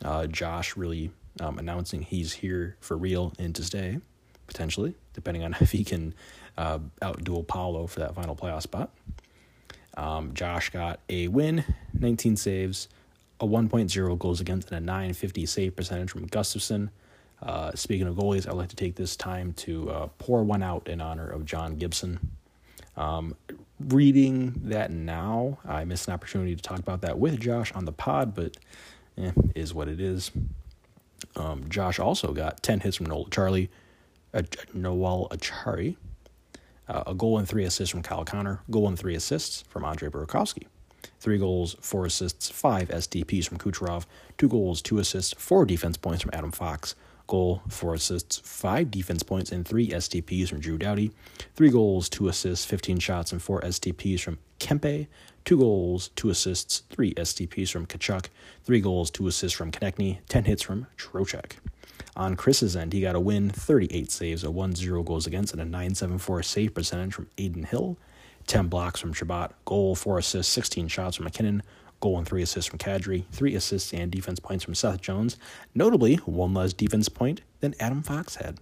Uh, 0.05 0.27
Josh 0.27 0.77
really 0.77 1.11
um, 1.41 1.59
announcing 1.59 2.03
he's 2.03 2.33
here 2.33 2.77
for 2.81 2.97
real 2.97 3.33
and 3.39 3.55
to 3.57 3.65
stay, 3.65 3.99
potentially, 4.47 4.95
depending 5.15 5.43
on 5.43 5.57
if 5.61 5.73
he 5.73 5.85
can 5.85 6.15
uh, 6.57 6.79
outduel 7.03 7.47
Paolo 7.47 7.87
for 7.87 8.01
that 8.01 8.15
final 8.15 8.37
playoff 8.37 8.63
spot. 8.63 8.91
Um, 9.97 10.35
Josh 10.35 10.71
got 10.71 11.01
a 11.09 11.29
win, 11.29 11.65
19 11.99 12.37
saves, 12.37 12.89
a 13.41 13.47
1.0 13.47 14.19
goals 14.19 14.41
against, 14.41 14.71
and 14.71 14.79
a 14.79 14.81
950 14.81 15.47
save 15.47 15.77
percentage 15.77 16.11
from 16.11 16.29
Gustavsson. 16.29 16.91
Uh, 17.43 17.73
speaking 17.75 18.07
of 18.07 18.15
goalies, 18.17 18.49
I'd 18.49 18.55
like 18.55 18.71
to 18.71 18.77
take 18.77 18.97
this 18.97 19.17
time 19.17 19.53
to 19.55 19.91
uh, 19.91 20.09
pour 20.19 20.43
one 20.43 20.63
out 20.63 20.89
in 20.89 21.01
honor 21.01 21.29
of 21.29 21.45
John 21.45 21.77
Gibson. 21.77 22.31
Um, 22.97 23.37
reading 23.81 24.55
that 24.65 24.91
now, 24.91 25.59
I 25.65 25.85
missed 25.85 26.09
an 26.09 26.15
opportunity 26.15 26.55
to 26.55 26.63
talk 26.63 26.79
about 26.79 27.01
that 27.03 27.19
with 27.19 27.41
Josh 27.41 27.73
on 27.73 27.85
the 27.85 27.93
pod, 27.93 28.35
but 28.35 28.57
eh, 29.19 29.33
is 29.55 29.75
what 29.75 29.89
it 29.89 30.01
is. 30.01 30.31
Um, 31.37 31.69
Josh 31.69 31.99
also 31.99 32.33
got 32.33 32.63
10 32.63 32.81
hits 32.81 32.97
from 32.97 33.07
Noel 33.07 33.27
Charlie, 33.27 33.71
uh, 34.33 34.43
Noel 34.73 35.29
Acciari, 35.31 35.97
uh, 36.89 37.05
a 37.07 37.15
goal 37.15 37.39
and 37.39 37.49
three 37.49 37.65
assists 37.65 37.91
from 37.91 38.03
Kyle 38.03 38.25
Connor, 38.25 38.61
goal 38.71 38.89
and 38.89 38.99
three 38.99 39.15
assists 39.15 39.63
from 39.63 39.85
Andre 39.85 40.09
Burakovsky. 40.09 40.67
Three 41.21 41.39
goals, 41.39 41.77
four 41.81 42.07
assists, 42.07 42.51
five 42.51 42.89
STPs 42.89 43.49
from 43.49 43.59
Kucherov, 43.59 44.05
two 44.37 44.49
goals, 44.49 44.83
two 44.83 44.99
assists, 44.99 45.33
four 45.39 45.65
defense 45.65 45.97
points 45.97 46.23
from 46.23 46.31
Adam 46.35 46.51
Fox, 46.53 46.95
goal, 47.27 47.63
four 47.69 47.95
assists, 47.95 48.39
five 48.39 48.91
defense 48.91 49.23
points, 49.23 49.53
and 49.53 49.67
three 49.67 49.89
STPs 49.89 50.49
from 50.49 50.61
Drew 50.61 50.79
Doughty, 50.79 51.11
three 51.55 51.71
goals, 51.71 52.09
two 52.09 52.29
assists, 52.29 52.65
15 52.65 52.99
shots, 52.99 53.33
and 53.33 53.43
four 53.43 53.61
STPs 53.61 54.21
from 54.21 54.39
Kempe, 54.59 55.07
two 55.45 55.59
goals, 55.59 56.09
two 56.17 56.31
assists, 56.31 56.83
three 56.91 57.15
STPs 57.15 57.71
from 57.71 57.87
Tkachuk, 57.87 58.27
three 58.65 58.81
goals, 58.81 59.11
two 59.11 59.27
assists 59.27 59.57
from 59.57 59.71
Konecny, 59.71 60.19
10 60.29 60.45
hits 60.45 60.63
from 60.63 60.87
Trocheck. 60.97 61.53
On 62.17 62.37
Chris's 62.37 62.77
end, 62.77 62.93
he 62.93 63.01
got 63.01 63.17
a 63.17 63.21
win, 63.21 63.51
38 63.51 64.11
saves, 64.11 64.45
a 64.45 64.51
1 64.51 64.75
0 64.77 65.03
goals 65.03 65.27
against, 65.27 65.53
and 65.53 65.61
a 65.61 65.65
974 65.65 66.43
save 66.43 66.75
percentage 66.75 67.13
from 67.13 67.29
Adin 67.39 67.65
Hill, 67.65 67.99
10 68.47 68.69
blocks 68.69 69.01
from 69.01 69.13
Chabot, 69.13 69.53
goal, 69.65 69.95
four 69.95 70.19
assists, 70.19 70.53
16 70.53 70.89
shots 70.89 71.17
from 71.17 71.25
MacKinnon, 71.25 71.63
goal 72.05 72.19
and 72.19 72.29
three 72.29 72.43
assists 72.43 72.69
from 72.69 72.79
Kadri, 72.79 73.25
three 73.33 73.55
assists 73.55 73.95
and 73.95 74.11
defense 74.11 74.39
points 74.39 74.63
from 74.63 74.75
Seth 74.75 75.01
Jones, 75.01 75.39
notably 75.75 76.17
one 76.17 76.53
less 76.53 76.75
defense 76.75 77.09
point 77.09 77.41
than 77.61 77.75
Adam 77.81 78.03
Fox 78.03 78.37
had. 78.37 78.59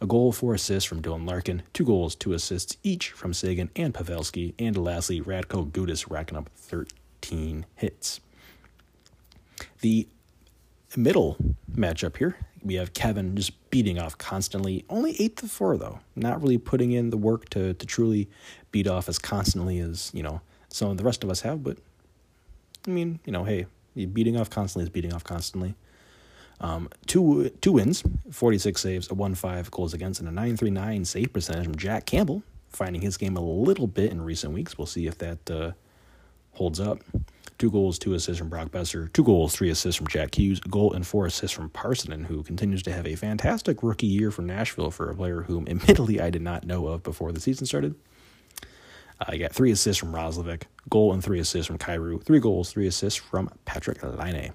A 0.00 0.06
goal, 0.06 0.30
four 0.30 0.54
assists 0.54 0.88
from 0.88 1.02
Dylan 1.02 1.26
Larkin, 1.26 1.64
two 1.72 1.84
goals, 1.84 2.14
two 2.14 2.34
assists 2.34 2.76
each 2.84 3.10
from 3.10 3.34
Sagan 3.34 3.68
and 3.74 3.92
Pavelski, 3.92 4.54
and 4.60 4.76
lastly, 4.76 5.20
Radko 5.20 5.72
Gudas 5.72 6.08
racking 6.08 6.38
up 6.38 6.50
13 6.54 7.66
hits. 7.74 8.20
The 9.80 10.06
middle 10.96 11.36
matchup 11.74 12.18
here, 12.18 12.36
we 12.62 12.74
have 12.74 12.94
Kevin 12.94 13.34
just 13.34 13.70
beating 13.70 13.98
off 13.98 14.16
constantly. 14.18 14.84
Only 14.88 15.20
8 15.20 15.36
to 15.38 15.48
4, 15.48 15.78
though. 15.78 15.98
Not 16.14 16.40
really 16.40 16.58
putting 16.58 16.92
in 16.92 17.10
the 17.10 17.16
work 17.16 17.48
to, 17.50 17.74
to 17.74 17.86
truly 17.86 18.28
beat 18.70 18.86
off 18.86 19.08
as 19.08 19.18
constantly 19.18 19.80
as, 19.80 20.12
you 20.14 20.22
know, 20.22 20.42
some 20.68 20.92
of 20.92 20.96
the 20.96 21.02
rest 21.02 21.24
of 21.24 21.30
us 21.30 21.40
have. 21.40 21.64
But, 21.64 21.78
I 22.86 22.90
mean, 22.90 23.20
you 23.24 23.32
know, 23.32 23.44
hey, 23.44 23.66
beating 23.94 24.36
off 24.36 24.50
constantly 24.50 24.84
is 24.84 24.90
beating 24.90 25.12
off 25.12 25.24
constantly. 25.24 25.74
Um, 26.60 26.88
two 27.06 27.50
two 27.60 27.72
wins, 27.72 28.04
46 28.30 28.80
saves, 28.80 29.10
a 29.10 29.14
1 29.14 29.34
5 29.34 29.70
goals 29.70 29.94
against, 29.94 30.20
and 30.20 30.28
a 30.28 30.32
939 30.32 31.04
save 31.04 31.32
percentage 31.32 31.64
from 31.64 31.76
Jack 31.76 32.06
Campbell, 32.06 32.42
finding 32.68 33.02
his 33.02 33.16
game 33.16 33.36
a 33.36 33.40
little 33.40 33.86
bit 33.88 34.12
in 34.12 34.22
recent 34.22 34.52
weeks. 34.52 34.78
We'll 34.78 34.86
see 34.86 35.06
if 35.06 35.18
that 35.18 35.50
uh, 35.50 35.72
holds 36.52 36.78
up. 36.78 37.00
Two 37.58 37.70
goals, 37.70 37.98
two 37.98 38.14
assists 38.14 38.38
from 38.38 38.48
Brock 38.48 38.70
Boeser. 38.70 39.12
Two 39.12 39.22
goals, 39.22 39.54
three 39.54 39.70
assists 39.70 39.96
from 39.96 40.08
Jack 40.08 40.36
Hughes. 40.36 40.60
A 40.64 40.68
goal 40.68 40.92
and 40.92 41.06
four 41.06 41.26
assists 41.26 41.54
from 41.54 41.70
Parssinen, 41.70 42.24
who 42.26 42.42
continues 42.42 42.82
to 42.84 42.92
have 42.92 43.06
a 43.06 43.14
fantastic 43.14 43.82
rookie 43.82 44.06
year 44.06 44.30
for 44.30 44.42
Nashville 44.42 44.90
for 44.90 45.10
a 45.10 45.14
player 45.14 45.42
whom, 45.42 45.66
admittedly, 45.68 46.20
I 46.20 46.30
did 46.30 46.42
not 46.42 46.64
know 46.64 46.86
of 46.88 47.02
before 47.02 47.30
the 47.30 47.40
season 47.40 47.66
started. 47.66 47.94
Uh, 49.22 49.32
I 49.32 49.36
got 49.36 49.52
three 49.52 49.70
assists 49.70 50.00
from 50.00 50.12
Roslovic. 50.12 50.62
Goal 50.90 51.12
and 51.12 51.22
three 51.22 51.38
assists 51.38 51.66
from 51.66 51.78
Kyrou. 51.78 52.22
Three 52.22 52.40
goals, 52.40 52.72
three 52.72 52.86
assists 52.86 53.18
from 53.18 53.50
Patrik 53.66 54.02
Laine. 54.18 54.52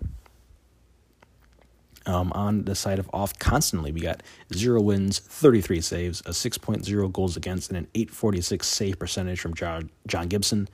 Um, 2.05 2.31
on 2.33 2.63
the 2.63 2.73
side 2.73 2.99
of 2.99 3.09
off 3.11 3.37
constantly, 3.37 3.91
we 3.91 3.99
got 3.99 4.23
zero 4.53 4.79
wins, 4.79 5.19
33 5.19 5.81
saves, 5.81 6.21
a 6.21 6.29
6.0 6.29 7.11
goals 7.11 7.35
against, 7.35 7.69
and 7.69 7.77
an 7.77 7.87
846 7.93 8.65
save 8.65 8.97
percentage 8.97 9.41
from 9.41 9.53
John, 9.53 9.89
John 10.07 10.27
Gibson. 10.29 10.69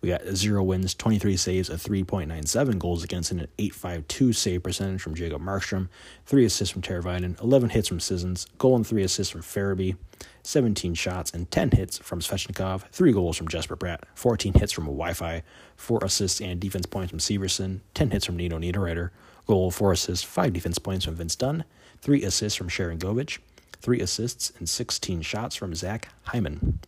We 0.00 0.08
got 0.08 0.24
zero 0.28 0.62
wins, 0.62 0.94
23 0.94 1.36
saves, 1.36 1.68
a 1.68 1.74
3.97 1.74 2.78
goals 2.78 3.04
against, 3.04 3.32
and 3.32 3.42
an 3.42 3.48
852 3.58 4.32
save 4.32 4.62
percentage 4.62 5.02
from 5.02 5.14
Jacob 5.14 5.42
Markstrom. 5.42 5.88
Three 6.24 6.46
assists 6.46 6.72
from 6.72 6.80
Teravainen, 6.80 7.38
11 7.42 7.68
hits 7.70 7.88
from 7.88 8.00
Sissons, 8.00 8.46
goal 8.56 8.76
and 8.76 8.86
three 8.86 9.02
assists 9.02 9.30
from 9.30 9.42
Farabee, 9.42 9.96
17 10.48 10.94
shots 10.94 11.30
and 11.30 11.50
10 11.50 11.72
hits 11.72 11.98
from 11.98 12.20
Svechnikov, 12.20 12.88
three 12.90 13.12
goals 13.12 13.36
from 13.36 13.48
Jesper 13.48 13.76
Bratt, 13.76 14.00
14 14.14 14.54
hits 14.54 14.72
from 14.72 14.84
Wi 14.84 15.12
Fi, 15.12 15.42
four 15.76 16.02
assists 16.02 16.40
and 16.40 16.58
defense 16.58 16.86
points 16.86 17.10
from 17.10 17.18
Severson, 17.18 17.80
10 17.92 18.12
hits 18.12 18.24
from 18.24 18.38
Nino 18.38 18.58
Niederreiter, 18.58 19.10
goal, 19.46 19.70
four 19.70 19.92
assists, 19.92 20.24
five 20.24 20.54
defense 20.54 20.78
points 20.78 21.04
from 21.04 21.16
Vince 21.16 21.36
Dunn, 21.36 21.64
three 22.00 22.24
assists 22.24 22.56
from 22.56 22.70
Sharangovich, 22.70 23.40
three 23.82 24.00
assists 24.00 24.50
and 24.58 24.66
16 24.66 25.20
shots 25.20 25.54
from 25.54 25.74
Zach 25.74 26.08
Hyman. 26.22 26.78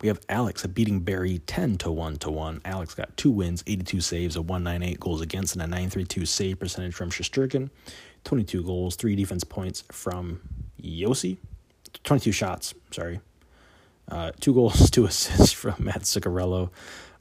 We 0.00 0.08
have 0.08 0.20
Alex 0.30 0.64
beating 0.64 1.00
Barry 1.00 1.40
10 1.40 1.76
to 1.78 1.90
1 1.90 2.16
to 2.16 2.30
1. 2.30 2.62
Alex 2.64 2.94
got 2.94 3.14
two 3.18 3.30
wins, 3.30 3.62
82 3.66 4.00
saves, 4.00 4.36
a 4.36 4.40
198 4.40 4.98
goals 4.98 5.20
against, 5.20 5.54
and 5.54 5.62
a 5.62 5.66
932 5.66 6.24
save 6.24 6.58
percentage 6.58 6.94
from 6.94 7.10
Shesterkin. 7.10 7.68
22 8.24 8.62
goals, 8.62 8.96
three 8.96 9.16
defense 9.16 9.44
points 9.44 9.84
from 9.92 10.40
Josi. 10.82 11.36
22 12.08 12.32
shots, 12.32 12.74
sorry. 12.90 13.20
Uh, 14.10 14.32
two 14.40 14.54
goals, 14.54 14.90
two 14.92 15.04
assists 15.04 15.52
from 15.52 15.74
Matt 15.78 16.04
Zuccarello. 16.04 16.70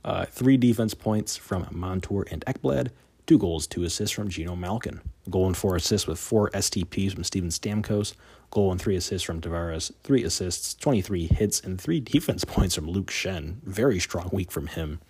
Uh, 0.06 0.24
three 0.24 0.56
defense 0.56 0.94
points 0.94 1.36
from 1.36 1.68
Montour 1.72 2.26
and 2.32 2.42
Ekblad. 2.46 2.92
Two 3.26 3.38
goals, 3.38 3.68
two 3.68 3.84
assists 3.84 4.16
from 4.16 4.30
Geno 4.30 4.56
Malkin. 4.56 5.02
Goal 5.30 5.48
and 5.48 5.58
four 5.58 5.76
assists 5.76 6.08
with 6.08 6.18
four 6.18 6.50
STPs 6.52 7.14
from 7.14 7.26
Steven 7.26 7.50
Stamkos. 7.50 8.14
Goal 8.50 8.72
and 8.72 8.80
three 8.80 8.96
assists 8.96 9.26
from 9.26 9.42
Tavares. 9.42 9.92
Three 10.06 10.24
assists, 10.24 10.74
23 10.76 11.28
hits, 11.28 11.60
and 11.60 11.82
three 11.82 12.00
defense 12.14 12.46
points 12.46 12.76
from 12.76 12.90
Luke 12.90 13.12
Schenn. 13.12 13.62
Very 13.64 14.00
strong 14.00 14.30
week 14.32 14.54
from 14.54 14.68
him. 14.68 15.02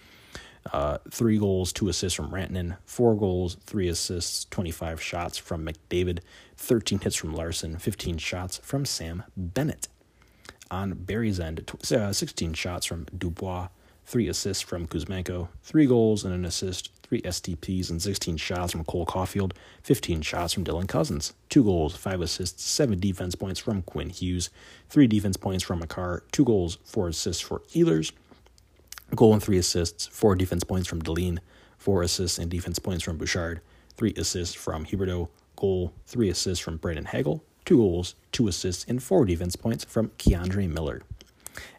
Uh, 0.73 0.97
three 1.09 1.37
goals, 1.37 1.73
two 1.73 1.89
assists 1.89 2.15
from 2.15 2.31
Rantanen. 2.31 2.77
Four 2.85 3.15
goals, 3.15 3.57
three 3.65 3.87
assists, 3.87 4.45
25 4.45 5.01
shots 5.01 5.37
from 5.37 5.65
McDavid. 5.65 6.19
13 6.57 6.99
hits 6.99 7.15
from 7.15 7.33
Larson. 7.33 7.77
15 7.77 8.17
shots 8.17 8.57
from 8.63 8.85
Sam 8.85 9.23
Bennett. 9.35 9.87
On 10.69 10.93
Barry's 10.93 11.39
end, 11.39 11.69
uh, 11.91 12.11
16 12.11 12.53
shots 12.53 12.85
from 12.85 13.05
Dubois. 13.17 13.69
Three 14.05 14.27
assists 14.27 14.63
from 14.63 14.87
Kuzmenko. 14.87 15.49
Three 15.63 15.85
goals 15.85 16.23
and 16.23 16.33
an 16.33 16.45
assist 16.45 16.91
three 17.07 17.21
STPs, 17.21 17.89
and 17.89 18.01
16 18.01 18.37
shots 18.37 18.71
from 18.71 18.83
Cole 18.83 19.05
Caufield, 19.05 19.53
15 19.83 20.21
shots 20.21 20.53
from 20.53 20.63
Dylan 20.65 20.87
Cozens, 20.87 21.33
two 21.49 21.63
goals, 21.63 21.95
five 21.95 22.21
assists, 22.21 22.63
seven 22.63 22.99
defense 22.99 23.35
points 23.35 23.59
from 23.59 23.81
Quinn 23.83 24.09
Hughes, 24.09 24.49
three 24.89 25.07
defense 25.07 25.37
points 25.37 25.63
from 25.63 25.79
Makar, 25.79 26.23
two 26.31 26.43
goals, 26.43 26.77
four 26.83 27.07
assists 27.07 27.41
for 27.41 27.59
Ehlers, 27.73 28.11
goal 29.15 29.33
and 29.33 29.41
three 29.41 29.57
assists, 29.57 30.07
four 30.07 30.35
defense 30.35 30.63
points 30.63 30.87
from 30.87 30.99
Deline, 30.99 31.39
four 31.77 32.01
assists 32.01 32.37
and 32.37 32.49
defense 32.49 32.79
points 32.79 33.03
from 33.03 33.17
Bouchard, 33.17 33.61
three 33.95 34.13
assists 34.17 34.55
from 34.55 34.85
Huberdeau, 34.85 35.29
goal, 35.55 35.93
three 36.05 36.29
assists 36.29 36.63
from 36.63 36.77
Brandon 36.77 37.05
Hagel, 37.05 37.43
two 37.65 37.77
goals, 37.77 38.15
two 38.31 38.47
assists, 38.47 38.85
and 38.87 39.01
four 39.01 39.25
defense 39.25 39.55
points 39.55 39.83
from 39.85 40.09
K'Andre 40.17 40.69
Miller. 40.69 41.01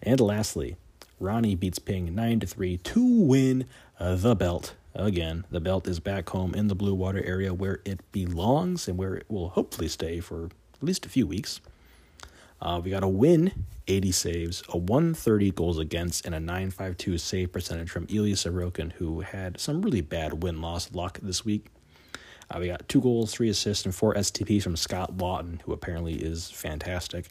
And 0.03 0.21
lastly, 0.21 0.77
Ronnie 1.21 1.55
beats 1.55 1.79
Ping 1.79 2.15
9 2.15 2.41
to 2.41 2.47
3 2.47 2.77
to 2.79 3.05
win 3.05 3.67
the 3.99 4.35
belt 4.35 4.75
Again, 4.99 5.45
the 5.49 5.61
belt 5.61 5.87
is 5.87 6.01
back 6.01 6.29
home 6.31 6.55
in 6.55 6.67
the 6.67 6.75
blue 6.75 6.95
water 6.95 7.23
area 7.25 7.55
where 7.55 7.81
it 7.85 8.01
belongs 8.11 8.89
and 8.89 8.99
where 8.99 9.15
it 9.15 9.27
will 9.29 9.51
hopefully 9.51 9.87
stay 9.87 10.19
for 10.19 10.47
at 10.47 10.83
least 10.83 11.07
a 11.07 11.09
few 11.09 11.25
weeks. 11.25 11.61
Uh, 12.61 12.81
we 12.83 12.91
got 12.91 13.05
a 13.05 13.09
win, 13.09 13.65
80 13.89 14.13
saves, 14.13 14.63
a 14.69 14.77
130 14.77 15.51
goals 15.53 15.79
against, 15.79 16.27
and 16.27 16.35
a 16.35 16.41
952 16.41 17.19
save 17.19 17.53
percentage 17.53 17.91
from 17.91 18.07
Ilya 18.09 18.35
Sorokin, 18.37 18.93
who 18.93 19.21
had 19.21 19.59
some 19.59 19.83
really 19.83 20.03
bad 20.03 20.43
win 20.43 20.61
loss 20.61 20.93
luck 20.93 21.19
this 21.23 21.45
week. 21.45 21.67
Uh, 22.51 22.59
we 22.61 22.67
got 22.69 22.89
two 22.89 23.01
goals, 23.01 23.33
three 23.33 23.49
assists, 23.49 23.85
and 23.85 23.95
four 23.95 24.15
STPs 24.15 24.63
from 24.63 24.77
Scott 24.77 25.17
Laughton, 25.17 25.61
who 25.63 25.73
apparently 25.73 26.15
is 26.15 26.51
fantastic. 26.51 27.27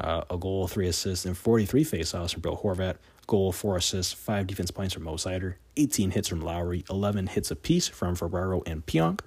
Uh, 0.00 0.24
a 0.28 0.36
goal, 0.36 0.66
three 0.66 0.88
assists, 0.88 1.24
and 1.24 1.36
43 1.36 1.84
faceoffs 1.84 2.32
from 2.32 2.42
Bill 2.42 2.60
Horvat 2.62 2.96
goal, 3.26 3.52
four 3.52 3.76
assists, 3.76 4.12
five 4.12 4.46
defense 4.46 4.70
points 4.70 4.94
from 4.94 5.04
Mo 5.04 5.14
Seider, 5.14 5.54
18 5.76 6.10
hits 6.10 6.28
from 6.28 6.40
Lowry, 6.40 6.84
11 6.90 7.28
hits 7.28 7.50
apiece 7.50 7.88
from 7.88 8.14
Ferraro 8.14 8.62
and 8.66 8.84
Pionk. 8.86 9.20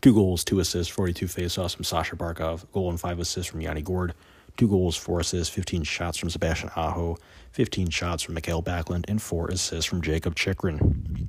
Two 0.00 0.14
goals, 0.14 0.44
two 0.44 0.60
assists, 0.60 0.92
42 0.92 1.26
faceoffs 1.26 1.76
from 1.76 1.84
Sasha 1.84 2.16
Barkov, 2.16 2.64
goal 2.72 2.90
and 2.90 3.00
five 3.00 3.18
assists 3.18 3.50
from 3.50 3.60
Yanni 3.60 3.82
Gourde, 3.82 4.14
two 4.56 4.68
goals, 4.68 4.96
four 4.96 5.20
assists, 5.20 5.52
15 5.54 5.82
shots 5.82 6.18
from 6.18 6.30
Sebastian 6.30 6.70
Aho, 6.76 7.16
15 7.52 7.90
shots 7.90 8.22
from 8.22 8.34
Mikael 8.34 8.62
Backlund, 8.62 9.04
and 9.08 9.20
four 9.20 9.48
assists 9.48 9.84
from 9.84 10.02
Jacob 10.02 10.34
Chikrin. 10.34 11.28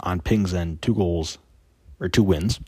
On 0.00 0.20
Ping's 0.20 0.54
end, 0.54 0.80
two 0.82 0.94
goals, 0.94 1.38
or 2.00 2.08
two 2.08 2.22
wins, 2.22 2.60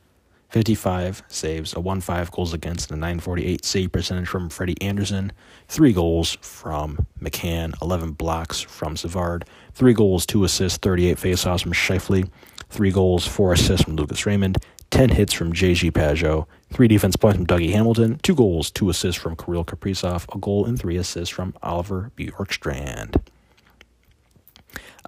55 0.50 1.22
saves, 1.28 1.74
a 1.74 1.80
1 1.80 2.00
5 2.00 2.30
goals 2.32 2.52
against, 2.52 2.90
and 2.90 2.98
a 2.98 3.00
948 3.00 3.64
save 3.64 3.92
percentage 3.92 4.28
from 4.28 4.50
Freddie 4.50 4.80
Andersen. 4.82 5.32
3 5.68 5.92
goals 5.92 6.36
from 6.40 7.06
McCann, 7.20 7.80
11 7.80 8.12
blocks 8.12 8.60
from 8.60 8.96
Savard, 8.96 9.44
3 9.74 9.92
goals, 9.94 10.26
2 10.26 10.44
assists, 10.44 10.78
38 10.78 11.18
faceoffs 11.18 11.62
from 11.62 11.72
Scheifele, 11.72 12.28
3 12.68 12.90
goals, 12.90 13.26
4 13.26 13.52
assists 13.52 13.84
from 13.84 13.94
Lucas 13.94 14.26
Raymond, 14.26 14.58
10 14.90 15.10
hits 15.10 15.32
from 15.32 15.52
JG 15.52 15.92
Pageau, 15.92 16.46
3 16.72 16.88
defense 16.88 17.16
points 17.16 17.36
from 17.36 17.46
Dougie 17.46 17.72
Hamilton, 17.72 18.18
2 18.22 18.34
goals, 18.34 18.70
2 18.70 18.90
assists 18.90 19.20
from 19.20 19.36
Kirill 19.36 19.64
Kaprizov, 19.64 20.32
a 20.34 20.38
goal, 20.38 20.66
and 20.66 20.78
3 20.78 20.96
assists 20.96 21.34
from 21.34 21.54
Oliver 21.62 22.10
Bjorkstrand. 22.16 23.20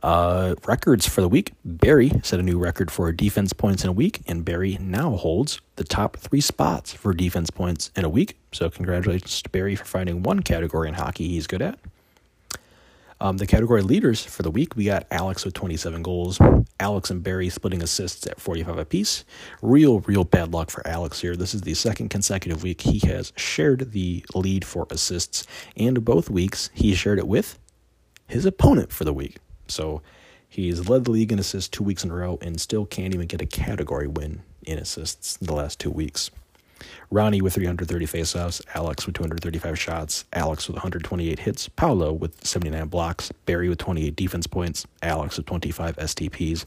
Uh, 0.03 0.57
records 0.67 1.07
for 1.07 1.21
the 1.21 1.29
week 1.29 1.53
Barry 1.65 2.11
set 2.25 2.41
a 2.41 2.43
new 2.43 2.59
record 2.59 2.91
for 2.91 3.13
defense 3.13 3.53
points 3.53 3.85
in 3.85 3.89
a 3.89 3.93
week, 3.93 4.21
and 4.27 4.45
Barry 4.45 4.77
now 4.81 5.13
holds 5.13 5.61
the 5.77 5.85
top 5.85 6.17
three 6.17 6.41
spots 6.41 6.93
for 6.93 7.15
defense 7.15 7.51
points 7.51 7.93
in 7.95 8.05
a 8.05 8.09
week. 8.09 8.37
So, 8.51 8.69
congratulations 8.69 9.43
to 9.43 9.49
Barry 9.51 9.77
for 9.77 9.85
finding 9.85 10.25
one 10.25 10.41
category 10.41 10.89
in 10.89 10.95
hockey 10.95 11.29
he's 11.29 11.47
good 11.47 11.63
at. 11.63 11.79
Um, 13.23 13.37
the 13.37 13.47
category 13.47 13.83
leaders 13.83 14.25
for 14.25 14.43
the 14.43 14.51
week, 14.51 14.75
we 14.75 14.87
got 14.87 15.07
Alex 15.13 15.45
with 15.45 15.55
27 15.55 16.03
goals. 16.03 16.41
Alex 16.81 17.09
and 17.09 17.23
Barry 17.23 17.49
splitting 17.51 17.81
assists 17.81 18.27
at 18.27 18.41
45 18.41 18.79
apiece. 18.79 19.25
Real, 19.63 20.01
real 20.01 20.25
bad 20.25 20.53
luck 20.53 20.71
for 20.71 20.85
Alex 20.85 21.21
here. 21.21 21.37
This 21.37 21.55
is 21.55 21.61
the 21.61 21.75
second 21.75 22.09
consecutive 22.09 22.65
week 22.65 22.81
he 22.81 22.99
has 23.07 23.33
shared 23.37 23.93
the 23.93 24.25
lead 24.35 24.65
for 24.65 24.89
assists, 24.91 25.47
and 25.77 26.05
both 26.05 26.31
weeks 26.31 26.69
he 26.75 26.97
shared 26.97 27.21
it 27.21 27.29
with 27.29 27.61
his 28.27 28.45
opponent 28.45 28.91
for 28.91 29.05
the 29.05 29.15
week. 29.15 29.37
So 29.69 30.03
he's 30.49 30.89
led 30.89 31.05
the 31.05 31.13
league 31.13 31.31
in 31.31 31.39
assists 31.39 31.69
two 31.69 31.85
weeks 31.85 32.03
in 32.03 32.11
a 32.11 32.17
row 32.17 32.41
and 32.43 32.61
still 32.61 32.87
can't 32.87 33.15
even 33.15 33.29
get 33.29 33.41
a 33.41 33.47
category 33.47 34.09
win 34.09 34.43
in 34.67 34.81
assists 34.81 35.37
the 35.37 35.55
last 35.55 35.79
two 35.79 35.93
weeks. 35.93 36.33
Ronnie 37.11 37.41
with 37.41 37.55
330 37.55 38.07
faceoffs, 38.07 38.63
Alex 38.75 39.07
with 39.07 39.15
235 39.15 39.79
shots, 39.79 40.25
Alex 40.33 40.67
with 40.67 40.77
128 40.77 41.39
hits, 41.39 41.69
Paolo 41.69 42.13
with 42.13 42.45
79 42.45 42.89
blocks, 42.89 43.33
Barry 43.47 43.69
with 43.69 43.79
28 43.79 44.17
defense 44.17 44.47
points, 44.47 44.87
Alex 45.03 45.37
with 45.37 45.47
25 45.47 45.97
STPs, 45.97 46.65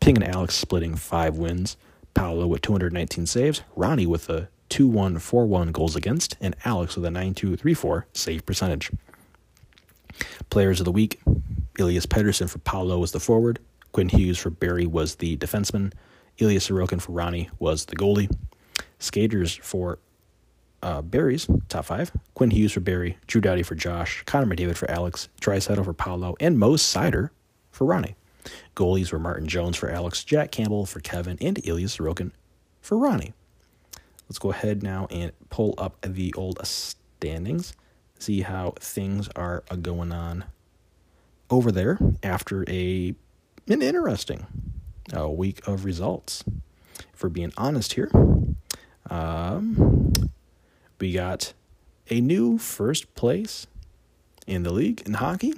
Ping 0.00 0.16
and 0.22 0.28
Alex 0.28 0.54
splitting 0.54 0.96
five 0.96 1.36
wins, 1.36 1.76
Paolo 2.14 2.46
with 2.46 2.62
219 2.62 3.26
saves, 3.26 3.62
Ronnie 3.74 4.06
with 4.06 4.28
a 4.28 4.48
2 4.68 4.88
1 4.88 5.18
4 5.18 5.46
1 5.46 5.72
goals 5.72 5.96
against, 5.96 6.36
and 6.40 6.56
Alex 6.64 6.96
with 6.96 7.04
a 7.04 7.10
9 7.10 7.34
2 7.34 7.56
3 7.56 7.74
4 7.74 8.06
save 8.12 8.44
percentage. 8.46 8.90
Players 10.50 10.80
of 10.80 10.84
the 10.84 10.92
week 10.92 11.20
Elias 11.78 12.06
Pettersson 12.06 12.48
for 12.48 12.58
Paolo 12.58 12.98
was 12.98 13.12
the 13.12 13.20
forward, 13.20 13.58
Quinn 13.92 14.08
Hughes 14.08 14.38
for 14.38 14.50
Barry 14.50 14.86
was 14.86 15.16
the 15.16 15.36
defenseman, 15.36 15.92
Ilya 16.38 16.60
Sorokin 16.60 17.00
for 17.00 17.12
Ronnie 17.12 17.48
was 17.58 17.86
the 17.86 17.96
goalie. 17.96 18.30
Skaters 18.98 19.54
for 19.62 19.98
uh, 20.82 21.02
Barry's 21.02 21.48
top 21.68 21.86
five 21.86 22.12
Quinn 22.34 22.50
Hughes 22.50 22.72
for 22.72 22.80
Barry, 22.80 23.18
Drew 23.26 23.40
Doughty 23.40 23.62
for 23.62 23.74
Josh, 23.74 24.22
Connor 24.26 24.54
McDavid 24.54 24.76
for 24.76 24.90
Alex, 24.90 25.28
Draisaitl 25.40 25.84
for 25.84 25.94
Paolo, 25.94 26.36
and 26.40 26.58
Mo 26.58 26.72
Seider 26.72 27.30
for 27.70 27.86
Ronnie. 27.86 28.16
Goalies 28.76 29.12
were 29.12 29.18
Martin 29.18 29.48
Jones 29.48 29.76
for 29.76 29.90
Alex, 29.90 30.22
Jack 30.22 30.50
Campbell 30.52 30.86
for 30.86 31.00
Kevin, 31.00 31.36
and 31.40 31.60
Ilya 31.66 31.86
Sorokin 31.86 32.30
for 32.80 32.96
Ronnie. 32.96 33.32
Let's 34.28 34.38
go 34.38 34.50
ahead 34.50 34.82
now 34.82 35.06
and 35.10 35.32
pull 35.50 35.74
up 35.78 36.00
the 36.02 36.32
old 36.34 36.64
standings, 36.66 37.74
see 38.18 38.42
how 38.42 38.74
things 38.80 39.28
are 39.36 39.62
going 39.82 40.12
on 40.12 40.44
over 41.50 41.70
there 41.70 41.98
after 42.22 42.68
a 42.68 43.14
an 43.68 43.82
interesting 43.82 44.46
uh, 45.16 45.28
week 45.28 45.66
of 45.66 45.84
results. 45.84 46.44
If 47.14 47.22
we're 47.22 47.28
being 47.30 47.52
honest 47.56 47.94
here, 47.94 48.10
um, 49.10 50.12
we 50.98 51.12
got 51.12 51.52
a 52.10 52.20
new 52.20 52.58
first 52.58 53.14
place 53.14 53.66
in 54.46 54.62
the 54.62 54.72
league 54.72 55.02
in 55.06 55.14
hockey, 55.14 55.54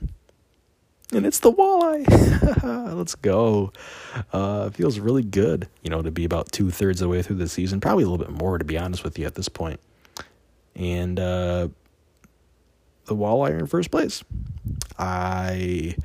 and 1.12 1.26
it's 1.26 1.40
the 1.40 1.52
walleye. 1.52 2.94
Let's 2.96 3.14
go. 3.14 3.72
Uh, 4.32 4.70
feels 4.70 4.98
really 4.98 5.22
good, 5.22 5.68
you 5.82 5.90
know, 5.90 6.02
to 6.02 6.10
be 6.10 6.24
about 6.24 6.52
two 6.52 6.70
thirds 6.70 7.00
of 7.00 7.06
the 7.06 7.10
way 7.10 7.22
through 7.22 7.36
the 7.36 7.48
season. 7.48 7.80
Probably 7.80 8.04
a 8.04 8.08
little 8.08 8.24
bit 8.24 8.34
more, 8.34 8.58
to 8.58 8.64
be 8.64 8.76
honest 8.76 9.04
with 9.04 9.18
you, 9.18 9.26
at 9.26 9.34
this 9.34 9.48
point. 9.48 9.80
And 10.74 11.18
uh, 11.18 11.68
the 13.06 13.16
walleye 13.16 13.50
are 13.50 13.58
in 13.58 13.66
first 13.66 13.90
place. 13.90 14.22
I 14.98 15.96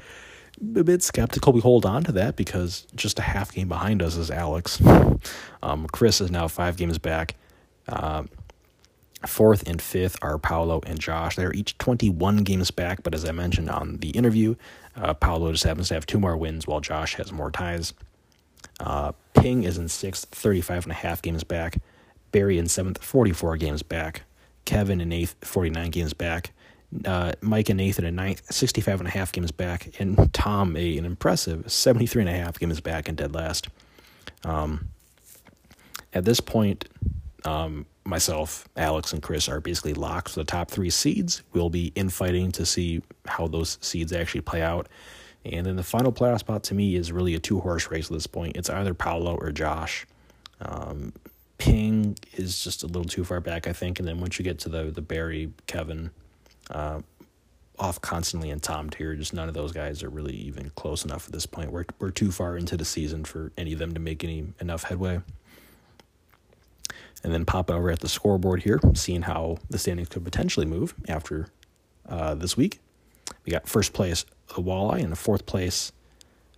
a 0.76 0.84
bit 0.84 1.04
skeptical 1.04 1.54
we 1.54 1.62
hold 1.62 1.86
on 1.86 2.04
to 2.04 2.12
that 2.14 2.36
because 2.36 2.88
just 2.96 3.20
a 3.20 3.22
half 3.22 3.52
game 3.54 3.68
behind 3.68 4.02
us 4.02 4.16
is 4.16 4.32
Alex. 4.32 4.82
Um, 5.62 5.88
Chris 5.88 6.20
is 6.20 6.30
now 6.30 6.48
five 6.48 6.78
games 6.78 6.98
back. 6.98 7.36
Uh, 7.88 8.24
fourth 9.26 9.68
and 9.68 9.82
fifth 9.82 10.18
are 10.22 10.38
Paolo 10.38 10.82
and 10.86 11.00
Josh. 11.00 11.36
They're 11.36 11.54
each 11.54 11.78
21 11.78 12.38
games 12.38 12.72
back, 12.72 13.04
but 13.04 13.14
as 13.16 13.24
I 13.26 13.32
mentioned 13.32 13.70
on 13.70 13.98
the 13.98 14.10
interview, 14.10 14.56
uh, 14.96 15.14
Paolo 15.14 15.52
just 15.52 15.64
happens 15.64 15.88
to 15.90 15.94
have 15.94 16.06
two 16.06 16.20
more 16.20 16.38
wins 16.38 16.68
while 16.68 16.82
Josh 16.82 17.16
has 17.16 17.32
more 17.32 17.52
ties. 17.52 17.94
Uh, 18.80 19.14
Ping 19.34 19.64
is 19.64 19.78
in 19.78 19.88
sixth, 19.88 20.30
35 20.30 20.86
and 20.86 20.92
a 20.92 20.96
half 20.96 21.22
games 21.22 21.44
back. 21.44 21.78
Barry 22.32 22.58
in 22.58 22.68
seventh, 22.68 23.02
44 23.04 23.58
games 23.58 23.84
back. 23.84 24.24
Kevin 24.66 25.02
in 25.02 25.12
eighth, 25.12 25.36
49 25.42 25.92
games 25.92 26.14
back 26.14 26.53
uh, 27.06 27.34
Mike 27.42 27.70
and 27.70 27.78
Nathan 27.78 28.06
at 28.06 28.14
ninth, 28.14 28.52
65 28.52 29.02
and 29.02 29.08
a 29.08 29.12
half 29.12 29.32
games 29.32 29.52
back, 29.52 30.00
and 30.00 30.34
Tom 30.34 30.76
a 30.76 30.98
an 30.98 31.06
impressive 31.06 31.72
73 31.72 32.24
and 32.24 32.30
a 32.30 32.34
half 32.34 32.60
games 32.60 32.80
back 32.82 33.08
and 33.08 33.18
dead 33.18 33.34
last. 33.34 33.68
Um, 34.44 34.90
at 36.14 36.26
this 36.26 36.40
point, 36.40 36.86
um, 37.46 37.86
myself, 38.06 38.68
Alex, 38.76 39.14
and 39.14 39.22
Chris 39.22 39.50
are 39.50 39.60
basically 39.60 39.94
locked 39.94 40.30
for 40.30 40.40
the 40.40 40.46
top 40.46 40.70
three 40.70 40.90
seeds. 40.90 41.44
We'll 41.54 41.70
be 41.70 41.92
infighting 41.96 42.52
to 42.54 42.66
see 42.66 43.02
how 43.26 43.48
those 43.48 43.78
seeds 43.82 44.14
actually 44.14 44.42
play 44.42 44.62
out. 44.62 44.88
And 45.46 45.66
then 45.66 45.76
the 45.76 45.84
final 45.84 46.12
playoff 46.12 46.40
spot 46.40 46.64
to 46.66 46.76
me 46.76 46.96
is 46.96 47.12
really 47.12 47.36
a 47.36 47.40
two 47.40 47.60
horse 47.60 47.90
race 47.92 48.08
at 48.08 48.14
this 48.14 48.28
point. 48.28 48.56
It's 48.56 48.70
either 48.70 48.94
Paolo 48.94 49.36
or 49.36 49.52
Josh. 49.52 50.06
Um, 50.62 51.14
Ping 51.58 52.18
is 52.34 52.64
just 52.64 52.84
a 52.84 52.88
little 52.88 53.04
too 53.04 53.24
far 53.24 53.40
back, 53.40 53.68
I 53.68 53.74
think. 53.74 54.00
And 54.00 54.08
then 54.08 54.20
once 54.20 54.40
you 54.40 54.44
get 54.44 54.60
to 54.60 54.70
the 54.70 54.86
the 54.86 55.02
Barry, 55.02 55.52
Kevin, 55.68 56.12
uh, 56.72 57.02
off 57.80 58.00
constantly 58.02 58.50
and 58.50 58.62
Tom 58.62 58.90
Tier. 58.90 59.16
Just 59.16 59.34
none 59.34 59.48
of 59.48 59.54
those 59.54 59.72
guys 59.72 60.04
are 60.04 60.10
really 60.10 60.36
even 60.36 60.70
close 60.72 61.04
enough 61.04 61.28
at 61.28 61.34
this 61.34 61.46
point. 61.46 61.72
We're 61.72 61.86
we're 62.00 62.12
too 62.12 62.32
far 62.32 62.58
into 62.58 62.78
the 62.78 62.86
season 62.86 63.26
for 63.26 63.52
any 63.58 63.74
of 63.74 63.80
them 63.80 63.94
to 63.94 64.00
make 64.00 64.24
any 64.24 64.48
enough 64.60 64.84
headway. 64.84 65.22
And 67.24 67.34
then 67.34 67.46
popping 67.46 67.76
over 67.76 67.90
at 67.90 68.02
the 68.02 68.10
scoreboard 68.10 68.64
here, 68.64 68.82
seeing 68.96 69.22
how 69.22 69.58
the 69.70 69.78
standings 69.78 70.10
could 70.10 70.26
potentially 70.26 70.66
move 70.66 70.94
after 71.08 71.48
uh, 72.08 72.36
this 72.36 72.58
week. 72.58 72.80
We 73.46 73.52
got 73.52 73.68
first 73.68 73.94
place 73.94 74.26
the 74.50 74.62
Walleye 74.62 75.02
and 75.02 75.12
the 75.12 75.18
fourth 75.18 75.46
place 75.46 75.94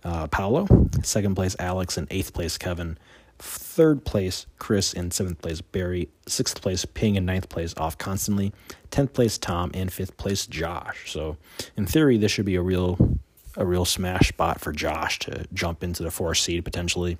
uh, 0.04 0.26
Paolo, 0.28 0.66
second 1.02 1.34
place 1.34 1.56
Alex, 1.58 1.96
and 1.96 2.06
eighth 2.10 2.32
place 2.32 2.58
Kevin 2.58 2.98
third 3.38 4.04
place 4.04 4.46
Chris, 4.58 4.92
in 4.92 5.10
seventh 5.10 5.40
place 5.40 5.60
Barry, 5.60 6.08
sixth 6.26 6.60
place 6.60 6.84
Ping, 6.84 7.16
and 7.16 7.26
ninth 7.26 7.48
place 7.48 7.74
off 7.76 7.98
constantly, 7.98 8.52
tenth 8.90 9.12
place 9.12 9.38
Tom, 9.38 9.70
and 9.74 9.92
fifth 9.92 10.16
place 10.16 10.46
Josh. 10.46 11.12
So 11.12 11.36
in 11.76 11.86
theory, 11.86 12.18
this 12.18 12.32
should 12.32 12.46
be 12.46 12.56
a 12.56 12.62
real 12.62 13.18
a 13.56 13.64
real 13.64 13.84
smash 13.84 14.28
spot 14.28 14.60
for 14.60 14.72
Josh 14.72 15.18
to 15.20 15.46
jump 15.54 15.82
into 15.82 16.02
the 16.02 16.10
fourth 16.10 16.38
seed 16.38 16.64
potentially. 16.64 17.18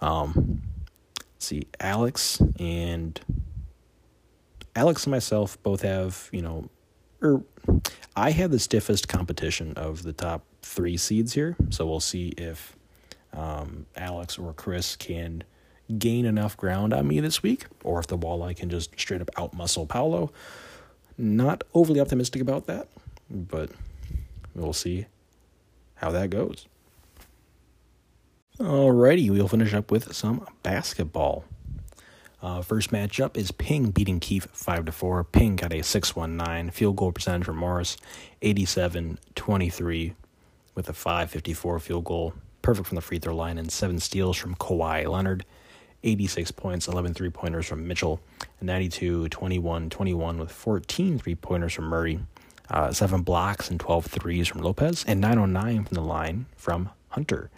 Um, 0.00 0.62
see, 1.38 1.66
Alex 1.80 2.40
and 2.58 3.20
Alex 4.74 5.04
and 5.04 5.10
myself 5.10 5.60
both 5.62 5.82
have 5.82 6.28
you 6.32 6.42
know, 6.42 6.68
or 7.20 7.42
er, 7.68 7.80
I 8.14 8.30
have 8.30 8.50
the 8.50 8.58
stiffest 8.58 9.08
competition 9.08 9.74
of 9.74 10.02
the 10.02 10.12
top 10.12 10.44
three 10.62 10.96
seeds 10.96 11.32
here. 11.32 11.56
So 11.70 11.86
we'll 11.86 12.00
see 12.00 12.28
if 12.36 12.76
um, 13.36 13.86
Alex 13.94 14.38
or 14.38 14.52
Chris 14.54 14.96
can 14.96 15.44
gain 15.98 16.24
enough 16.24 16.56
ground 16.56 16.92
on 16.92 17.06
me 17.06 17.20
this 17.20 17.42
week, 17.42 17.66
or 17.84 18.00
if 18.00 18.06
the 18.06 18.18
walleye 18.18 18.56
can 18.56 18.70
just 18.70 18.98
straight 18.98 19.20
up 19.20 19.30
outmuscle 19.36 19.88
Paolo. 19.88 20.32
Not 21.18 21.62
overly 21.72 22.00
optimistic 22.00 22.42
about 22.42 22.66
that, 22.66 22.88
but 23.30 23.70
we'll 24.54 24.72
see 24.72 25.06
how 25.96 26.10
that 26.10 26.30
goes. 26.30 26.66
Alrighty, 28.58 29.30
we'll 29.30 29.48
finish 29.48 29.74
up 29.74 29.90
with 29.90 30.14
some 30.14 30.46
basketball. 30.62 31.44
Uh, 32.42 32.62
first 32.62 32.90
matchup 32.90 33.36
is 33.36 33.50
Ping 33.50 33.90
beating 33.90 34.20
Keefe 34.20 34.46
5 34.52 34.86
to 34.86 34.92
4. 34.92 35.24
Ping 35.24 35.56
got 35.56 35.72
a 35.72 35.82
619 35.82 36.70
field 36.70 36.96
goal 36.96 37.12
percentage 37.12 37.44
from 37.44 37.56
Morris, 37.56 37.96
87 38.42 39.18
23 39.34 40.14
with 40.74 40.88
a 40.88 40.92
554 40.92 41.78
field 41.80 42.04
goal 42.04 42.34
perfect 42.66 42.88
from 42.88 42.96
the 42.96 43.00
free 43.00 43.20
throw 43.20 43.36
line, 43.36 43.58
and 43.58 43.70
seven 43.70 44.00
steals 44.00 44.36
from 44.36 44.56
Kawhi 44.56 45.08
Leonard. 45.08 45.44
86 46.02 46.50
points, 46.50 46.88
11 46.88 47.14
three 47.14 47.30
pointers 47.30 47.64
from 47.64 47.86
Mitchell, 47.86 48.20
92, 48.60 49.28
21, 49.28 49.88
21 49.88 50.38
with 50.38 50.50
14 50.50 51.16
three 51.20 51.36
pointers 51.36 51.74
from 51.74 51.84
Murray, 51.84 52.18
uh, 52.68 52.90
seven 52.90 53.22
blocks 53.22 53.70
and 53.70 53.78
12 53.78 54.06
threes 54.06 54.48
from 54.48 54.62
Lopez, 54.62 55.04
and 55.06 55.20
909 55.20 55.84
from 55.84 55.94
the 55.94 56.00
line 56.00 56.46
from 56.56 56.90
Hunter. 57.10 57.50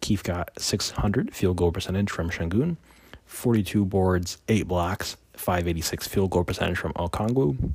Keefe 0.00 0.22
got 0.22 0.50
600 0.56 1.34
field 1.34 1.58
goal 1.58 1.70
percentage 1.70 2.10
from 2.10 2.30
Sengun, 2.30 2.78
42 3.26 3.84
boards, 3.84 4.38
8 4.48 4.66
blocks, 4.66 5.18
586 5.34 6.08
field 6.08 6.30
goal 6.30 6.44
percentage 6.44 6.78
from 6.78 6.94
Okongwu, 6.94 7.72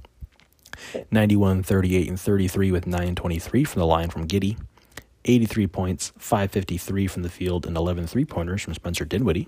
91, 1.11 1.61
38, 1.61 2.09
and 2.09 2.19
33 2.19 2.71
with 2.71 2.87
923 2.87 3.63
from 3.63 3.79
the 3.79 3.85
line 3.85 4.09
from 4.09 4.27
Giddey, 4.27 4.57
83 5.25 5.67
points, 5.67 6.13
553 6.17 7.07
from 7.07 7.23
the 7.23 7.29
field, 7.29 7.65
and 7.65 7.75
11 7.75 8.07
three 8.07 8.25
pointers 8.25 8.61
from 8.61 8.73
Spencer 8.73 9.05
Dinwiddie, 9.05 9.47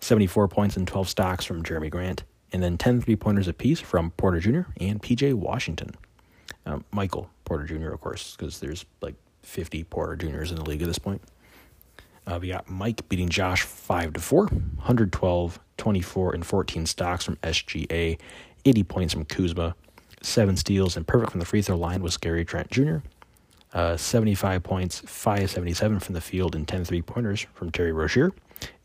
74 0.00 0.48
points 0.48 0.76
and 0.76 0.86
12 0.88 1.08
stocks 1.08 1.44
from 1.44 1.62
Jerami 1.62 1.90
Grant, 1.90 2.24
and 2.52 2.62
then 2.62 2.78
10 2.78 3.02
three 3.02 3.16
pointers 3.16 3.48
apiece 3.48 3.80
from 3.80 4.10
Porter 4.12 4.40
Jr. 4.40 4.70
and 4.80 5.02
PJ 5.02 5.34
Washington. 5.34 5.94
Um, 6.66 6.84
Michael 6.90 7.30
Porter 7.44 7.64
Jr., 7.64 7.90
of 7.90 8.00
course, 8.00 8.36
because 8.36 8.60
there's 8.60 8.84
like 9.00 9.14
50 9.42 9.84
Porter 9.84 10.16
Jr.'s 10.16 10.50
in 10.50 10.56
the 10.56 10.64
league 10.64 10.82
at 10.82 10.88
this 10.88 10.98
point. 10.98 11.22
Uh, 12.26 12.38
we 12.40 12.48
got 12.48 12.68
Mike 12.68 13.08
beating 13.08 13.28
Josh 13.28 13.62
5 13.62 14.14
to 14.14 14.20
4, 14.20 14.46
112, 14.46 15.60
24, 15.76 16.34
and 16.34 16.46
14 16.46 16.86
stocks 16.86 17.24
from 17.24 17.36
SGA, 17.36 18.18
80 18.64 18.82
points 18.84 19.14
from 19.14 19.24
Kuzma, 19.24 19.74
7 20.22 20.56
steals, 20.56 20.96
and 20.96 21.06
perfect 21.06 21.32
from 21.32 21.40
the 21.40 21.46
free 21.46 21.62
throw 21.62 21.76
line 21.76 22.02
was 22.02 22.16
Gary 22.16 22.44
Trent 22.44 22.70
Jr., 22.70 22.98
uh, 23.72 23.96
75 23.96 24.62
points, 24.62 25.00
577 25.00 26.00
from 26.00 26.14
the 26.14 26.20
field, 26.20 26.54
and 26.54 26.66
10 26.66 26.84
three 26.84 27.02
pointers 27.02 27.46
from 27.54 27.70
Terry 27.70 27.92
Rozier. 27.92 28.32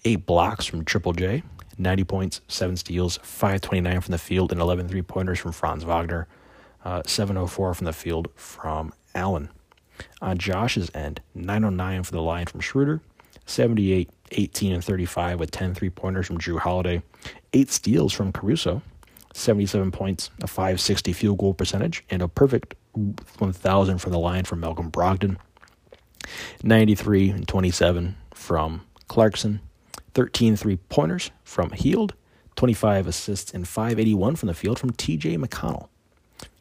Eight 0.03 0.25
blocks 0.25 0.65
from 0.65 0.85
Triple 0.85 1.13
J. 1.13 1.43
90 1.77 2.03
points, 2.05 2.41
7 2.47 2.77
steals, 2.77 3.17
529 3.17 4.01
from 4.01 4.11
the 4.13 4.17
field, 4.17 4.51
and 4.51 4.61
11 4.61 4.87
three 4.87 5.01
pointers 5.01 5.39
from 5.39 5.51
Franz 5.51 5.83
Wagner. 5.83 6.27
Uh, 6.83 7.01
704 7.05 7.73
from 7.73 7.85
the 7.85 7.93
field 7.93 8.29
from 8.35 8.93
Allen. 9.13 9.49
On 10.21 10.37
Josh's 10.37 10.91
end, 10.93 11.21
909 11.33 12.03
for 12.03 12.11
the 12.11 12.21
line 12.21 12.45
from 12.45 12.59
Schroeder. 12.59 13.01
78 13.45 14.09
18 14.31 14.73
and 14.73 14.83
35 14.83 15.39
with 15.39 15.51
10 15.51 15.75
three 15.75 15.89
pointers 15.89 16.27
from 16.27 16.37
Jrue 16.37 16.59
Holiday, 16.59 17.01
eight 17.53 17.69
steals 17.69 18.11
from 18.11 18.31
Caruso, 18.31 18.81
77 19.33 19.91
points, 19.91 20.29
a 20.41 20.47
560 20.47 21.13
field 21.13 21.37
goal 21.37 21.53
percentage, 21.53 22.03
and 22.09 22.21
a 22.21 22.27
perfect 22.27 22.75
1,000 22.95 23.97
from 23.97 24.11
the 24.11 24.19
line 24.19 24.45
from 24.45 24.59
Malcolm 24.59 24.91
Brogdon. 24.91 25.37
93 26.63 27.29
and 27.29 27.47
27 27.47 28.15
from 28.33 28.81
Clarkson, 29.07 29.61
13 30.13 30.55
three 30.55 30.77
pointers 30.77 31.31
from 31.43 31.71
Hield, 31.71 32.13
25 32.55 33.07
assists, 33.07 33.53
and 33.53 33.67
581 33.67 34.35
from 34.35 34.47
the 34.47 34.53
field 34.53 34.79
from 34.79 34.91
TJ 34.91 35.37
McConnell. 35.37 35.89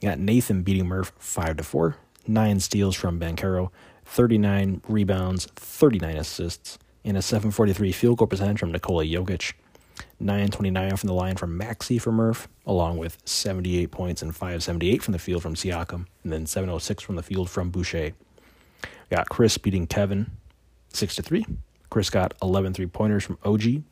You 0.00 0.08
got 0.08 0.18
Nathan 0.18 0.62
beating 0.62 0.86
Murph 0.86 1.12
5 1.18 1.58
to 1.58 1.62
4, 1.62 1.96
9 2.26 2.60
steals 2.60 2.96
from 2.96 3.18
Banchero, 3.18 3.70
39 4.04 4.82
rebounds, 4.88 5.46
39 5.56 6.16
assists, 6.16 6.78
and 7.04 7.16
a 7.16 7.22
743 7.22 7.92
field 7.92 8.18
goal 8.18 8.26
percentage 8.26 8.58
from 8.58 8.72
Nikola 8.72 9.04
Jokic. 9.04 9.54
929 10.20 10.96
from 10.96 11.06
the 11.06 11.14
line 11.14 11.36
from 11.36 11.56
Maxey 11.56 11.98
for 11.98 12.12
Murph, 12.12 12.48
along 12.66 12.98
with 12.98 13.18
78 13.24 13.90
points 13.90 14.22
and 14.22 14.34
578 14.34 15.02
from 15.02 15.12
the 15.12 15.18
field 15.18 15.42
from 15.42 15.54
Siakam, 15.54 16.06
and 16.22 16.32
then 16.32 16.46
706 16.46 17.02
from 17.02 17.16
the 17.16 17.22
field 17.22 17.50
from 17.50 17.70
Boucher. 17.70 18.12
Got 19.10 19.28
Chris 19.28 19.58
beating 19.58 19.86
Kevin 19.86 20.30
6 20.92 21.16
to 21.16 21.22
3. 21.22 21.44
Chris 21.90 22.10
got 22.10 22.34
11 22.42 22.74
three 22.74 22.86
pointers 22.86 23.24
from 23.24 23.38
OG, 23.44 23.82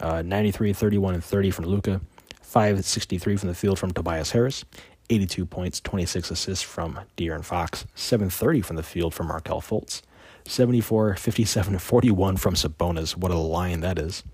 uh, 0.00 0.22
93, 0.22 0.72
31, 0.72 1.14
and 1.14 1.24
30 1.24 1.50
from 1.50 1.66
Luka, 1.66 2.00
563 2.42 3.36
from 3.36 3.48
the 3.48 3.54
field 3.54 3.78
from 3.78 3.90
Tobias 3.90 4.30
Harris, 4.30 4.64
82 5.10 5.44
points, 5.44 5.80
26 5.80 6.30
assists 6.30 6.62
from 6.62 7.00
De'Aaron 7.16 7.44
Fox, 7.44 7.86
730 7.94 8.62
from 8.62 8.76
the 8.76 8.82
field 8.82 9.12
from 9.12 9.28
Markelle 9.28 9.60
Fultz, 9.60 10.02
74, 10.46 11.16
57, 11.16 11.78
41 11.78 12.36
from 12.36 12.54
Sabonis. 12.54 13.16
What 13.16 13.30
a 13.30 13.36
line 13.38 13.80
that 13.80 13.98
is. 13.98 14.24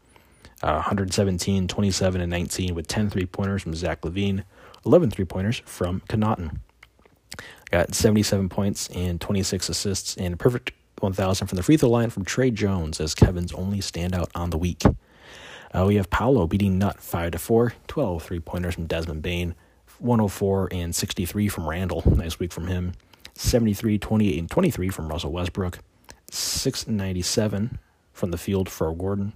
Uh, 0.65 0.81
117, 0.81 1.69
27, 1.69 2.21
and 2.23 2.31
19 2.31 2.75
with 2.75 2.87
10 2.87 3.11
three 3.11 3.27
pointers 3.27 3.61
from 3.61 3.75
Zach 3.75 4.01
LaVine, 4.01 4.45
11 4.87 5.11
three 5.11 5.27
pointers 5.27 5.61
from 5.67 6.01
Connaughton. 6.09 6.59
Got 7.71 7.95
77 7.95 8.49
points 8.49 8.89
and 8.89 9.21
26 9.21 9.69
assists 9.69 10.17
and 10.17 10.33
a 10.33 10.37
perfect 10.39 10.73
1,000 11.01 11.49
from 11.49 11.57
the 11.57 11.63
free 11.63 11.77
throw 11.77 11.91
line 11.91 12.09
from 12.09 12.25
Tre 12.25 12.51
Jones 12.51 12.99
as 12.99 13.15
Kevin's 13.15 13.53
only 13.53 13.81
standout 13.81 14.31
on 14.35 14.49
the 14.49 14.57
week. 14.57 14.83
Uh, 15.75 15.85
we 15.87 15.97
have 15.97 16.09
Paolo 16.09 16.47
beating 16.47 16.79
Nut 16.79 16.99
5 16.99 17.33
to 17.33 17.39
4, 17.39 17.75
12 17.87 18.23
three 18.23 18.41
pointers 18.41 18.75
from 18.75 18.87
Desmond 18.87 19.21
Bane, 19.21 19.55
104 19.99 20.71
and 20.73 20.95
63 20.95 21.47
from 21.49 21.69
Randall. 21.69 22.03
Nice 22.17 22.39
week 22.39 22.55
from 22.55 22.69
him. 22.69 22.93
73, 23.35 23.99
28, 23.99 24.39
and 24.39 24.51
23 24.51 24.89
from 24.89 25.09
Russell 25.09 25.31
Westbrook. 25.31 25.81
697 26.31 27.79
from 28.15 28.31
the 28.31 28.39
field 28.39 28.71
for 28.71 28.91
Gordon. 28.97 29.35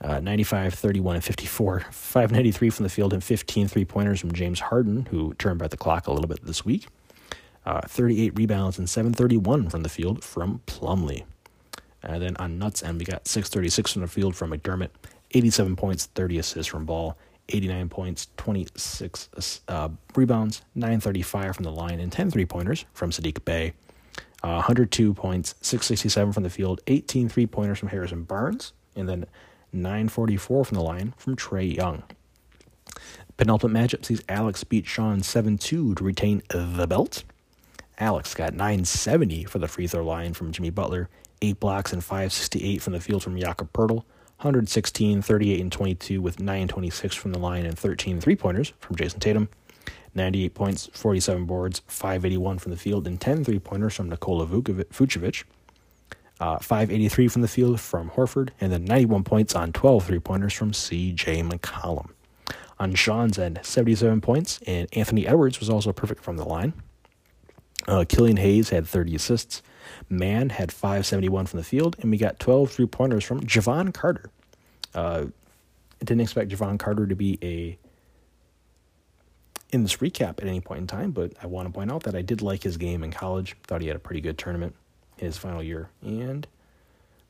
Uh, 0.00 0.20
95, 0.20 0.74
31, 0.74 1.16
and 1.16 1.24
54. 1.24 1.80
593 1.90 2.70
from 2.70 2.84
the 2.84 2.88
field 2.88 3.12
and 3.12 3.22
15 3.22 3.66
three 3.66 3.84
pointers 3.84 4.20
from 4.20 4.32
James 4.32 4.60
Harden, 4.60 5.06
who 5.06 5.34
turned 5.34 5.58
back 5.58 5.70
the 5.70 5.76
clock 5.76 6.06
a 6.06 6.12
little 6.12 6.28
bit 6.28 6.44
this 6.44 6.64
week. 6.64 6.86
Uh, 7.66 7.80
38 7.82 8.36
rebounds 8.36 8.78
and 8.78 8.88
731 8.88 9.68
from 9.68 9.82
the 9.82 9.88
field 9.88 10.22
from 10.22 10.60
Plumlee. 10.66 11.24
And 12.02 12.22
then 12.22 12.36
on 12.36 12.58
Nuts 12.58 12.82
end, 12.82 12.98
we 12.98 13.04
got 13.04 13.26
636 13.26 13.92
from 13.92 14.02
the 14.02 14.08
field 14.08 14.36
from 14.36 14.52
McDermott, 14.52 14.90
87 15.32 15.76
points, 15.76 16.06
30 16.06 16.38
assists 16.38 16.70
from 16.70 16.84
Ball, 16.84 17.18
89 17.48 17.88
points, 17.88 18.28
26 18.36 19.60
uh, 19.68 19.88
rebounds, 20.14 20.62
935 20.74 21.56
from 21.56 21.64
the 21.64 21.72
line, 21.72 21.98
and 21.98 22.12
10 22.12 22.30
three 22.30 22.44
pointers 22.44 22.84
from 22.92 23.10
Saddiq 23.10 23.44
Bey. 23.44 23.72
Uh, 24.42 24.62
102 24.62 25.14
points, 25.14 25.54
667 25.60 26.32
from 26.32 26.44
the 26.44 26.50
field, 26.50 26.80
18 26.86 27.28
three 27.28 27.46
pointers 27.46 27.78
from 27.78 27.88
Harrison 27.88 28.22
Barnes, 28.22 28.72
and 28.94 29.08
then 29.08 29.26
944 29.72 30.64
from 30.64 30.74
the 30.76 30.82
line 30.82 31.14
from 31.16 31.36
Trae 31.36 31.76
Young. 31.76 32.02
Penultimate 33.36 33.90
matchup 33.90 34.04
sees 34.04 34.22
Alex 34.28 34.64
beat 34.64 34.86
Sean 34.86 35.22
7 35.22 35.58
2 35.58 35.94
to 35.94 36.04
retain 36.04 36.42
the 36.48 36.86
belt. 36.86 37.24
Alex 37.98 38.34
got 38.34 38.52
970 38.52 39.44
for 39.44 39.58
the 39.58 39.68
free 39.68 39.86
throw 39.86 40.04
line 40.04 40.34
from 40.34 40.52
Jimmy 40.52 40.70
Butler, 40.70 41.08
8 41.42 41.60
blocks 41.60 41.92
and 41.92 42.02
568 42.02 42.82
from 42.82 42.92
the 42.92 43.00
field 43.00 43.22
from 43.22 43.38
Jakob 43.38 43.72
Poeltl, 43.72 44.04
116, 44.38 45.22
38, 45.22 45.60
and 45.60 45.72
22 45.72 46.22
with 46.22 46.38
926 46.38 47.14
from 47.16 47.32
the 47.32 47.38
line 47.38 47.66
and 47.66 47.78
13 47.78 48.20
three 48.20 48.36
pointers 48.36 48.72
from 48.78 48.96
Jayson 48.96 49.20
Tatum. 49.20 49.48
98 50.14 50.54
points, 50.54 50.88
47 50.92 51.44
boards, 51.44 51.82
581 51.86 52.58
from 52.58 52.70
the 52.70 52.78
field, 52.78 53.06
and 53.06 53.20
10 53.20 53.44
three 53.44 53.58
pointers 53.58 53.94
from 53.94 54.08
Nikola 54.08 54.46
Vucevic. 54.46 55.44
Uh, 56.40 56.58
583 56.58 57.26
from 57.26 57.42
the 57.42 57.48
field 57.48 57.80
from 57.80 58.10
Horford, 58.10 58.50
and 58.60 58.72
then 58.72 58.84
91 58.84 59.24
points 59.24 59.56
on 59.56 59.72
12 59.72 60.04
three 60.04 60.18
pointers 60.20 60.52
from 60.52 60.70
CJ 60.70 61.50
McCollum. 61.50 62.10
On 62.78 62.94
Sean's 62.94 63.38
end, 63.38 63.58
77 63.62 64.20
points, 64.20 64.60
and 64.64 64.88
Anthony 64.92 65.26
Edwards 65.26 65.58
was 65.58 65.68
also 65.68 65.92
perfect 65.92 66.22
from 66.22 66.36
the 66.36 66.44
line. 66.44 66.74
Uh, 67.88 68.04
Killian 68.08 68.36
Hayes 68.36 68.68
had 68.68 68.86
30 68.86 69.16
assists. 69.16 69.62
Mann 70.08 70.50
had 70.50 70.70
571 70.70 71.46
from 71.46 71.58
the 71.58 71.64
field, 71.64 71.96
and 72.00 72.10
we 72.10 72.18
got 72.18 72.38
12 72.38 72.70
three 72.70 72.86
pointers 72.86 73.24
from 73.24 73.40
Jevon 73.40 73.92
Carter. 73.92 74.30
Uh, 74.94 75.26
didn't 76.00 76.20
expect 76.20 76.50
Jevon 76.50 76.78
Carter 76.78 77.06
to 77.06 77.16
be 77.16 77.38
a 77.42 77.78
in 79.70 79.82
this 79.82 79.96
recap 79.96 80.40
at 80.40 80.44
any 80.44 80.60
point 80.60 80.80
in 80.80 80.86
time, 80.86 81.10
but 81.10 81.32
I 81.42 81.46
want 81.46 81.66
to 81.66 81.72
point 81.72 81.90
out 81.90 82.04
that 82.04 82.14
I 82.14 82.22
did 82.22 82.40
like 82.42 82.62
his 82.62 82.76
game 82.76 83.02
in 83.02 83.10
college. 83.10 83.56
Thought 83.66 83.82
he 83.82 83.88
had 83.88 83.96
a 83.96 84.00
pretty 84.00 84.20
good 84.20 84.38
tournament 84.38 84.74
his 85.18 85.36
final 85.36 85.62
year, 85.62 85.90
and 86.02 86.46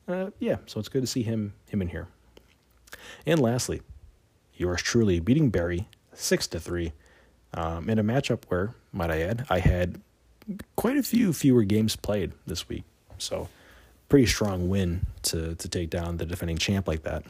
uh, 0.07 0.29
yeah, 0.39 0.57
so 0.65 0.79
it's 0.79 0.89
good 0.89 1.01
to 1.01 1.07
see 1.07 1.23
him 1.23 1.53
him 1.67 1.81
in 1.81 1.89
here. 1.89 2.07
And 3.25 3.39
lastly, 3.39 3.81
yours 4.55 4.81
truly 4.81 5.19
beating 5.19 5.49
Barry 5.49 5.87
six 6.13 6.47
to 6.47 6.59
three 6.59 6.93
um, 7.53 7.89
in 7.89 7.99
a 7.99 8.03
matchup 8.03 8.43
where, 8.47 8.73
might 8.91 9.11
I 9.11 9.21
add, 9.21 9.45
I 9.49 9.59
had 9.59 10.01
quite 10.75 10.97
a 10.97 11.03
few 11.03 11.33
fewer 11.33 11.63
games 11.63 11.95
played 11.95 12.33
this 12.45 12.67
week. 12.67 12.83
So, 13.17 13.49
pretty 14.07 14.25
strong 14.25 14.69
win 14.69 15.05
to 15.23 15.55
to 15.55 15.69
take 15.69 15.89
down 15.89 16.17
the 16.17 16.25
defending 16.25 16.57
champ 16.57 16.87
like 16.87 17.03
that. 17.03 17.23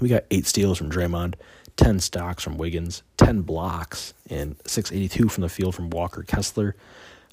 We 0.00 0.08
got 0.08 0.24
eight 0.30 0.46
steals 0.46 0.78
from 0.78 0.90
Draymond, 0.90 1.34
10 1.76 2.00
stocks 2.00 2.42
from 2.42 2.58
Wiggins, 2.58 3.02
10 3.16 3.42
blocks, 3.42 4.14
and 4.28 4.56
682 4.66 5.28
from 5.28 5.42
the 5.42 5.48
field 5.48 5.74
from 5.74 5.90
Walker 5.90 6.22
Kessler, 6.22 6.74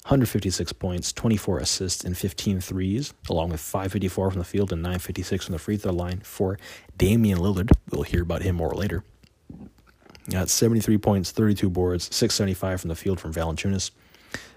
156 0.04 0.72
points, 0.72 1.12
24 1.12 1.58
assists, 1.58 2.04
and 2.04 2.18
15 2.18 2.60
threes, 2.60 3.14
along 3.30 3.50
with 3.50 3.60
554 3.60 4.32
from 4.32 4.38
the 4.40 4.44
field 4.44 4.72
and 4.72 4.82
956 4.82 5.44
from 5.44 5.52
the 5.52 5.58
free 5.60 5.76
throw 5.76 5.92
line 5.92 6.20
for 6.20 6.58
Damian 6.98 7.38
Lillard. 7.38 7.70
We'll 7.90 8.02
hear 8.02 8.22
about 8.22 8.42
him 8.42 8.56
more 8.56 8.74
later. 8.74 9.04
Got 10.28 10.48
73 10.48 10.98
points, 10.98 11.30
32 11.30 11.70
boards, 11.70 12.04
675 12.14 12.80
from 12.80 12.88
the 12.88 12.96
field 12.96 13.20
from 13.20 13.32
Valanciunas, 13.32 13.92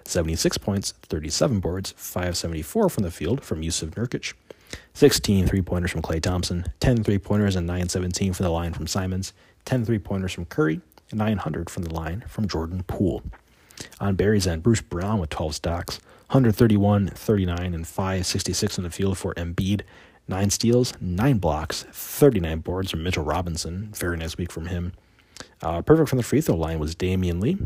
76 0.06 0.58
points, 0.58 0.94
37 1.04 1.60
boards, 1.60 1.94
574 1.96 2.90
from 2.90 3.04
the 3.04 3.12
field 3.12 3.44
from 3.44 3.62
Jusuf 3.62 3.92
Nurkic, 3.92 4.34
16 4.94 5.48
three 5.48 5.62
pointers 5.62 5.92
from 5.92 6.02
Klay 6.02 6.22
Thompson, 6.22 6.66
10 6.80 7.04
three 7.04 7.20
pointers 7.20 7.56
and 7.56 7.68
917 7.68 8.34
from 8.34 8.44
the 8.46 8.50
line 8.52 8.74
from 8.74 8.88
Simons, 8.88 9.32
10 9.66 9.86
three 9.86 10.00
pointers 10.00 10.34
from 10.34 10.46
Curry, 10.46 10.82
and 11.12 11.20
900 11.20 11.70
from 11.70 11.84
the 11.84 11.94
line 11.94 12.24
from 12.28 12.48
Jordan 12.48 12.84
Poole. 12.88 13.22
On 14.00 14.16
Barry's 14.16 14.48
end, 14.48 14.64
Bruce 14.64 14.82
Brown 14.82 15.20
with 15.20 15.30
12 15.30 15.56
stocks, 15.56 16.00
131, 16.28 17.08
39, 17.08 17.74
and 17.74 17.88
566 17.88 18.78
in 18.78 18.84
the 18.84 18.90
field 18.90 19.18
for 19.18 19.34
Embiid, 19.36 19.82
9 20.28 20.50
steals, 20.50 20.94
9 21.00 21.38
blocks, 21.38 21.86
39 21.92 22.60
boards 22.60 22.92
from 22.92 23.04
Mitchell 23.04 23.24
Robinson. 23.24 23.92
Very 23.94 24.18
nice 24.18 24.38
week 24.38 24.52
from 24.52 24.68
him. 24.68 24.94
Uh, 25.62 25.82
perfect 25.82 26.10
from 26.10 26.18
the 26.18 26.24
free 26.24 26.42
throw 26.42 26.56
line 26.56 26.80
was 26.80 26.96
Damion 26.96 27.42
Lee. 27.42 27.58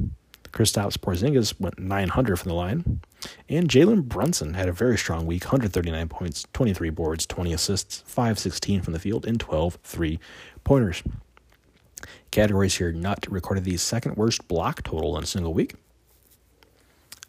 Kristaps 0.51 0.97
Porzingis 0.97 1.59
went 1.59 1.79
900 1.79 2.37
from 2.37 2.49
the 2.49 2.55
line. 2.55 3.01
And 3.47 3.69
Jalen 3.69 4.03
Brunson 4.03 4.55
had 4.55 4.67
a 4.67 4.73
very 4.73 4.97
strong 4.97 5.25
week 5.25 5.43
139 5.43 6.07
points, 6.09 6.45
23 6.53 6.89
boards, 6.89 7.25
20 7.25 7.53
assists, 7.53 8.01
516 8.05 8.81
from 8.81 8.93
the 8.93 8.99
field, 8.99 9.25
and 9.25 9.39
12 9.39 9.77
three 9.83 10.19
pointers. 10.63 11.03
Categories 12.31 12.77
here 12.77 12.91
Nut 12.91 13.25
recorded 13.29 13.63
the 13.63 13.77
second 13.77 14.15
worst 14.17 14.47
block 14.47 14.83
total 14.83 15.17
in 15.17 15.23
a 15.23 15.27
single 15.27 15.53
week. 15.53 15.75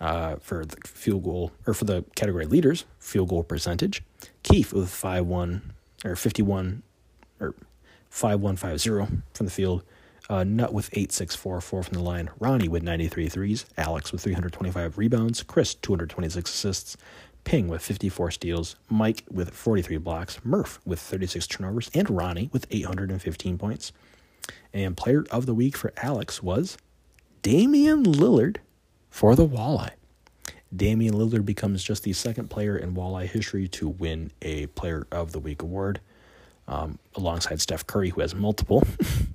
Uh, 0.00 0.36
for 0.36 0.64
the 0.64 0.76
field 0.86 1.22
goal, 1.24 1.52
or 1.66 1.74
for 1.74 1.84
the 1.84 2.02
category 2.16 2.46
leaders, 2.46 2.86
field 2.98 3.28
goal 3.28 3.42
percentage. 3.42 4.02
Keith 4.42 4.72
with 4.72 4.88
5 4.88 5.26
1 5.26 5.72
or 6.06 6.16
51 6.16 6.82
or 7.38 7.54
5150 8.08 9.22
from 9.34 9.46
the 9.46 9.52
field. 9.52 9.82
Uh, 10.28 10.44
Nut 10.44 10.72
with 10.72 10.88
8644 10.92 11.82
from 11.82 11.94
the 11.94 12.02
line. 12.02 12.30
Ronnie 12.38 12.68
with 12.68 12.84
93 12.84 13.28
threes. 13.28 13.66
Alex 13.76 14.12
with 14.12 14.22
325 14.22 14.96
rebounds. 14.96 15.42
Chris, 15.42 15.74
226 15.74 16.48
assists. 16.48 16.96
Ping 17.42 17.66
with 17.68 17.82
54 17.82 18.30
steals. 18.30 18.76
Mike 18.88 19.24
with 19.30 19.50
43 19.50 19.96
blocks. 19.96 20.38
Murph 20.44 20.80
with 20.84 21.00
36 21.00 21.46
turnovers. 21.48 21.90
And 21.94 22.08
Ronnie 22.08 22.48
with 22.52 22.66
815 22.70 23.58
points. 23.58 23.92
And 24.72 24.96
player 24.96 25.24
of 25.30 25.46
the 25.46 25.54
week 25.54 25.76
for 25.76 25.92
Alex 25.96 26.42
was 26.42 26.78
Damian 27.42 28.04
Lillard 28.04 28.58
for 29.10 29.36
the 29.36 29.46
Walleye. 29.46 29.92
Damian 30.74 31.14
Lillard 31.14 31.44
becomes 31.46 31.82
just 31.84 32.04
the 32.04 32.12
second 32.14 32.50
player 32.50 32.76
in 32.78 32.94
Walleye 32.94 33.26
history 33.28 33.68
to 33.68 33.88
win 33.88 34.32
a 34.42 34.66
Player 34.68 35.06
of 35.12 35.32
the 35.32 35.40
Week 35.40 35.62
award. 35.62 36.00
um, 36.68 36.98
alongside 37.16 37.60
Steph 37.60 37.86
Curry, 37.86 38.10
who 38.10 38.20
has 38.20 38.34
multiple. 38.34 38.84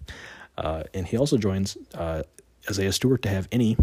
uh, 0.57 0.83
and 0.93 1.07
he 1.07 1.17
also 1.17 1.37
joins 1.37 1.77
uh, 1.95 2.23
Isaiah 2.69 2.93
Stewart 2.93 3.21
to 3.23 3.29
have 3.29 3.47
any 3.51 3.77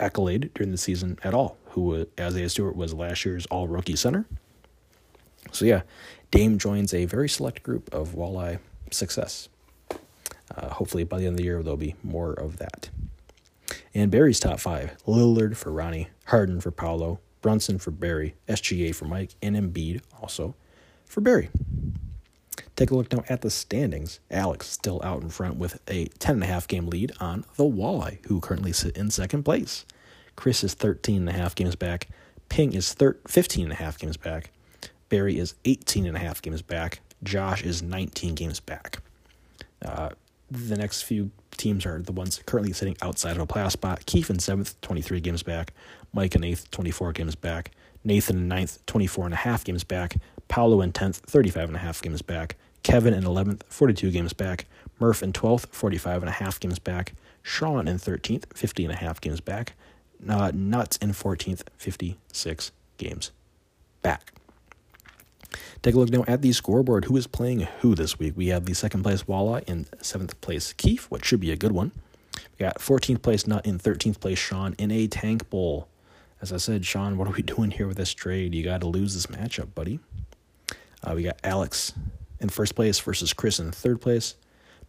accolade 0.00 0.50
during 0.54 0.70
the 0.72 0.78
season 0.78 1.18
at 1.24 1.34
all, 1.34 1.56
who 1.70 1.94
uh, 2.02 2.04
Isaiah 2.20 2.48
Stewart 2.48 2.76
was 2.76 2.94
last 2.94 3.24
year's 3.24 3.46
all 3.46 3.68
rookie 3.68 3.96
center. 3.96 4.26
So, 5.52 5.64
yeah, 5.66 5.82
Dame 6.30 6.58
joins 6.58 6.94
a 6.94 7.04
very 7.06 7.28
select 7.28 7.62
group 7.62 7.92
of 7.94 8.10
walleye 8.14 8.60
success. 8.90 9.48
Uh, 10.56 10.68
hopefully, 10.70 11.04
by 11.04 11.18
the 11.18 11.26
end 11.26 11.34
of 11.34 11.38
the 11.38 11.44
year, 11.44 11.62
there'll 11.62 11.76
be 11.76 11.96
more 12.02 12.32
of 12.34 12.58
that. 12.58 12.90
And 13.94 14.10
Barry's 14.10 14.40
top 14.40 14.58
five 14.60 14.96
Lillard 15.06 15.56
for 15.56 15.70
Ronnie, 15.70 16.08
Harden 16.26 16.60
for 16.60 16.70
Paolo, 16.70 17.20
Brunson 17.42 17.78
for 17.78 17.90
Barry, 17.90 18.34
SGA 18.48 18.94
for 18.94 19.04
Mike, 19.04 19.34
and 19.40 19.56
Embiid 19.56 20.02
also 20.20 20.54
for 21.04 21.20
Barry. 21.20 21.50
Take 22.76 22.90
a 22.90 22.96
look 22.96 23.12
now 23.12 23.22
at 23.28 23.42
the 23.42 23.50
standings. 23.50 24.18
Alex 24.30 24.68
still 24.68 25.00
out 25.04 25.22
in 25.22 25.30
front 25.30 25.56
with 25.56 25.80
a 25.86 26.06
10.5 26.18 26.66
game 26.66 26.86
lead 26.86 27.12
on 27.20 27.44
the 27.56 27.64
Walleye, 27.64 28.24
who 28.26 28.40
currently 28.40 28.72
sit 28.72 28.96
in 28.96 29.10
second 29.10 29.44
place. 29.44 29.84
Chris 30.34 30.64
is 30.64 30.74
13.5 30.74 31.54
games 31.54 31.76
back. 31.76 32.08
Ping 32.48 32.72
is 32.72 32.94
15.5 32.94 33.98
games 33.98 34.16
back. 34.16 34.50
Barry 35.08 35.38
is 35.38 35.54
18.5 35.64 36.42
games 36.42 36.62
back. 36.62 37.00
Josh 37.22 37.62
is 37.62 37.82
19 37.82 38.34
games 38.34 38.58
back. 38.58 38.98
Uh, 39.84 40.10
the 40.50 40.76
next 40.76 41.02
few 41.02 41.30
teams 41.56 41.86
are 41.86 42.00
the 42.00 42.12
ones 42.12 42.40
currently 42.46 42.72
sitting 42.72 42.96
outside 43.02 43.36
of 43.36 43.42
a 43.42 43.46
playoff 43.46 43.72
spot. 43.72 44.06
Keith 44.06 44.30
in 44.30 44.38
seventh, 44.38 44.80
23 44.80 45.20
games 45.20 45.42
back. 45.42 45.72
Mike 46.12 46.34
in 46.34 46.44
eighth, 46.44 46.70
24 46.70 47.12
games 47.12 47.34
back. 47.34 47.70
Nathan 48.04 48.36
in 48.36 48.48
ninth, 48.48 48.84
24 48.86 49.24
and 49.26 49.34
a 49.34 49.38
half 49.38 49.64
games 49.64 49.82
back. 49.84 50.16
Paolo 50.48 50.80
in 50.82 50.92
10th, 50.92 51.16
35 51.16 51.70
and 51.70 51.76
a 51.76 51.80
half 51.80 52.02
games 52.02 52.22
back. 52.22 52.56
Kevin 52.82 53.14
in 53.14 53.24
11th, 53.24 53.62
42 53.68 54.10
games 54.10 54.32
back. 54.32 54.66
Murph 55.00 55.22
in 55.22 55.32
12th, 55.32 55.68
45 55.68 56.22
and 56.22 56.28
a 56.28 56.32
half 56.32 56.60
games 56.60 56.78
back. 56.78 57.14
Sean 57.42 57.88
in 57.88 57.96
13th, 57.96 58.44
50 58.54 58.84
and 58.84 58.92
a 58.92 58.96
half 58.96 59.20
games 59.20 59.40
back. 59.40 59.74
Uh, 60.28 60.50
Nuts 60.54 60.96
in 60.98 61.10
14th, 61.10 61.62
56 61.76 62.72
games 62.98 63.32
back. 64.02 64.33
Take 65.82 65.94
a 65.94 65.98
look 65.98 66.10
now 66.10 66.24
at 66.26 66.42
the 66.42 66.52
scoreboard. 66.52 67.06
Who 67.06 67.16
is 67.16 67.26
playing 67.26 67.60
who 67.80 67.94
this 67.94 68.18
week? 68.18 68.34
We 68.36 68.48
have 68.48 68.64
the 68.64 68.74
second 68.74 69.02
place 69.02 69.26
Walla 69.26 69.62
in 69.66 69.86
seventh 70.00 70.40
place 70.40 70.72
Keith, 70.72 71.04
which 71.10 71.24
should 71.24 71.40
be 71.40 71.52
a 71.52 71.56
good 71.56 71.72
one. 71.72 71.92
We 72.58 72.64
got 72.64 72.78
14th 72.78 73.22
place 73.22 73.46
Nut 73.46 73.64
in 73.66 73.78
13th 73.78 74.20
place 74.20 74.38
Sean 74.38 74.74
in 74.78 74.90
a 74.90 75.06
tank 75.06 75.48
bowl. 75.50 75.88
As 76.40 76.52
I 76.52 76.58
said, 76.58 76.84
Sean, 76.84 77.16
what 77.16 77.28
are 77.28 77.32
we 77.32 77.42
doing 77.54 77.70
here 77.70 77.86
with 77.86 77.96
this 77.96 78.12
trade? 78.12 78.54
You 78.54 78.62
got 78.62 78.80
to 78.80 78.86
lose 78.86 79.14
this 79.14 79.26
matchup, 79.26 79.74
buddy. 79.74 80.00
Uh, 81.02 81.12
we 81.14 81.22
got 81.22 81.38
Alex 81.44 81.92
in 82.40 82.48
first 82.48 82.74
place 82.74 82.98
versus 83.00 83.32
Chris 83.32 83.58
in 83.58 83.72
third 83.72 84.00
place. 84.00 84.36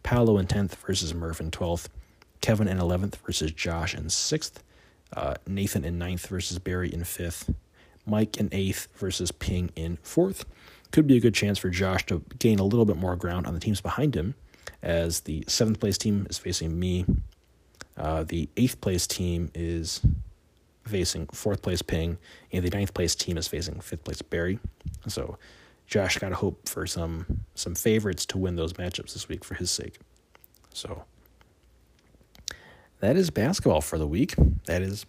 Paolo 0.02 0.38
in 0.38 0.46
10th 0.46 0.74
versus 0.76 1.12
Murph 1.14 1.40
in 1.40 1.50
12th. 1.50 1.88
Kevin 2.40 2.68
in 2.68 2.78
11th 2.78 3.16
versus 3.16 3.50
Josh 3.50 3.94
in 3.94 4.04
6th. 4.04 4.52
Uh, 5.12 5.34
Nathan 5.46 5.84
in 5.84 5.98
9th 5.98 6.28
versus 6.28 6.58
Barry 6.58 6.92
in 6.92 7.00
5th. 7.00 7.54
Mike 8.06 8.36
in 8.36 8.48
8th 8.50 8.88
versus 8.94 9.32
Ping 9.32 9.70
in 9.76 9.98
4th. 9.98 10.44
Could 10.92 11.06
be 11.06 11.16
a 11.16 11.20
good 11.20 11.34
chance 11.34 11.58
for 11.58 11.68
Josh 11.68 12.06
to 12.06 12.22
gain 12.38 12.58
a 12.58 12.64
little 12.64 12.84
bit 12.84 12.96
more 12.96 13.16
ground 13.16 13.46
on 13.46 13.54
the 13.54 13.60
teams 13.60 13.80
behind 13.80 14.14
him, 14.14 14.34
as 14.82 15.20
the 15.20 15.42
7th 15.42 15.80
place 15.80 15.98
team 15.98 16.26
is 16.30 16.38
facing 16.38 16.78
me. 16.78 17.04
Uh, 17.96 18.22
the 18.22 18.48
8th 18.56 18.80
place 18.80 19.06
team 19.06 19.50
is 19.54 20.00
facing 20.84 21.26
4th 21.26 21.62
place 21.62 21.82
Ping, 21.82 22.18
and 22.52 22.64
the 22.64 22.70
ninth 22.70 22.94
place 22.94 23.14
team 23.14 23.36
is 23.36 23.48
facing 23.48 23.74
5th 23.74 24.04
place 24.04 24.22
Barry. 24.22 24.58
So 25.08 25.38
Josh 25.86 26.18
got 26.18 26.30
to 26.30 26.34
hope 26.34 26.68
for 26.68 26.86
some 26.86 27.42
some 27.54 27.74
favorites 27.74 28.26
to 28.26 28.38
win 28.38 28.56
those 28.56 28.72
matchups 28.74 29.12
this 29.12 29.28
week 29.28 29.44
for 29.44 29.54
his 29.54 29.70
sake. 29.70 29.98
So 30.72 31.04
that 33.00 33.16
is 33.16 33.30
basketball 33.30 33.80
for 33.80 33.98
the 33.98 34.06
week. 34.06 34.34
That 34.66 34.82
is 34.82 35.06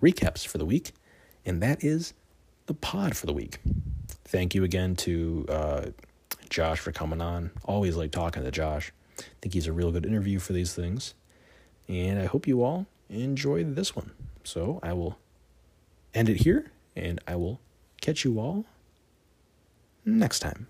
recaps 0.00 0.46
for 0.46 0.58
the 0.58 0.64
week, 0.64 0.92
and 1.46 1.62
that 1.62 1.84
is 1.84 2.14
the 2.68 2.74
pod 2.74 3.16
for 3.16 3.26
the 3.26 3.32
week. 3.32 3.58
Thank 4.26 4.54
you 4.54 4.62
again 4.62 4.94
to 4.96 5.46
uh, 5.48 5.86
Josh 6.50 6.78
for 6.78 6.92
coming 6.92 7.20
on. 7.20 7.50
Always 7.64 7.96
like 7.96 8.12
talking 8.12 8.44
to 8.44 8.50
Josh. 8.50 8.92
I 9.18 9.22
think 9.40 9.54
he's 9.54 9.66
a 9.66 9.72
real 9.72 9.90
good 9.90 10.06
interview 10.06 10.38
for 10.38 10.52
these 10.52 10.74
things, 10.74 11.14
and 11.88 12.20
I 12.20 12.26
hope 12.26 12.46
you 12.46 12.62
all 12.62 12.86
enjoy 13.08 13.64
this 13.64 13.96
one. 13.96 14.12
So 14.44 14.78
I 14.82 14.92
will 14.92 15.18
end 16.14 16.28
it 16.28 16.42
here, 16.42 16.70
and 16.94 17.20
I 17.26 17.36
will 17.36 17.58
catch 18.00 18.22
you 18.24 18.38
all 18.38 18.66
next 20.04 20.40
time. 20.40 20.68